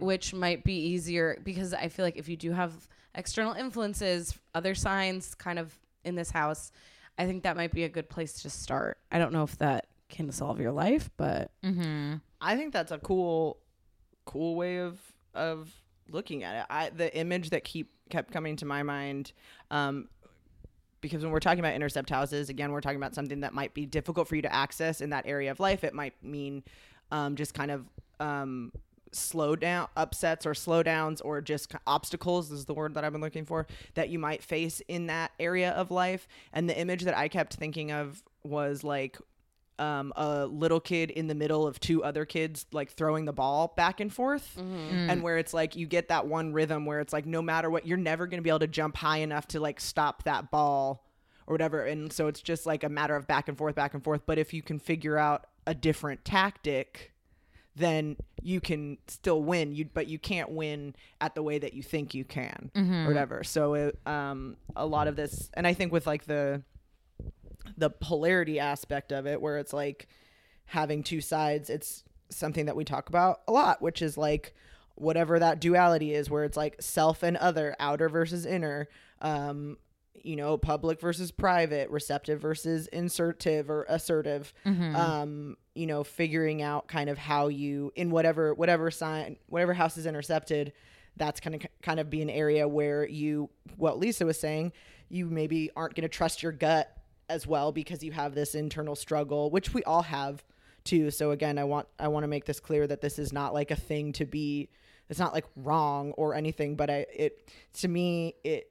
Which 0.02 0.34
might 0.34 0.66
be 0.66 0.76
easier 0.88 1.40
because 1.46 1.74
I 1.74 1.88
feel 1.88 2.04
like 2.04 2.18
if 2.18 2.28
you 2.28 2.36
do 2.36 2.52
have 2.52 2.74
external 3.16 3.54
influences, 3.54 4.38
other 4.54 4.76
signs 4.76 5.36
kind 5.36 5.58
of 5.58 5.74
in 6.04 6.16
this 6.16 6.32
house, 6.32 6.74
I 7.18 7.26
think 7.26 7.44
that 7.44 7.56
might 7.56 7.72
be 7.72 7.84
a 7.84 7.90
good 7.90 8.10
place 8.10 8.42
to 8.42 8.50
start. 8.50 8.98
I 9.12 9.20
don't 9.20 9.34
know 9.34 9.44
if 9.44 9.58
that 9.60 9.88
can 10.10 10.32
solve 10.32 10.60
your 10.60 10.72
life, 10.72 11.10
but 11.18 11.52
Mm-hmm. 11.64 12.16
I 12.40 12.56
think 12.56 12.74
that's 12.74 12.92
a 12.92 12.98
cool, 12.98 13.58
cool 14.26 14.56
way 14.56 14.80
of 14.80 15.00
of 15.34 15.72
looking 16.10 16.44
at 16.44 16.62
it. 16.62 16.66
I 16.70 16.90
the 16.90 17.16
image 17.16 17.52
that 17.52 17.64
keep 17.64 17.92
kept 18.10 18.32
coming 18.32 18.56
to 18.58 18.66
my 18.66 18.84
mind, 18.84 19.32
um, 19.70 20.10
because 21.00 21.24
when 21.24 21.32
we're 21.32 21.40
talking 21.40 21.60
about 21.60 21.74
intercept 21.74 22.10
houses, 22.10 22.50
again, 22.50 22.72
we're 22.72 22.82
talking 22.82 22.98
about 22.98 23.16
something 23.16 23.42
that 23.42 23.54
might 23.54 23.74
be 23.74 23.86
difficult 23.86 24.28
for 24.28 24.36
you 24.36 24.42
to 24.42 24.54
access 24.54 25.02
in 25.02 25.12
that 25.12 25.26
area 25.28 25.52
of 25.52 25.60
life. 25.60 25.84
It 25.84 25.94
might 25.94 26.14
mean 26.24 26.64
um, 27.12 27.36
just 27.36 27.54
kind 27.54 27.72
of 27.72 27.86
um, 28.20 28.72
slow 29.12 29.56
down 29.56 29.88
upsets 29.96 30.46
or 30.46 30.54
slowdowns 30.54 31.22
or 31.24 31.42
just 31.42 31.74
obstacles 31.86 32.52
is 32.52 32.66
the 32.66 32.74
word 32.74 32.94
that 32.94 33.04
I've 33.04 33.12
been 33.12 33.22
looking 33.22 33.46
for 33.46 33.68
that 33.96 34.10
you 34.10 34.20
might 34.20 34.44
face 34.44 34.82
in 34.88 35.08
that 35.08 35.32
area 35.40 35.72
of 35.72 35.92
life. 35.92 36.28
And 36.54 36.70
the 36.70 36.78
image 36.80 37.04
that 37.04 37.18
I 37.18 37.28
kept 37.28 37.56
thinking 37.56 37.92
of 37.92 38.24
was 38.44 38.84
like 38.84 39.18
um, 39.80 40.14
a 40.16 40.46
little 40.46 40.80
kid 40.80 41.10
in 41.10 41.28
the 41.28 41.36
middle 41.36 41.66
of 41.66 41.80
two 41.80 42.04
other 42.04 42.24
kids 42.24 42.66
like 42.72 42.92
throwing 42.92 43.26
the 43.26 43.34
ball 43.34 43.74
back 43.76 44.00
and 44.00 44.14
forth. 44.14 44.56
And 45.10 45.24
where 45.24 45.38
it's 45.38 45.54
like 45.54 45.76
you 45.76 45.88
get 45.88 46.10
that 46.10 46.28
one 46.28 46.54
rhythm 46.54 46.86
where 46.86 47.00
it's 47.00 47.14
like 47.14 47.26
no 47.26 47.42
matter 47.42 47.70
what 47.70 47.88
you're 47.88 47.98
never 47.98 48.28
going 48.28 48.38
to 48.38 48.44
be 48.44 48.50
able 48.50 48.60
to 48.60 48.68
jump 48.68 48.96
high 48.98 49.18
enough 49.18 49.48
to 49.50 49.60
like 49.60 49.80
stop 49.80 50.24
that 50.24 50.52
ball 50.52 51.06
or 51.48 51.54
whatever. 51.54 51.84
And 51.84 52.14
so 52.14 52.28
it's 52.28 52.42
just 52.42 52.66
like 52.66 52.84
a 52.84 52.90
matter 52.90 53.16
of 53.16 53.28
back 53.28 53.48
and 53.50 53.58
forth 53.58 53.76
back 53.76 53.94
and 53.94 54.04
forth. 54.04 54.22
But 54.26 54.38
if 54.38 54.54
you 54.54 54.62
can 54.62 54.78
figure 54.78 55.18
out 55.18 55.48
a 55.66 55.74
different 55.74 56.24
tactic 56.26 57.12
then 57.76 58.18
you 58.42 58.60
can 58.60 58.98
still 59.08 59.42
win. 59.42 59.74
You 59.74 59.86
but 59.86 60.08
you 60.08 60.20
can't 60.20 60.50
win 60.52 60.96
at 61.20 61.36
the 61.36 61.44
way 61.44 61.60
that 61.60 61.74
you 61.74 61.84
think 61.84 62.14
you 62.14 62.26
can 62.26 62.72
or 62.76 63.08
whatever. 63.08 63.44
So 63.44 63.74
it, 63.76 64.00
um 64.06 64.58
a 64.76 64.86
lot 64.86 65.08
of 65.08 65.16
this 65.16 65.50
and 65.54 65.68
i 65.68 65.74
think 65.74 65.92
with 65.92 66.08
like 66.08 66.26
the 66.26 66.64
the 67.78 67.90
polarity 67.90 68.60
aspect 68.60 69.12
of 69.12 69.26
it 69.28 69.42
where 69.42 69.58
it's 69.58 69.74
like 69.74 70.08
having 70.66 71.04
two 71.04 71.22
sides 71.22 71.70
it's 71.70 72.04
something 72.30 72.66
that 72.66 72.76
we 72.76 72.84
talk 72.86 73.10
about 73.10 73.42
a 73.48 73.52
lot 73.52 73.82
which 73.82 74.02
is 74.02 74.18
like 74.18 74.54
whatever 74.96 75.40
that 75.40 75.60
duality 75.60 76.14
is 76.14 76.30
where 76.30 76.44
it's 76.44 76.58
like 76.58 76.76
self 76.82 77.24
and 77.24 77.38
other 77.38 77.76
outer 77.80 78.08
versus 78.10 78.46
inner 78.46 78.88
um 79.22 79.78
you 80.24 80.36
know 80.36 80.58
public 80.58 81.00
versus 81.00 81.32
private 81.32 81.90
receptive 81.90 82.40
versus 82.40 82.88
insertive 82.88 83.70
or 83.70 83.86
assertive 83.90 84.54
um 84.96 85.58
you 85.74 85.88
know 85.88 86.04
figuring 86.04 86.62
out 86.62 86.88
kind 86.88 87.10
of 87.10 87.18
how 87.18 87.48
you 87.48 87.92
in 87.96 88.12
whatever 88.12 88.54
whatever 88.54 88.92
sign 88.92 89.38
whatever 89.48 89.74
house 89.74 89.98
is 89.98 90.06
intercepted 90.06 90.74
that's 91.18 91.40
kind 91.40 91.56
of 91.56 91.62
kind 91.82 92.00
of 92.00 92.10
be 92.10 92.22
an 92.22 92.30
area 92.30 92.68
where 92.68 93.08
you 93.08 93.50
what 93.78 94.00
lisa 94.00 94.26
was 94.26 94.40
saying 94.40 94.72
you 95.10 95.26
maybe 95.26 95.70
aren't 95.76 95.96
going 95.96 96.04
to 96.04 96.10
trust 96.10 96.44
your 96.44 96.52
gut 96.52 96.96
as 97.30 97.48
well 97.48 97.72
because 97.72 98.04
you 98.04 98.12
have 98.12 98.36
this 98.36 98.54
internal 98.56 98.96
struggle 98.96 99.50
which 99.50 99.74
we 99.74 99.84
all 99.84 100.04
have 100.04 100.44
too. 100.84 101.12
So 101.12 101.32
again 101.32 101.58
i 101.58 101.64
want 101.64 101.88
i 102.00 102.08
want 102.08 102.24
to 102.24 102.28
make 102.28 102.46
this 102.46 102.60
clear 102.60 102.86
that 102.88 103.02
this 103.02 103.18
is 103.20 103.32
not 103.32 103.54
like 103.54 103.72
a 103.72 103.76
thing 103.76 104.14
to 104.14 104.26
be 104.26 104.70
it's 105.10 105.20
not 105.20 105.34
like 105.34 105.46
wrong 105.56 106.12
or 106.14 106.34
anything 106.34 106.76
but 106.76 106.90
i 106.90 107.06
it 107.14 107.50
to 107.74 107.88
me 107.88 108.36
it 108.44 108.71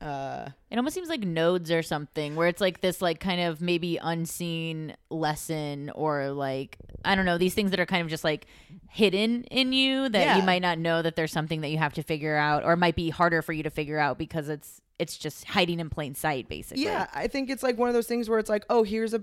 uh 0.00 0.48
It 0.70 0.76
almost 0.76 0.94
seems 0.94 1.08
like 1.08 1.20
nodes 1.20 1.70
or 1.70 1.82
something 1.82 2.36
where 2.36 2.48
it's 2.48 2.60
like 2.60 2.80
this 2.80 3.00
like 3.02 3.20
kind 3.20 3.40
of 3.40 3.60
maybe 3.60 3.98
unseen 4.00 4.94
lesson 5.10 5.90
or 5.94 6.30
like 6.30 6.78
I 7.04 7.14
don't 7.14 7.24
know, 7.24 7.38
these 7.38 7.54
things 7.54 7.70
that 7.70 7.80
are 7.80 7.86
kind 7.86 8.02
of 8.02 8.08
just 8.08 8.24
like 8.24 8.46
hidden 8.88 9.44
in 9.44 9.72
you 9.72 10.08
that 10.08 10.20
Yeah. 10.20 10.36
you 10.38 10.42
might 10.42 10.62
not 10.62 10.78
know 10.78 11.02
that 11.02 11.16
there's 11.16 11.32
something 11.32 11.60
that 11.62 11.68
you 11.68 11.78
have 11.78 11.92
to 11.94 12.02
figure 12.02 12.36
out 12.36 12.64
or 12.64 12.72
it 12.74 12.76
might 12.78 12.96
be 12.96 13.10
harder 13.10 13.42
for 13.42 13.52
you 13.52 13.62
to 13.62 13.70
figure 13.70 13.98
out 13.98 14.18
because 14.18 14.48
it's 14.48 14.80
it's 14.98 15.16
just 15.16 15.44
hiding 15.44 15.78
in 15.78 15.88
plain 15.90 16.14
sight 16.14 16.48
basically. 16.48 16.82
Yeah, 16.84 17.06
I 17.14 17.28
think 17.28 17.50
it's 17.50 17.62
like 17.62 17.78
one 17.78 17.88
of 17.88 17.94
those 17.94 18.08
things 18.08 18.28
where 18.28 18.40
it's 18.40 18.50
like, 18.50 18.64
oh, 18.68 18.82
here's 18.82 19.14
a, 19.14 19.22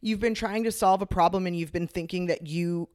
you've 0.00 0.18
been 0.20 0.34
trying 0.34 0.64
to 0.64 0.72
solve 0.72 1.02
a 1.02 1.06
problem 1.06 1.46
and 1.46 1.54
you've 1.54 1.72
been 1.72 1.86
thinking 1.86 2.24
that 2.26 2.46
you 2.46 2.88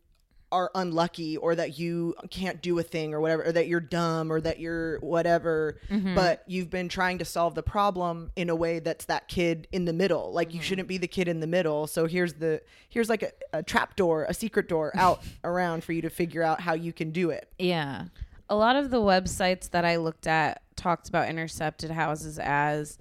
are 0.51 0.71
unlucky 0.75 1.37
or 1.37 1.55
that 1.55 1.77
you 1.77 2.15
can't 2.29 2.61
do 2.61 2.77
a 2.79 2.83
thing 2.83 3.13
or 3.13 3.19
whatever, 3.19 3.45
or 3.45 3.51
that 3.51 3.67
you're 3.67 3.79
dumb 3.79 4.31
or 4.31 4.39
that 4.39 4.59
you're 4.59 4.99
whatever, 4.99 5.79
mm-hmm. 5.89 6.15
but 6.15 6.43
you've 6.47 6.69
been 6.69 6.87
trying 6.87 7.17
to 7.17 7.25
solve 7.25 7.55
the 7.55 7.63
problem 7.63 8.31
in 8.35 8.49
a 8.49 8.55
way 8.55 8.79
that's 8.79 9.05
that 9.05 9.27
kid 9.27 9.67
in 9.71 9.85
the 9.85 9.93
middle. 9.93 10.31
Like 10.31 10.53
you 10.53 10.59
mm-hmm. 10.59 10.65
shouldn't 10.65 10.87
be 10.87 10.97
the 10.97 11.07
kid 11.07 11.27
in 11.27 11.39
the 11.39 11.47
middle. 11.47 11.87
So 11.87 12.05
here's 12.05 12.33
the, 12.35 12.61
here's 12.89 13.09
like 13.09 13.23
a, 13.23 13.31
a 13.53 13.63
trap 13.63 13.95
door, 13.95 14.25
a 14.29 14.33
secret 14.33 14.69
door 14.69 14.91
out 14.97 15.23
around 15.43 15.83
for 15.83 15.93
you 15.93 16.01
to 16.03 16.09
figure 16.09 16.43
out 16.43 16.61
how 16.61 16.73
you 16.73 16.93
can 16.93 17.11
do 17.11 17.31
it. 17.31 17.49
Yeah. 17.59 18.05
a 18.49 18.55
lot 18.55 18.75
of 18.75 18.91
the 18.91 19.01
websites 19.01 19.71
that 19.71 19.85
I 19.85 19.97
looked 19.97 20.27
at 20.27 20.61
talked 20.75 21.09
about 21.09 21.29
intercepted 21.29 21.91
houses 21.91 22.37
as 22.39 22.97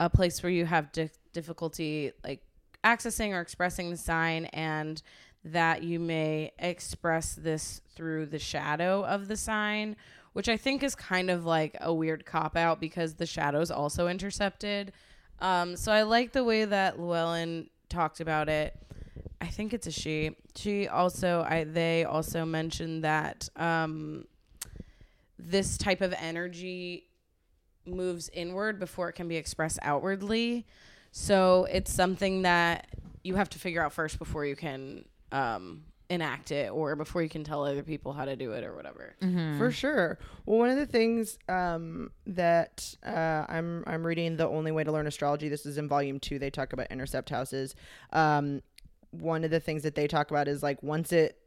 a 0.00 0.10
place 0.10 0.42
where 0.42 0.50
you 0.50 0.66
have 0.66 0.92
di- 0.92 1.10
difficulty 1.32 2.12
like 2.24 2.42
accessing 2.84 3.32
or 3.32 3.40
expressing 3.40 3.90
the 3.90 3.96
sign 3.96 4.46
and 4.46 5.02
that 5.52 5.82
you 5.82 5.98
may 5.98 6.52
express 6.58 7.34
this 7.34 7.80
through 7.94 8.26
the 8.26 8.38
shadow 8.38 9.04
of 9.04 9.28
the 9.28 9.36
sign 9.36 9.96
which 10.38 10.48
i 10.48 10.56
think 10.56 10.84
is 10.84 10.94
kind 10.94 11.30
of 11.30 11.44
like 11.44 11.76
a 11.80 11.92
weird 11.92 12.24
cop 12.24 12.56
out 12.56 12.80
because 12.80 13.14
the 13.14 13.26
shadow's 13.26 13.72
also 13.72 14.06
intercepted. 14.06 14.92
Um, 15.40 15.76
so 15.76 15.90
i 15.90 16.02
like 16.02 16.32
the 16.32 16.44
way 16.44 16.64
that 16.64 16.98
llewellyn 16.98 17.68
talked 17.88 18.20
about 18.20 18.48
it. 18.48 18.76
I 19.40 19.46
think 19.46 19.72
it's 19.72 19.86
a 19.86 19.90
she. 19.90 20.36
She 20.54 20.86
also 20.86 21.44
i 21.48 21.64
they 21.64 22.04
also 22.04 22.44
mentioned 22.44 23.02
that 23.02 23.48
um, 23.56 24.26
this 25.38 25.76
type 25.76 26.00
of 26.00 26.14
energy 26.20 27.08
moves 27.84 28.30
inward 28.32 28.78
before 28.78 29.08
it 29.08 29.14
can 29.14 29.26
be 29.26 29.36
expressed 29.36 29.80
outwardly. 29.82 30.66
So 31.10 31.66
it's 31.70 31.92
something 31.92 32.42
that 32.42 32.88
you 33.24 33.34
have 33.34 33.48
to 33.50 33.58
figure 33.58 33.82
out 33.82 33.92
first 33.92 34.18
before 34.20 34.44
you 34.44 34.54
can 34.54 35.04
um, 35.32 35.82
enact 36.10 36.50
it 36.50 36.70
or 36.72 36.96
before 36.96 37.22
you 37.22 37.28
can 37.28 37.44
tell 37.44 37.64
other 37.64 37.82
people 37.82 38.12
how 38.14 38.24
to 38.24 38.34
do 38.34 38.52
it 38.52 38.64
or 38.64 38.74
whatever. 38.74 39.14
For 39.58 39.70
sure. 39.70 40.18
Well, 40.46 40.58
one 40.58 40.70
of 40.70 40.76
the 40.76 40.86
things 40.86 41.38
um, 41.48 42.10
that 42.26 42.94
uh, 43.04 43.44
I'm 43.48 43.84
I'm 43.86 44.06
reading, 44.06 44.36
the 44.36 44.48
only 44.48 44.72
way 44.72 44.84
to 44.84 44.92
learn 44.92 45.06
astrology. 45.06 45.48
This 45.48 45.66
is 45.66 45.76
in 45.78 45.88
volume 45.88 46.18
two. 46.18 46.38
They 46.38 46.50
talk 46.50 46.72
about 46.72 46.86
intercept 46.90 47.30
houses. 47.30 47.74
Um, 48.12 48.62
one 49.10 49.44
of 49.44 49.50
the 49.50 49.60
things 49.60 49.82
that 49.82 49.94
they 49.94 50.06
talk 50.06 50.30
about 50.30 50.48
is 50.48 50.62
like 50.62 50.82
once 50.82 51.12
it 51.12 51.38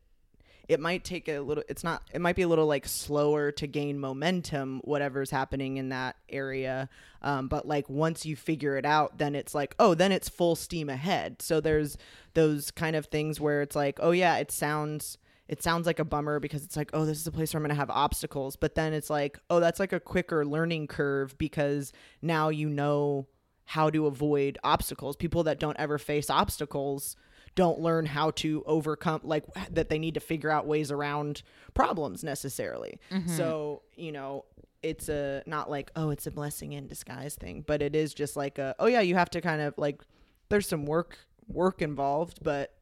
it 0.71 0.79
might 0.79 1.03
take 1.03 1.27
a 1.27 1.39
little 1.39 1.65
it's 1.67 1.83
not 1.83 2.01
it 2.13 2.21
might 2.21 2.37
be 2.37 2.43
a 2.43 2.47
little 2.47 2.65
like 2.65 2.87
slower 2.87 3.51
to 3.51 3.67
gain 3.67 3.99
momentum 3.99 4.79
whatever's 4.85 5.29
happening 5.29 5.75
in 5.75 5.89
that 5.89 6.15
area. 6.29 6.87
Um, 7.21 7.49
but 7.49 7.67
like 7.67 7.89
once 7.89 8.25
you 8.25 8.37
figure 8.37 8.77
it 8.77 8.85
out 8.85 9.17
then 9.17 9.35
it's 9.35 9.53
like 9.53 9.75
oh 9.79 9.93
then 9.93 10.13
it's 10.13 10.29
full 10.29 10.55
steam 10.55 10.89
ahead. 10.89 11.41
So 11.41 11.59
there's 11.59 11.97
those 12.35 12.71
kind 12.71 12.95
of 12.95 13.07
things 13.07 13.39
where 13.39 13.61
it's 13.61 13.75
like 13.75 13.99
oh 14.01 14.11
yeah 14.11 14.37
it 14.37 14.49
sounds 14.49 15.17
it 15.49 15.61
sounds 15.61 15.85
like 15.85 15.99
a 15.99 16.05
bummer 16.05 16.39
because 16.39 16.63
it's 16.63 16.77
like 16.77 16.89
oh 16.93 17.03
this 17.03 17.19
is 17.19 17.27
a 17.27 17.31
place 17.31 17.53
where 17.53 17.59
i'm 17.59 17.63
going 17.63 17.75
to 17.75 17.79
have 17.79 17.89
obstacles. 17.89 18.55
But 18.55 18.75
then 18.75 18.93
it's 18.93 19.09
like 19.09 19.39
oh 19.49 19.59
that's 19.59 19.79
like 19.79 19.91
a 19.91 19.99
quicker 19.99 20.45
learning 20.45 20.87
curve 20.87 21.37
because 21.37 21.91
now 22.21 22.47
you 22.47 22.69
know 22.69 23.27
how 23.65 23.89
to 23.89 24.07
avoid 24.07 24.57
obstacles. 24.63 25.17
People 25.17 25.43
that 25.43 25.59
don't 25.59 25.77
ever 25.77 25.97
face 25.97 26.29
obstacles 26.29 27.17
don't 27.55 27.79
learn 27.79 28.05
how 28.05 28.31
to 28.31 28.63
overcome 28.65 29.21
like 29.23 29.45
that 29.71 29.89
they 29.89 29.99
need 29.99 30.13
to 30.13 30.19
figure 30.19 30.49
out 30.49 30.65
ways 30.65 30.91
around 30.91 31.43
problems 31.73 32.23
necessarily. 32.23 32.99
Mm-hmm. 33.11 33.29
So 33.29 33.81
you 33.95 34.11
know 34.11 34.45
it's 34.81 35.09
a 35.09 35.43
not 35.45 35.69
like 35.69 35.91
oh 35.95 36.09
it's 36.09 36.25
a 36.27 36.31
blessing 36.31 36.73
in 36.73 36.87
disguise 36.87 37.35
thing 37.35 37.63
but 37.67 37.83
it 37.83 37.95
is 37.95 38.13
just 38.13 38.35
like 38.35 38.57
a 38.57 38.75
oh 38.79 38.87
yeah 38.87 39.01
you 39.01 39.13
have 39.13 39.29
to 39.29 39.39
kind 39.39 39.61
of 39.61 39.73
like 39.77 40.01
there's 40.49 40.67
some 40.67 40.85
work 40.85 41.19
work 41.47 41.83
involved 41.83 42.39
but 42.41 42.73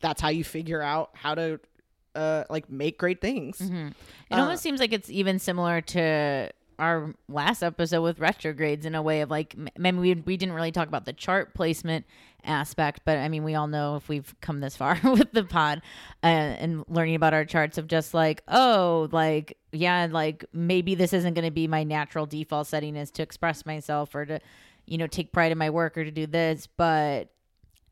that's 0.00 0.20
how 0.20 0.28
you 0.28 0.44
figure 0.44 0.82
out 0.82 1.10
how 1.14 1.34
to 1.34 1.58
uh 2.14 2.44
like 2.50 2.70
make 2.70 2.98
great 2.98 3.20
things. 3.20 3.58
Mm-hmm. 3.58 3.88
It 4.30 4.34
uh, 4.34 4.40
almost 4.40 4.62
seems 4.62 4.80
like 4.80 4.92
it's 4.92 5.08
even 5.08 5.38
similar 5.38 5.80
to 5.80 6.50
our 6.80 7.14
last 7.28 7.62
episode 7.62 8.02
with 8.02 8.18
retrogrades 8.18 8.86
in 8.86 8.94
a 8.94 9.02
way 9.02 9.20
of 9.20 9.30
like, 9.30 9.54
maybe 9.78 9.98
we, 9.98 10.14
we 10.14 10.36
didn't 10.38 10.54
really 10.54 10.72
talk 10.72 10.88
about 10.88 11.04
the 11.04 11.12
chart 11.12 11.52
placement 11.54 12.06
aspect, 12.44 13.02
but 13.04 13.18
I 13.18 13.28
mean, 13.28 13.44
we 13.44 13.54
all 13.54 13.66
know 13.66 13.96
if 13.96 14.08
we've 14.08 14.34
come 14.40 14.60
this 14.60 14.76
far 14.76 14.98
with 15.04 15.32
the 15.32 15.44
pod 15.44 15.82
uh, 16.22 16.26
and 16.26 16.84
learning 16.88 17.14
about 17.14 17.34
our 17.34 17.44
charts 17.44 17.78
of 17.78 17.86
just 17.86 18.14
like, 18.14 18.42
oh, 18.48 19.08
like, 19.12 19.56
yeah, 19.72 20.08
like 20.10 20.44
maybe 20.52 20.94
this 20.94 21.12
isn't 21.12 21.34
going 21.34 21.44
to 21.44 21.50
be 21.50 21.66
my 21.66 21.84
natural 21.84 22.26
default 22.26 22.66
setting 22.66 22.96
is 22.96 23.10
to 23.12 23.22
express 23.22 23.66
myself 23.66 24.14
or 24.14 24.26
to, 24.26 24.40
you 24.86 24.98
know, 24.98 25.06
take 25.06 25.32
pride 25.32 25.52
in 25.52 25.58
my 25.58 25.70
work 25.70 25.96
or 25.96 26.04
to 26.04 26.10
do 26.10 26.26
this, 26.26 26.66
but 26.76 27.30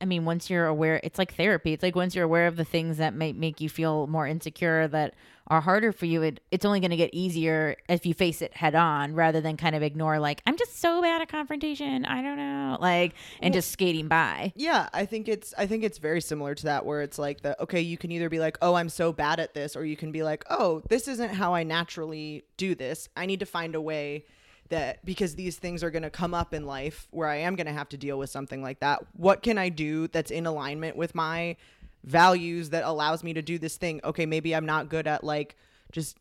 I 0.01 0.05
mean, 0.05 0.25
once 0.25 0.49
you're 0.49 0.67
aware, 0.67 1.01
it's 1.03 1.19
like 1.19 1.35
therapy. 1.35 1.73
It's 1.73 1.83
like 1.83 1.97
once 1.97 2.15
you're 2.15 2.25
aware 2.25 2.47
of 2.47 2.57
the 2.57 2.65
things 2.65 2.99
that 2.99 3.15
might 3.15 3.37
make 3.37 3.61
you 3.61 3.69
feel 3.69 4.07
more 4.07 4.27
insecure 4.27 4.87
that 4.89 5.15
are 5.49 5.61
harder 5.61 5.93
for 5.93 6.07
you, 6.07 6.23
it, 6.23 6.41
it's 6.51 6.65
only 6.65 6.79
going 6.79 6.91
to 6.91 6.97
get 6.97 7.11
easier 7.13 7.75
if 7.89 8.07
you 8.07 8.15
face 8.15 8.43
it 8.43 8.55
head 8.55 8.75
on 8.75 9.15
rather 9.15 9.41
than 9.41 9.57
kind 9.57 9.75
of 9.75 9.83
ignore, 9.83 10.21
like, 10.21 10.43
I'm 10.47 10.57
just 10.57 10.79
so 10.81 11.03
bad 11.03 11.23
at 11.23 11.29
confrontation. 11.29 12.05
I 12.05 12.23
don't 12.23 12.37
know. 12.37 12.77
Like, 12.81 13.15
and 13.41 13.53
just 13.53 13.71
skating 13.71 14.09
by. 14.09 14.53
Yeah, 14.55 14.89
I 14.93 15.07
think 15.07 15.27
it's 15.27 15.55
I 15.57 15.67
think 15.67 15.85
it's 15.85 15.99
very 15.99 16.21
similar 16.21 16.55
to 16.55 16.65
that 16.65 16.85
where 16.85 17.03
it's 17.03 17.19
like 17.19 17.41
the 17.41 17.61
okay, 17.63 17.81
you 17.81 17.97
can 17.97 18.13
either 18.13 18.29
be 18.29 18.39
like, 18.39 18.59
"Oh, 18.61 18.75
I'm 18.75 18.89
so 18.89 19.13
bad 19.13 19.41
at 19.41 19.55
this," 19.55 19.75
or 19.75 19.85
you 19.85 19.97
can 19.97 20.13
be 20.13 20.23
like, 20.23 20.45
"Oh, 20.51 20.83
this 20.89 21.09
isn't 21.09 21.31
how 21.31 21.55
I 21.55 21.63
naturally 21.63 22.45
do 22.57 22.75
this. 22.75 23.09
I 23.17 23.27
need 23.27 23.41
to 23.41 23.47
find 23.47 23.75
a 23.75 23.81
way 23.81 24.27
that 24.69 25.05
because 25.05 25.35
these 25.35 25.57
things 25.57 25.83
are 25.83 25.91
going 25.91 26.03
to 26.03 26.11
come 26.11 26.35
up 26.35 26.53
in 26.55 26.67
life 26.67 27.09
where 27.11 27.29
I 27.29 27.37
am 27.37 27.57
going 27.57 27.67
to 27.67 27.73
have 27.73 27.89
to 27.91 27.97
deal 27.97 28.19
with 28.19 28.31
something 28.31 28.63
like 28.63 28.81
that. 28.81 29.03
What 29.15 29.43
can 29.43 29.59
I 29.59 29.69
do 29.69 30.09
that's 30.09 30.31
in 30.31 30.47
alignment 30.47 30.97
with 30.97 31.15
my 31.15 31.57
values 32.05 32.71
that 32.71 32.85
allows 32.85 33.25
me 33.25 33.33
to 33.35 33.43
do 33.43 33.59
this 33.59 33.77
thing? 33.77 34.01
Okay, 34.05 34.27
maybe 34.27 34.55
I'm 34.55 34.67
not 34.67 34.89
good 34.89 35.07
at 35.07 35.25
like 35.25 35.57
just 35.93 36.17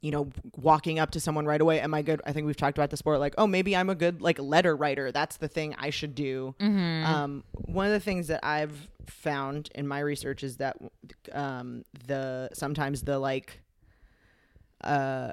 you 0.00 0.10
know, 0.10 0.28
walking 0.56 0.98
up 0.98 1.10
to 1.12 1.20
someone 1.20 1.44
right 1.46 1.60
away. 1.60 1.80
Am 1.80 1.94
I 1.94 2.02
good? 2.02 2.20
I 2.26 2.32
think 2.32 2.46
we've 2.46 2.56
talked 2.56 2.76
about 2.78 2.90
the 2.90 2.96
sport. 2.96 3.20
Like, 3.20 3.34
oh, 3.38 3.46
maybe 3.46 3.76
I'm 3.76 3.90
a 3.90 3.94
good 3.94 4.20
like 4.20 4.38
letter 4.38 4.74
writer. 4.74 5.12
That's 5.12 5.36
the 5.36 5.48
thing 5.48 5.74
I 5.78 5.90
should 5.90 6.14
do. 6.14 6.54
Um, 7.04 7.44
one 7.52 7.86
of 7.86 7.92
the 7.92 8.00
things 8.00 8.28
that 8.28 8.40
I've 8.44 8.88
found 9.06 9.70
in 9.74 9.86
my 9.86 10.00
research 10.00 10.42
is 10.42 10.56
that 10.56 10.76
um, 11.32 11.84
the 12.06 12.50
sometimes 12.52 13.02
the 13.02 13.18
like 13.18 13.60
uh, 14.82 15.32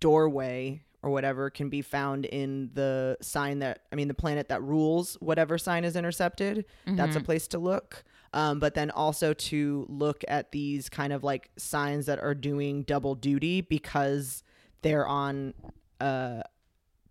doorway 0.00 0.82
or 1.02 1.10
whatever 1.10 1.48
can 1.50 1.68
be 1.68 1.80
found 1.82 2.24
in 2.24 2.70
the 2.74 3.16
sign 3.20 3.60
that 3.60 3.82
I 3.92 3.96
mean 3.96 4.08
the 4.08 4.14
planet 4.14 4.48
that 4.48 4.62
rules 4.62 5.14
whatever 5.20 5.56
sign 5.58 5.84
is 5.84 5.94
intercepted. 5.96 6.64
That's 6.86 7.14
a 7.16 7.20
place 7.24 7.46
to 7.48 7.58
look. 7.58 8.04
Um, 8.34 8.58
but 8.58 8.74
then 8.74 8.90
also 8.90 9.32
to 9.32 9.86
look 9.88 10.22
at 10.28 10.52
these 10.52 10.88
kind 10.90 11.12
of 11.12 11.24
like 11.24 11.50
signs 11.56 12.06
that 12.06 12.18
are 12.18 12.34
doing 12.34 12.82
double 12.82 13.14
duty 13.14 13.60
because 13.62 14.42
they're 14.82 15.06
on 15.06 15.54
uh, 16.00 16.42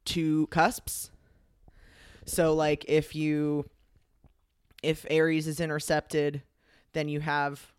two 0.05 0.47
cusps. 0.47 1.09
So 2.25 2.53
like 2.53 2.85
if 2.87 3.15
you 3.15 3.69
if 4.83 5.05
Aries 5.09 5.47
is 5.47 5.59
intercepted, 5.59 6.43
then 6.93 7.09
you 7.09 7.19
have 7.19 7.73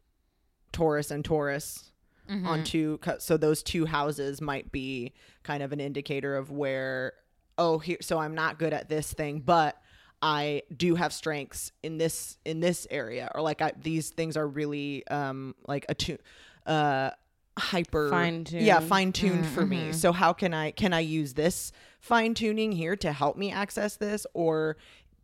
Taurus 0.72 1.10
and 1.10 1.24
Taurus 1.24 1.92
on 2.28 2.64
two. 2.64 2.98
cu- 2.98 3.18
So 3.20 3.36
those 3.36 3.62
two 3.62 3.86
houses 3.86 4.40
might 4.40 4.70
be 4.72 5.12
kind 5.42 5.62
of 5.62 5.72
an 5.72 5.80
indicator 5.80 6.36
of 6.36 6.50
where 6.50 7.12
oh 7.56 7.78
here. 7.78 7.98
So 8.02 8.18
I'm 8.18 8.34
not 8.34 8.58
good 8.58 8.72
at 8.72 8.88
this 8.88 9.12
thing, 9.12 9.40
but 9.40 9.76
I 10.20 10.62
do 10.76 10.94
have 10.96 11.12
strengths 11.12 11.72
in 11.82 11.98
this 11.98 12.38
in 12.44 12.60
this 12.60 12.86
area, 12.90 13.30
or 13.34 13.40
like 13.40 13.62
I, 13.62 13.72
these 13.80 14.10
things 14.10 14.36
are 14.36 14.46
really 14.46 15.06
um 15.08 15.54
like 15.66 15.86
a 15.88 15.94
tu- 15.94 16.18
uh 16.66 17.10
hyper 17.56 18.08
Fine-tuned. 18.10 18.64
yeah 18.64 18.78
fine 18.78 19.12
tuned 19.12 19.44
for 19.44 19.66
me 19.66 19.92
so 19.92 20.12
how 20.12 20.32
can 20.32 20.54
i 20.54 20.70
can 20.70 20.92
i 20.92 21.00
use 21.00 21.34
this 21.34 21.72
fine 21.98 22.32
tuning 22.34 22.70
here 22.70 22.94
to 22.94 23.12
help 23.12 23.36
me 23.36 23.50
access 23.50 23.96
this 23.96 24.28
or 24.32 24.76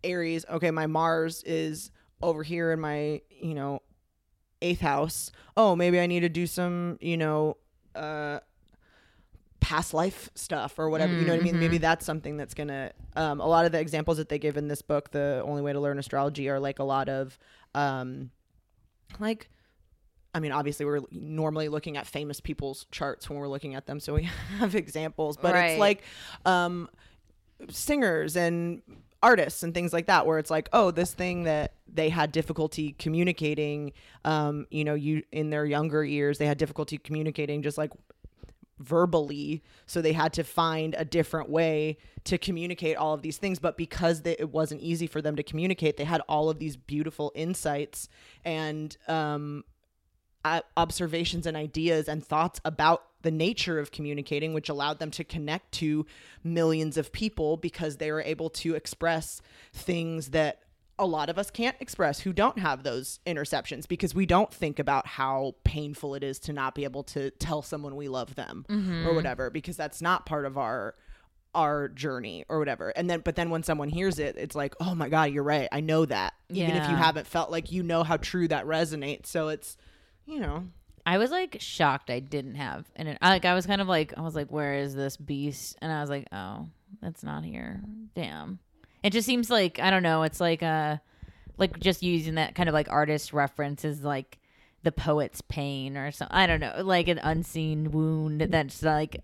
aries 0.02 0.44
okay 0.50 0.72
my 0.72 0.88
mars 0.88 1.44
is 1.44 1.92
over 2.22 2.42
here 2.42 2.72
in 2.72 2.80
my 2.80 3.20
you 3.30 3.54
know 3.54 3.82
eighth 4.64 4.80
house 4.80 5.30
oh 5.56 5.76
maybe 5.76 6.00
i 6.00 6.06
need 6.06 6.20
to 6.20 6.28
do 6.28 6.46
some 6.46 6.98
you 7.00 7.16
know 7.16 7.56
uh 7.94 8.38
past 9.60 9.94
life 9.94 10.28
stuff 10.34 10.78
or 10.78 10.90
whatever 10.90 11.14
you 11.14 11.24
know 11.24 11.32
what 11.32 11.40
i 11.40 11.42
mean 11.42 11.58
maybe 11.58 11.78
that's 11.78 12.04
something 12.04 12.36
that's 12.36 12.52
gonna 12.54 12.90
um 13.16 13.40
a 13.40 13.46
lot 13.46 13.64
of 13.64 13.72
the 13.72 13.80
examples 13.80 14.16
that 14.18 14.28
they 14.28 14.38
give 14.38 14.56
in 14.56 14.68
this 14.68 14.82
book 14.82 15.10
the 15.10 15.42
only 15.46 15.62
way 15.62 15.72
to 15.72 15.80
learn 15.80 15.98
astrology 15.98 16.48
are 16.50 16.60
like 16.60 16.78
a 16.80 16.84
lot 16.84 17.08
of 17.08 17.38
um 17.74 18.30
like 19.18 19.48
I 20.36 20.40
mean, 20.40 20.50
obviously, 20.50 20.84
we're 20.84 21.02
normally 21.12 21.68
looking 21.68 21.96
at 21.96 22.08
famous 22.08 22.40
people's 22.40 22.86
charts 22.90 23.30
when 23.30 23.38
we're 23.38 23.46
looking 23.46 23.76
at 23.76 23.86
them, 23.86 24.00
so 24.00 24.14
we 24.14 24.22
have 24.58 24.74
examples. 24.74 25.36
But 25.36 25.54
Right. 25.54 25.66
it's 25.70 25.78
like 25.78 26.02
um, 26.44 26.88
singers 27.70 28.36
and 28.36 28.82
artists 29.24 29.62
and 29.62 29.72
things 29.72 29.92
like 29.92 30.06
that, 30.06 30.26
where 30.26 30.38
it's 30.38 30.50
like, 30.50 30.68
oh, 30.72 30.90
this 30.90 31.14
thing 31.14 31.44
that 31.44 31.72
they 31.92 32.10
had 32.10 32.30
difficulty 32.30 32.92
communicating, 32.98 33.92
um, 34.24 34.66
you 34.70 34.84
know, 34.84 34.94
you 34.94 35.22
in 35.32 35.50
their 35.50 35.64
younger 35.64 36.04
years, 36.04 36.38
they 36.38 36.46
had 36.46 36.58
difficulty 36.58 36.98
communicating, 36.98 37.62
just 37.62 37.78
like 37.78 37.90
verbally 38.80 39.62
so 39.86 40.02
they 40.02 40.12
had 40.12 40.32
to 40.32 40.42
find 40.42 40.96
a 40.98 41.04
different 41.04 41.48
way 41.48 41.96
to 42.24 42.36
communicate 42.36 42.96
all 42.96 43.14
of 43.14 43.22
these 43.22 43.38
things. 43.38 43.58
But 43.58 43.76
because 43.76 44.22
they, 44.22 44.36
it 44.38 44.50
wasn't 44.50 44.80
easy 44.80 45.06
for 45.06 45.22
them 45.22 45.36
to 45.36 45.42
communicate 45.42 45.96
they 45.96 46.04
had 46.04 46.20
all 46.28 46.50
of 46.50 46.58
these 46.58 46.76
beautiful 46.76 47.32
insights 47.34 48.08
and 48.44 48.96
um, 49.08 49.64
observations 50.76 51.46
and 51.46 51.56
ideas 51.56 52.08
and 52.08 52.24
thoughts 52.24 52.60
about 52.64 53.04
the 53.24 53.30
nature 53.30 53.78
of 53.78 53.90
communicating, 53.90 54.54
which 54.54 54.68
allowed 54.68 55.00
them 55.00 55.10
to 55.10 55.24
connect 55.24 55.72
to 55.72 56.06
millions 56.44 56.96
of 56.96 57.10
people 57.10 57.56
because 57.56 57.96
they 57.96 58.12
were 58.12 58.22
able 58.22 58.50
to 58.50 58.74
express 58.74 59.40
things 59.72 60.28
that 60.28 60.60
a 60.98 61.06
lot 61.06 61.28
of 61.28 61.38
us 61.38 61.50
can't 61.50 61.76
express 61.80 62.20
who 62.20 62.32
don't 62.32 62.58
have 62.58 62.82
those 62.84 63.18
interceptions 63.26 63.88
because 63.88 64.14
we 64.14 64.26
don't 64.26 64.52
think 64.52 64.78
about 64.78 65.06
how 65.06 65.54
painful 65.64 66.14
it 66.14 66.22
is 66.22 66.38
to 66.38 66.52
not 66.52 66.74
be 66.74 66.84
able 66.84 67.02
to 67.02 67.30
tell 67.30 67.62
someone 67.62 67.96
we 67.96 68.08
love 68.08 68.36
them 68.36 68.64
or 68.68 68.74
mm-hmm. 68.76 69.14
whatever 69.16 69.50
because 69.50 69.76
that's 69.76 70.00
not 70.00 70.24
part 70.24 70.44
of 70.46 70.56
our 70.56 70.94
our 71.52 71.88
journey 71.88 72.44
or 72.48 72.58
whatever. 72.58 72.90
And 72.90 73.08
then 73.08 73.20
but 73.20 73.36
then 73.36 73.48
when 73.50 73.62
someone 73.62 73.88
hears 73.88 74.18
it 74.18 74.36
it's 74.36 74.54
like 74.54 74.74
oh 74.80 74.94
my 74.94 75.08
god 75.08 75.32
you're 75.32 75.42
right. 75.42 75.68
I 75.72 75.80
know 75.80 76.04
that. 76.04 76.34
Yeah. 76.48 76.68
even 76.68 76.76
if 76.76 76.88
you 76.90 76.94
haven't 76.94 77.26
felt 77.26 77.50
like 77.50 77.72
you 77.72 77.82
know 77.82 78.04
how 78.04 78.18
true 78.18 78.46
that 78.48 78.66
resonates. 78.66 79.26
So 79.26 79.48
it's 79.48 79.76
you 80.26 80.38
know 80.38 80.68
I 81.06 81.18
was 81.18 81.30
like 81.30 81.58
shocked 81.60 82.10
I 82.10 82.20
didn't 82.20 82.54
have, 82.54 82.86
and 82.96 83.18
like 83.20 83.44
I 83.44 83.54
was 83.54 83.66
kind 83.66 83.80
of 83.80 83.88
like 83.88 84.14
I 84.16 84.22
was 84.22 84.34
like, 84.34 84.50
where 84.50 84.74
is 84.74 84.94
this 84.94 85.16
beast? 85.16 85.76
And 85.82 85.92
I 85.92 86.00
was 86.00 86.10
like, 86.10 86.26
oh, 86.32 86.66
that's 87.02 87.22
not 87.22 87.44
here. 87.44 87.80
Damn. 88.14 88.58
It 89.02 89.10
just 89.12 89.26
seems 89.26 89.50
like 89.50 89.78
I 89.78 89.90
don't 89.90 90.02
know. 90.02 90.22
It's 90.22 90.40
like 90.40 90.62
uh, 90.62 90.96
like 91.58 91.78
just 91.78 92.02
using 92.02 92.36
that 92.36 92.54
kind 92.54 92.68
of 92.68 92.72
like 92.72 92.88
artist 92.90 93.32
reference 93.32 93.84
is 93.84 94.02
like 94.02 94.38
the 94.82 94.92
poet's 94.92 95.40
pain 95.42 95.96
or 95.96 96.10
something. 96.10 96.36
I 96.36 96.46
don't 96.46 96.60
know, 96.60 96.74
like 96.82 97.08
an 97.08 97.18
unseen 97.18 97.90
wound 97.90 98.40
that's 98.40 98.82
like 98.82 99.22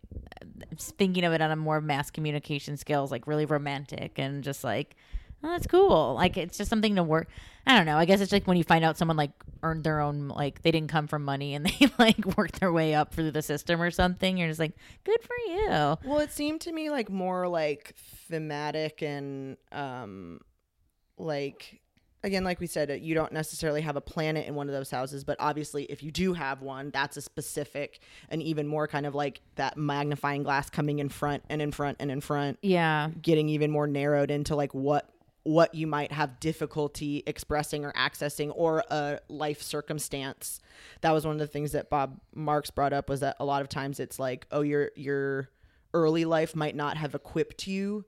thinking 0.77 1.25
of 1.25 1.33
it 1.33 1.41
on 1.41 1.51
a 1.51 1.57
more 1.57 1.81
mass 1.81 2.11
communication 2.11 2.77
scale 2.77 3.05
is 3.05 3.11
like 3.11 3.27
really 3.27 3.45
romantic 3.45 4.19
and 4.19 4.43
just 4.43 4.65
like 4.65 4.97
oh, 5.43 5.49
that's 5.49 5.67
cool. 5.67 6.15
Like 6.15 6.37
it's 6.37 6.59
just 6.59 6.71
something 6.71 6.97
to 6.97 7.03
work. 7.03 7.29
I 7.67 7.77
don't 7.77 7.87
know. 7.87 7.97
I 7.99 8.05
guess 8.07 8.21
it's 8.21 8.33
like 8.33 8.47
when 8.47 8.57
you 8.57 8.65
find 8.65 8.85
out 8.85 8.97
someone 8.97 9.17
like 9.17 9.31
earned 9.63 9.85
their 9.85 10.01
own 10.01 10.29
like 10.29 10.63
they 10.63 10.71
didn't 10.71 10.91
come 10.91 11.07
from 11.07 11.25
money 11.25 11.55
and 11.55 11.67
they 11.81 11.89
like 11.99 12.37
worked 12.37 12.61
their 12.61 12.73
way 12.73 12.95
up 12.95 13.13
through 13.15 13.31
the 13.31 13.43
system 13.43 13.81
or 13.83 13.91
something. 13.91 14.37
You're 14.39 14.49
just 14.49 14.61
like, 14.61 14.73
good 15.05 15.21
for 15.23 15.37
you. 15.53 15.69
Well, 15.69 16.19
it 16.21 16.33
seemed 16.33 16.63
to 16.63 16.73
me 16.73 16.91
like 16.91 17.11
more 17.11 17.47
like 17.49 17.95
thematic 18.29 19.03
and 19.03 19.57
um 19.73 20.41
like 21.19 21.81
again 22.23 22.45
like 22.45 22.61
we 22.61 22.67
said 22.67 22.91
uh, 22.91 22.95
you 22.95 23.15
don't 23.15 23.33
necessarily 23.33 23.81
have 23.81 23.97
a 23.97 24.01
planet 24.01 24.47
in 24.47 24.55
one 24.55 24.69
of 24.69 24.75
those 24.75 24.91
houses 24.91 25.25
but 25.25 25.37
obviously 25.41 25.85
if 25.85 26.03
you 26.03 26.11
do 26.11 26.33
have 26.33 26.63
one 26.63 26.91
that's 26.91 27.17
a 27.17 27.21
specific 27.23 28.01
and 28.29 28.43
even 28.43 28.67
more 28.67 28.87
kind 28.87 29.05
of 29.07 29.15
like 29.15 29.41
that 29.57 29.77
magnifying 29.77 30.43
glass 30.43 30.71
coming 30.71 30.99
in 30.99 31.09
front 31.09 31.43
and 31.51 31.61
in 31.61 31.73
front 31.73 31.97
and 32.01 32.11
in 32.11 32.21
front 32.21 32.59
Yeah. 32.63 33.11
getting 33.21 33.49
even 33.49 33.71
more 33.71 33.87
narrowed 33.87 34.31
into 34.31 34.55
like 34.57 34.73
what 34.75 35.11
what 35.43 35.75
you 35.75 35.87
might 35.87 36.13
have 36.13 36.39
difficulty 36.39 37.23
expressing 37.27 37.85
or 37.85 37.93
accessing 37.93 38.53
or 38.55 38.85
a 38.91 39.19
life 39.29 39.63
circumstance. 39.63 40.61
That 41.01 41.13
was 41.13 41.25
one 41.25 41.35
of 41.35 41.39
the 41.39 41.47
things 41.47 41.73
that 41.73 41.89
bob 41.91 42.21
marks 42.35 42.71
brought 42.71 42.93
up 42.93 43.09
was 43.09 43.21
that 43.21 43.37
a 43.41 43.45
lot 43.45 43.63
of 43.63 43.69
times 43.69 44.01
it's 44.01 44.19
like 44.19 44.47
oh 44.51 44.61
your 44.61 44.91
your 44.97 45.49
early 45.95 46.25
life 46.25 46.55
might 46.55 46.77
not 46.77 46.97
have 46.97 47.15
equipped 47.15 47.67
you 47.67 48.05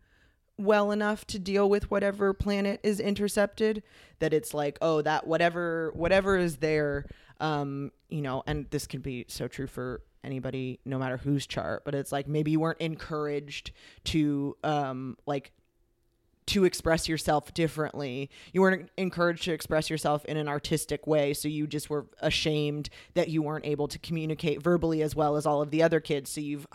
well 0.59 0.93
enough 0.93 1.26
to 1.26 1.39
deal 1.39 1.68
with 1.68 1.91
whatever 1.91 2.33
planet 2.33 2.78
is 2.83 3.01
intercepted 3.01 3.83
that 4.18 4.33
it's 4.33 4.53
like 4.53 4.78
oh 4.83 5.01
that 5.03 5.26
whatever 5.26 5.91
whatever 5.95 6.37
is 6.37 6.59
there 6.59 7.07
um 7.41 7.91
you 8.09 8.20
know 8.20 8.43
and 8.47 8.66
this 8.70 8.87
can 8.87 9.01
be 9.01 9.24
so 9.28 9.49
true 9.49 9.66
for 9.66 10.03
anybody 10.22 10.78
no 10.85 10.99
matter 10.99 11.16
whose 11.16 11.47
chart 11.47 11.83
but 11.85 11.95
it's 11.95 12.12
like 12.12 12.28
maybe 12.28 12.51
you 12.51 12.61
weren't 12.61 12.80
encouraged 12.80 13.72
to 14.05 14.57
um 14.62 15.16
like 15.26 15.53
to 16.47 16.64
express 16.64 17.09
yourself 17.09 17.55
differently. 17.55 18.30
You 18.53 18.62
weren't 18.62 18.90
encouraged 18.97 19.45
to 19.45 19.53
express 19.53 19.88
yourself 19.88 20.24
in 20.24 20.36
an 20.36 20.49
artistic 20.49 21.07
way, 21.07 21.34
so 21.34 21.49
you 21.49 21.66
just 21.66 21.88
were 21.88 22.07
ashamed 22.20 22.88
that 23.14 23.28
you 23.28 23.43
weren't 23.43 23.64
able 23.66 23.88
to 23.88 23.99
communicate 23.99 24.62
verbally 24.62 25.03
as 25.03 25.14
well 25.14 25.36
as 25.36 25.47
all 25.47 25.62
of 25.62 25.70
the 25.70 25.82
other 25.82 26.01
kids. 26.01 26.30
So 26.30 26.40
you've 26.40 26.66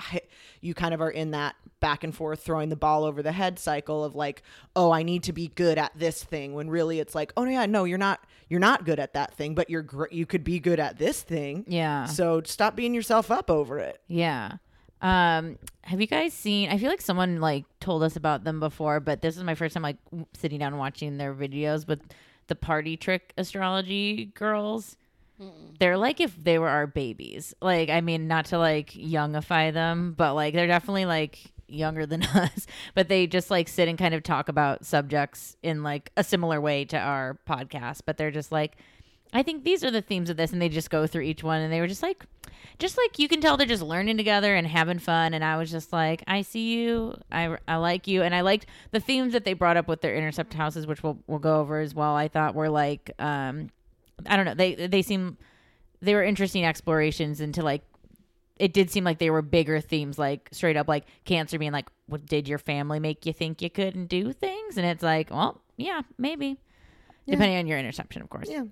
you 0.62 0.74
kind 0.74 0.94
of 0.94 1.02
are 1.02 1.10
in 1.10 1.32
that 1.32 1.56
back 1.80 2.04
and 2.04 2.16
forth 2.16 2.42
throwing 2.42 2.70
the 2.70 2.76
ball 2.76 3.04
over 3.04 3.22
the 3.22 3.32
head 3.32 3.60
cycle 3.60 4.04
of 4.04 4.16
like, 4.16 4.42
"Oh, 4.76 4.92
I 4.92 5.04
need 5.04 5.24
to 5.24 5.34
be 5.34 5.50
good 5.50 5.78
at 5.78 5.92
this 5.98 6.24
thing." 6.24 6.54
When 6.54 6.70
really 6.70 7.00
it's 7.00 7.14
like, 7.14 7.34
"Oh 7.36 7.44
yeah, 7.44 7.66
no, 7.66 7.84
you're 7.84 7.98
not 7.98 8.22
you're 8.50 8.60
not 8.60 8.86
good 8.86 9.00
at 9.00 9.14
that 9.14 9.34
thing, 9.34 9.54
but 9.54 9.70
you're 9.70 9.82
gr- 9.82 10.06
you 10.12 10.26
could 10.26 10.44
be 10.44 10.60
good 10.60 10.80
at 10.80 10.98
this 10.98 11.22
thing." 11.22 11.66
Yeah. 11.68 12.06
So 12.06 12.42
stop 12.46 12.76
beating 12.76 12.94
yourself 12.94 13.30
up 13.32 13.50
over 13.52 13.80
it. 13.80 14.02
Yeah. 14.08 14.54
Um, 15.02 15.58
have 15.84 16.02
you 16.02 16.08
guys 16.08 16.34
seen? 16.34 16.70
I 16.70 16.78
feel 16.78 16.90
like 16.90 17.02
someone 17.02 17.40
like 17.40 17.66
told 17.80 18.04
us 18.04 18.16
about 18.16 18.44
them 18.44 18.60
before, 18.60 19.00
but 19.00 19.22
this 19.22 19.38
is 19.38 19.44
my 19.44 19.56
first 19.56 19.74
time 19.74 19.84
like 19.84 19.98
sitting 20.34 20.60
down 20.60 20.74
and 20.74 20.80
watching 20.80 21.18
their 21.18 21.34
videos. 21.34 21.86
But 21.86 22.00
the 22.48 22.56
party 22.56 22.98
trick 22.98 23.34
astrology 23.38 24.26
girls, 24.34 24.98
they're 25.80 25.98
like 25.98 26.20
if 26.20 26.36
they 26.36 26.58
were 26.58 26.70
our 26.70 26.88
babies. 26.88 27.54
Like, 27.62 27.90
I 27.90 28.02
mean, 28.02 28.28
not 28.28 28.46
to 28.46 28.58
like 28.58 28.92
youngify 28.92 29.72
them, 29.72 30.14
but 30.18 30.34
like 30.34 30.54
they're 30.54 30.68
definitely 30.68 31.06
like 31.06 31.40
younger 31.68 32.06
than 32.06 32.24
us. 32.24 32.66
But 32.96 33.08
they 33.08 33.28
just 33.28 33.52
like 33.52 33.68
sit 33.68 33.88
and 33.88 33.98
kind 34.00 34.16
of 34.16 34.24
talk 34.24 34.50
about 34.50 34.86
subjects 34.86 35.58
in 35.62 35.84
like 35.84 36.12
a 36.18 36.24
similar 36.24 36.60
way 36.60 36.86
to 36.86 36.98
our 36.98 37.38
podcast. 37.48 38.02
But 38.06 38.18
they're 38.18 38.32
just 38.32 38.52
like. 38.52 38.78
I 39.34 39.44
think 39.44 39.64
these 39.64 39.84
are 39.84 39.92
the 39.92 40.02
themes 40.02 40.30
of 40.30 40.38
this, 40.38 40.52
and 40.52 40.62
they 40.62 40.70
just 40.70 40.90
go 40.90 41.06
through 41.06 41.24
each 41.24 41.44
one, 41.44 41.62
and 41.62 41.72
they 41.72 41.80
were 41.80 41.88
just 41.88 42.04
like, 42.04 42.26
just 42.80 42.98
like 42.98 43.20
you 43.20 43.28
can 43.28 43.42
tell 43.42 43.58
they're 43.58 43.68
just 43.68 43.84
learning 43.84 44.18
together 44.18 44.56
and 44.56 44.68
having 44.68 45.00
fun. 45.00 45.34
And 45.34 45.44
I 45.44 45.58
was 45.58 45.72
just 45.72 45.92
like, 45.92 46.24
I 46.28 46.42
see 46.42 46.76
you, 46.76 47.20
I, 47.32 47.58
I 47.68 47.76
like 47.78 48.08
you, 48.08 48.24
and 48.24 48.34
I 48.34 48.42
liked 48.42 48.68
the 48.92 49.00
themes 49.00 49.34
that 49.34 49.46
they 49.46 49.54
brought 49.54 49.78
up 49.78 49.88
with 49.88 50.02
their 50.02 50.16
intercept 50.16 50.54
houses, 50.54 50.88
which 50.88 51.04
we'll 51.04 51.20
we'll 51.28 51.40
go 51.40 51.60
over 51.60 51.80
as 51.80 51.94
well. 51.94 52.16
I 52.16 52.28
thought 52.28 52.56
were 52.56 52.70
like, 52.70 53.12
um, 53.20 53.70
I 54.26 54.36
don't 54.36 54.46
know, 54.46 54.54
they 54.54 54.76
they 54.76 55.02
seem 55.02 55.38
they 56.02 56.14
were 56.14 56.24
interesting 56.24 56.66
explorations 56.66 57.42
into 57.42 57.62
like 57.62 57.82
it 58.60 58.74
did 58.74 58.90
seem 58.90 59.04
like 59.04 59.20
they 59.20 59.30
were 59.30 59.42
bigger 59.42 59.80
themes, 59.82 60.18
like 60.18 60.50
straight 60.52 60.78
up 60.78 60.88
like 60.88 61.06
cancer 61.26 61.60
being 61.60 61.72
like, 61.72 61.88
what 62.08 62.26
did 62.26 62.48
your 62.48 62.58
family 62.58 63.00
make 63.00 63.26
you 63.26 63.34
think 63.34 63.62
you 63.62 63.70
couldn't 63.70 64.08
do 64.08 64.34
things? 64.34 64.78
And 64.78 64.86
it's 64.86 65.04
like, 65.04 65.30
well, 65.30 65.62
yeah, 65.78 66.02
maybe. 66.18 66.58
Depending 67.28 67.58
on 67.58 67.68
your 67.68 67.78
interception, 67.78 68.22
of 68.22 68.30
course. 68.30 68.48
Yeah. 68.50 68.64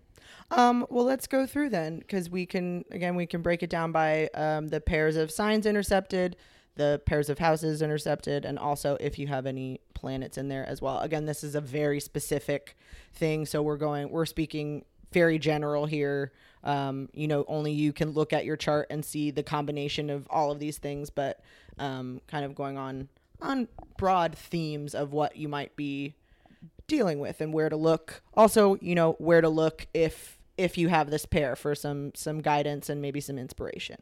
Um, 0.52 0.86
well, 0.90 1.06
let's 1.06 1.28
go 1.28 1.46
through 1.46 1.70
then, 1.70 2.00
because 2.00 2.30
we 2.30 2.46
can 2.46 2.86
again 2.92 3.16
we 3.16 3.26
can 3.26 3.42
break 3.42 3.64
it 3.64 3.70
down 3.70 3.92
by 3.92 4.30
um, 4.34 4.68
the 4.68 4.80
pairs 4.80 5.16
of 5.16 5.32
signs 5.32 5.66
intercepted, 5.66 6.36
the 6.76 7.02
pairs 7.06 7.30
of 7.30 7.40
houses 7.40 7.82
intercepted 7.82 8.46
and 8.46 8.60
also 8.60 8.98
if 9.00 9.18
you 9.18 9.28
have 9.28 9.46
any 9.46 9.80
planets 9.94 10.38
in 10.38 10.48
there 10.48 10.66
as 10.68 10.82
well. 10.82 11.00
Again, 11.00 11.26
this 11.26 11.44
is 11.44 11.56
a 11.56 11.62
very 11.62 12.00
specific 12.00 12.78
thing, 13.14 13.46
so 13.46 13.62
we're 13.62 13.78
going 13.78 14.10
we're 14.10 14.26
speaking 14.26 14.86
very 15.12 15.40
general 15.40 15.86
here. 15.86 16.32
Um, 16.64 17.10
you 17.14 17.28
know, 17.28 17.46
only 17.48 17.72
you 17.72 17.94
can 17.94 18.12
look 18.12 18.34
at 18.34 18.46
your 18.46 18.58
chart 18.58 18.88
and 18.90 19.04
see 19.04 19.32
the 19.32 19.44
combination 19.44 20.10
of 20.10 20.28
all 20.30 20.52
of 20.52 20.60
these 20.60 20.78
things, 20.78 21.10
but 21.10 21.42
um, 21.78 22.22
kind 22.28 22.46
of 22.46 22.56
going 22.56 22.78
on 22.78 23.10
on 23.42 23.68
broad 23.98 24.36
themes 24.36 24.96
of 24.96 25.12
what 25.12 25.36
you 25.36 25.48
might 25.48 25.76
be 25.76 26.16
dealing 26.88 27.20
with 27.20 27.42
and 27.42 27.54
where 27.54 27.70
to 27.70 27.76
look. 27.76 28.22
Also, 28.34 28.78
you 28.82 28.96
know, 28.96 29.14
where 29.14 29.42
to 29.42 29.50
look 29.50 29.88
if 29.94 30.38
if 30.58 30.78
you 30.78 30.88
have 30.88 31.10
this 31.10 31.26
pair 31.26 31.56
for 31.56 31.76
some 31.76 32.12
some 32.16 32.42
guidance 32.42 32.90
and 32.90 33.02
maybe 33.02 33.20
some 33.20 33.38
inspiration. 33.38 33.98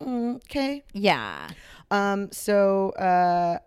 Okay. 0.00 0.82
Yeah. 0.92 1.48
Um, 1.90 2.32
so 2.32 2.90
uh 2.90 3.58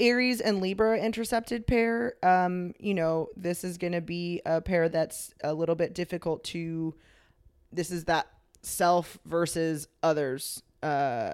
Aries 0.00 0.40
and 0.40 0.60
Libra 0.60 0.98
intercepted 0.98 1.64
pair. 1.66 2.14
Um, 2.24 2.74
you 2.80 2.92
know, 2.92 3.28
this 3.36 3.62
is 3.62 3.78
gonna 3.78 4.00
be 4.00 4.40
a 4.44 4.60
pair 4.60 4.88
that's 4.88 5.32
a 5.44 5.54
little 5.54 5.76
bit 5.76 5.94
difficult 5.94 6.42
to 6.44 6.94
this 7.72 7.90
is 7.90 8.04
that 8.06 8.26
self 8.62 9.18
versus 9.24 9.88
others 10.02 10.62
uh 10.82 11.32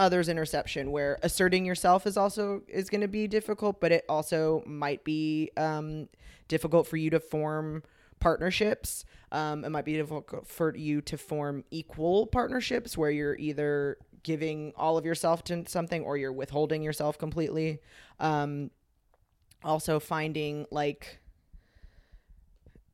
others 0.00 0.28
interception 0.28 0.90
where 0.90 1.18
asserting 1.22 1.64
yourself 1.64 2.06
is 2.06 2.16
also 2.16 2.62
is 2.66 2.88
going 2.88 3.00
to 3.00 3.08
be 3.08 3.28
difficult 3.28 3.80
but 3.80 3.92
it 3.92 4.04
also 4.08 4.62
might 4.66 5.04
be 5.04 5.50
um, 5.56 6.08
difficult 6.48 6.86
for 6.86 6.96
you 6.96 7.10
to 7.10 7.20
form 7.20 7.82
partnerships. 8.20 9.04
Um, 9.32 9.64
it 9.64 9.70
might 9.70 9.84
be 9.84 9.94
difficult 9.94 10.46
for 10.46 10.76
you 10.76 11.00
to 11.02 11.16
form 11.16 11.64
equal 11.70 12.26
partnerships 12.26 12.96
where 12.96 13.10
you're 13.10 13.36
either 13.36 13.96
giving 14.22 14.72
all 14.76 14.98
of 14.98 15.06
yourself 15.06 15.42
to 15.44 15.64
something 15.66 16.02
or 16.02 16.16
you're 16.16 16.32
withholding 16.32 16.82
yourself 16.82 17.18
completely. 17.18 17.80
Um, 18.20 18.70
also 19.64 20.00
finding 20.00 20.66
like 20.70 21.18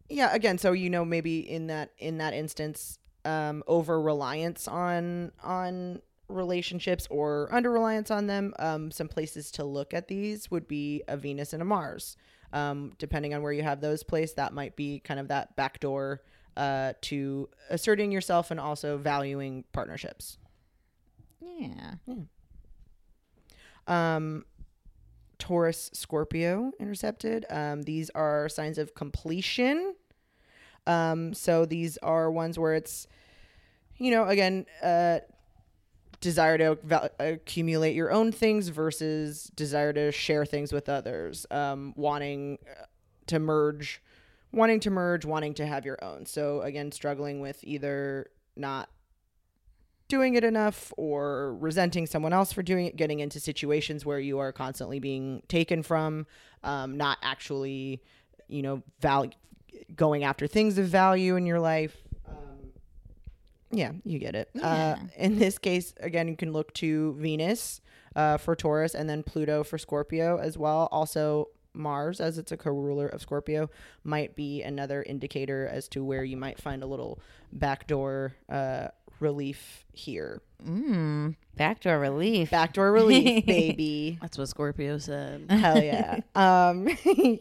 yeah 0.09 0.35
again 0.35 0.59
so 0.59 0.73
you 0.73 0.91
know 0.91 1.05
maybe 1.05 1.39
in 1.39 1.69
that 1.69 1.93
in 1.99 2.19
that 2.19 2.35
instance 2.35 2.99
um 3.25 3.63
over 3.69 4.01
reliance 4.01 4.67
on 4.67 5.31
on 5.45 6.01
relationships 6.29 7.07
or 7.11 7.49
under 7.53 7.71
reliance 7.71 8.11
on 8.11 8.27
them 8.27 8.53
um 8.59 8.91
some 8.91 9.09
places 9.09 9.51
to 9.51 9.65
look 9.65 9.95
at 9.95 10.09
these 10.09 10.51
would 10.51 10.67
be 10.67 11.03
a 11.09 11.17
venus 11.17 11.53
and 11.53 11.63
a 11.63 11.65
mars 11.65 12.17
um 12.53 12.93
depending 12.99 13.33
on 13.35 13.43
where 13.43 13.53
you 13.53 13.63
have 13.63 13.81
those 13.81 14.03
placed 14.03 14.37
that 14.37 14.53
might 14.53 14.75
be 14.77 14.99
kind 15.01 15.21
of 15.21 15.29
that 15.29 15.55
backdoor 15.57 16.21
uh 16.57 16.93
to 17.01 17.49
asserting 17.71 18.11
yourself 18.11 18.51
and 18.51 18.59
also 18.59 18.97
valuing 18.99 19.65
partnerships 19.73 20.39
Yeah. 21.41 21.95
um 23.87 24.45
Taurus, 25.39 25.91
Scorpio 25.93 26.73
intercepted. 26.81 27.45
Um, 27.51 27.83
these 27.83 28.09
are 28.15 28.49
signs 28.49 28.79
of 28.79 28.95
completion. 28.95 29.95
Um, 30.87 31.35
so 31.35 31.67
these 31.67 31.99
are 31.99 32.31
ones 32.31 32.59
where 32.59 32.73
it's, 32.75 33.07
you 33.99 34.11
know, 34.13 34.25
again, 34.25 34.65
uh, 34.83 35.19
desire 36.21 36.59
to 36.59 36.79
val- 36.83 37.11
accumulate 37.19 37.95
your 37.95 38.11
own 38.11 38.33
things 38.33 38.69
versus 38.69 39.51
desire 39.55 39.93
to 39.93 40.13
share 40.13 40.45
things 40.45 40.73
with 40.73 40.89
others. 40.89 41.47
Um, 41.51 41.93
wanting 41.97 42.59
uh, 42.69 42.85
to 43.27 43.39
merge, 43.39 44.03
wanting 44.53 44.81
to 44.81 44.91
merge, 44.91 45.25
wanting 45.25 45.55
to 45.55 45.67
have 45.67 45.85
your 45.85 46.03
own. 46.03 46.27
So 46.27 46.63
again, 46.63 46.93
struggling 46.93 47.41
with 47.41 47.63
either 47.63 48.31
not 48.57 48.89
doing 50.09 50.35
it 50.35 50.45
enough 50.45 50.93
or 50.97 51.57
resenting 51.57 52.07
someone 52.07 52.33
else 52.33 52.53
for 52.53 52.63
doing 52.63 52.87
it, 52.87 52.97
getting 52.97 53.21
into 53.21 53.41
situations 53.41 54.07
where 54.07 54.21
you 54.21 54.39
are 54.39 54.53
constantly 54.53 55.01
being 55.01 55.43
taken 55.49 55.83
from, 55.83 56.27
um, 56.63 56.97
not 56.97 57.19
actually, 57.23 58.03
you 58.49 58.63
know, 58.63 58.83
value, 59.01 59.33
going 59.95 60.25
after 60.25 60.47
things 60.47 60.79
of 60.79 60.87
value 60.87 61.37
in 61.37 61.45
your 61.45 61.61
life. 61.61 61.97
Yeah, 63.71 63.93
you 64.05 64.19
get 64.19 64.35
it. 64.35 64.51
Uh, 64.61 64.97
in 65.17 65.39
this 65.39 65.59
case, 65.59 65.93
again, 66.01 66.29
you 66.29 66.37
can 66.37 66.53
look 66.53 66.73
to 66.75 67.15
Venus 67.15 67.81
uh, 68.15 68.37
for 68.37 68.55
Taurus 68.55 68.95
and 68.95 69.09
then 69.09 69.23
Pluto 69.23 69.65
for 69.65 69.79
Scorpio 69.79 70.39
as 70.39 70.57
well. 70.57 70.89
Also, 70.93 71.49
Mars, 71.75 72.21
as 72.21 72.39
it's 72.39 72.53
a 72.53 72.57
co 72.57 72.71
ruler 72.71 73.07
of 73.07 73.21
Scorpio, 73.21 73.69
might 74.05 74.35
be 74.35 74.63
another 74.63 75.03
indicator 75.03 75.69
as 75.71 75.89
to 75.89 76.05
where 76.05 76.25
you 76.25 76.37
might 76.37 76.61
find 76.61 76.83
a 76.83 76.87
little 76.87 77.21
backdoor 77.53 78.35
uh, 78.49 78.89
relief 79.21 79.85
here. 79.93 80.41
Mm. 80.65 81.37
Backdoor 81.57 81.99
relief. 81.99 82.51
Backdoor 82.51 82.93
relief, 82.93 83.47
baby. 83.47 84.19
That's 84.21 84.39
what 84.39 84.49
Scorpio 84.49 84.99
said. 84.99 85.47
Hell 85.51 85.83
yeah. 85.83 86.21
Um, 86.35 86.89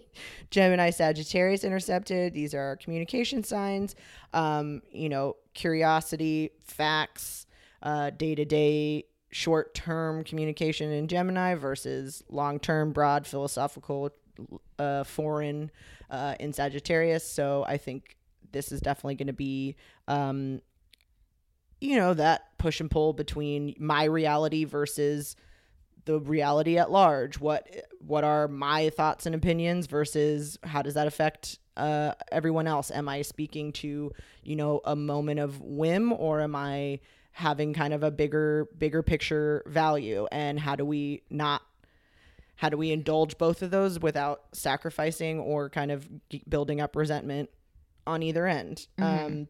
Gemini, 0.51 0.89
Sagittarius 0.89 1.63
intercepted. 1.63 2.33
These 2.33 2.53
are 2.53 2.77
communication 2.77 3.43
signs. 3.43 3.95
Um, 4.33 4.81
you 4.91 5.09
know, 5.09 5.35
curiosity, 5.55 6.51
facts, 6.63 7.47
day 8.17 8.35
to 8.35 8.45
day, 8.45 9.05
short 9.31 9.73
term 9.73 10.23
communication 10.23 10.91
in 10.91 11.07
Gemini 11.07 11.55
versus 11.55 12.23
long 12.29 12.59
term, 12.59 12.91
broad, 12.91 13.25
philosophical, 13.25 14.11
uh, 14.77 15.03
foreign 15.03 15.71
uh, 16.09 16.35
in 16.39 16.53
Sagittarius. 16.53 17.27
So 17.27 17.65
I 17.67 17.77
think 17.77 18.17
this 18.51 18.71
is 18.71 18.79
definitely 18.79 19.15
going 19.15 19.27
to 19.27 19.33
be. 19.33 19.75
Um, 20.07 20.61
you 21.81 21.97
know 21.97 22.13
that 22.13 22.57
push 22.57 22.79
and 22.79 22.89
pull 22.89 23.13
between 23.13 23.75
my 23.77 24.05
reality 24.05 24.63
versus 24.63 25.35
the 26.05 26.19
reality 26.19 26.77
at 26.77 26.89
large 26.89 27.39
what 27.39 27.67
what 27.99 28.23
are 28.23 28.47
my 28.47 28.89
thoughts 28.89 29.25
and 29.25 29.35
opinions 29.35 29.85
versus 29.85 30.57
how 30.63 30.81
does 30.81 30.93
that 30.93 31.05
affect 31.05 31.59
uh, 31.77 32.13
everyone 32.31 32.67
else? 32.67 32.91
Am 32.91 33.07
i 33.09 33.21
speaking 33.21 33.71
to 33.73 34.11
you 34.43 34.55
know 34.55 34.81
a 34.85 34.95
moment 34.95 35.39
of 35.39 35.61
whim 35.61 36.13
or 36.13 36.41
am 36.41 36.55
i 36.55 36.99
having 37.31 37.73
kind 37.73 37.93
of 37.93 38.03
a 38.03 38.11
bigger 38.11 38.67
bigger 38.77 39.03
picture 39.03 39.63
value? 39.67 40.27
And 40.31 40.59
how 40.59 40.75
do 40.75 40.85
we 40.85 41.23
not 41.29 41.61
how 42.57 42.69
do 42.69 42.77
we 42.77 42.91
indulge 42.91 43.37
both 43.37 43.61
of 43.61 43.71
those 43.71 43.99
without 43.99 44.43
sacrificing 44.53 45.39
or 45.39 45.69
kind 45.69 45.91
of 45.91 46.07
building 46.47 46.79
up 46.79 46.95
resentment 46.95 47.49
on 48.07 48.23
either 48.23 48.47
end? 48.47 48.87
Um, 49.03 49.47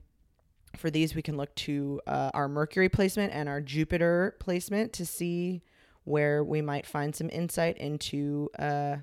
for 0.76 0.90
these 0.90 1.16
we 1.16 1.22
can 1.22 1.38
look 1.38 1.54
to 1.56 2.02
uh, 2.08 2.32
our 2.34 2.50
mercury 2.50 2.90
placement 2.90 3.34
and 3.34 3.48
our 3.48 3.62
jupiter 3.62 4.36
placement 4.40 4.94
to 4.94 5.06
see 5.06 5.62
where 6.04 6.44
we 6.44 6.62
might 6.62 6.86
find 6.86 7.16
some 7.16 7.30
insight 7.32 7.78
into 7.78 8.50
uh, 8.60 8.98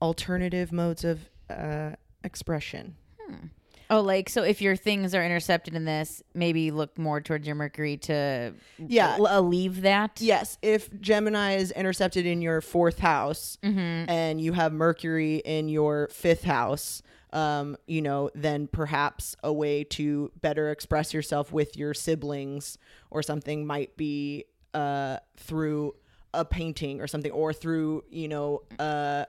alternative 0.00 0.72
modes 0.72 1.04
of 1.04 1.28
uh, 1.50 1.90
expression 2.22 2.96
Oh, 3.90 4.00
like 4.00 4.30
so 4.30 4.42
if 4.42 4.62
your 4.62 4.76
things 4.76 5.14
are 5.14 5.22
intercepted 5.22 5.74
in 5.74 5.84
this, 5.84 6.22
maybe 6.32 6.70
look 6.70 6.96
more 6.98 7.20
towards 7.20 7.46
your 7.46 7.54
Mercury 7.54 7.98
to 7.98 8.54
Yeah. 8.78 9.16
l- 9.18 9.26
alleviate 9.30 9.82
that. 9.82 10.20
yes 10.22 10.56
if 10.62 10.88
gemini 11.00 11.56
is 11.56 11.70
intercepted 11.70 12.24
in 12.24 12.40
your 12.40 12.60
fourth 12.62 12.98
house 12.98 13.58
and 13.62 14.40
you 14.40 14.52
have 14.54 14.72
mercury 14.72 15.36
in 15.44 15.68
your 15.68 16.08
fifth 16.08 16.44
house 16.44 17.02
um, 17.34 17.76
you 17.86 18.00
know 18.00 18.30
then 18.34 18.68
perhaps 18.68 19.36
a 19.42 19.52
way 19.52 19.84
to 19.84 20.30
better 20.40 20.70
express 20.70 21.12
yourself 21.12 21.52
with 21.52 21.76
your 21.76 21.92
siblings 21.92 22.78
or 23.10 23.22
something 23.22 23.66
might 23.66 23.96
be 23.98 24.44
uh, 24.72 25.18
through 25.36 25.94
a 26.32 26.44
painting 26.44 27.00
or 27.02 27.06
something 27.06 27.32
or 27.32 27.52
through 27.52 28.02
you 28.10 28.28
know 28.28 28.62
uh, 28.78 29.24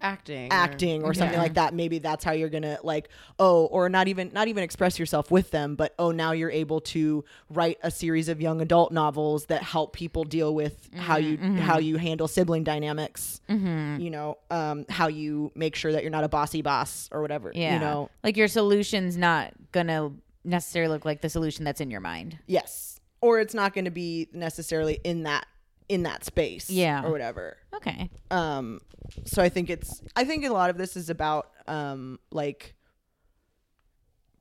Acting. 0.00 0.52
acting 0.52 1.02
or 1.02 1.14
something 1.14 1.38
like 1.38 1.54
that 1.54 1.74
maybe 1.74 1.98
that's 1.98 2.24
how 2.24 2.32
you're 2.32 2.48
gonna 2.48 2.78
like 2.82 3.08
oh 3.38 3.66
or 3.66 3.88
not 3.88 4.08
even 4.08 4.30
not 4.32 4.48
even 4.48 4.62
express 4.62 4.98
yourself 4.98 5.30
with 5.30 5.50
them 5.50 5.74
but 5.74 5.94
oh 5.98 6.10
now 6.10 6.32
you're 6.32 6.50
able 6.50 6.80
to 6.80 7.24
write 7.50 7.78
a 7.82 7.90
series 7.90 8.28
of 8.28 8.40
young 8.40 8.60
adult 8.60 8.92
novels 8.92 9.46
that 9.46 9.62
help 9.62 9.92
people 9.92 10.24
deal 10.24 10.54
with 10.54 10.88
how 10.94 11.16
you 11.16 11.38
mm-hmm, 11.38 11.56
how 11.56 11.76
mm-hmm. 11.76 11.86
you 11.86 11.96
handle 11.96 12.28
sibling 12.28 12.62
dynamics 12.64 13.40
mm-hmm. 13.48 14.00
you 14.00 14.10
know 14.10 14.36
um 14.50 14.84
how 14.88 15.08
you 15.08 15.50
make 15.54 15.74
sure 15.74 15.92
that 15.92 16.02
you're 16.02 16.10
not 16.10 16.24
a 16.24 16.28
bossy 16.28 16.62
boss 16.62 17.08
or 17.12 17.22
whatever 17.22 17.50
Yeah. 17.54 17.74
you 17.74 17.80
know 17.80 18.10
Like 18.22 18.36
your 18.36 18.48
solution's 18.48 19.16
not 19.16 19.52
gonna 19.72 20.12
necessarily 20.44 20.92
look 20.92 21.04
like 21.04 21.20
the 21.22 21.28
solution 21.28 21.64
that's 21.64 21.80
in 21.80 21.90
your 21.90 22.00
mind. 22.00 22.38
yes 22.46 23.00
or 23.20 23.40
it's 23.40 23.54
not 23.54 23.72
going 23.72 23.86
to 23.86 23.90
be 23.90 24.28
necessarily 24.32 25.00
in 25.02 25.24
that 25.24 25.46
in 25.88 26.02
that 26.04 26.24
space 26.24 26.68
Yeah. 26.70 27.04
or 27.04 27.10
whatever. 27.10 27.56
Okay. 27.74 28.10
um 28.30 28.80
so 29.24 29.40
i 29.40 29.48
think 29.48 29.70
it's 29.70 30.02
i 30.16 30.24
think 30.24 30.44
a 30.44 30.48
lot 30.52 30.68
of 30.70 30.76
this 30.78 30.96
is 30.96 31.10
about 31.10 31.50
um 31.68 32.18
like 32.32 32.74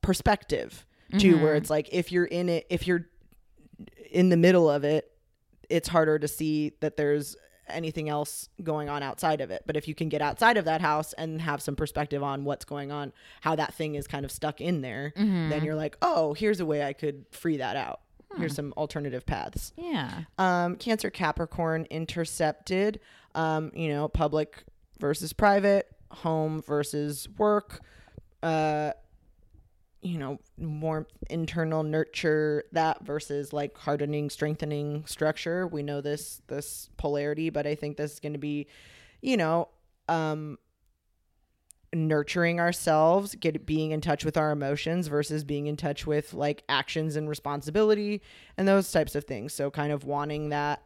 perspective 0.01 0.85
too 1.19 1.37
where 1.41 1.55
it's 1.55 1.69
like 1.69 1.87
if 1.91 2.11
you're 2.11 2.25
in 2.25 2.49
it 2.49 2.65
if 2.69 2.87
you're 2.87 3.05
in 4.11 4.29
the 4.29 4.37
middle 4.37 4.69
of 4.69 4.83
it 4.83 5.11
it's 5.69 5.87
harder 5.87 6.17
to 6.19 6.27
see 6.27 6.71
that 6.79 6.97
there's 6.97 7.35
anything 7.67 8.09
else 8.09 8.47
going 8.61 8.89
on 8.89 9.01
outside 9.01 9.41
of 9.41 9.49
it. 9.49 9.63
But 9.65 9.75
if 9.75 9.87
you 9.87 9.95
can 9.95 10.07
get 10.07 10.21
outside 10.21 10.57
of 10.57 10.65
that 10.65 10.81
house 10.81 11.13
and 11.13 11.41
have 11.41 11.63
some 11.63 11.75
perspective 11.75 12.21
on 12.21 12.43
what's 12.43 12.63
going 12.65 12.91
on 12.91 13.11
how 13.41 13.55
that 13.55 13.73
thing 13.73 13.95
is 13.95 14.05
kind 14.07 14.23
of 14.25 14.31
stuck 14.31 14.61
in 14.61 14.81
there 14.81 15.13
then 15.15 15.63
you're 15.63 15.73
like 15.75 15.97
oh 16.01 16.33
here's 16.35 16.59
a 16.59 16.65
way 16.65 16.83
i 16.83 16.93
could 16.93 17.25
free 17.31 17.57
that 17.57 17.75
out 17.75 18.01
here's 18.37 18.55
some 18.55 18.73
alternative 18.77 19.25
paths. 19.25 19.73
Yeah. 19.77 20.23
Um, 20.37 20.75
Cancer 20.75 21.09
Capricorn 21.09 21.85
intercepted, 21.89 22.99
um, 23.33 23.71
you 23.75 23.89
know, 23.89 24.07
public 24.07 24.63
versus 24.99 25.33
private, 25.33 25.87
home 26.11 26.61
versus 26.61 27.27
work, 27.37 27.81
uh, 28.43 28.91
you 30.01 30.19
know, 30.19 30.39
more 30.57 31.07
internal 31.29 31.81
nurture 31.81 32.63
that 32.71 33.03
versus 33.03 33.51
like 33.51 33.75
hardening, 33.75 34.29
strengthening 34.29 35.03
structure. 35.07 35.65
We 35.67 35.81
know 35.81 36.01
this 36.01 36.41
this 36.47 36.89
polarity, 36.97 37.49
but 37.49 37.65
I 37.65 37.75
think 37.75 37.97
this 37.97 38.13
is 38.13 38.19
going 38.19 38.33
to 38.33 38.39
be, 38.39 38.67
you 39.21 39.35
know, 39.35 39.69
um, 40.07 40.59
nurturing 41.95 42.59
ourselves, 42.59 43.35
get 43.35 43.65
being 43.65 43.91
in 43.91 44.01
touch 44.01 44.25
with 44.25 44.37
our 44.37 44.51
emotions 44.51 45.07
versus 45.07 45.43
being 45.43 45.67
in 45.67 45.77
touch 45.77 46.05
with 46.05 46.33
like 46.33 46.63
actions 46.67 47.15
and 47.15 47.29
responsibility 47.29 48.21
and 48.57 48.67
those 48.67 48.91
types 48.91 49.15
of 49.15 49.23
things. 49.23 49.53
So 49.53 49.71
kind 49.71 49.91
of 49.91 50.03
wanting 50.03 50.49
that 50.49 50.83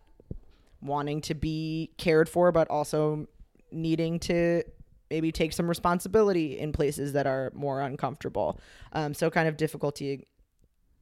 wanting 0.81 1.19
to 1.19 1.33
be 1.33 1.91
cared 1.97 2.29
for 2.29 2.51
but 2.53 2.69
also 2.69 3.27
needing 3.71 4.19
to 4.19 4.63
maybe 5.09 5.31
take 5.31 5.51
some 5.51 5.67
responsibility 5.67 6.57
in 6.59 6.71
places 6.71 7.13
that 7.13 7.25
are 7.25 7.51
more 7.55 7.81
uncomfortable. 7.81 8.59
Um, 8.93 9.13
so 9.13 9.29
kind 9.29 9.49
of 9.49 9.57
difficulty 9.57 10.27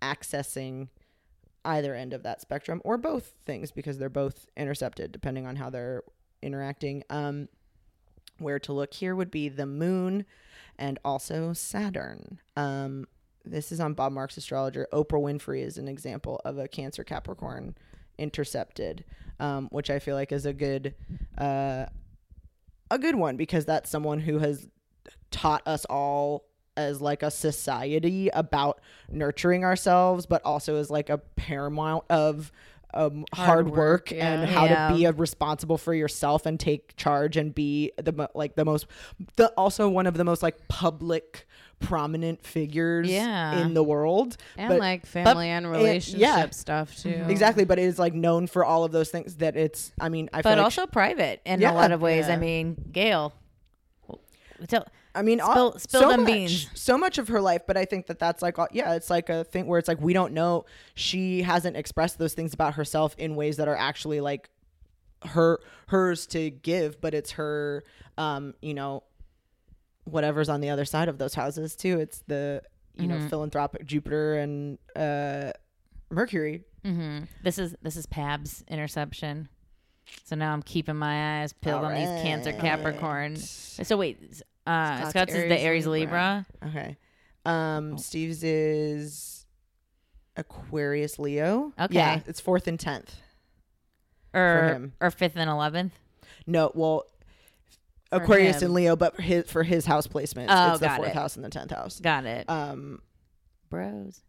accessing 0.01 0.87
either 1.65 1.93
end 1.93 2.13
of 2.13 2.23
that 2.23 2.39
spectrum 2.39 2.81
or 2.85 2.97
both 2.97 3.33
things 3.45 3.71
because 3.71 3.97
they're 3.97 4.09
both 4.09 4.47
intercepted 4.55 5.11
depending 5.11 5.45
on 5.45 5.57
how 5.57 5.69
they're 5.69 6.01
interacting. 6.41 7.03
Um, 7.09 7.49
where 8.39 8.59
to 8.59 8.73
look 8.73 8.93
here 8.93 9.15
would 9.15 9.31
be 9.31 9.49
the 9.49 9.65
moon 9.65 10.25
and 10.77 10.99
also 11.03 11.53
Saturn. 11.53 12.39
Um, 12.55 13.07
this 13.45 13.71
is 13.71 13.79
on 13.79 13.93
Bob 13.93 14.11
Marks 14.11 14.37
Astrologer. 14.37 14.87
Oprah 14.93 15.21
Winfrey 15.21 15.61
is 15.61 15.77
an 15.77 15.87
example 15.87 16.41
of 16.45 16.57
a 16.57 16.67
Cancer 16.67 17.03
Capricorn 17.03 17.75
intercepted, 18.17 19.05
um, 19.39 19.67
which 19.71 19.89
I 19.89 19.99
feel 19.99 20.15
like 20.15 20.31
is 20.31 20.45
a 20.45 20.53
good 20.53 20.95
uh, 21.37 21.85
a 22.89 22.99
good 22.99 23.15
one 23.15 23.37
because 23.37 23.65
that's 23.65 23.89
someone 23.89 24.19
who 24.19 24.39
has 24.39 24.67
taught 25.31 25.67
us 25.67 25.85
all 25.85 26.45
as 26.77 27.01
like 27.01 27.23
a 27.23 27.31
society 27.31 28.29
about 28.29 28.79
nurturing 29.09 29.63
ourselves, 29.63 30.25
but 30.25 30.41
also 30.45 30.75
as 30.75 30.89
like 30.89 31.09
a 31.09 31.17
paramount 31.17 32.05
of 32.09 32.51
um, 32.93 33.25
hard, 33.33 33.67
work, 33.67 33.77
work, 33.77 34.11
yeah. 34.11 34.33
and 34.41 34.49
how 34.49 34.65
Yeah. 34.65 34.87
to 34.89 34.95
be 34.95 35.05
a 35.05 35.11
responsible 35.11 35.77
for 35.77 35.93
yourself 35.93 36.45
and 36.45 36.59
take 36.59 36.95
charge 36.95 37.35
and 37.37 37.53
be 37.53 37.91
the 37.97 38.29
like 38.33 38.55
the 38.55 38.65
most 38.65 38.87
the 39.35 39.49
also 39.57 39.89
one 39.89 40.07
of 40.07 40.15
the 40.15 40.23
most 40.23 40.41
like 40.41 40.67
public 40.67 41.45
prominent 41.79 42.43
figures 42.43 43.07
Yeah. 43.09 43.59
in 43.59 43.73
the 43.75 43.83
world 43.83 44.35
and 44.57 44.69
But- 44.69 44.79
like 44.79 45.05
family 45.05 45.49
and 45.49 45.65
yeah. 45.65 45.71
relationship 45.71 46.53
stuff 46.55 46.97
too. 46.97 47.23
exactly 47.27 47.65
but 47.65 47.77
it 47.77 47.83
is 47.83 47.99
like 47.99 48.15
known 48.15 48.47
for 48.47 48.65
all 48.65 48.83
of 48.83 48.91
those 48.91 49.09
things 49.09 49.35
that 49.35 49.55
it's 49.55 49.91
i 50.01 50.09
mean 50.09 50.27
i 50.33 50.37
feel 50.41 50.51
But 50.53 50.57
like 50.57 50.63
also 50.63 50.87
private 50.87 51.39
in 51.45 51.61
Yeah. 51.61 51.71
a 51.71 51.75
lot 51.75 51.91
of 51.91 52.01
ways. 52.01 52.27
Yeah. 52.27 52.33
I 52.33 52.37
mean, 52.37 52.75
Gayle. 52.91 53.33
So, 54.69 54.83
I 55.17 55.21
mean, 55.23 55.39
all- 55.41 55.53
Spill- 55.53 55.79
spill 55.79 56.01
so 56.01 56.09
them 56.09 56.21
much, 56.23 56.31
beans. 56.33 56.69
So 56.75 56.97
much 56.97 57.17
of 57.17 57.27
her 57.29 57.41
life, 57.41 57.63
but 57.67 57.75
I 57.77 57.85
think 57.85 58.07
that 58.07 58.19
that's 58.19 58.41
like, 58.41 58.59
all- 58.59 58.67
yeah, 58.71 58.93
it's 58.93 59.09
like 59.09 59.29
a 59.29 59.43
thing 59.43 59.65
where 59.67 59.79
it's 59.79 59.87
like 59.87 59.99
we 59.99 60.13
don't 60.13 60.33
know. 60.33 60.65
She 60.95 61.41
hasn't 61.41 61.75
expressed 61.75 62.17
those 62.19 62.33
things 62.33 62.53
about 62.53 62.75
herself 62.75 63.15
in 63.17 63.35
ways 63.35 63.57
that 63.57 63.67
are 63.67 63.75
actually 63.75 64.21
like 64.21 64.49
her 65.25 65.59
hers 65.87 66.27
to 66.27 66.49
give, 66.51 67.01
but 67.01 67.13
it's 67.13 67.31
her, 67.31 67.83
um, 68.17 68.53
you 68.61 68.73
know, 68.73 69.03
whatever's 70.05 70.49
on 70.49 70.61
the 70.61 70.69
other 70.69 70.85
side 70.85 71.09
of 71.09 71.17
those 71.17 71.33
houses 71.33 71.75
too. 71.75 71.99
It's 71.99 72.23
the 72.27 72.61
you 72.95 73.07
Mm-hmm. 73.07 73.19
know 73.23 73.27
philanthropic 73.29 73.85
Jupiter 73.85 74.35
and 74.37 74.77
uh, 74.95 75.51
Mercury. 76.09 76.63
hmm 76.83 77.19
this 77.43 77.59
is 77.59 77.75
this 77.81 77.95
is 77.95 78.05
Pab's 78.05 78.63
interception. 78.67 79.49
So 80.23 80.35
now 80.37 80.53
I'm 80.53 80.63
keeping 80.63 80.95
my 80.95 81.41
eyes 81.41 81.51
peeled 81.53 81.83
on 81.83 81.93
these 81.93 82.07
Cancer 82.23 82.53
Capricorn. 82.53 83.35
So 83.35 83.97
wait, 83.97 84.41
uh, 84.67 84.97
Scott's 84.97 85.09
Scott's 85.11 85.33
is 85.33 85.49
the 85.49 85.59
Aries 85.59 85.87
Libra. 85.87 86.45
Okay, 86.67 86.97
um, 87.45 87.97
Steve's 87.97 88.43
is 88.43 89.45
Aquarius 90.35 91.17
Leo. 91.19 91.73
Okay. 91.79 91.95
yeah, 91.95 92.19
it's 92.27 92.39
fourth 92.39 92.67
and 92.67 92.79
tenth. 92.79 93.15
or 94.33 94.91
or 95.01 95.11
fifth 95.11 95.35
and 95.35 95.49
eleventh. 95.49 95.93
No, 96.45 96.71
well, 96.75 97.05
Aquarius 98.11 98.57
him. 98.61 98.67
and 98.67 98.73
Leo, 98.73 98.95
but 98.95 99.19
his, 99.19 99.45
for 99.49 99.63
his 99.63 99.85
house 99.85 100.07
placement, 100.07 100.49
Oh, 100.51 100.71
it's 100.71 100.79
the 100.79 100.89
fourth 100.89 101.09
it. 101.09 101.15
house 101.15 101.35
and 101.35 101.43
the 101.43 101.49
tenth 101.49 101.71
house. 101.71 101.99
Got 101.99 102.25
it, 102.25 102.49
Um, 102.49 103.01
bros. 103.69 104.21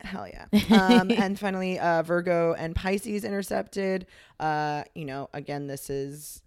hell 0.00 0.26
yeah. 0.28 0.46
Um, 0.70 1.10
and 1.10 1.38
finally, 1.38 1.78
uh, 1.80 2.02
Virgo 2.02 2.54
and 2.54 2.76
Pisces 2.76 3.24
intercepted. 3.24 4.06
Uh, 4.38 4.84
you 4.94 5.04
know, 5.04 5.28
again, 5.34 5.66
this 5.66 5.90
is 5.90 6.42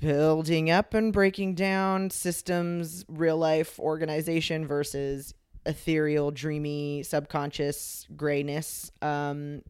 building 0.00 0.70
up 0.70 0.94
and 0.94 1.12
breaking 1.12 1.54
down 1.54 2.10
systems, 2.10 3.04
real 3.08 3.36
life 3.36 3.78
organization 3.78 4.66
versus 4.66 5.34
ethereal, 5.64 6.30
dreamy, 6.30 7.02
subconscious 7.02 8.06
grayness. 8.16 8.90
Um, 9.02 9.62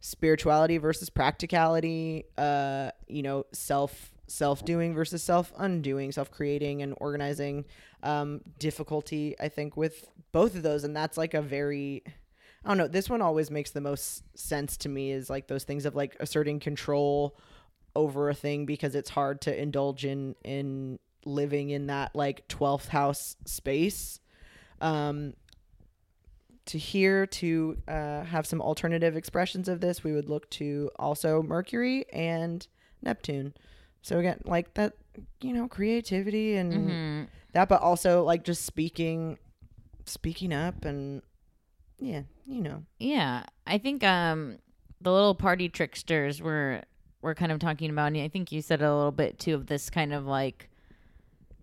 spirituality 0.00 0.78
versus 0.78 1.10
practicality. 1.10 2.24
Uh, 2.36 2.90
you 3.06 3.22
know, 3.22 3.44
self 3.52 4.12
self 4.26 4.64
doing 4.64 4.94
versus 4.94 5.22
self 5.22 5.52
undoing, 5.56 6.12
self 6.12 6.30
creating 6.30 6.82
and 6.82 6.94
organizing. 6.98 7.64
Um, 8.02 8.42
difficulty, 8.58 9.34
I 9.40 9.48
think, 9.48 9.76
with 9.76 10.08
both 10.30 10.54
of 10.54 10.62
those, 10.62 10.84
and 10.84 10.94
that's 10.94 11.16
like 11.16 11.34
a 11.34 11.42
very 11.42 12.04
I 12.64 12.68
don't 12.68 12.78
know. 12.78 12.88
This 12.88 13.08
one 13.08 13.22
always 13.22 13.50
makes 13.50 13.70
the 13.70 13.80
most 13.80 14.24
sense 14.38 14.76
to 14.78 14.88
me 14.88 15.12
is 15.12 15.30
like 15.30 15.46
those 15.46 15.64
things 15.64 15.86
of 15.86 15.94
like 15.94 16.16
asserting 16.20 16.60
control 16.60 17.38
over 17.98 18.28
a 18.30 18.34
thing 18.34 18.64
because 18.66 18.94
it's 18.94 19.10
hard 19.10 19.40
to 19.42 19.60
indulge 19.62 20.04
in 20.04 20.34
in 20.44 20.98
living 21.24 21.70
in 21.70 21.86
that 21.88 22.14
like 22.14 22.46
12th 22.48 22.88
house 22.88 23.36
space. 23.44 24.20
Um 24.80 25.34
to 26.66 26.78
here 26.78 27.26
to 27.26 27.78
uh, 27.88 28.22
have 28.24 28.46
some 28.46 28.60
alternative 28.60 29.16
expressions 29.16 29.68
of 29.68 29.80
this, 29.80 30.04
we 30.04 30.12
would 30.12 30.28
look 30.28 30.48
to 30.50 30.90
also 30.98 31.42
Mercury 31.42 32.04
and 32.12 32.66
Neptune. 33.00 33.54
So 34.02 34.18
again, 34.18 34.42
like 34.44 34.74
that, 34.74 34.92
you 35.40 35.54
know, 35.54 35.66
creativity 35.66 36.56
and 36.56 36.74
Mm-hmm. 36.74 37.24
that, 37.54 37.68
but 37.70 37.80
also 37.80 38.22
like 38.22 38.44
just 38.44 38.66
speaking, 38.66 39.38
speaking 40.04 40.52
up 40.52 40.84
and 40.84 41.22
yeah, 41.98 42.22
you 42.46 42.60
know, 42.60 42.84
Yeah, 42.98 43.44
I 43.66 43.78
think 43.78 44.04
um 44.04 44.58
the 45.00 45.10
little 45.12 45.34
party 45.34 45.68
tricksters 45.70 46.42
were 46.42 46.82
were 47.22 47.34
kind 47.34 47.52
of 47.52 47.58
talking 47.58 47.90
about, 47.90 48.06
and 48.06 48.18
I 48.18 48.28
think 48.28 48.52
you 48.52 48.62
said 48.62 48.80
a 48.80 48.94
little 48.94 49.12
bit 49.12 49.38
too 49.38 49.54
of 49.54 49.66
this 49.66 49.90
kind 49.90 50.12
of 50.12 50.26
like. 50.26 50.68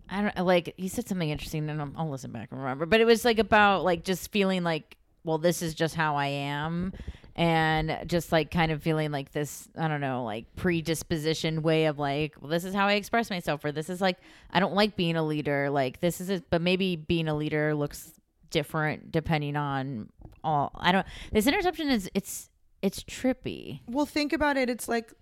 I 0.08 0.22
don't 0.22 0.46
like 0.46 0.72
you 0.76 0.88
said 0.88 1.08
something 1.08 1.30
interesting 1.30 1.68
and 1.68 1.92
I'll, 1.96 2.08
listen 2.08 2.30
back 2.30 2.52
and 2.52 2.60
remember 2.60 2.86
but 2.86 3.00
it 3.00 3.06
was 3.06 3.24
like 3.24 3.40
about 3.40 3.82
like 3.82 4.04
just 4.04 4.30
feeling 4.30 4.62
like 4.62 4.96
well 5.24 5.36
this 5.36 5.62
is 5.62 5.74
just 5.74 5.96
how 5.96 6.14
I 6.14 6.26
am 6.26 6.92
and 7.34 8.04
just 8.06 8.30
like 8.30 8.52
kind 8.52 8.70
of 8.70 8.80
feeling 8.84 9.10
like 9.10 9.32
this 9.32 9.68
I 9.76 9.88
don't 9.88 10.00
know 10.00 10.22
like 10.22 10.44
predisposition 10.54 11.62
way 11.62 11.86
of 11.86 11.98
like 11.98 12.36
well 12.40 12.48
this 12.48 12.64
is 12.64 12.72
how 12.72 12.86
I 12.86 12.92
express 12.92 13.28
myself 13.28 13.64
or 13.64 13.72
this 13.72 13.90
is 13.90 14.00
like 14.00 14.18
I 14.52 14.60
don't 14.60 14.74
like 14.74 14.94
being 14.94 15.16
a 15.16 15.26
leader 15.26 15.70
like 15.70 15.98
this 15.98 16.20
is 16.20 16.40
but 16.50 16.62
maybe 16.62 16.94
being 16.94 17.26
a 17.26 17.34
leader 17.34 17.74
looks 17.74 18.12
different 18.50 19.10
depending 19.10 19.56
on 19.56 20.08
all 20.44 20.70
I 20.76 20.92
don't 20.92 21.06
this 21.32 21.48
interception 21.48 21.88
is 21.90 22.08
it's 22.14 22.48
it's 22.82 23.02
trippy 23.02 23.80
well, 23.88 24.06
think 24.06 24.32
about 24.32 24.56
it. 24.56 24.70
It's 24.70 24.88
like 24.88 25.12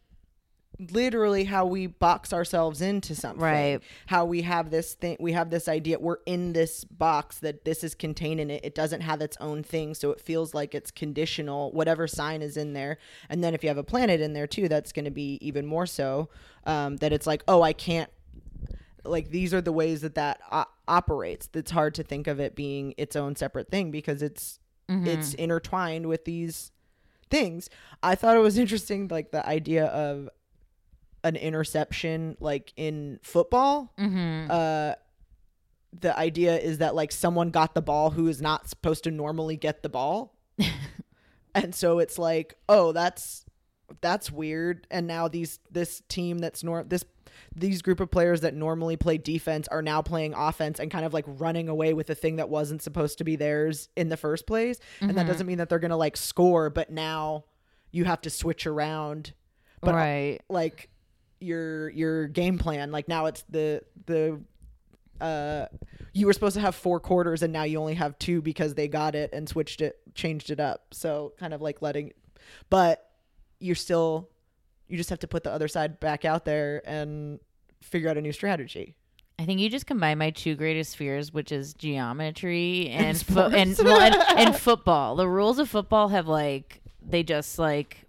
literally 0.90 1.44
how 1.44 1.66
we 1.66 1.86
box 1.86 2.32
ourselves 2.32 2.80
into 2.80 3.14
something. 3.14 3.42
Right. 3.42 3.80
how 4.06 4.24
we 4.24 4.42
have 4.42 4.70
this 4.70 4.94
thing 4.94 5.16
we 5.20 5.32
have 5.32 5.50
this 5.50 5.68
idea 5.68 5.98
we're 5.98 6.18
in 6.26 6.52
this 6.52 6.84
box 6.84 7.38
that 7.38 7.64
this 7.64 7.84
is 7.84 7.94
contained 7.94 8.40
in 8.40 8.50
it 8.50 8.64
it 8.64 8.74
doesn't 8.74 9.02
have 9.02 9.20
its 9.20 9.36
own 9.40 9.62
thing 9.62 9.94
so 9.94 10.10
it 10.10 10.20
feels 10.20 10.54
like 10.54 10.74
it's 10.74 10.90
conditional 10.90 11.70
whatever 11.72 12.06
sign 12.06 12.42
is 12.42 12.56
in 12.56 12.72
there. 12.72 12.98
And 13.28 13.42
then 13.42 13.54
if 13.54 13.62
you 13.62 13.68
have 13.68 13.78
a 13.78 13.84
planet 13.84 14.20
in 14.20 14.32
there 14.32 14.46
too 14.46 14.68
that's 14.68 14.92
going 14.92 15.04
to 15.04 15.10
be 15.10 15.38
even 15.40 15.66
more 15.66 15.86
so 15.86 16.28
um, 16.66 16.96
that 16.96 17.12
it's 17.12 17.26
like 17.26 17.42
oh 17.46 17.62
i 17.62 17.72
can't 17.72 18.10
like 19.04 19.30
these 19.30 19.52
are 19.52 19.60
the 19.60 19.72
ways 19.72 20.00
that 20.00 20.14
that 20.14 20.40
o- 20.50 20.64
operates. 20.88 21.48
It's 21.54 21.70
hard 21.70 21.94
to 21.94 22.02
think 22.02 22.26
of 22.26 22.40
it 22.40 22.54
being 22.54 22.94
its 22.96 23.16
own 23.16 23.36
separate 23.36 23.70
thing 23.70 23.90
because 23.90 24.22
it's 24.22 24.58
it's 25.06 25.34
intertwined 25.34 26.06
with 26.06 26.24
these 26.24 26.70
things. 27.30 27.70
I 28.02 28.14
thought 28.14 28.36
it 28.36 28.40
was 28.40 28.58
interesting 28.64 29.08
like 29.08 29.30
the 29.30 29.46
idea 29.46 29.86
of 29.86 30.28
an 31.24 31.36
interception 31.36 32.36
like 32.38 32.72
in 32.76 33.18
football 33.22 33.92
mm-hmm. 33.98 34.50
uh 34.50 34.92
the 35.98 36.16
idea 36.18 36.58
is 36.58 36.78
that 36.78 36.94
like 36.94 37.10
someone 37.10 37.50
got 37.50 37.74
the 37.74 37.82
ball 37.82 38.10
who 38.10 38.28
is 38.28 38.40
not 38.40 38.68
supposed 38.68 39.04
to 39.04 39.10
normally 39.10 39.56
get 39.56 39.82
the 39.82 39.88
ball 39.88 40.36
and 41.54 41.74
so 41.74 41.98
it's 41.98 42.18
like 42.18 42.54
oh 42.68 42.92
that's 42.92 43.44
that's 44.00 44.30
weird. 44.30 44.86
And 44.90 45.06
now 45.06 45.28
these 45.28 45.58
this 45.70 46.02
team 46.08 46.38
that's 46.38 46.64
nor 46.64 46.84
this 46.84 47.04
these 47.54 47.82
group 47.82 48.00
of 48.00 48.10
players 48.10 48.42
that 48.42 48.54
normally 48.54 48.96
play 48.96 49.18
defense 49.18 49.68
are 49.68 49.82
now 49.82 50.02
playing 50.02 50.34
offense 50.34 50.78
and 50.78 50.90
kind 50.90 51.04
of 51.04 51.12
like 51.12 51.24
running 51.26 51.68
away 51.68 51.92
with 51.92 52.10
a 52.10 52.14
thing 52.14 52.36
that 52.36 52.48
wasn't 52.48 52.82
supposed 52.82 53.18
to 53.18 53.24
be 53.24 53.36
theirs 53.36 53.88
in 53.96 54.08
the 54.08 54.16
first 54.16 54.46
place. 54.46 54.78
And 55.00 55.10
Mm-hmm. 55.10 55.18
that 55.18 55.26
doesn't 55.26 55.46
mean 55.46 55.58
that 55.58 55.68
they're 55.68 55.78
gonna 55.78 55.96
like 55.96 56.16
score, 56.16 56.70
but 56.70 56.90
now 56.90 57.44
you 57.90 58.04
have 58.04 58.20
to 58.22 58.30
switch 58.30 58.66
around. 58.66 59.32
But 59.80 59.94
right. 59.94 60.40
like 60.48 60.88
your 61.44 61.90
your 61.90 62.26
game 62.28 62.58
plan. 62.58 62.90
Like 62.90 63.08
now 63.08 63.26
it's 63.26 63.44
the 63.48 63.82
the 64.06 64.40
uh 65.20 65.66
you 66.12 66.26
were 66.26 66.32
supposed 66.32 66.54
to 66.54 66.60
have 66.60 66.74
four 66.74 67.00
quarters 67.00 67.42
and 67.42 67.52
now 67.52 67.62
you 67.62 67.78
only 67.78 67.94
have 67.94 68.18
two 68.18 68.42
because 68.42 68.74
they 68.74 68.88
got 68.88 69.14
it 69.14 69.30
and 69.32 69.48
switched 69.48 69.80
it 69.80 70.00
changed 70.14 70.50
it 70.50 70.60
up. 70.60 70.86
So 70.92 71.32
kind 71.38 71.54
of 71.54 71.60
like 71.60 71.82
letting 71.82 72.12
but 72.70 73.10
you're 73.60 73.74
still 73.74 74.28
you 74.88 74.96
just 74.96 75.10
have 75.10 75.20
to 75.20 75.28
put 75.28 75.44
the 75.44 75.50
other 75.52 75.68
side 75.68 75.98
back 76.00 76.24
out 76.24 76.44
there 76.44 76.82
and 76.84 77.40
figure 77.80 78.08
out 78.10 78.16
a 78.16 78.20
new 78.20 78.32
strategy. 78.32 78.94
I 79.38 79.44
think 79.46 79.58
you 79.60 79.68
just 79.68 79.86
combine 79.86 80.18
my 80.18 80.30
two 80.30 80.54
greatest 80.54 80.96
fears, 80.96 81.32
which 81.32 81.50
is 81.50 81.74
geometry 81.74 82.88
and 82.90 83.20
fo- 83.20 83.48
and, 83.48 83.76
well, 83.78 84.00
and 84.00 84.14
and 84.38 84.56
football. 84.60 85.16
The 85.16 85.28
rules 85.28 85.58
of 85.58 85.68
football 85.68 86.08
have 86.08 86.28
like 86.28 86.80
they 87.02 87.22
just 87.22 87.58
like 87.58 88.08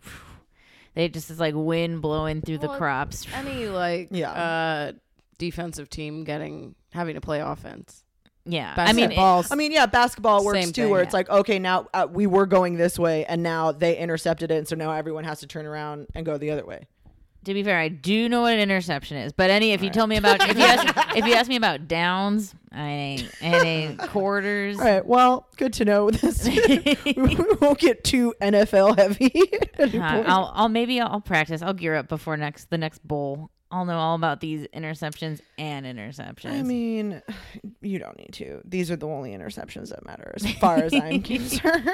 they 0.95 1.09
just 1.09 1.29
is 1.29 1.39
like 1.39 1.53
wind 1.55 2.01
blowing 2.01 2.41
through 2.41 2.57
the 2.59 2.67
crops. 2.69 3.25
Any 3.33 3.67
like 3.67 4.09
Yeah. 4.11 4.31
uh 4.31 4.91
defensive 5.37 5.89
team 5.89 6.23
getting 6.23 6.75
having 6.93 7.15
to 7.15 7.21
play 7.21 7.41
offense. 7.41 8.01
Yeah, 8.47 8.75
I 8.77 8.93
mean, 8.93 9.11
it- 9.11 9.17
i 9.17 9.55
mean 9.55 9.71
yeah 9.71 9.87
basketball 9.87 10.45
works 10.45 10.67
too 10.67 10.83
thing, 10.83 10.89
where 10.91 10.99
yeah. 11.01 11.05
it's 11.05 11.13
like 11.15 11.27
okay 11.31 11.57
now 11.57 11.87
uh, 11.95 12.05
we 12.07 12.27
were 12.27 12.45
going 12.45 12.75
this 12.75 12.99
way 12.99 13.25
and 13.25 13.41
now 13.41 13.71
they 13.71 13.97
intercepted 13.97 14.51
it 14.51 14.57
and 14.57 14.67
so 14.67 14.75
now 14.75 14.91
everyone 14.91 15.23
has 15.23 15.39
to 15.39 15.47
turn 15.47 15.65
around 15.65 16.05
and 16.13 16.27
go 16.27 16.37
the 16.37 16.51
other 16.51 16.63
way 16.63 16.85
to 17.45 17.53
be 17.53 17.63
fair, 17.63 17.77
I 17.79 17.87
do 17.87 18.27
know 18.29 18.41
what 18.41 18.53
an 18.53 18.59
interception 18.59 19.17
is. 19.17 19.31
But 19.33 19.49
any, 19.49 19.71
if 19.71 19.81
you 19.81 19.89
tell 19.89 20.07
me 20.07 20.17
about, 20.17 20.41
if 20.47 20.57
you 20.57 20.63
ask, 20.63 21.07
if 21.17 21.25
you 21.25 21.33
ask 21.33 21.47
me 21.49 21.55
about 21.55 21.87
downs, 21.87 22.53
I 22.71 22.89
ain't, 22.89 23.31
and 23.41 23.97
quarters. 23.99 24.77
all 24.79 24.85
right 24.85 25.05
well 25.05 25.47
good 25.55 25.71
to 25.73 25.85
know 25.85 26.11
this 26.11 26.43
we 27.15 27.37
won't 27.61 27.79
get 27.79 28.03
too 28.03 28.33
nfl 28.41 28.97
heavy 28.97 29.31
Uh. 29.79 30.23
I'll, 30.25 30.51
I'll 30.53 30.69
maybe 30.69 30.99
I'll 30.99 31.21
practice. 31.21 31.61
I'll 31.61 31.73
gear 31.73 31.95
up 31.95 32.07
before 32.09 32.35
next 32.37 32.69
the 32.69 32.77
next 32.77 33.05
bowl. 33.07 33.49
I'll 33.71 33.85
know 33.85 33.97
all 33.97 34.15
about 34.15 34.39
these 34.41 34.67
interceptions 34.73 35.41
and 35.57 35.85
interceptions. 35.85 36.51
I 36.51 36.61
mean, 36.61 37.21
you 37.81 37.99
don't 37.99 38.17
need 38.17 38.31
to. 38.33 38.61
These 38.63 38.89
are 38.91 38.95
the 38.95 39.07
only 39.07 39.31
interceptions 39.31 39.89
that 39.89 40.05
matter 40.05 40.31
as 40.35 40.49
far 40.53 40.77
as 40.77 40.93
I'm 40.93 41.21
concerned. 41.21 41.89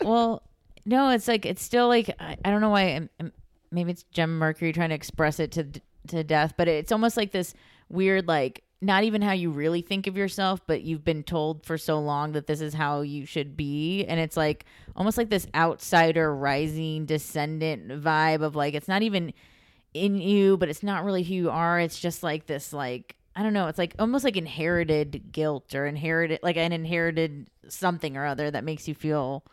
well, 0.00 0.42
no, 0.86 1.10
it's 1.10 1.28
like 1.28 1.46
it's 1.46 1.62
still 1.62 1.86
like 1.88 2.10
I, 2.18 2.36
I 2.44 2.50
don't 2.50 2.60
know 2.60 2.70
why. 2.70 2.82
I'm, 2.82 3.10
I'm- 3.20 3.32
maybe 3.74 3.92
it's 3.92 4.04
Gem 4.12 4.38
Mercury 4.38 4.72
trying 4.72 4.90
to 4.90 4.94
express 4.94 5.40
it 5.40 5.52
to 5.52 5.66
to 6.08 6.24
death, 6.24 6.54
but 6.56 6.68
it's 6.68 6.92
almost 6.92 7.16
like 7.16 7.32
this 7.32 7.54
weird 7.88 8.28
like 8.28 8.62
not 8.80 9.04
even 9.04 9.22
how 9.22 9.32
you 9.32 9.50
really 9.50 9.80
think 9.80 10.06
of 10.06 10.16
yourself, 10.16 10.60
but 10.66 10.82
you've 10.82 11.04
been 11.04 11.22
told 11.22 11.64
for 11.64 11.78
so 11.78 11.98
long 11.98 12.32
that 12.32 12.46
this 12.46 12.60
is 12.60 12.74
how 12.74 13.00
you 13.00 13.24
should 13.24 13.56
be, 13.56 14.04
and 14.04 14.20
it's 14.20 14.36
like 14.36 14.66
almost 14.94 15.16
like 15.16 15.30
this 15.30 15.46
outsider 15.54 16.34
rising 16.34 17.06
descendant 17.06 17.88
vibe 17.88 18.42
of 18.42 18.54
like 18.54 18.74
it's 18.74 18.88
not 18.88 19.02
even 19.02 19.32
in 19.94 20.16
you, 20.16 20.56
but 20.56 20.68
it's 20.68 20.82
not 20.82 21.04
really 21.04 21.22
who 21.22 21.34
you 21.34 21.50
are. 21.50 21.80
It's 21.80 21.98
just 21.98 22.22
like 22.22 22.46
this 22.46 22.72
like 22.72 23.16
I 23.36 23.42
don't 23.42 23.52
know, 23.54 23.66
it's 23.66 23.78
like 23.78 23.94
almost 23.98 24.24
like 24.24 24.36
inherited 24.36 25.32
guilt 25.32 25.74
or 25.74 25.86
inherited 25.86 26.40
like 26.42 26.56
an 26.56 26.72
inherited 26.72 27.48
something 27.68 28.16
or 28.16 28.26
other 28.26 28.50
that 28.50 28.64
makes 28.64 28.86
you 28.86 28.94
feel 28.94 29.44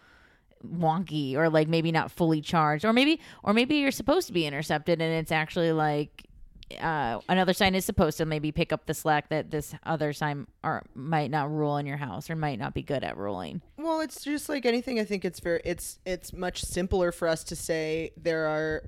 wonky 0.67 1.35
or 1.35 1.49
like 1.49 1.67
maybe 1.67 1.91
not 1.91 2.11
fully 2.11 2.41
charged 2.41 2.85
or 2.85 2.93
maybe 2.93 3.19
or 3.43 3.53
maybe 3.53 3.75
you're 3.75 3.91
supposed 3.91 4.27
to 4.27 4.33
be 4.33 4.45
intercepted 4.45 5.01
and 5.01 5.13
it's 5.13 5.31
actually 5.31 5.71
like 5.71 6.25
uh, 6.79 7.19
another 7.27 7.51
sign 7.53 7.75
is 7.75 7.83
supposed 7.83 8.17
to 8.17 8.25
maybe 8.25 8.51
pick 8.51 8.71
up 8.71 8.85
the 8.85 8.93
slack 8.93 9.27
that 9.27 9.51
this 9.51 9.75
other 9.85 10.13
sign 10.13 10.47
or 10.63 10.83
might 10.95 11.29
not 11.29 11.51
rule 11.51 11.75
in 11.77 11.85
your 11.85 11.97
house 11.97 12.29
or 12.29 12.35
might 12.35 12.57
not 12.57 12.73
be 12.73 12.81
good 12.81 13.03
at 13.03 13.17
ruling. 13.17 13.61
well, 13.77 13.99
it's 13.99 14.23
just 14.23 14.47
like 14.47 14.65
anything. 14.65 14.97
I 14.97 15.03
think 15.03 15.25
it's 15.25 15.41
very 15.41 15.61
it's 15.65 15.99
it's 16.05 16.31
much 16.31 16.61
simpler 16.63 17.11
for 17.11 17.27
us 17.27 17.43
to 17.45 17.57
say 17.57 18.11
there 18.15 18.47
are 18.47 18.83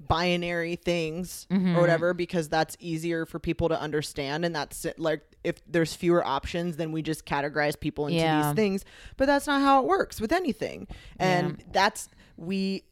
binary 0.00 0.74
things 0.74 1.46
or 1.76 1.80
whatever 1.80 2.12
because 2.14 2.48
that's 2.48 2.76
easier 2.80 3.24
for 3.26 3.38
people 3.38 3.68
to 3.68 3.80
understand 3.80 4.44
and 4.44 4.52
that's 4.52 4.84
like 4.98 5.22
if 5.44 5.56
there's 5.66 5.94
fewer 5.94 6.26
options 6.26 6.76
then 6.76 6.92
we 6.92 7.02
just 7.02 7.24
categorize 7.26 7.78
people 7.78 8.06
into 8.06 8.18
Yeah. 8.20 8.48
these 8.48 8.56
things. 8.56 8.84
But 9.16 9.26
that's 9.26 9.46
not 9.46 9.60
how 9.62 9.80
it 9.82 9.86
works 9.86 10.20
with 10.20 10.32
anything. 10.32 10.86
And 11.18 11.62
that's 11.72 12.08
we 12.36 12.84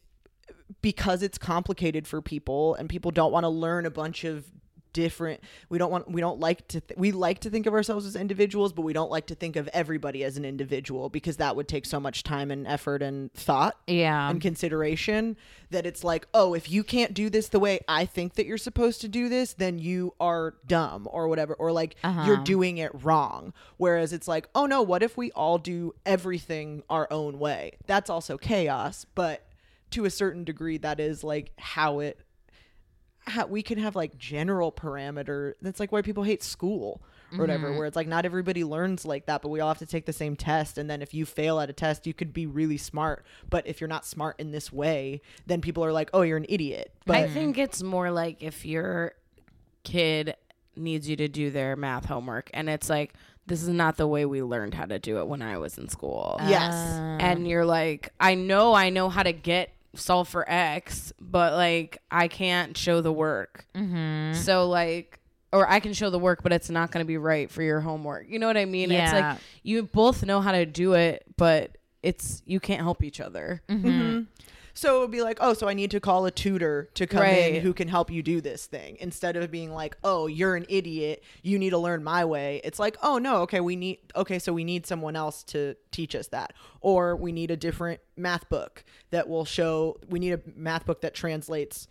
because 0.81 1.23
it's 1.23 1.37
complicated 1.37 2.07
for 2.07 2.21
people 2.21 2.75
and 2.75 2.89
people 2.89 3.11
don't 3.11 3.31
want 3.31 3.43
to 3.43 3.49
learn 3.49 3.85
a 3.85 3.89
bunch 3.91 4.23
of 4.23 4.45
different. 4.93 5.41
We 5.69 5.77
don't 5.77 5.91
want 5.91 6.09
we 6.09 6.21
don't 6.21 6.39
like 6.39 6.67
to 6.69 6.81
th- 6.81 6.97
we 6.97 7.11
like 7.11 7.39
to 7.41 7.49
think 7.49 7.65
of 7.65 7.73
ourselves 7.73 8.05
as 8.05 8.15
individuals 8.15 8.73
but 8.73 8.81
we 8.81 8.93
don't 8.93 9.11
like 9.11 9.27
to 9.27 9.35
think 9.35 9.55
of 9.55 9.67
everybody 9.73 10.23
as 10.23 10.37
an 10.37 10.45
individual 10.45 11.09
because 11.09 11.37
that 11.37 11.55
would 11.55 11.67
take 11.67 11.85
so 11.85 11.99
much 11.99 12.23
time 12.23 12.51
and 12.51 12.67
effort 12.67 13.01
and 13.01 13.31
thought 13.33 13.77
Yeah. 13.87 14.29
and 14.29 14.41
consideration 14.41 15.37
that 15.69 15.85
it's 15.85 16.03
like 16.03 16.27
oh 16.33 16.53
if 16.53 16.69
you 16.69 16.83
can't 16.83 17.13
do 17.13 17.29
this 17.29 17.49
the 17.49 17.59
way 17.59 17.79
i 17.87 18.05
think 18.05 18.35
that 18.35 18.45
you're 18.45 18.57
supposed 18.57 19.01
to 19.01 19.07
do 19.07 19.29
this 19.29 19.53
then 19.53 19.79
you 19.79 20.13
are 20.19 20.55
dumb 20.67 21.07
or 21.11 21.27
whatever 21.27 21.53
or 21.55 21.71
like 21.71 21.95
you're 22.03 22.11
uh-huh. 22.11 22.43
doing 22.43 22.77
it 22.77 22.91
wrong. 23.03 23.53
Whereas 23.77 24.13
it's 24.13 24.27
like 24.27 24.47
oh 24.55 24.65
no 24.65 24.81
what 24.81 25.03
if 25.03 25.17
we 25.17 25.31
all 25.31 25.57
do 25.57 25.93
everything 26.05 26.83
our 26.89 27.07
own 27.11 27.39
way? 27.39 27.77
That's 27.87 28.09
also 28.09 28.37
chaos 28.37 29.05
but 29.15 29.45
to 29.91 30.05
a 30.05 30.09
certain 30.09 30.43
degree 30.43 30.77
that 30.77 30.99
is 30.99 31.23
like 31.23 31.51
how 31.57 31.99
it 31.99 32.19
how 33.29 33.45
we 33.45 33.61
can 33.61 33.77
have 33.77 33.95
like 33.95 34.17
general 34.17 34.71
parameter 34.71 35.53
that's 35.61 35.79
like 35.79 35.91
why 35.91 36.01
people 36.01 36.23
hate 36.23 36.43
school 36.43 37.01
or 37.31 37.39
whatever 37.39 37.67
mm-hmm. 37.67 37.77
where 37.77 37.87
it's 37.87 37.95
like 37.95 38.07
not 38.07 38.25
everybody 38.25 38.63
learns 38.63 39.05
like 39.05 39.25
that 39.27 39.41
but 39.41 39.49
we 39.49 39.59
all 39.59 39.67
have 39.67 39.77
to 39.77 39.85
take 39.85 40.05
the 40.05 40.13
same 40.13 40.35
test 40.35 40.77
and 40.77 40.89
then 40.89 41.01
if 41.01 41.13
you 41.13 41.25
fail 41.25 41.59
at 41.59 41.69
a 41.69 41.73
test 41.73 42.07
you 42.07 42.13
could 42.13 42.33
be 42.33 42.45
really 42.45 42.77
smart 42.77 43.23
but 43.49 43.65
if 43.67 43.79
you're 43.79 43.87
not 43.87 44.05
smart 44.05 44.35
in 44.39 44.51
this 44.51 44.71
way 44.71 45.21
then 45.45 45.61
people 45.61 45.83
are 45.83 45.91
like 45.91 46.09
oh 46.13 46.21
you're 46.21 46.37
an 46.37 46.45
idiot. 46.49 46.93
But 47.05 47.17
I 47.17 47.27
think 47.27 47.57
it's 47.57 47.81
more 47.81 48.11
like 48.11 48.43
if 48.43 48.65
your 48.65 49.13
kid 49.83 50.35
needs 50.75 51.09
you 51.09 51.15
to 51.17 51.27
do 51.27 51.49
their 51.49 51.75
math 51.75 52.05
homework 52.05 52.49
and 52.53 52.69
it's 52.69 52.89
like 52.89 53.13
this 53.49 53.63
is 53.63 53.69
not 53.69 53.97
the 53.97 54.07
way 54.07 54.25
we 54.25 54.43
learned 54.43 54.75
how 54.75 54.85
to 54.85 54.99
do 54.99 55.17
it 55.17 55.27
when 55.27 55.41
I 55.41 55.57
was 55.57 55.77
in 55.77 55.89
school. 55.89 56.37
yes. 56.47 56.71
Ah. 56.71 57.17
And 57.19 57.47
you're 57.47 57.65
like, 57.65 58.13
I 58.19 58.35
know 58.35 58.73
I 58.73 58.91
know 58.91 59.09
how 59.09 59.23
to 59.23 59.33
get 59.33 59.71
solve 59.95 60.27
for 60.27 60.49
X, 60.49 61.11
but 61.19 61.53
like 61.53 62.01
I 62.11 62.27
can't 62.27 62.75
show 62.77 63.01
the 63.01 63.11
work. 63.11 63.65
Mm-hmm. 63.75 64.33
So 64.41 64.67
like, 64.69 65.19
or 65.51 65.67
I 65.69 65.79
can 65.79 65.93
show 65.93 66.09
the 66.09 66.19
work, 66.19 66.43
but 66.43 66.53
it's 66.53 66.69
not 66.69 66.91
going 66.91 67.03
to 67.03 67.07
be 67.07 67.17
right 67.17 67.49
for 67.49 67.63
your 67.63 67.79
homework. 67.79 68.27
You 68.29 68.37
know 68.39 68.47
what 68.47 68.57
I 68.57 68.65
mean? 68.65 68.91
It's 68.91 69.11
Yeah. 69.13 69.31
like 69.31 69.39
you 69.63 69.83
both 69.83 70.23
know 70.25 70.41
how 70.41 70.51
to 70.51 70.65
do 70.65 70.93
it, 70.93 71.23
but 71.37 71.77
it's 72.03 72.41
you 72.45 72.59
can't 72.59 72.81
help 72.81 73.03
each 73.03 73.19
other. 73.19 73.61
So 74.79 74.97
it 74.97 74.99
would 75.01 75.11
be 75.11 75.21
like 75.21 75.37
oh 75.41 75.53
so 75.53 75.67
i 75.67 75.73
need 75.73 75.91
to 75.91 75.99
call 75.99 76.25
a 76.25 76.31
tutor 76.31 76.89
to 76.93 77.05
come 77.05 77.23
in 77.23 77.61
who 77.61 77.73
can 77.73 77.87
help 77.87 78.09
you 78.09 78.23
do 78.23 78.39
this 78.39 78.65
thing 78.65 78.95
instead 78.99 79.35
of 79.35 79.51
being 79.51 79.73
like 79.73 79.97
oh 80.03 80.27
you're 80.27 80.55
an 80.55 80.65
idiot 80.69 81.21
you 81.43 81.59
need 81.59 81.71
to 81.71 81.77
learn 81.77 82.03
my 82.03 82.25
way. 82.25 82.61
It's 82.63 82.79
like 82.79 82.97
oh 83.01 83.17
no 83.17 83.41
okay 83.41 83.59
we 83.59 83.75
need 83.75 83.99
okay 84.15 84.39
so 84.39 84.53
we 84.53 84.63
need 84.63 84.85
someone 84.85 85.15
else 85.15 85.43
to 85.45 85.75
teach 85.91 86.15
us 86.15 86.27
that. 86.27 86.53
Or 86.81 87.15
we 87.15 87.31
need 87.31 87.51
a 87.51 87.57
different 87.57 87.99
math 88.15 88.49
book 88.49 88.83
that 89.11 89.27
will 89.27 89.45
show 89.45 89.97
we 90.09 90.19
need 90.19 90.33
a 90.33 90.39
math 90.55 90.85
book 90.85 91.01
that 91.01 91.13
translates 91.13 91.87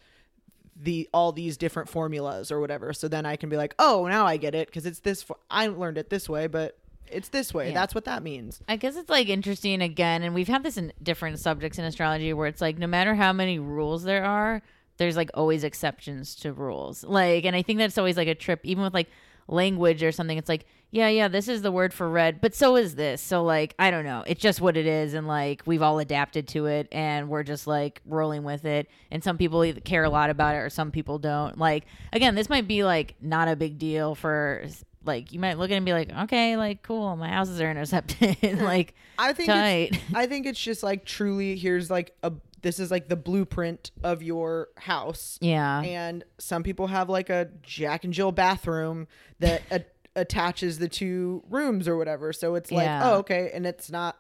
the 0.77 1.09
all 1.13 1.33
these 1.33 1.57
different 1.57 1.89
formulas 1.89 2.51
or 2.51 2.61
whatever. 2.61 2.93
So 2.93 3.09
then 3.09 3.27
i 3.27 3.37
can 3.37 3.49
be 3.49 3.57
like 3.57 3.75
oh 3.79 4.07
now 4.07 4.27
i 4.27 4.37
get 4.37 4.55
it 4.55 4.69
because 4.69 4.87
it's 4.87 5.01
this 5.01 5.23
fo- 5.23 5.39
i 5.51 5.67
learned 5.67 5.99
it 5.99 6.11
this 6.11 6.29
way 6.29 6.47
but 6.47 6.79
it's 7.13 7.29
this 7.31 7.53
way 7.55 7.69
Yeah. 7.69 7.75
that's 7.75 7.95
what 7.95 8.05
that 8.07 8.23
means 8.23 8.61
I 8.69 8.77
guess 8.77 8.97
it's 8.97 9.09
like 9.11 9.29
interesting 9.29 9.83
again, 9.83 10.23
and 10.23 10.35
we've 10.35 10.49
had 10.49 10.63
this 10.63 10.77
in 10.77 10.93
different 11.03 11.39
subjects 11.39 11.79
in 11.79 11.85
astrology 11.85 12.33
where 12.33 12.47
it's 12.47 12.61
like 12.61 12.79
no 12.79 12.87
matter 12.87 13.15
how 13.15 13.33
many 13.33 13.59
rules 13.59 14.03
there 14.05 14.25
are, 14.25 14.63
there's 14.99 15.17
like 15.17 15.31
always 15.35 15.63
exceptions 15.65 16.35
to 16.37 16.53
rules. 16.53 17.05
Like, 17.05 17.45
and 17.45 17.55
I 17.55 17.63
think 17.63 17.79
that's 17.79 17.99
always 17.99 18.17
like 18.17 18.29
a 18.29 18.35
trip, 18.35 18.61
even 18.65 18.83
with 18.83 18.95
like 18.95 19.09
language 19.47 20.03
or 20.03 20.11
something. 20.13 20.37
It's 20.39 20.49
like, 20.49 20.67
yeah, 20.91 21.09
yeah, 21.09 21.29
this 21.29 21.49
is 21.49 21.63
the 21.63 21.71
word 21.71 21.93
for 21.95 22.09
red, 22.09 22.41
but 22.41 22.55
so 22.55 22.75
is 22.77 22.95
this. 22.95 23.21
So, 23.21 23.45
like, 23.45 23.75
I 23.79 23.91
don't 23.91 24.05
know. 24.05 24.25
It's 24.27 24.41
just 24.41 24.61
what 24.61 24.77
it 24.77 24.87
is. 24.87 25.15
And 25.15 25.27
like, 25.29 25.63
we've 25.67 25.83
all 25.83 25.99
adapted 25.99 26.49
to 26.49 26.67
it 26.67 26.89
and 26.93 27.29
we're 27.29 27.43
just 27.43 27.67
like 27.67 28.01
rolling 28.07 28.43
with 28.43 28.65
it. 28.65 28.89
And 29.11 29.23
some 29.23 29.37
people 29.39 29.65
either 29.65 29.81
care 29.81 30.05
a 30.05 30.11
lot 30.11 30.31
about 30.31 30.55
it 30.55 30.59
or 30.59 30.71
some 30.71 30.91
people 30.91 31.19
don't. 31.19 31.59
Like, 31.59 31.85
again, 32.13 32.35
this 32.35 32.49
might 32.49 32.67
be 32.67 32.85
like 32.85 33.15
not 33.21 33.49
a 33.49 33.57
big 33.57 33.79
deal 33.79 34.15
for. 34.15 34.65
Like 35.09 35.33
you 35.33 35.41
might 35.41 35.59
look 35.59 35.71
at 35.71 35.75
it 35.75 35.77
and 35.79 35.87
be 35.87 35.93
like, 35.93 36.11
okay, 36.25 36.57
like 36.57 36.83
cool, 36.83 37.17
my 37.17 37.29
houses 37.31 37.61
are 37.61 37.69
intercepted. 37.71 38.61
like 38.61 38.95
I 39.19 39.33
think 39.33 39.49
tight. 39.49 39.89
it's, 39.93 39.99
I 40.15 40.27
think 40.27 40.47
it's 40.47 40.61
just 40.61 40.85
like 40.85 41.05
truly 41.05 41.57
here's 41.57 41.91
like 41.91 42.15
a 42.23 42.33
this 42.63 42.79
is 42.79 42.91
like 42.91 43.09
the 43.09 43.17
blueprint 43.17 43.91
of 44.03 44.23
your 44.23 44.69
house. 44.77 45.39
Yeah. 45.41 45.81
And 45.81 46.25
some 46.39 46.63
people 46.63 46.89
have 46.89 47.09
like 47.09 47.31
a 47.31 47.49
Jack 47.63 48.05
and 48.05 48.13
Jill 48.13 48.33
bathroom 48.33 49.07
that 49.39 49.63
a- 49.71 49.85
attaches 50.17 50.79
the 50.79 50.89
two 50.89 51.43
rooms 51.49 51.87
or 51.89 51.97
whatever. 51.97 52.33
So 52.33 52.55
it's 52.57 52.71
like, 52.73 52.85
Yeah. 52.85 53.11
oh, 53.11 53.19
okay, 53.19 53.51
and 53.55 53.65
it's 53.67 53.91
not 53.91 54.17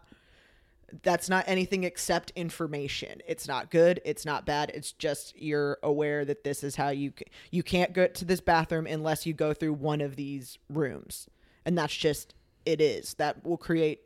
that's 1.02 1.28
not 1.28 1.44
anything 1.46 1.84
except 1.84 2.32
information. 2.34 3.20
It's 3.26 3.46
not 3.46 3.70
good. 3.70 4.00
It's 4.04 4.24
not 4.24 4.46
bad. 4.46 4.70
It's 4.74 4.92
just 4.92 5.36
you're 5.36 5.78
aware 5.82 6.24
that 6.24 6.44
this 6.44 6.64
is 6.64 6.76
how 6.76 6.88
you 6.88 7.12
you 7.50 7.62
can't 7.62 7.92
go 7.92 8.06
to 8.06 8.24
this 8.24 8.40
bathroom 8.40 8.86
unless 8.86 9.26
you 9.26 9.34
go 9.34 9.52
through 9.52 9.74
one 9.74 10.00
of 10.00 10.16
these 10.16 10.58
rooms, 10.70 11.28
and 11.64 11.76
that's 11.76 11.94
just 11.94 12.34
it 12.64 12.80
is. 12.80 13.14
That 13.14 13.44
will 13.44 13.58
create 13.58 14.00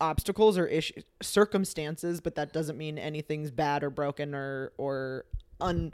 obstacles 0.00 0.58
or 0.58 0.66
issues 0.66 1.04
circumstances, 1.22 2.20
but 2.20 2.34
that 2.34 2.52
doesn't 2.52 2.78
mean 2.78 2.98
anything's 2.98 3.50
bad 3.50 3.84
or 3.84 3.90
broken 3.90 4.34
or 4.34 4.72
or 4.78 5.24
un 5.60 5.92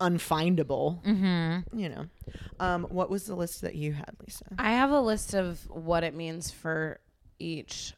unfindable. 0.00 1.02
Mm-hmm. 1.04 1.78
You 1.78 1.88
know, 1.90 2.06
um, 2.60 2.84
what 2.84 3.10
was 3.10 3.26
the 3.26 3.34
list 3.34 3.60
that 3.60 3.74
you 3.74 3.92
had, 3.92 4.16
Lisa? 4.20 4.46
I 4.58 4.72
have 4.72 4.90
a 4.90 5.00
list 5.00 5.34
of 5.34 5.68
what 5.68 6.02
it 6.02 6.14
means 6.14 6.50
for 6.50 7.00
each 7.38 7.94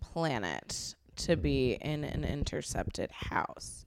planet 0.00 0.94
to 1.16 1.36
be 1.36 1.78
in 1.80 2.04
an 2.04 2.24
intercepted 2.24 3.10
house. 3.10 3.84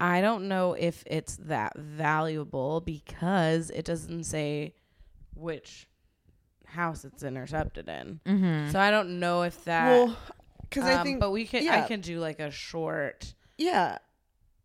I 0.00 0.20
don't 0.20 0.48
know 0.48 0.72
if 0.74 1.02
it's 1.06 1.36
that 1.44 1.76
valuable 1.76 2.80
because 2.80 3.70
it 3.70 3.84
doesn't 3.84 4.24
say 4.24 4.74
which 5.34 5.86
house 6.66 7.04
it's 7.04 7.22
intercepted 7.22 7.88
in. 7.88 8.20
Mm-hmm. 8.26 8.70
So 8.72 8.80
I 8.80 8.90
don't 8.90 9.20
know 9.20 9.42
if 9.42 9.64
that. 9.64 9.90
Well, 9.90 10.16
because 10.62 10.84
I 10.84 10.94
um, 10.94 11.04
think, 11.04 11.20
but 11.20 11.30
we 11.30 11.44
can. 11.46 11.62
yeah. 11.64 11.82
I 11.84 11.86
can 11.86 12.00
do 12.00 12.18
like 12.18 12.40
a 12.40 12.50
short. 12.50 13.34
yeah. 13.58 13.98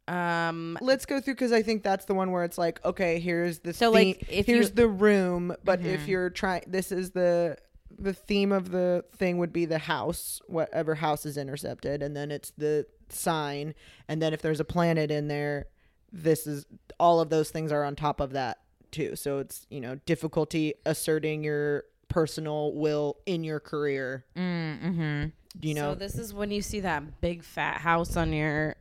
Um, 0.08 0.76
Let's 0.82 1.06
go 1.06 1.22
through 1.22 1.36
because 1.36 1.52
I 1.52 1.62
think 1.62 1.84
that's 1.84 2.06
the 2.06 2.16
one 2.16 2.32
where 2.32 2.44
it's 2.44 2.58
like, 2.58 2.84
okay, 2.84 3.20
here's 3.20 3.60
the 3.60 3.74
So, 3.74 3.94
theme, 3.94 4.08
like, 4.18 4.26
if 4.28 4.48
here's 4.48 4.72
the 4.72 4.88
room, 4.88 5.56
but 5.64 5.80
Mm-hmm. 5.82 5.88
if 5.90 6.08
you're 6.08 6.32
trying, 6.32 6.64
this 6.66 6.92
is 6.92 7.12
the 7.12 7.58
the 8.00 8.14
theme 8.14 8.52
of 8.52 8.72
the 8.72 9.04
thing 9.16 9.38
would 9.38 9.54
be 9.54 9.66
the 9.66 9.80
house, 9.80 10.42
whatever 10.48 10.96
house 10.96 11.26
is 11.26 11.38
intercepted, 11.38 12.02
and 12.02 12.16
then 12.16 12.32
it's 12.32 12.52
the 12.58 12.86
sign, 13.10 13.76
and 14.08 14.22
then 14.22 14.34
if 14.34 14.42
there's 14.42 14.60
a 14.60 14.66
planet 14.66 15.12
in 15.12 15.28
there, 15.28 15.68
this 16.12 16.48
is 16.48 16.66
all 17.00 17.20
of 17.20 17.30
those 17.30 17.50
things 17.52 17.72
are 17.72 17.84
on 17.84 17.96
top 17.96 18.20
of 18.20 18.32
that 18.32 18.60
too. 18.92 19.16
So 19.16 19.40
it's 19.40 19.66
you 19.70 19.82
know 19.82 19.96
difficulty 20.06 20.74
asserting 20.86 21.44
your 21.44 21.84
personal 22.08 22.74
will 22.74 23.18
in 23.26 23.44
your 23.44 23.60
career. 23.60 24.26
Mm-hmm. 24.36 25.26
You 25.62 25.74
know, 25.74 25.94
so 25.94 25.96
this 25.96 26.18
is 26.18 26.34
when 26.34 26.52
you 26.52 26.62
see 26.62 26.82
that 26.82 27.22
big 27.22 27.44
fat 27.44 27.78
house 27.78 28.16
on 28.16 28.34
your 28.34 28.76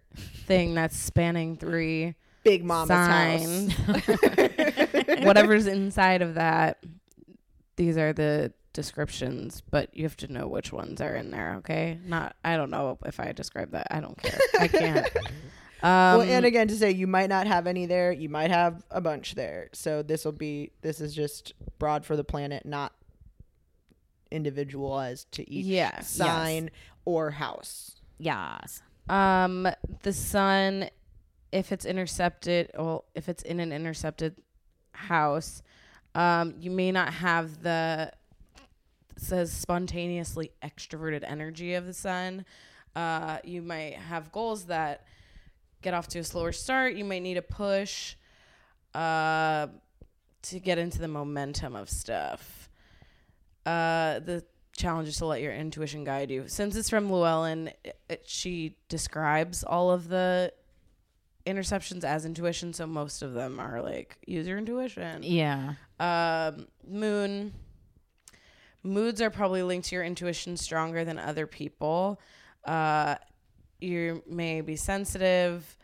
thing 0.46 0.74
that's 0.74 0.96
spanning 0.96 1.56
three 1.56 2.14
Big 2.44 2.64
Mama's 2.64 2.88
signs. 2.88 3.72
house. 3.72 4.06
Whatever's 5.22 5.66
inside 5.66 6.22
of 6.22 6.34
that, 6.34 6.82
these 7.76 7.98
are 7.98 8.12
the 8.12 8.52
descriptions, 8.72 9.62
but 9.70 9.94
you 9.96 10.04
have 10.04 10.16
to 10.18 10.32
know 10.32 10.46
which 10.46 10.72
ones 10.72 11.00
are 11.00 11.14
in 11.14 11.30
there. 11.30 11.56
Okay, 11.58 11.98
not 12.04 12.36
I 12.44 12.56
don't 12.56 12.70
know 12.70 12.98
if 13.04 13.20
I 13.20 13.32
describe 13.32 13.72
that. 13.72 13.88
I 13.90 14.00
don't 14.00 14.16
care. 14.20 14.38
I 14.60 14.68
can't. 14.68 15.08
Um, 15.80 16.18
well, 16.18 16.22
and 16.22 16.44
again, 16.44 16.66
to 16.66 16.74
say 16.74 16.90
you 16.90 17.06
might 17.06 17.28
not 17.28 17.46
have 17.46 17.68
any 17.68 17.86
there, 17.86 18.10
you 18.10 18.28
might 18.28 18.50
have 18.50 18.84
a 18.90 19.00
bunch 19.00 19.36
there. 19.36 19.68
So 19.72 20.02
this 20.02 20.24
will 20.24 20.32
be 20.32 20.72
this 20.82 21.00
is 21.00 21.14
just 21.14 21.52
broad 21.78 22.04
for 22.04 22.16
the 22.16 22.24
planet, 22.24 22.66
not 22.66 22.92
individualized 24.32 25.30
to 25.32 25.48
each 25.48 25.66
Yes, 25.66 26.10
sign 26.10 26.70
or 27.04 27.30
house. 27.30 28.00
Yes. 28.18 28.82
Um, 29.08 29.68
the 30.02 30.12
sun, 30.12 30.90
if 31.52 31.70
it's 31.72 31.84
intercepted, 31.84 32.70
well, 32.76 33.04
if 33.14 33.28
it's 33.28 33.44
in 33.44 33.60
an 33.60 33.72
intercepted 33.72 34.36
house, 34.92 35.62
um, 36.14 36.54
you 36.58 36.70
may 36.70 36.90
not 36.90 37.14
have 37.14 37.62
the 37.62 38.10
says 39.20 39.52
spontaneously 39.52 40.52
extroverted 40.62 41.22
energy 41.26 41.74
of 41.74 41.86
the 41.86 41.92
sun. 41.94 42.44
Uh, 42.96 43.38
you 43.44 43.62
might 43.62 43.94
have 43.94 44.32
goals 44.32 44.66
that 44.66 45.04
get 45.82 45.94
off 45.94 46.08
to 46.08 46.18
a 46.18 46.24
slower 46.24 46.52
start. 46.52 46.94
You 46.94 47.04
might 47.04 47.22
need 47.22 47.36
a 47.36 47.42
push 47.42 48.16
uh, 48.94 49.68
to 50.42 50.60
get 50.60 50.78
into 50.78 50.98
the 50.98 51.08
momentum 51.08 51.76
of 51.76 51.88
stuff. 51.90 52.68
Uh, 53.66 54.18
the 54.20 54.44
challenge 54.76 55.08
is 55.08 55.16
to 55.18 55.26
let 55.26 55.42
your 55.42 55.52
intuition 55.52 56.04
guide 56.04 56.30
you. 56.30 56.44
Since 56.48 56.74
it's 56.76 56.88
from 56.88 57.10
Llewellyn, 57.10 57.68
it, 57.84 57.98
it- 58.08 58.22
she 58.26 58.76
describes 58.88 59.62
all 59.64 59.90
of 59.90 60.08
the 60.08 60.52
interceptions 61.46 62.04
as 62.04 62.24
intuition, 62.24 62.72
so 62.72 62.86
most 62.86 63.22
of 63.22 63.32
them 63.32 63.58
are 63.58 63.80
like 63.82 64.18
use 64.26 64.46
your 64.46 64.58
intuition. 64.58 65.22
Yeah. 65.22 65.74
Um, 66.00 66.66
moon. 66.86 67.52
Moods 68.82 69.20
are 69.20 69.30
probably 69.30 69.62
linked 69.62 69.88
to 69.88 69.94
your 69.96 70.04
intuition 70.04 70.56
stronger 70.56 71.04
than 71.04 71.18
other 71.18 71.46
people. 71.46 72.20
Uh, 72.64 73.16
you 73.80 74.22
may 74.26 74.60
be 74.60 74.76
sensitive. 74.76 75.76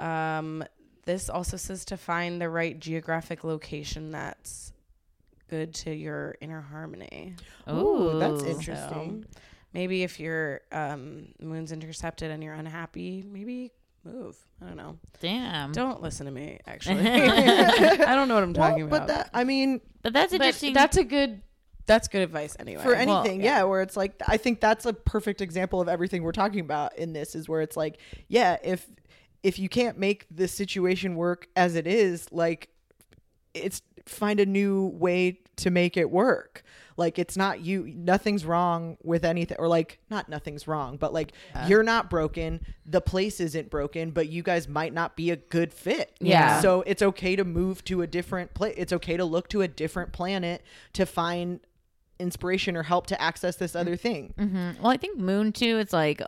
Um, 0.00 0.64
this 1.06 1.28
also 1.28 1.56
says 1.56 1.84
to 1.86 1.96
find 1.96 2.40
the 2.40 2.48
right 2.48 2.78
geographic 2.78 3.44
location 3.44 4.10
that's 4.10 4.72
good 5.48 5.74
to 5.74 5.94
your 5.94 6.36
inner 6.40 6.60
harmony. 6.60 7.34
Ooh, 7.70 8.18
that's 8.18 8.42
interesting. 8.42 9.24
So 9.32 9.40
maybe 9.72 10.02
if 10.02 10.18
your 10.18 10.62
um, 10.72 11.28
moon's 11.40 11.72
intercepted 11.72 12.30
and 12.30 12.42
you're 12.42 12.54
unhappy, 12.54 13.22
maybe 13.26 13.70
move. 14.04 14.36
I 14.62 14.66
don't 14.66 14.76
know. 14.76 14.98
Damn. 15.20 15.72
Don't 15.72 16.00
listen 16.02 16.26
to 16.26 16.32
me. 16.32 16.58
Actually, 16.66 17.08
I 17.10 18.14
don't 18.14 18.28
know 18.28 18.34
what 18.34 18.42
I'm 18.44 18.52
Well, 18.52 18.70
talking 18.70 18.84
about. 18.84 19.06
but 19.06 19.06
that 19.08 19.30
I 19.34 19.44
mean, 19.44 19.80
but 20.02 20.12
that's 20.12 20.32
But 20.32 20.40
interesting. 20.40 20.72
that's 20.72 20.96
a 20.96 21.04
good. 21.04 21.42
That's 21.86 22.08
good 22.08 22.22
advice 22.22 22.56
anyway. 22.58 22.82
for 22.82 22.92
Well, 22.94 23.22
anything, 23.22 23.42
yeah. 23.42 23.62
where 23.64 23.82
it's 23.82 23.96
like 23.96 24.20
I 24.26 24.36
think 24.36 24.60
that's 24.60 24.86
a 24.86 24.92
perfect 24.92 25.40
example 25.40 25.80
of 25.80 25.88
everything 25.88 26.22
we're 26.22 26.32
talking 26.32 26.60
about 26.60 26.96
in 26.98 27.12
this 27.12 27.34
is 27.34 27.48
where 27.48 27.60
it's 27.60 27.76
like, 27.76 27.98
yeah, 28.28 28.56
if 28.62 28.86
if 29.42 29.58
you 29.58 29.68
can't 29.68 29.98
make 29.98 30.26
the 30.30 30.48
situation 30.48 31.16
work 31.16 31.48
as 31.54 31.74
it 31.74 31.86
is, 31.86 32.32
like 32.32 32.70
it's 33.52 33.82
find 34.06 34.40
a 34.40 34.46
new 34.46 34.86
way 34.86 35.40
to 35.56 35.70
make 35.70 35.96
it 35.96 36.10
work. 36.10 36.62
Like 36.96 37.18
it's 37.18 37.36
not 37.36 37.60
you 37.60 37.92
nothing's 37.94 38.44
wrong 38.44 38.96
with 39.02 39.24
anything 39.24 39.56
or 39.58 39.66
like 39.66 39.98
not 40.10 40.28
nothing's 40.28 40.68
wrong, 40.68 40.96
but 40.96 41.12
like 41.12 41.32
you're 41.66 41.82
not 41.82 42.08
broken, 42.08 42.60
the 42.86 43.00
place 43.00 43.40
isn't 43.40 43.68
broken, 43.68 44.12
but 44.12 44.28
you 44.28 44.42
guys 44.42 44.68
might 44.68 44.92
not 44.92 45.16
be 45.16 45.30
a 45.30 45.36
good 45.36 45.72
fit. 45.72 46.16
Yeah. 46.20 46.60
So 46.60 46.82
it's 46.86 47.02
okay 47.02 47.34
to 47.36 47.44
move 47.44 47.84
to 47.84 48.02
a 48.02 48.06
different 48.06 48.54
place. 48.54 48.74
It's 48.76 48.92
okay 48.92 49.16
to 49.16 49.24
look 49.24 49.48
to 49.48 49.62
a 49.62 49.68
different 49.68 50.12
planet 50.12 50.62
to 50.92 51.04
find 51.04 51.60
inspiration 52.18 52.76
or 52.76 52.82
help 52.82 53.06
to 53.08 53.20
access 53.20 53.56
this 53.56 53.74
other 53.74 53.96
thing. 53.96 54.34
Mhm. 54.38 54.80
Well, 54.80 54.90
I 54.92 54.96
think 54.96 55.18
Moon 55.18 55.52
too. 55.52 55.78
It's 55.78 55.92
like, 55.92 56.22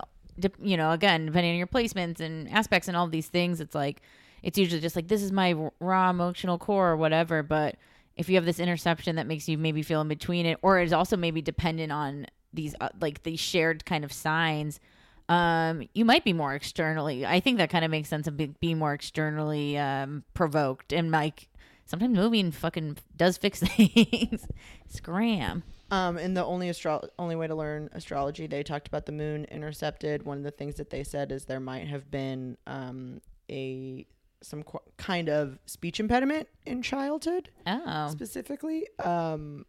you 0.61 0.77
know, 0.77 0.91
again, 0.91 1.27
depending 1.27 1.53
on 1.53 1.59
your 1.59 1.67
placements 1.67 2.21
and 2.21 2.49
aspects 2.51 2.89
and 2.89 2.97
all 2.97 3.07
these 3.09 3.29
things, 3.29 3.61
it's 3.61 3.75
like 3.75 4.03
it's 4.43 4.59
usually 4.59 4.81
just 4.81 4.95
like 4.97 5.09
this 5.09 5.23
is 5.23 5.33
my 5.33 5.55
raw 5.81 6.11
emotional 6.11 6.59
core 6.59 6.91
or 6.91 6.97
whatever. 6.97 7.43
But 7.43 7.77
if 8.17 8.29
you 8.29 8.35
have 8.37 8.45
this 8.45 8.59
interception 8.61 9.17
that 9.17 9.27
makes 9.27 9.49
you 9.49 9.59
maybe 9.59 9.83
feel 9.83 10.01
in 10.01 10.09
between 10.09 10.47
it, 10.47 10.59
or 10.63 10.79
is 10.81 10.93
also 10.93 11.17
maybe 11.17 11.41
dependent 11.43 11.93
on 11.93 12.27
these 12.53 12.75
uh, 12.81 12.89
like 13.01 13.23
these 13.23 13.41
shared 13.41 13.85
kind 13.85 14.05
of 14.05 14.13
signs. 14.13 14.81
Um, 15.29 15.89
you 15.93 16.05
might 16.05 16.23
be 16.25 16.33
more 16.33 16.55
externally. 16.55 17.27
I 17.27 17.41
think 17.41 17.59
that 17.59 17.69
kind 17.69 17.85
of 17.85 17.91
makes 17.91 18.09
sense 18.09 18.29
of 18.29 18.37
be- 18.37 18.55
being 18.61 18.79
more 18.79 18.93
externally 18.95 19.77
um, 19.77 20.23
provoked, 20.35 20.93
and 20.93 21.11
like 21.11 21.49
sometimes 21.85 22.17
moving 22.17 22.53
fucking 22.53 22.99
does 23.17 23.37
fix 23.37 23.59
things. 23.77 24.47
Scram. 24.89 25.65
Um, 25.91 26.17
and 26.19 26.37
the 26.37 26.45
only 26.45 26.69
astro- 26.69 27.09
only 27.19 27.37
way 27.37 27.47
to 27.47 27.55
learn 27.55 27.89
astrology, 27.93 28.47
they 28.47 28.63
talked 28.63 28.89
about 28.89 29.07
the 29.07 29.13
moon 29.13 29.45
intercepted. 29.47 30.25
One 30.25 30.39
of 30.39 30.45
the 30.45 30.51
things 30.51 30.75
that 30.77 30.91
they 30.91 31.05
said 31.05 31.31
is 31.31 31.45
there 31.45 31.61
might 31.61 31.87
have 31.87 32.11
been 32.11 32.57
um, 32.67 33.21
a 33.51 34.07
some 34.43 34.63
qu- 34.65 34.79
kind 34.97 35.29
of 35.29 35.59
speech 35.67 35.99
impediment 36.01 36.49
in 36.67 36.83
childhood, 36.83 37.51
Oh, 37.67 38.09
specifically, 38.11 38.87
um, 39.03 39.65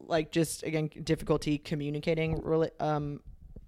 like 0.00 0.32
just 0.32 0.62
again 0.62 0.88
difficulty 1.04 1.58
communicating 1.58 2.40
rela- 2.40 2.70
um, 2.80 3.20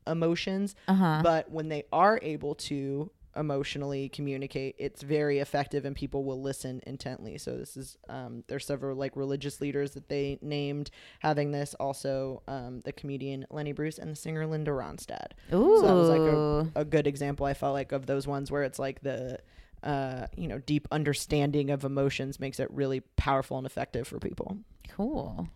emotions. 0.06 0.74
uh-huh. 0.88 1.20
But 1.22 1.50
when 1.50 1.68
they 1.68 1.84
are 1.92 2.18
able 2.22 2.54
to 2.56 3.10
emotionally 3.36 4.08
communicate, 4.08 4.76
it's 4.78 5.02
very 5.02 5.38
effective, 5.38 5.84
and 5.84 5.96
people 5.96 6.24
will 6.24 6.40
listen 6.40 6.80
intently. 6.86 7.38
So 7.38 7.56
this 7.56 7.76
is 7.76 7.96
um, 8.08 8.44
there's 8.48 8.66
several 8.66 8.96
like 8.96 9.16
religious 9.16 9.60
leaders 9.60 9.92
that 9.92 10.08
they 10.08 10.38
named 10.42 10.90
having 11.20 11.52
this. 11.52 11.74
Also, 11.74 12.42
um, 12.48 12.80
the 12.84 12.92
comedian 12.92 13.46
Lenny 13.50 13.72
Bruce 13.72 13.98
and 13.98 14.10
the 14.10 14.16
singer 14.16 14.46
Linda 14.46 14.70
Ronstadt. 14.70 15.32
Ooh. 15.52 15.78
So 15.80 15.86
that 15.86 15.94
was 15.94 16.08
like 16.08 16.20
a, 16.20 16.80
a 16.80 16.84
good 16.84 17.06
example. 17.06 17.46
I 17.46 17.54
felt 17.54 17.74
like 17.74 17.92
of 17.92 18.06
those 18.06 18.26
ones 18.26 18.50
where 18.50 18.62
it's 18.62 18.78
like 18.78 19.00
the 19.02 19.38
uh, 19.82 20.26
you 20.36 20.48
know 20.48 20.58
deep 20.58 20.86
understanding 20.90 21.70
of 21.70 21.84
emotions 21.84 22.38
makes 22.38 22.60
it 22.60 22.70
really 22.70 23.00
powerful 23.16 23.58
and 23.58 23.66
effective 23.66 24.06
for 24.06 24.18
people. 24.18 24.58
cool. 24.88 25.48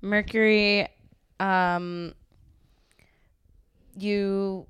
Mercury, 0.00 0.86
um, 1.40 2.12
you, 3.96 4.66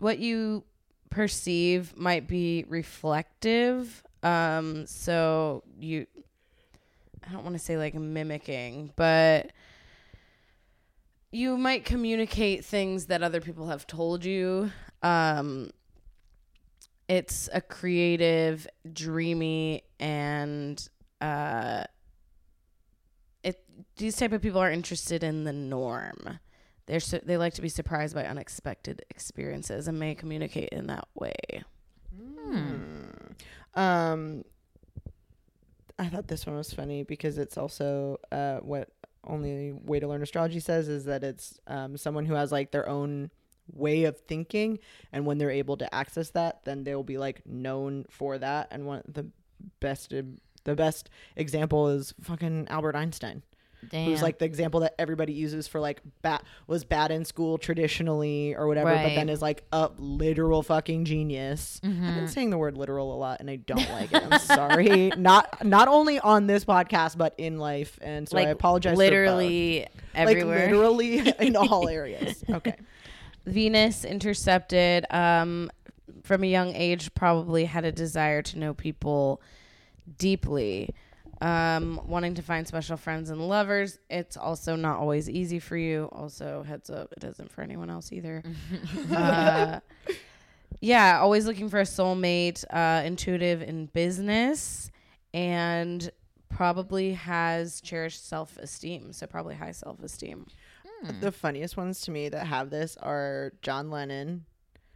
what 0.00 0.18
you 0.18 0.64
perceive 1.10 1.96
might 1.96 2.26
be 2.26 2.64
reflective. 2.68 4.02
Um, 4.22 4.86
so 4.86 5.62
you, 5.78 6.06
I 7.26 7.32
don't 7.32 7.44
want 7.44 7.54
to 7.54 7.60
say 7.62 7.76
like 7.76 7.94
mimicking, 7.94 8.92
but 8.96 9.52
you 11.30 11.56
might 11.58 11.84
communicate 11.84 12.64
things 12.64 13.06
that 13.06 13.22
other 13.22 13.40
people 13.40 13.68
have 13.68 13.86
told 13.86 14.24
you. 14.24 14.70
Um, 15.02 15.70
it's 17.08 17.48
a 17.52 17.60
creative, 17.60 18.66
dreamy, 18.92 19.82
and 19.98 20.88
uh, 21.20 21.84
it. 23.42 23.62
These 23.96 24.16
type 24.16 24.32
of 24.32 24.42
people 24.42 24.60
are 24.60 24.70
interested 24.70 25.22
in 25.22 25.44
the 25.44 25.52
norm. 25.52 26.38
They're 26.88 27.00
su- 27.00 27.20
they 27.22 27.36
like 27.36 27.52
to 27.54 27.62
be 27.62 27.68
surprised 27.68 28.14
by 28.14 28.24
unexpected 28.24 29.04
experiences 29.10 29.88
and 29.88 29.98
may 29.98 30.14
communicate 30.14 30.70
in 30.70 30.86
that 30.86 31.06
way. 31.14 31.34
Um, 33.74 34.42
I 35.98 36.08
thought 36.08 36.28
this 36.28 36.46
one 36.46 36.56
was 36.56 36.72
funny 36.72 37.02
because 37.02 37.36
it's 37.36 37.58
also 37.58 38.18
uh, 38.32 38.56
what 38.58 38.88
only 39.24 39.72
way 39.72 40.00
to 40.00 40.08
learn 40.08 40.22
astrology 40.22 40.60
says 40.60 40.88
is 40.88 41.04
that 41.04 41.22
it's 41.22 41.60
um, 41.66 41.98
someone 41.98 42.24
who 42.24 42.32
has 42.34 42.50
like 42.50 42.70
their 42.70 42.88
own 42.88 43.30
way 43.70 44.04
of 44.04 44.18
thinking, 44.20 44.78
and 45.12 45.26
when 45.26 45.36
they're 45.36 45.50
able 45.50 45.76
to 45.76 45.94
access 45.94 46.30
that, 46.30 46.64
then 46.64 46.84
they'll 46.84 47.02
be 47.02 47.18
like 47.18 47.46
known 47.46 48.06
for 48.08 48.38
that. 48.38 48.68
And 48.70 48.86
one 48.86 49.02
of 49.06 49.12
the 49.12 49.26
best 49.80 50.14
the 50.64 50.74
best 50.74 51.10
example 51.36 51.88
is 51.88 52.14
fucking 52.22 52.68
Albert 52.68 52.96
Einstein 52.96 53.42
Damn. 53.90 54.06
who's 54.06 54.20
like 54.22 54.38
the 54.38 54.44
example 54.44 54.80
that 54.80 54.94
everybody 54.98 55.32
uses 55.32 55.68
for 55.68 55.78
like 55.80 56.00
bad 56.22 56.42
was 56.66 56.84
bad 56.84 57.10
in 57.12 57.24
school 57.24 57.58
traditionally 57.58 58.54
or 58.56 58.66
whatever, 58.66 58.90
but 58.90 59.14
then 59.14 59.28
is 59.28 59.40
like 59.40 59.62
a 59.72 59.90
literal 59.98 60.62
fucking 60.62 61.04
genius. 61.04 61.80
I've 61.84 61.90
Mm-hmm. 61.92 62.14
been 62.14 62.28
saying 62.28 62.50
the 62.50 62.58
word 62.58 62.76
literal 62.76 63.14
a 63.14 63.16
lot, 63.16 63.38
and 63.40 63.48
I 63.48 63.56
don't 63.56 63.88
like 63.92 64.12
it. 64.12 64.22
I'm 64.30 64.38
sorry. 64.40 65.12
not 65.16 65.64
not 65.64 65.88
only 65.88 66.18
on 66.18 66.46
this 66.48 66.64
podcast, 66.64 67.16
but 67.16 67.34
in 67.38 67.58
life, 67.58 67.98
and 68.02 68.28
so 68.28 68.36
I 68.36 68.42
apologize. 68.42 68.92
for 68.92 68.96
both. 68.96 69.04
Literally 69.06 69.86
everywhere. 70.14 70.58
like 70.66 70.70
literally 70.72 71.32
in 71.46 71.56
all 71.56 71.88
areas. 72.00 72.42
Okay. 72.50 72.74
Venus 73.46 74.04
intercepted 74.04 75.06
um, 75.10 75.70
from 76.24 76.42
a 76.42 76.46
young 76.46 76.74
age 76.74 77.14
probably 77.14 77.64
had 77.64 77.84
a 77.84 77.92
desire 77.92 78.42
to 78.42 78.58
know 78.58 78.74
people 78.74 79.40
deeply, 80.18 80.94
um, 81.40 82.00
wanting 82.06 82.34
to 82.34 82.42
find 82.42 82.66
special 82.66 82.96
friends 82.96 83.30
and 83.30 83.46
lovers. 83.48 83.98
It's 84.10 84.36
also 84.36 84.76
not 84.76 84.98
always 84.98 85.28
easy 85.30 85.58
for 85.58 85.76
you. 85.76 86.08
Also, 86.12 86.62
heads 86.62 86.90
up, 86.90 87.12
it 87.16 87.24
isn't 87.24 87.50
for 87.50 87.62
anyone 87.62 87.90
else 87.90 88.12
either. 88.12 88.42
uh, 89.14 89.80
yeah, 90.80 91.20
always 91.20 91.46
looking 91.46 91.68
for 91.68 91.80
a 91.80 91.84
soulmate, 91.84 92.64
uh, 92.70 93.02
intuitive 93.04 93.62
in 93.62 93.86
business, 93.86 94.90
and 95.32 96.10
probably 96.48 97.12
has 97.12 97.80
cherished 97.80 98.26
self 98.26 98.56
esteem. 98.58 99.12
So, 99.12 99.26
probably 99.26 99.54
high 99.54 99.72
self 99.72 100.02
esteem. 100.02 100.46
The 101.20 101.30
funniest 101.30 101.76
ones 101.76 102.00
to 102.02 102.10
me 102.10 102.28
that 102.28 102.46
have 102.48 102.70
this 102.70 102.96
are 102.96 103.52
John 103.62 103.88
Lennon 103.88 104.44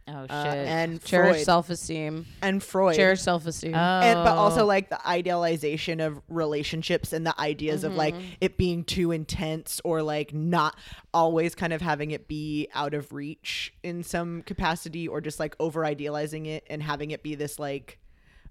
oh 0.07 0.21
shit. 0.23 0.31
uh, 0.31 0.33
and 0.33 1.03
Cherished 1.03 1.35
Freud 1.35 1.45
self 1.45 1.69
esteem. 1.69 2.25
and 2.41 2.61
Freud. 2.61 2.95
Cherished 2.95 3.23
self 3.23 3.45
esteem. 3.45 3.73
oh. 3.73 3.77
and 3.77 4.23
but 4.23 4.35
also 4.35 4.65
like 4.65 4.89
the 4.89 5.07
idealization 5.07 5.99
of 5.99 6.21
relationships 6.29 7.13
and 7.13 7.25
the 7.25 7.39
ideas 7.39 7.83
of 7.83 7.93
like 7.93 8.15
it 8.41 8.57
being 8.57 8.83
too 8.83 9.11
intense 9.11 9.79
or 9.83 10.01
like 10.01 10.33
not 10.33 10.75
always 11.13 11.55
kind 11.55 11.73
of 11.73 11.81
having 11.81 12.11
it 12.11 12.27
be 12.27 12.67
out 12.73 12.93
of 12.93 13.11
reach 13.13 13.73
in 13.83 14.03
some 14.03 14.41
capacity 14.43 15.07
or 15.07 15.21
just 15.21 15.39
like 15.39 15.55
over 15.59 15.85
idealizing 15.85 16.45
it 16.45 16.63
and 16.69 16.81
having 16.83 17.11
it 17.11 17.23
be 17.23 17.35
this 17.35 17.59
like 17.59 17.99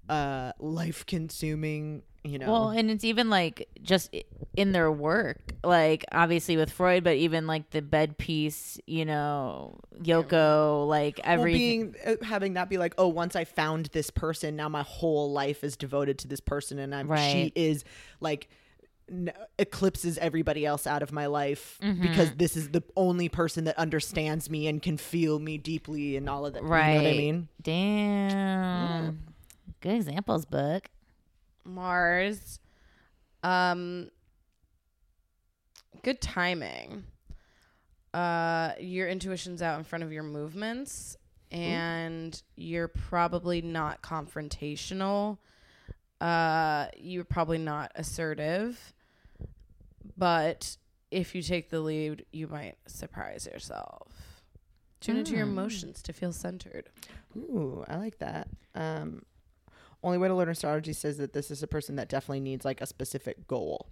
uh 0.09 0.51
life 0.59 1.05
consuming 1.05 2.03
you 2.23 2.39
know 2.39 2.51
Well, 2.51 2.69
and 2.69 2.89
it's 2.89 3.03
even 3.03 3.29
like 3.29 3.67
just 3.81 4.15
in 4.55 4.71
their 4.71 4.91
work, 4.91 5.53
like 5.63 6.05
obviously 6.11 6.57
with 6.57 6.71
Freud, 6.71 7.03
but 7.03 7.15
even 7.17 7.47
like 7.47 7.71
the 7.71 7.81
bed 7.81 8.17
peace, 8.17 8.79
you 8.87 9.03
know, 9.05 9.79
Yoko, 10.01 10.87
like 10.87 11.19
Well, 11.25 11.43
being 11.43 11.95
uh, 12.05 12.15
having 12.23 12.53
that 12.53 12.69
be 12.69 12.77
like 12.77 12.93
oh 12.97 13.07
once 13.07 13.35
i 13.35 13.43
found 13.45 13.87
this 13.87 14.09
person 14.09 14.55
now 14.55 14.69
my 14.69 14.83
whole 14.83 15.31
life 15.31 15.63
is 15.63 15.75
devoted 15.75 16.17
to 16.19 16.27
this 16.27 16.39
person 16.39 16.79
and 16.79 16.93
i'm 16.95 17.07
she 17.17 17.51
is 17.55 17.83
like 18.19 18.47
n- 19.09 19.31
eclipses 19.59 20.17
everybody 20.19 20.65
else 20.65 20.85
out 20.87 21.01
of 21.03 21.11
my 21.11 21.25
life 21.27 21.77
Mm-hmm. 21.81 22.01
because 22.01 22.31
this 22.35 22.55
is 22.57 22.69
the 22.69 22.83
only 22.95 23.29
person 23.29 23.65
that 23.65 23.77
understands 23.77 24.49
me 24.49 24.67
and 24.67 24.81
can 24.81 24.97
feel 24.97 25.39
me 25.39 25.57
deeply 25.57 26.15
and 26.17 26.29
all 26.29 26.45
of 26.45 26.53
that 26.53 26.63
right. 26.63 26.93
you 26.93 26.97
know 26.99 27.03
what 27.03 27.13
i 27.13 27.17
mean 27.17 27.47
Damn. 27.61 29.19
Good 29.81 29.95
examples, 29.95 30.45
book. 30.45 30.87
Mars. 31.65 32.59
Um 33.43 34.09
good 36.03 36.21
timing. 36.21 37.03
Uh 38.13 38.73
your 38.79 39.07
intuition's 39.07 39.61
out 39.61 39.77
in 39.77 39.83
front 39.83 40.03
of 40.03 40.11
your 40.11 40.23
movements 40.23 41.17
and 41.51 42.41
you're 42.55 42.87
probably 42.87 43.61
not 43.61 44.01
confrontational. 44.01 45.37
Uh 46.21 46.87
you're 46.97 47.23
probably 47.25 47.57
not 47.57 47.91
assertive. 47.95 48.93
But 50.17 50.77
if 51.11 51.35
you 51.35 51.41
take 51.41 51.69
the 51.69 51.79
lead, 51.79 52.25
you 52.31 52.47
might 52.47 52.75
surprise 52.87 53.47
yourself. 53.51 54.11
Tune 54.99 55.17
into 55.17 55.33
your 55.33 55.43
emotions 55.43 56.01
to 56.03 56.13
feel 56.13 56.31
centered. 56.31 56.89
Ooh, 57.35 57.83
I 57.87 57.97
like 57.97 58.19
that. 58.19 58.47
Um, 58.73 59.23
only 60.03 60.17
way 60.17 60.27
to 60.27 60.35
learn 60.35 60.49
astrology 60.49 60.93
says 60.93 61.17
that 61.17 61.33
this 61.33 61.49
is 61.49 61.63
a 61.63 61.67
person 61.67 61.95
that 61.95 62.09
definitely 62.09 62.41
needs 62.41 62.65
like 62.65 62.81
a 62.81 62.85
specific 62.85 63.47
goal. 63.47 63.87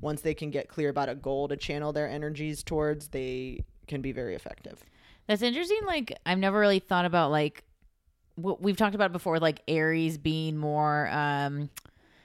Once 0.00 0.22
they 0.22 0.34
can 0.34 0.50
get 0.50 0.68
clear 0.68 0.88
about 0.88 1.08
a 1.08 1.14
goal 1.14 1.48
to 1.48 1.56
channel 1.56 1.92
their 1.92 2.08
energies 2.08 2.62
towards, 2.62 3.08
they 3.08 3.62
can 3.86 4.00
be 4.00 4.12
very 4.12 4.34
effective. 4.34 4.82
That's 5.26 5.42
interesting. 5.42 5.80
Like 5.84 6.16
I've 6.24 6.38
never 6.38 6.58
really 6.58 6.78
thought 6.78 7.04
about 7.04 7.30
like 7.30 7.64
what 8.36 8.62
we've 8.62 8.76
talked 8.76 8.94
about 8.94 9.12
before, 9.12 9.38
like 9.38 9.62
Aries 9.68 10.16
being 10.16 10.56
more 10.56 11.08
um 11.08 11.68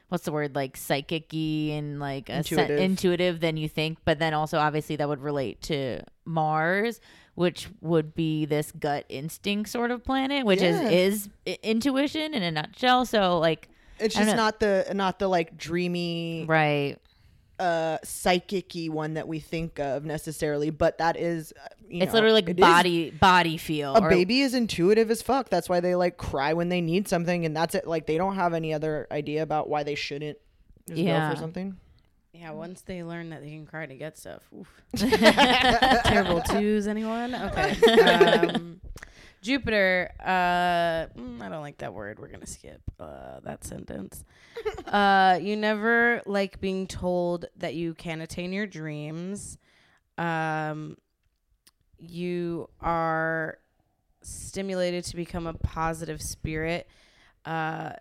what's 0.09 0.23
the 0.23 0.31
word 0.31 0.55
like 0.55 0.77
psychic-y 0.77 1.73
and 1.73 1.99
like 1.99 2.29
Intuitive. 2.29 2.79
intuitive 2.79 3.39
than 3.39 3.57
you 3.57 3.67
think 3.67 3.97
but 4.05 4.19
then 4.19 4.33
also 4.33 4.57
obviously 4.59 4.95
that 4.95 5.09
would 5.09 5.19
relate 5.19 5.61
to 5.63 6.01
mars 6.25 7.01
which 7.35 7.69
would 7.81 8.15
be 8.15 8.45
this 8.45 8.71
gut 8.71 9.05
instinct 9.09 9.69
sort 9.69 9.91
of 9.91 10.03
planet 10.03 10.45
which 10.45 10.61
Yeah. 10.61 10.89
is 10.89 11.27
is 11.45 11.57
intuition 11.63 12.33
in 12.33 12.41
a 12.43 12.51
nutshell 12.51 13.05
so 13.05 13.39
like 13.39 13.69
It's 13.99 14.15
just 14.15 14.27
know. 14.31 14.35
not 14.35 14.59
the 14.59 14.91
not 14.93 15.19
the 15.19 15.27
like 15.27 15.55
dreamy 15.57 16.45
right 16.47 16.97
uh 17.57 17.97
psychic-y 18.03 18.87
one 18.89 19.13
that 19.13 19.29
we 19.29 19.39
think 19.39 19.79
of 19.79 20.03
necessarily, 20.03 20.71
but 20.71 20.97
that 20.97 21.15
is 21.15 21.53
uh, 21.53 21.67
you 21.87 22.01
it's 22.01 22.07
know, 22.11 22.15
literally 22.15 22.33
like 22.41 22.49
it 22.49 22.57
body 22.57 23.11
body 23.11 23.55
feel 23.55 23.95
a 23.95 24.01
or- 24.01 24.09
baby 24.09 24.41
is 24.41 24.53
intuitive 24.53 25.09
as 25.09 25.21
fuck. 25.21 25.47
That's 25.47 25.69
why 25.69 25.79
they 25.79 25.95
like 25.95 26.17
cry 26.17 26.51
when 26.51 26.67
they 26.67 26.81
need 26.81 27.07
something 27.07 27.45
and 27.45 27.55
that's 27.55 27.73
it. 27.73 27.87
Like 27.87 28.07
they 28.07 28.17
don't 28.17 28.35
have 28.35 28.53
any 28.53 28.73
other 28.73 29.07
idea 29.09 29.41
about 29.41 29.69
why 29.69 29.83
they 29.83 29.95
shouldn't 29.95 30.37
just 30.89 30.97
go 30.97 31.01
Yeah. 31.07 31.29
for 31.31 31.37
something. 31.37 31.77
Yeah, 32.39 32.51
once 32.51 32.81
they 32.81 33.03
learn 33.03 33.29
that 33.29 33.41
they 33.41 33.49
can 33.49 33.65
cry 33.65 33.85
to 33.85 33.95
get 33.95 34.17
stuff. 34.17 34.43
Terrible 34.95 36.41
twos, 36.41 36.87
anyone? 36.87 37.33
Okay. 37.33 37.77
Um, 38.01 38.81
Jupiter. 39.41 40.11
Uh, 40.19 41.07
mm, 41.19 41.41
I 41.41 41.49
don't 41.49 41.61
like 41.61 41.77
that 41.77 41.93
word. 41.93 42.19
We're 42.19 42.27
gonna 42.27 42.47
skip 42.47 42.81
uh, 42.99 43.39
that 43.43 43.63
sentence. 43.63 44.23
Uh, 44.87 45.37
you 45.41 45.57
never 45.57 46.21
like 46.25 46.61
being 46.61 46.87
told 46.87 47.45
that 47.57 47.75
you 47.75 47.93
can 47.93 48.21
attain 48.21 48.53
your 48.53 48.65
dreams. 48.65 49.57
Um, 50.17 50.97
you 51.99 52.69
are 52.79 53.57
stimulated 54.21 55.03
to 55.05 55.15
become 55.15 55.47
a 55.47 55.53
positive 55.53 56.21
spirit. 56.21 56.87
Uh, 57.45 57.93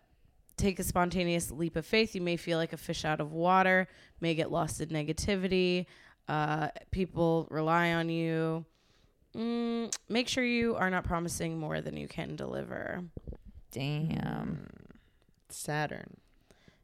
take 0.56 0.78
a 0.78 0.84
spontaneous 0.84 1.50
leap 1.50 1.76
of 1.76 1.84
faith. 1.86 2.14
You 2.14 2.20
may 2.20 2.36
feel 2.36 2.58
like 2.58 2.72
a 2.72 2.76
fish 2.76 3.04
out 3.04 3.20
of 3.20 3.32
water, 3.32 3.88
may 4.24 4.34
get 4.34 4.50
lost 4.50 4.80
in 4.80 4.88
negativity. 4.88 5.84
Uh, 6.28 6.68
people 6.90 7.46
rely 7.50 7.92
on 7.92 8.08
you. 8.08 8.64
Mm, 9.36 9.94
make 10.08 10.28
sure 10.28 10.42
you 10.42 10.76
are 10.76 10.88
not 10.88 11.04
promising 11.04 11.58
more 11.58 11.82
than 11.82 11.94
you 11.94 12.08
can 12.08 12.34
deliver. 12.34 13.04
damn 13.70 14.66
Saturn. 15.50 16.16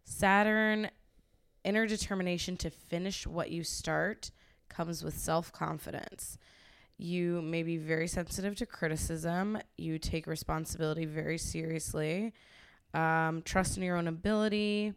Saturn, 0.05 0.91
inner 1.65 1.87
determination 1.87 2.59
to 2.59 2.69
finish 2.69 3.27
what 3.27 3.51
you 3.51 3.65
start 3.65 4.31
comes 4.69 5.03
with 5.03 5.17
self 5.17 5.51
confidence. 5.51 6.37
You 6.99 7.41
may 7.41 7.63
be 7.63 7.79
very 7.79 8.07
sensitive 8.07 8.55
to 8.57 8.67
criticism. 8.67 9.59
You 9.79 9.99
take 9.99 10.27
responsibility 10.27 11.07
very 11.07 11.39
seriously. 11.39 12.35
Um, 12.93 13.41
trust 13.43 13.79
in 13.79 13.83
your 13.83 13.97
own 13.97 14.09
ability. 14.09 14.93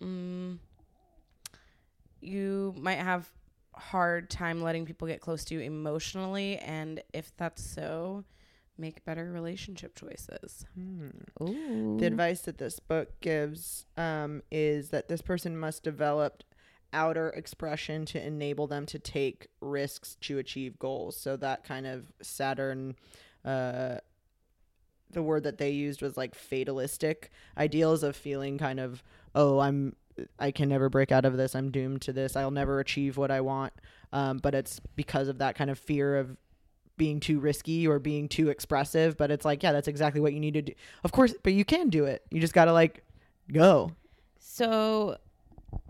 Mm, 0.00 0.58
you 2.22 2.74
might 2.78 2.98
have 2.98 3.30
hard 3.74 4.30
time 4.30 4.62
letting 4.62 4.86
people 4.86 5.08
get 5.08 5.20
close 5.20 5.44
to 5.46 5.54
you 5.54 5.60
emotionally, 5.60 6.58
and 6.58 7.02
if 7.12 7.34
that's 7.36 7.62
so, 7.62 8.24
make 8.78 9.04
better 9.04 9.30
relationship 9.30 9.94
choices. 9.94 10.64
Ooh. 11.42 11.96
The 11.98 12.06
advice 12.06 12.42
that 12.42 12.58
this 12.58 12.80
book 12.80 13.20
gives 13.20 13.86
um, 13.96 14.42
is 14.50 14.90
that 14.90 15.08
this 15.08 15.22
person 15.22 15.58
must 15.58 15.82
develop 15.82 16.42
outer 16.92 17.30
expression 17.30 18.04
to 18.04 18.24
enable 18.24 18.66
them 18.66 18.84
to 18.84 18.98
take 18.98 19.48
risks 19.60 20.16
to 20.20 20.38
achieve 20.38 20.78
goals. 20.78 21.16
So 21.16 21.36
that 21.38 21.64
kind 21.64 21.86
of 21.86 22.12
Saturn 22.20 22.94
uh 23.44 23.96
the 25.12 25.22
word 25.22 25.44
that 25.44 25.58
they 25.58 25.70
used 25.70 26.02
was 26.02 26.16
like 26.16 26.34
fatalistic 26.34 27.30
ideals 27.56 28.02
of 28.02 28.16
feeling 28.16 28.58
kind 28.58 28.80
of 28.80 29.02
oh 29.34 29.58
i'm 29.58 29.94
i 30.38 30.50
can 30.50 30.68
never 30.68 30.88
break 30.88 31.12
out 31.12 31.24
of 31.24 31.36
this. 31.36 31.54
I'm 31.54 31.70
doomed 31.70 32.02
to 32.02 32.12
this. 32.12 32.36
I'll 32.36 32.50
never 32.50 32.80
achieve 32.80 33.16
what 33.16 33.30
i 33.30 33.40
want. 33.40 33.72
Um, 34.12 34.38
but 34.38 34.54
it's 34.54 34.80
because 34.96 35.28
of 35.28 35.38
that 35.38 35.54
kind 35.56 35.70
of 35.70 35.78
fear 35.78 36.16
of 36.16 36.36
being 36.98 37.20
too 37.20 37.40
risky 37.40 37.86
or 37.86 37.98
being 37.98 38.28
too 38.28 38.48
expressive. 38.48 39.16
But 39.16 39.30
it's 39.30 39.44
like 39.44 39.62
yeah 39.62 39.72
that's 39.72 39.88
exactly 39.88 40.20
what 40.20 40.32
you 40.32 40.40
need 40.40 40.54
to 40.54 40.62
do. 40.62 40.72
Of 41.04 41.12
course 41.12 41.34
but 41.42 41.52
you 41.52 41.64
can 41.64 41.88
do 41.88 42.04
it. 42.04 42.22
You 42.30 42.40
just 42.40 42.54
gotta 42.54 42.72
like 42.72 43.04
go. 43.50 43.92
So 44.38 45.16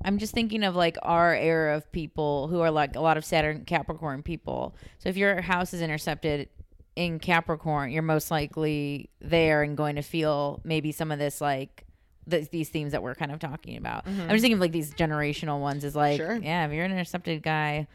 I'm 0.05 0.19
just 0.19 0.33
thinking 0.35 0.63
of 0.63 0.77
like 0.77 0.97
our 1.03 1.35
era 1.35 1.77
of 1.77 1.91
people 1.93 2.49
who 2.49 2.61
are 2.61 2.71
like 2.71 2.97
a 2.97 3.01
lot 3.01 3.17
of 3.17 3.25
Saturn 3.25 3.65
Capricorn 3.65 4.23
people. 4.23 4.77
So 4.99 5.09
if 5.09 5.17
your 5.17 5.41
house 5.41 5.75
is 5.75 5.83
intercepted 5.83 6.49
in 6.97 7.19
Capricorn, 7.19 7.91
you're 7.91 8.03
most 8.03 8.31
likely 8.31 9.11
there 9.21 9.63
and 9.63 9.77
going 9.77 9.97
to 9.97 10.03
feel 10.03 10.61
maybe 10.65 10.93
some 10.93 11.11
of 11.11 11.19
this 11.19 11.41
like 11.41 11.85
th- 12.29 12.51
these 12.51 12.69
themes 12.69 12.93
that 12.93 13.03
we're 13.03 13.15
kind 13.15 13.33
of 13.33 13.39
talking 13.39 13.77
about. 13.77 14.07
I'm 14.07 14.29
just 14.31 14.41
thinking 14.43 14.55
of 14.55 14.61
like 14.61 14.73
these 14.73 14.93
generational 14.95 15.61
ones 15.61 15.85
is 15.85 15.95
like, 15.97 16.19
Sure. 16.19 16.37
yeah, 16.37 16.67
if 16.67 16.73
you're 16.73 16.85
an 16.85 16.93
intercepted 16.93 17.43
guy, 17.43 17.87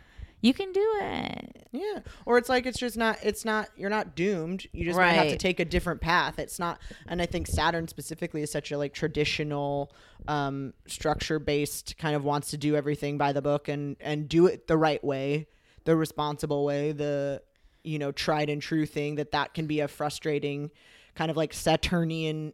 you 0.42 0.54
can 0.54 0.72
do 0.72 0.86
it. 1.02 1.68
Yeah. 1.72 2.00
Or 2.26 2.38
it's 2.38 2.48
like 2.48 2.66
it's 2.68 2.78
just 2.78 2.96
not 2.96 3.18
it's 3.24 3.44
not 3.44 3.70
you're 3.76 3.90
not 3.90 4.16
doomed. 4.16 4.68
You 4.72 4.86
just 4.86 4.98
might 4.98 5.14
have 5.14 5.30
to 5.30 5.38
take 5.38 5.60
a 5.60 5.66
different 5.66 6.00
path. 6.00 6.38
It's 6.38 6.60
not 6.60 6.80
and 7.08 7.22
I 7.22 7.26
think 7.26 7.48
Saturn 7.48 7.88
specifically 7.88 8.44
is 8.44 8.52
such 8.52 8.72
a 8.72 8.78
like 8.78 8.94
traditional 8.94 9.92
um 10.28 10.74
structure 10.88 11.40
based 11.40 11.98
kind 11.98 12.16
of 12.16 12.24
wants 12.24 12.52
to 12.52 12.58
do 12.58 12.76
everything 12.76 13.18
by 13.18 13.34
the 13.34 13.42
book 13.42 13.68
and 13.68 13.96
and 14.00 14.30
do 14.30 14.46
it 14.46 14.68
the 14.68 14.78
right 14.78 15.04
way, 15.04 15.48
the 15.86 15.96
responsible 15.96 16.64
way, 16.66 16.92
the 16.92 17.42
you 17.84 17.98
know, 17.98 18.12
tried 18.12 18.50
and 18.50 18.62
true 18.62 18.86
thing 18.86 19.16
that 19.16 19.32
that 19.32 19.54
can 19.56 19.66
be 19.66 19.80
a 19.80 19.88
frustrating 19.88 20.70
kind 21.16 21.32
of 21.32 21.38
like 21.38 21.52
Saturnian 21.54 22.54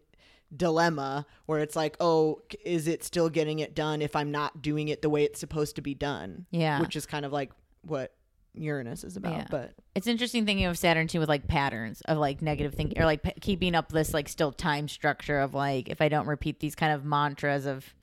dilemma 0.56 1.26
where 1.46 1.60
it's 1.60 1.76
like, 1.76 1.98
oh, 2.00 2.42
is 2.64 2.88
it 2.88 3.04
still 3.04 3.30
getting 3.30 3.60
it 3.60 3.76
done 3.76 4.02
if 4.02 4.16
I'm 4.16 4.32
not 4.32 4.62
doing 4.62 4.88
it 4.88 5.02
the 5.02 5.10
way 5.10 5.24
it's 5.24 5.40
supposed 5.40 5.76
to 5.76 5.82
be 5.82 5.94
done? 5.94 6.46
Yeah. 6.52 6.82
Which 6.82 6.96
is 6.96 7.06
kind 7.06 7.26
of 7.26 7.32
like 7.32 7.52
what 7.82 8.14
Uranus 8.56 9.04
is 9.04 9.18
about. 9.18 9.34
Yeah. 9.34 9.48
But 9.50 9.74
It's 9.96 10.08
interesting 10.08 10.46
thinking 10.46 10.66
of 10.66 10.78
Saturn 10.78 11.08
too 11.08 11.20
with 11.20 11.30
like 11.30 11.48
patterns 11.48 12.02
of 12.02 12.18
like 12.18 12.42
negative 12.42 12.74
thinking 12.74 13.02
or 13.02 13.06
like 13.06 13.24
p- 13.24 13.34
keeping 13.42 13.76
up 13.76 13.92
this 13.92 14.14
like 14.14 14.30
still 14.30 14.52
time 14.52 14.88
structure 14.88 15.40
of 15.40 15.54
like 15.54 15.90
if 15.90 16.02
I 16.02 16.10
don't 16.10 16.28
repeat 16.28 16.60
these 16.60 16.76
kind 16.76 16.94
of 16.94 17.04
mantras 17.04 17.66
of 17.66 17.94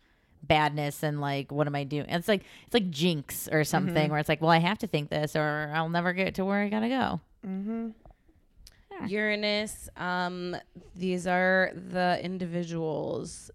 badness 0.43 1.03
and 1.03 1.21
like 1.21 1.53
what 1.53 1.67
am 1.67 1.75
I 1.75 1.85
doing? 1.85 2.07
It's 2.09 2.29
like 2.29 2.45
it's 2.65 2.75
like 2.75 2.91
jinx 2.91 3.49
or 3.49 3.61
mm-hmm. 3.61 3.63
something 3.65 4.11
where 4.11 4.19
it's 4.19 4.29
like 4.29 4.41
well 4.41 4.51
I 4.51 4.59
have 4.59 4.79
to 4.79 4.87
think 4.87 5.11
this 5.11 5.37
or 5.37 5.71
I'll 5.75 5.89
never 5.89 6.13
get 6.13 6.35
to 6.37 6.45
where 6.45 6.63
I 6.63 6.69
gotta 6.69 6.89
go. 6.89 7.21
Mm-hmm. 7.47 7.89
Uranus, 9.09 9.89
um, 9.97 10.57
these 10.95 11.27
are 11.27 11.73
the 11.75 12.19
individuals 12.23 13.51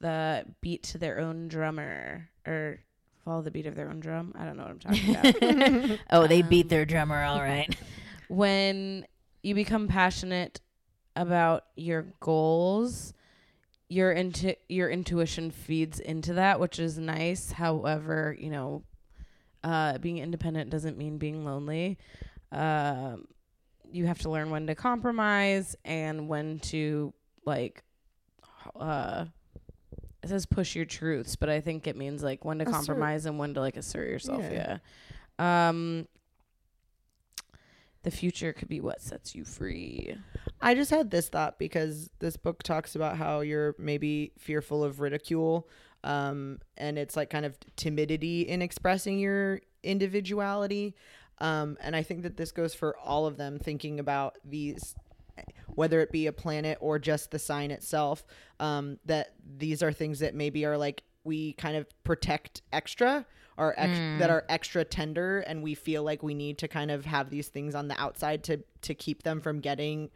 that 0.00 0.60
beat 0.60 0.82
to 0.84 0.98
their 0.98 1.18
own 1.20 1.48
drummer 1.48 2.28
or 2.46 2.80
follow 3.24 3.42
the 3.42 3.50
beat 3.50 3.66
of 3.66 3.74
their 3.74 3.88
own 3.88 4.00
drum. 4.00 4.32
I 4.38 4.44
don't 4.44 4.56
know 4.56 4.64
what 4.64 4.72
I'm 4.72 4.78
talking 4.78 5.80
about. 5.80 5.98
Oh, 6.10 6.26
they 6.26 6.42
beat 6.42 6.68
their 6.68 6.84
drummer 6.84 7.22
all 7.22 7.40
right. 7.40 7.74
when 8.28 9.06
you 9.42 9.54
become 9.54 9.88
passionate 9.88 10.60
about 11.14 11.64
your 11.76 12.06
goals, 12.20 13.14
your 13.88 14.12
into 14.12 14.54
your 14.68 14.90
intuition 14.90 15.50
feeds 15.50 15.98
into 16.00 16.34
that, 16.34 16.60
which 16.60 16.78
is 16.78 16.98
nice. 16.98 17.52
However, 17.52 18.36
you 18.38 18.50
know, 18.50 18.82
uh, 19.64 19.98
being 19.98 20.18
independent 20.18 20.70
doesn't 20.70 20.98
mean 20.98 21.18
being 21.18 21.44
lonely. 21.44 21.98
Um, 22.52 23.26
you 23.90 24.06
have 24.06 24.18
to 24.20 24.30
learn 24.30 24.50
when 24.50 24.66
to 24.66 24.74
compromise 24.74 25.76
and 25.84 26.28
when 26.28 26.58
to 26.60 27.12
like. 27.44 27.82
Uh, 28.78 29.26
it 30.22 30.28
says 30.28 30.44
push 30.46 30.74
your 30.74 30.84
truths, 30.84 31.36
but 31.36 31.48
I 31.48 31.60
think 31.60 31.86
it 31.86 31.96
means 31.96 32.22
like 32.22 32.44
when 32.44 32.58
to 32.58 32.64
Assert. 32.64 32.74
compromise 32.74 33.26
and 33.26 33.38
when 33.38 33.54
to 33.54 33.60
like 33.60 33.76
assert 33.76 34.08
yourself. 34.08 34.42
Yeah. 34.42 34.78
Yeah. 35.38 35.68
Um, 35.68 36.08
the 38.02 38.10
future 38.10 38.52
could 38.52 38.68
be 38.68 38.80
what 38.80 39.00
sets 39.00 39.34
you 39.34 39.44
free. 39.44 40.16
I 40.60 40.74
just 40.74 40.90
had 40.90 41.10
this 41.10 41.28
thought 41.28 41.58
because 41.58 42.10
this 42.18 42.36
book 42.36 42.62
talks 42.62 42.94
about 42.94 43.16
how 43.16 43.40
you're 43.40 43.74
maybe 43.78 44.32
fearful 44.38 44.84
of 44.84 45.00
ridicule. 45.00 45.68
Um, 46.04 46.58
and 46.76 46.98
it's 46.98 47.16
like 47.16 47.30
kind 47.30 47.44
of 47.44 47.56
timidity 47.74 48.42
in 48.42 48.62
expressing 48.62 49.18
your 49.18 49.60
individuality. 49.82 50.94
Um, 51.38 51.76
and 51.80 51.94
I 51.94 52.02
think 52.02 52.22
that 52.22 52.36
this 52.36 52.52
goes 52.52 52.74
for 52.74 52.96
all 52.98 53.26
of 53.26 53.36
them, 53.36 53.58
thinking 53.58 54.00
about 54.00 54.38
these, 54.44 54.94
whether 55.68 56.00
it 56.00 56.10
be 56.12 56.26
a 56.26 56.32
planet 56.32 56.78
or 56.80 56.98
just 56.98 57.30
the 57.30 57.38
sign 57.38 57.70
itself, 57.70 58.24
um, 58.60 58.98
that 59.04 59.34
these 59.58 59.82
are 59.82 59.92
things 59.92 60.20
that 60.20 60.34
maybe 60.34 60.64
are 60.64 60.78
like 60.78 61.02
we 61.24 61.52
kind 61.54 61.76
of 61.76 61.86
protect 62.04 62.62
extra 62.72 63.26
or 63.58 63.74
ex- 63.78 64.20
that 64.20 64.30
are 64.30 64.44
extra 64.48 64.84
tender 64.84 65.40
and 65.40 65.62
we 65.62 65.74
feel 65.74 66.02
like 66.02 66.22
we 66.22 66.34
need 66.34 66.56
to 66.58 66.68
kind 66.68 66.90
of 66.90 67.04
have 67.04 67.30
these 67.30 67.48
things 67.48 67.74
on 67.74 67.88
the 67.88 68.00
outside 68.00 68.44
to 68.44 68.58
to 68.82 68.94
keep 68.94 69.22
them 69.24 69.40
from 69.40 69.58
getting 69.60 70.08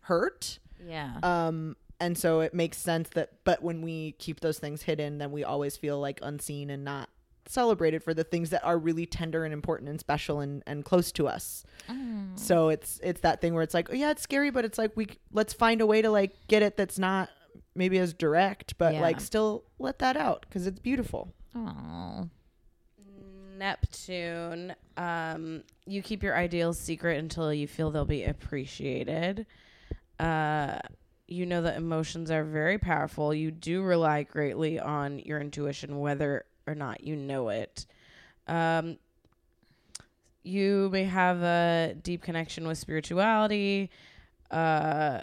hurt 0.00 0.58
Yeah. 0.86 1.16
um 1.22 1.74
and 2.00 2.16
so 2.18 2.40
it 2.40 2.52
makes 2.54 2.76
sense 2.78 3.08
that 3.10 3.30
but 3.44 3.62
when 3.62 3.82
we 3.82 4.12
keep 4.18 4.40
those 4.40 4.58
things 4.58 4.82
hidden 4.82 5.18
then 5.18 5.32
we 5.32 5.42
always 5.42 5.76
feel 5.76 5.98
like 5.98 6.20
unseen 6.22 6.70
and 6.70 6.84
not 6.84 7.08
celebrated 7.46 8.02
for 8.02 8.14
the 8.14 8.24
things 8.24 8.50
that 8.50 8.64
are 8.64 8.78
really 8.78 9.04
tender 9.06 9.44
and 9.44 9.52
important 9.52 9.88
and 9.90 9.98
special 10.00 10.40
and, 10.40 10.62
and 10.66 10.84
close 10.84 11.10
to 11.12 11.26
us 11.26 11.64
so 12.36 12.68
it's 12.68 13.00
it's 13.02 13.20
that 13.22 13.40
thing 13.40 13.52
where 13.54 13.62
it's 13.62 13.74
like 13.74 13.88
oh 13.90 13.94
yeah 13.94 14.10
it's 14.10 14.22
scary 14.22 14.50
but 14.50 14.64
it's 14.64 14.78
like 14.78 14.92
we 14.96 15.06
let's 15.32 15.52
find 15.52 15.80
a 15.80 15.86
way 15.86 16.00
to 16.00 16.10
like 16.10 16.32
get 16.48 16.62
it 16.62 16.76
that's 16.76 16.98
not 16.98 17.28
maybe 17.74 17.98
as 17.98 18.12
direct 18.14 18.78
but 18.78 18.94
Yeah. 18.94 19.00
like 19.00 19.20
still 19.20 19.64
let 19.78 19.98
that 19.98 20.16
out 20.16 20.46
because 20.48 20.66
it's 20.66 20.78
beautiful 20.78 21.32
Oh. 21.54 22.28
Neptune, 23.58 24.74
um, 24.96 25.62
you 25.86 26.02
keep 26.02 26.22
your 26.22 26.36
ideals 26.36 26.78
secret 26.78 27.18
until 27.18 27.52
you 27.52 27.68
feel 27.68 27.90
they'll 27.90 28.04
be 28.04 28.24
appreciated. 28.24 29.46
Uh, 30.18 30.78
you 31.28 31.46
know 31.46 31.62
that 31.62 31.76
emotions 31.76 32.30
are 32.30 32.44
very 32.44 32.78
powerful. 32.78 33.32
You 33.32 33.50
do 33.50 33.82
rely 33.82 34.24
greatly 34.24 34.80
on 34.80 35.18
your 35.20 35.40
intuition, 35.40 36.00
whether 36.00 36.44
or 36.66 36.74
not 36.74 37.02
you 37.04 37.16
know 37.16 37.48
it. 37.48 37.86
Um, 38.46 38.98
you 40.42 40.88
may 40.92 41.04
have 41.04 41.42
a 41.42 41.94
deep 42.02 42.22
connection 42.22 42.66
with 42.66 42.78
spirituality, 42.78 43.90
uh, 44.50 45.20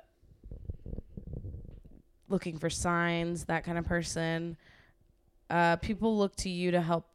looking 2.30 2.58
for 2.58 2.70
signs, 2.70 3.46
that 3.46 3.64
kind 3.64 3.78
of 3.78 3.86
person. 3.86 4.56
Uh, 5.50 5.76
people 5.78 6.18
look 6.18 6.36
to 6.38 6.50
you 6.50 6.72
to 6.72 6.82
help 6.82 7.08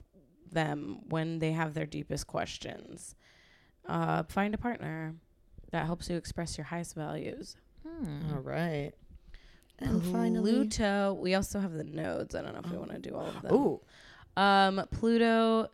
them 0.52 1.00
when 1.08 1.38
they 1.38 1.52
have 1.52 1.74
their 1.74 1.86
deepest 1.86 2.26
questions. 2.26 3.14
Uh, 3.86 4.22
find 4.24 4.54
a 4.54 4.58
partner 4.58 5.14
that 5.70 5.86
helps 5.86 6.08
you 6.10 6.16
express 6.16 6.58
your 6.58 6.66
highest 6.66 6.94
values. 6.94 7.56
all 8.32 8.40
right 8.40 8.92
and 9.78 10.02
finally 10.06 10.52
Pluto. 10.52 11.14
We 11.14 11.34
also 11.34 11.60
have 11.60 11.72
the 11.72 11.84
nodes. 11.84 12.34
I 12.34 12.42
don't 12.42 12.54
know 12.54 12.60
if 12.64 12.70
we 12.70 12.78
want 12.78 12.92
to 12.92 12.98
do 12.98 13.14
all 13.14 13.26
of 13.26 13.42
them. 13.42 13.52
oh 13.52 13.80
Um, 14.36 14.86
Pluto. 14.90 15.68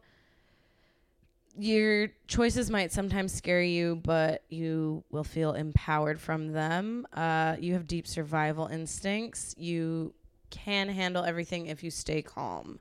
Your 1.58 2.08
choices 2.26 2.70
might 2.70 2.92
sometimes 2.92 3.32
scare 3.32 3.62
you, 3.62 3.96
but 3.96 4.44
you 4.48 5.04
will 5.10 5.24
feel 5.24 5.52
empowered 5.52 6.20
from 6.20 6.52
them. 6.52 7.06
Uh, 7.12 7.56
you 7.58 7.74
have 7.74 7.86
deep 7.86 8.06
survival 8.06 8.66
instincts. 8.66 9.54
You 9.58 10.14
can 10.50 10.88
handle 10.88 11.24
everything 11.24 11.66
if 11.66 11.82
you 11.82 11.90
stay 11.90 12.22
calm. 12.22 12.78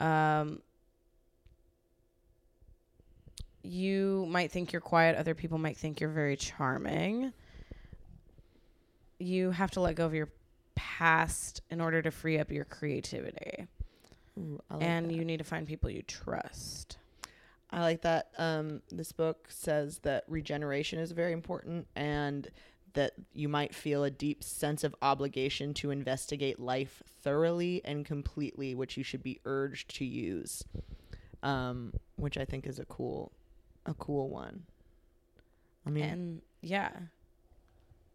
Um, 0.00 0.60
you 3.62 4.26
might 4.28 4.50
think 4.50 4.72
you're 4.72 4.80
quiet. 4.80 5.16
Other 5.16 5.34
people 5.34 5.58
might 5.58 5.76
think 5.76 6.00
you're 6.00 6.10
very 6.10 6.36
charming. 6.36 7.32
You 9.18 9.50
have 9.50 9.70
to 9.72 9.80
let 9.80 9.94
go 9.94 10.06
of 10.06 10.14
your 10.14 10.30
past 10.74 11.62
in 11.70 11.80
order 11.80 12.02
to 12.02 12.10
free 12.10 12.38
up 12.38 12.50
your 12.50 12.64
creativity 12.64 13.68
Ooh, 14.38 14.60
like 14.70 14.82
and 14.82 15.10
that. 15.10 15.14
you 15.14 15.24
need 15.24 15.38
to 15.38 15.44
find 15.44 15.66
people 15.66 15.90
you 15.90 16.02
trust. 16.02 16.98
I 17.70 17.80
like 17.80 18.02
that. 18.02 18.30
Um, 18.38 18.82
this 18.90 19.12
book 19.12 19.46
says 19.48 19.98
that 20.00 20.24
regeneration 20.28 20.98
is 20.98 21.12
very 21.12 21.32
important 21.32 21.86
and 21.96 22.48
that 22.92 23.12
you 23.32 23.48
might 23.48 23.74
feel 23.74 24.04
a 24.04 24.10
deep 24.10 24.44
sense 24.44 24.84
of 24.84 24.94
obligation 25.02 25.74
to 25.74 25.90
investigate 25.90 26.60
life 26.60 27.02
thoroughly 27.22 27.80
and 27.84 28.04
completely, 28.06 28.74
which 28.76 28.96
you 28.96 29.02
should 29.02 29.22
be 29.22 29.40
urged 29.44 29.92
to 29.96 30.04
use. 30.04 30.62
Um, 31.42 31.92
which 32.16 32.38
I 32.38 32.44
think 32.44 32.66
is 32.66 32.78
a 32.78 32.84
cool, 32.84 33.32
a 33.84 33.94
cool 33.94 34.28
one. 34.28 34.62
I 35.86 35.90
mean, 35.90 36.04
And 36.04 36.42
yeah, 36.62 36.90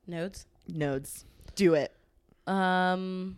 nodes. 0.08 0.46
nodes, 0.68 1.26
do 1.56 1.74
it. 1.76 1.92
Um, 2.48 3.38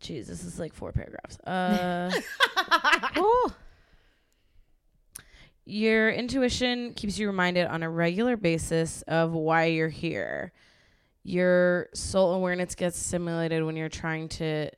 Jeez, 0.00 0.26
this 0.26 0.44
is 0.44 0.58
like 0.58 0.72
four 0.72 0.92
paragraphs. 0.92 1.38
Uh, 1.46 2.10
oh. 3.16 3.54
Your 5.64 6.10
intuition 6.10 6.94
keeps 6.94 7.18
you 7.18 7.26
reminded 7.26 7.66
on 7.66 7.82
a 7.82 7.90
regular 7.90 8.36
basis 8.36 9.02
of 9.02 9.32
why 9.32 9.64
you're 9.66 9.88
here. 9.88 10.52
Your 11.24 11.88
soul 11.92 12.32
awareness 12.32 12.74
gets 12.74 12.98
stimulated 12.98 13.62
when 13.64 13.76
you're 13.76 13.90
trying 13.90 14.28
to 14.30 14.70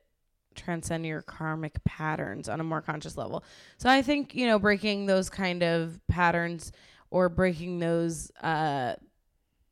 transcend 0.57 1.07
your 1.07 1.23
karmic 1.23 1.83
patterns 1.85 2.49
on 2.49 2.61
a 2.61 2.65
more 2.65 2.81
conscious 2.81 3.17
level. 3.17 3.45
So 3.79 3.89
I 3.89 4.03
think, 4.03 4.35
you 4.35 4.47
know, 4.47 4.59
breaking 4.59 5.07
those 5.07 5.31
kind 5.31 5.63
of 5.63 6.01
patterns 6.09 6.73
or 7.11 7.29
breaking 7.29 7.79
those 7.79 8.31
uh, 8.43 8.95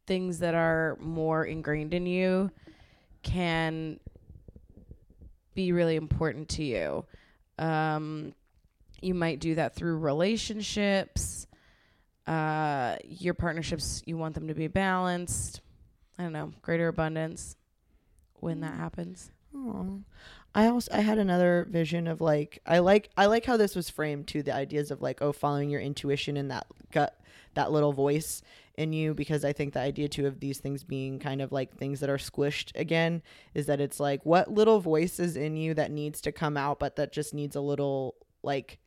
things 0.06 0.38
that 0.38 0.54
are 0.54 0.96
more 1.00 1.44
ingrained 1.44 1.94
in 1.94 2.06
you 2.06 2.50
can 3.22 3.98
be 5.58 5.72
really 5.72 5.96
important 5.96 6.48
to 6.48 6.62
you. 6.62 7.04
Um, 7.58 8.32
you 9.02 9.12
might 9.12 9.40
do 9.40 9.56
that 9.56 9.74
through 9.74 9.98
relationships. 9.98 11.48
Uh, 12.28 12.94
your 13.02 13.34
partnerships, 13.34 14.00
you 14.06 14.16
want 14.16 14.36
them 14.36 14.46
to 14.46 14.54
be 14.54 14.68
balanced. 14.68 15.60
I 16.16 16.22
don't 16.22 16.32
know, 16.32 16.52
greater 16.62 16.86
abundance 16.86 17.56
when 18.34 18.60
that 18.60 18.74
happens. 18.74 19.32
Aw. 19.52 19.98
I 20.54 20.66
also 20.68 20.92
I 20.92 21.00
had 21.00 21.18
another 21.18 21.66
vision 21.68 22.06
of 22.06 22.20
like 22.20 22.60
I 22.64 22.78
like 22.78 23.10
I 23.16 23.26
like 23.26 23.44
how 23.44 23.56
this 23.56 23.74
was 23.74 23.90
framed 23.90 24.28
to 24.28 24.44
the 24.44 24.54
ideas 24.54 24.92
of 24.92 25.02
like 25.02 25.20
oh 25.20 25.32
following 25.32 25.70
your 25.70 25.80
intuition 25.80 26.36
and 26.36 26.52
that 26.52 26.68
gut 26.92 27.18
that 27.54 27.72
little 27.72 27.92
voice 27.92 28.42
in 28.78 28.92
you 28.92 29.12
because 29.12 29.44
I 29.44 29.52
think 29.52 29.74
the 29.74 29.80
idea 29.80 30.08
too 30.08 30.26
of 30.26 30.40
these 30.40 30.58
things 30.58 30.84
being 30.84 31.18
kind 31.18 31.42
of 31.42 31.52
like 31.52 31.76
things 31.76 32.00
that 32.00 32.08
are 32.08 32.16
squished 32.16 32.70
again 32.74 33.22
is 33.52 33.66
that 33.66 33.80
it's 33.80 33.98
like 33.98 34.24
what 34.24 34.50
little 34.50 34.80
voice 34.80 35.18
is 35.18 35.36
in 35.36 35.56
you 35.56 35.74
that 35.74 35.90
needs 35.90 36.20
to 36.22 36.32
come 36.32 36.56
out 36.56 36.78
but 36.78 36.96
that 36.96 37.12
just 37.12 37.34
needs 37.34 37.56
a 37.56 37.60
little 37.60 38.14
like 38.42 38.78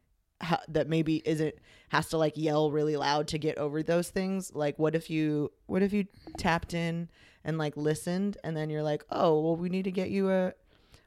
ha- 0.41 0.63
that 0.67 0.87
maybe 0.87 1.21
isn't 1.25 1.55
has 1.89 2.09
to 2.09 2.17
like 2.17 2.33
yell 2.35 2.71
really 2.71 2.95
loud 2.97 3.27
to 3.27 3.37
get 3.37 3.57
over 3.57 3.83
those 3.83 4.09
things. 4.09 4.51
Like 4.53 4.77
what 4.79 4.95
if 4.95 5.09
you 5.09 5.51
what 5.67 5.83
if 5.83 5.93
you 5.93 6.05
tapped 6.37 6.73
in 6.73 7.09
and 7.43 7.57
like 7.57 7.75
listened 7.77 8.37
and 8.43 8.55
then 8.55 8.69
you're 8.69 8.83
like 8.83 9.03
oh 9.09 9.39
well 9.41 9.55
we 9.55 9.69
need 9.69 9.83
to 9.83 9.91
get 9.91 10.09
you 10.09 10.29
a 10.29 10.53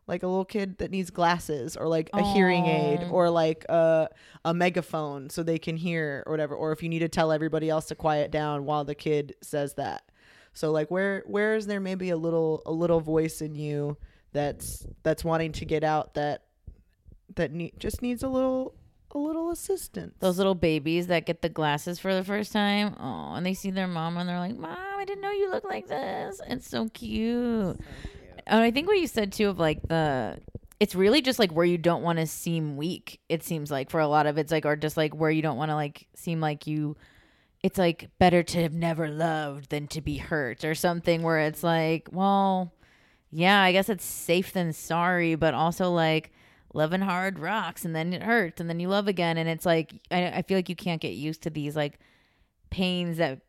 like 0.06 0.22
a 0.22 0.26
little 0.26 0.44
kid 0.44 0.78
that 0.78 0.90
needs 0.90 1.10
glasses 1.10 1.76
or 1.76 1.88
like 1.88 2.10
a 2.12 2.22
hearing 2.32 2.66
aid 2.66 3.00
or 3.10 3.30
like 3.30 3.64
a, 3.68 4.08
a 4.44 4.52
megaphone 4.52 5.30
so 5.30 5.42
they 5.42 5.58
can 5.58 5.76
hear 5.76 6.22
or 6.26 6.32
whatever 6.32 6.54
or 6.54 6.72
if 6.72 6.82
you 6.82 6.88
need 6.88 6.98
to 6.98 7.08
tell 7.08 7.32
everybody 7.32 7.70
else 7.70 7.86
to 7.86 7.94
quiet 7.94 8.30
down 8.30 8.64
while 8.64 8.84
the 8.84 8.94
kid 8.94 9.34
says 9.40 9.74
that 9.74 10.10
so 10.52 10.70
like 10.70 10.90
where 10.90 11.22
where 11.26 11.54
is 11.54 11.66
there 11.66 11.80
maybe 11.80 12.10
a 12.10 12.16
little 12.16 12.62
a 12.66 12.72
little 12.72 13.00
voice 13.00 13.40
in 13.40 13.54
you 13.54 13.96
that's 14.32 14.86
that's 15.02 15.24
wanting 15.24 15.52
to 15.52 15.64
get 15.64 15.82
out 15.82 16.14
that 16.14 16.42
that 17.34 17.52
need, 17.52 17.72
just 17.78 18.02
needs 18.02 18.22
a 18.22 18.28
little 18.28 18.74
a 19.14 19.18
little 19.18 19.50
assistance 19.50 20.12
Those 20.18 20.38
little 20.38 20.56
babies 20.56 21.06
that 21.06 21.24
get 21.24 21.40
the 21.40 21.48
glasses 21.48 22.00
for 22.00 22.12
the 22.12 22.24
first 22.24 22.52
time. 22.52 22.96
Oh, 22.98 23.34
and 23.34 23.46
they 23.46 23.54
see 23.54 23.70
their 23.70 23.86
mom 23.86 24.16
and 24.16 24.28
they're 24.28 24.40
like, 24.40 24.56
Mom, 24.56 24.76
I 24.76 25.04
didn't 25.04 25.22
know 25.22 25.30
you 25.30 25.50
look 25.50 25.62
like 25.62 25.86
this. 25.86 26.40
It's 26.48 26.68
so 26.68 26.88
cute. 26.88 27.78
And 28.46 28.60
I 28.60 28.70
think 28.70 28.86
what 28.86 28.98
you 28.98 29.06
said 29.06 29.32
too 29.32 29.48
of 29.48 29.58
like 29.58 29.82
the 29.88 30.38
it's 30.80 30.94
really 30.94 31.22
just 31.22 31.38
like 31.38 31.52
where 31.52 31.64
you 31.64 31.78
don't 31.78 32.02
want 32.02 32.18
to 32.18 32.26
seem 32.26 32.76
weak, 32.76 33.20
it 33.28 33.42
seems 33.42 33.70
like 33.70 33.90
for 33.90 34.00
a 34.00 34.08
lot 34.08 34.26
of 34.26 34.38
it's 34.38 34.52
like 34.52 34.66
or 34.66 34.76
just 34.76 34.96
like 34.96 35.14
where 35.14 35.30
you 35.30 35.42
don't 35.42 35.56
want 35.56 35.70
to 35.70 35.74
like 35.74 36.06
seem 36.14 36.40
like 36.40 36.66
you 36.66 36.96
it's 37.62 37.78
like 37.78 38.10
better 38.18 38.42
to 38.42 38.62
have 38.62 38.74
never 38.74 39.08
loved 39.08 39.70
than 39.70 39.86
to 39.88 40.02
be 40.02 40.18
hurt 40.18 40.64
or 40.64 40.74
something 40.74 41.22
where 41.22 41.38
it's 41.38 41.62
like, 41.62 42.10
well, 42.12 42.74
yeah, 43.30 43.62
I 43.62 43.72
guess 43.72 43.88
it's 43.88 44.04
safe 44.04 44.52
than 44.52 44.74
sorry, 44.74 45.34
but 45.34 45.54
also 45.54 45.90
like 45.90 46.30
loving 46.74 47.00
hard 47.00 47.38
rocks 47.38 47.86
and 47.86 47.96
then 47.96 48.12
it 48.12 48.22
hurts 48.22 48.60
and 48.60 48.68
then 48.68 48.80
you 48.80 48.88
love 48.88 49.08
again. 49.08 49.38
And 49.38 49.48
it's 49.48 49.64
like 49.64 49.94
I, 50.10 50.26
I 50.26 50.42
feel 50.42 50.58
like 50.58 50.68
you 50.68 50.76
can't 50.76 51.00
get 51.00 51.14
used 51.14 51.42
to 51.44 51.50
these 51.50 51.74
like 51.74 51.98
pains 52.68 53.16
that 53.16 53.40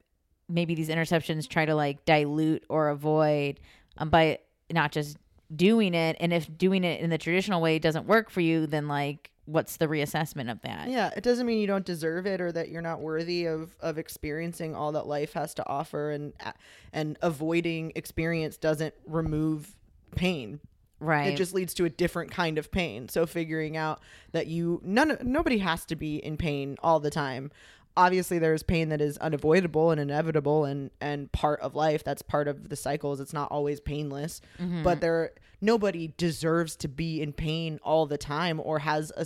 maybe 0.47 0.75
these 0.75 0.89
interceptions 0.89 1.49
try 1.49 1.65
to 1.65 1.75
like 1.75 2.05
dilute 2.05 2.63
or 2.69 2.89
avoid 2.89 3.59
um, 3.97 4.09
by 4.09 4.39
not 4.71 4.91
just 4.91 5.17
doing 5.55 5.93
it 5.93 6.17
and 6.19 6.33
if 6.33 6.57
doing 6.57 6.83
it 6.83 6.99
in 7.01 7.09
the 7.09 7.17
traditional 7.17 7.61
way 7.61 7.77
doesn't 7.77 8.07
work 8.07 8.29
for 8.29 8.41
you 8.41 8.65
then 8.65 8.87
like 8.87 9.29
what's 9.45 9.77
the 9.77 9.87
reassessment 9.87 10.51
of 10.51 10.59
that 10.63 10.89
Yeah, 10.89 11.11
it 11.15 11.23
doesn't 11.23 11.45
mean 11.45 11.59
you 11.59 11.67
don't 11.67 11.85
deserve 11.85 12.25
it 12.25 12.41
or 12.41 12.51
that 12.51 12.69
you're 12.69 12.81
not 12.81 12.99
worthy 12.99 13.45
of 13.45 13.75
of 13.79 13.99
experiencing 13.99 14.73
all 14.75 14.91
that 14.93 15.05
life 15.05 15.33
has 15.33 15.53
to 15.55 15.67
offer 15.67 16.09
and 16.09 16.33
uh, 16.43 16.51
and 16.91 17.17
avoiding 17.21 17.91
experience 17.95 18.57
doesn't 18.57 18.95
remove 19.05 19.75
pain. 20.15 20.61
right 20.99 21.27
It 21.27 21.37
just 21.37 21.53
leads 21.53 21.75
to 21.75 21.85
a 21.85 21.89
different 21.91 22.31
kind 22.31 22.57
of 22.57 22.71
pain. 22.71 23.07
So 23.07 23.27
figuring 23.27 23.77
out 23.77 24.01
that 24.31 24.47
you 24.47 24.81
none 24.83 25.15
nobody 25.21 25.59
has 25.59 25.85
to 25.85 25.95
be 25.95 26.17
in 26.17 26.37
pain 26.37 26.77
all 26.81 26.99
the 26.99 27.11
time. 27.11 27.51
Obviously 27.97 28.39
there's 28.39 28.63
pain 28.63 28.89
that 28.89 29.01
is 29.01 29.17
unavoidable 29.19 29.91
and 29.91 29.99
inevitable 30.01 30.65
and 30.65 30.91
and 30.99 31.31
part 31.31 31.59
of 31.61 31.75
life. 31.75 32.03
That's 32.03 32.21
part 32.21 32.47
of 32.47 32.69
the 32.69 32.75
cycles. 32.75 33.19
It's 33.19 33.33
not 33.33 33.51
always 33.51 33.79
painless. 33.79 34.41
But 34.83 35.01
there 35.01 35.31
nobody 35.61 36.13
deserves 36.17 36.75
to 36.77 36.87
be 36.87 37.21
in 37.21 37.33
pain 37.33 37.79
all 37.83 38.05
the 38.05 38.17
time 38.17 38.59
or 38.63 38.79
has 38.79 39.11
a, 39.15 39.25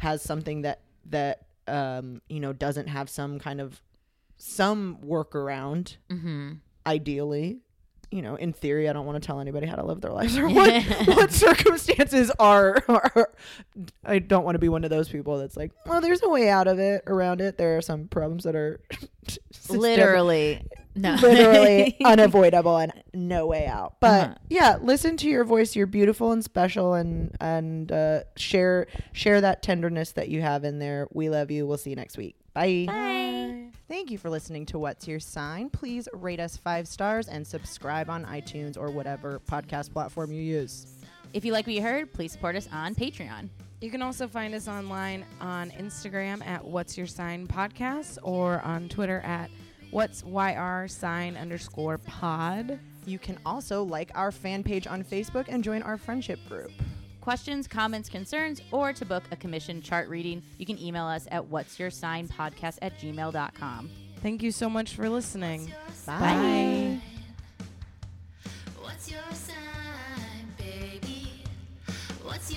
has 0.00 0.22
something 0.22 0.62
that 0.62 0.80
that 1.06 1.46
um 1.66 2.20
you 2.28 2.40
know 2.40 2.52
doesn't 2.52 2.88
have 2.88 3.08
some 3.08 3.38
kind 3.38 3.60
of 3.60 3.82
some 4.36 4.98
workaround 5.04 5.96
mm-hmm. 6.10 6.52
ideally 6.86 7.60
you 8.10 8.22
know 8.22 8.34
in 8.34 8.52
theory 8.52 8.88
i 8.88 8.92
don't 8.92 9.06
want 9.06 9.20
to 9.22 9.24
tell 9.26 9.38
anybody 9.40 9.66
how 9.66 9.76
to 9.76 9.84
live 9.84 10.00
their 10.00 10.10
lives 10.10 10.36
or 10.36 10.48
what, 10.50 10.82
what 11.06 11.30
circumstances 11.32 12.30
are, 12.38 12.82
are 12.88 13.30
i 14.04 14.18
don't 14.18 14.44
want 14.44 14.54
to 14.54 14.58
be 14.58 14.68
one 14.68 14.82
of 14.84 14.90
those 14.90 15.08
people 15.08 15.38
that's 15.38 15.56
like 15.56 15.70
well 15.86 16.00
there's 16.00 16.22
a 16.22 16.28
way 16.28 16.48
out 16.48 16.66
of 16.66 16.78
it 16.78 17.02
around 17.06 17.40
it. 17.40 17.56
There 17.58 17.76
are 17.76 17.82
some 17.82 18.08
problems 18.08 18.44
that 18.44 18.56
are 18.56 18.80
literally 19.68 20.62
no. 20.94 21.14
literally 21.22 21.96
unavoidable 22.04 22.76
and 22.78 22.92
no 23.14 23.46
way 23.46 23.66
out. 23.66 23.94
But 24.00 24.24
Uh-huh. 24.24 24.34
yeah 24.48 24.78
listen 24.82 25.16
to 25.18 25.28
your 25.28 25.44
voice. 25.44 25.76
You're 25.76 25.86
beautiful 25.86 26.32
and 26.32 26.42
special 26.44 26.94
and 26.94 27.36
and 27.40 27.92
uh, 27.92 28.20
share 28.36 28.86
share 29.12 29.40
that 29.40 29.62
tenderness 29.62 30.12
that 30.12 30.28
you 30.28 30.40
have 30.42 30.64
in 30.64 30.78
there. 30.80 31.06
We 31.12 31.28
love 31.30 31.50
you. 31.50 31.66
We'll 31.66 31.78
see 31.78 31.90
you 31.90 31.96
next 31.96 32.16
week. 32.18 32.36
Bye. 32.54 32.84
Bye. 32.88 33.16
Thank 33.90 34.12
you 34.12 34.18
for 34.18 34.30
listening 34.30 34.66
to 34.66 34.78
What's 34.78 35.08
Your 35.08 35.18
Sign. 35.18 35.68
Please 35.68 36.08
rate 36.12 36.38
us 36.38 36.56
five 36.56 36.86
stars 36.86 37.26
and 37.26 37.44
subscribe 37.44 38.08
on 38.08 38.24
iTunes 38.24 38.78
or 38.78 38.88
whatever 38.88 39.40
podcast 39.50 39.92
platform 39.92 40.30
you 40.30 40.40
use. 40.40 40.86
if 41.32 41.44
you 41.44 41.52
like 41.52 41.66
what 41.66 41.74
you 41.74 41.82
heard 41.82 42.12
please 42.12 42.30
support 42.30 42.54
us 42.54 42.68
on 42.70 42.94
patreon 42.94 43.48
You 43.80 43.90
can 43.90 44.00
also 44.00 44.28
find 44.28 44.54
us 44.54 44.68
online 44.68 45.26
on 45.40 45.70
Instagram 45.72 46.46
at 46.46 46.64
What's 46.64 46.96
Your 46.96 47.08
Sign 47.08 47.48
Podcast 47.48 48.18
or 48.22 48.60
on 48.60 48.88
Twitter 48.88 49.22
at 49.24 49.50
What's 49.90 50.22
YR 50.22 50.86
sign 50.86 51.36
underscore 51.36 51.98
pod. 51.98 52.78
You 53.06 53.18
can 53.18 53.40
also 53.44 53.82
like 53.82 54.12
our 54.14 54.30
fan 54.30 54.62
page 54.62 54.86
on 54.86 55.02
Facebook 55.02 55.46
and 55.48 55.64
join 55.64 55.82
our 55.82 55.98
friendship 55.98 56.38
group. 56.48 56.70
Questions, 57.20 57.66
comments, 57.66 58.08
concerns, 58.08 58.60
or 58.72 58.92
to 58.92 59.04
book 59.04 59.24
a 59.30 59.36
commission 59.36 59.82
chart 59.82 60.08
reading, 60.08 60.42
you 60.58 60.66
can 60.66 60.80
email 60.80 61.04
us 61.04 61.26
at 61.30 61.46
what's 61.46 61.78
your 61.78 61.90
sign 61.90 62.28
podcast 62.28 62.78
at 62.82 62.98
gmail.com. 62.98 63.90
Thank 64.22 64.42
you 64.42 64.50
so 64.52 64.68
much 64.68 64.94
for 64.94 65.08
listening. 65.08 65.72
Bye. 66.06 67.00
What's 72.22 72.50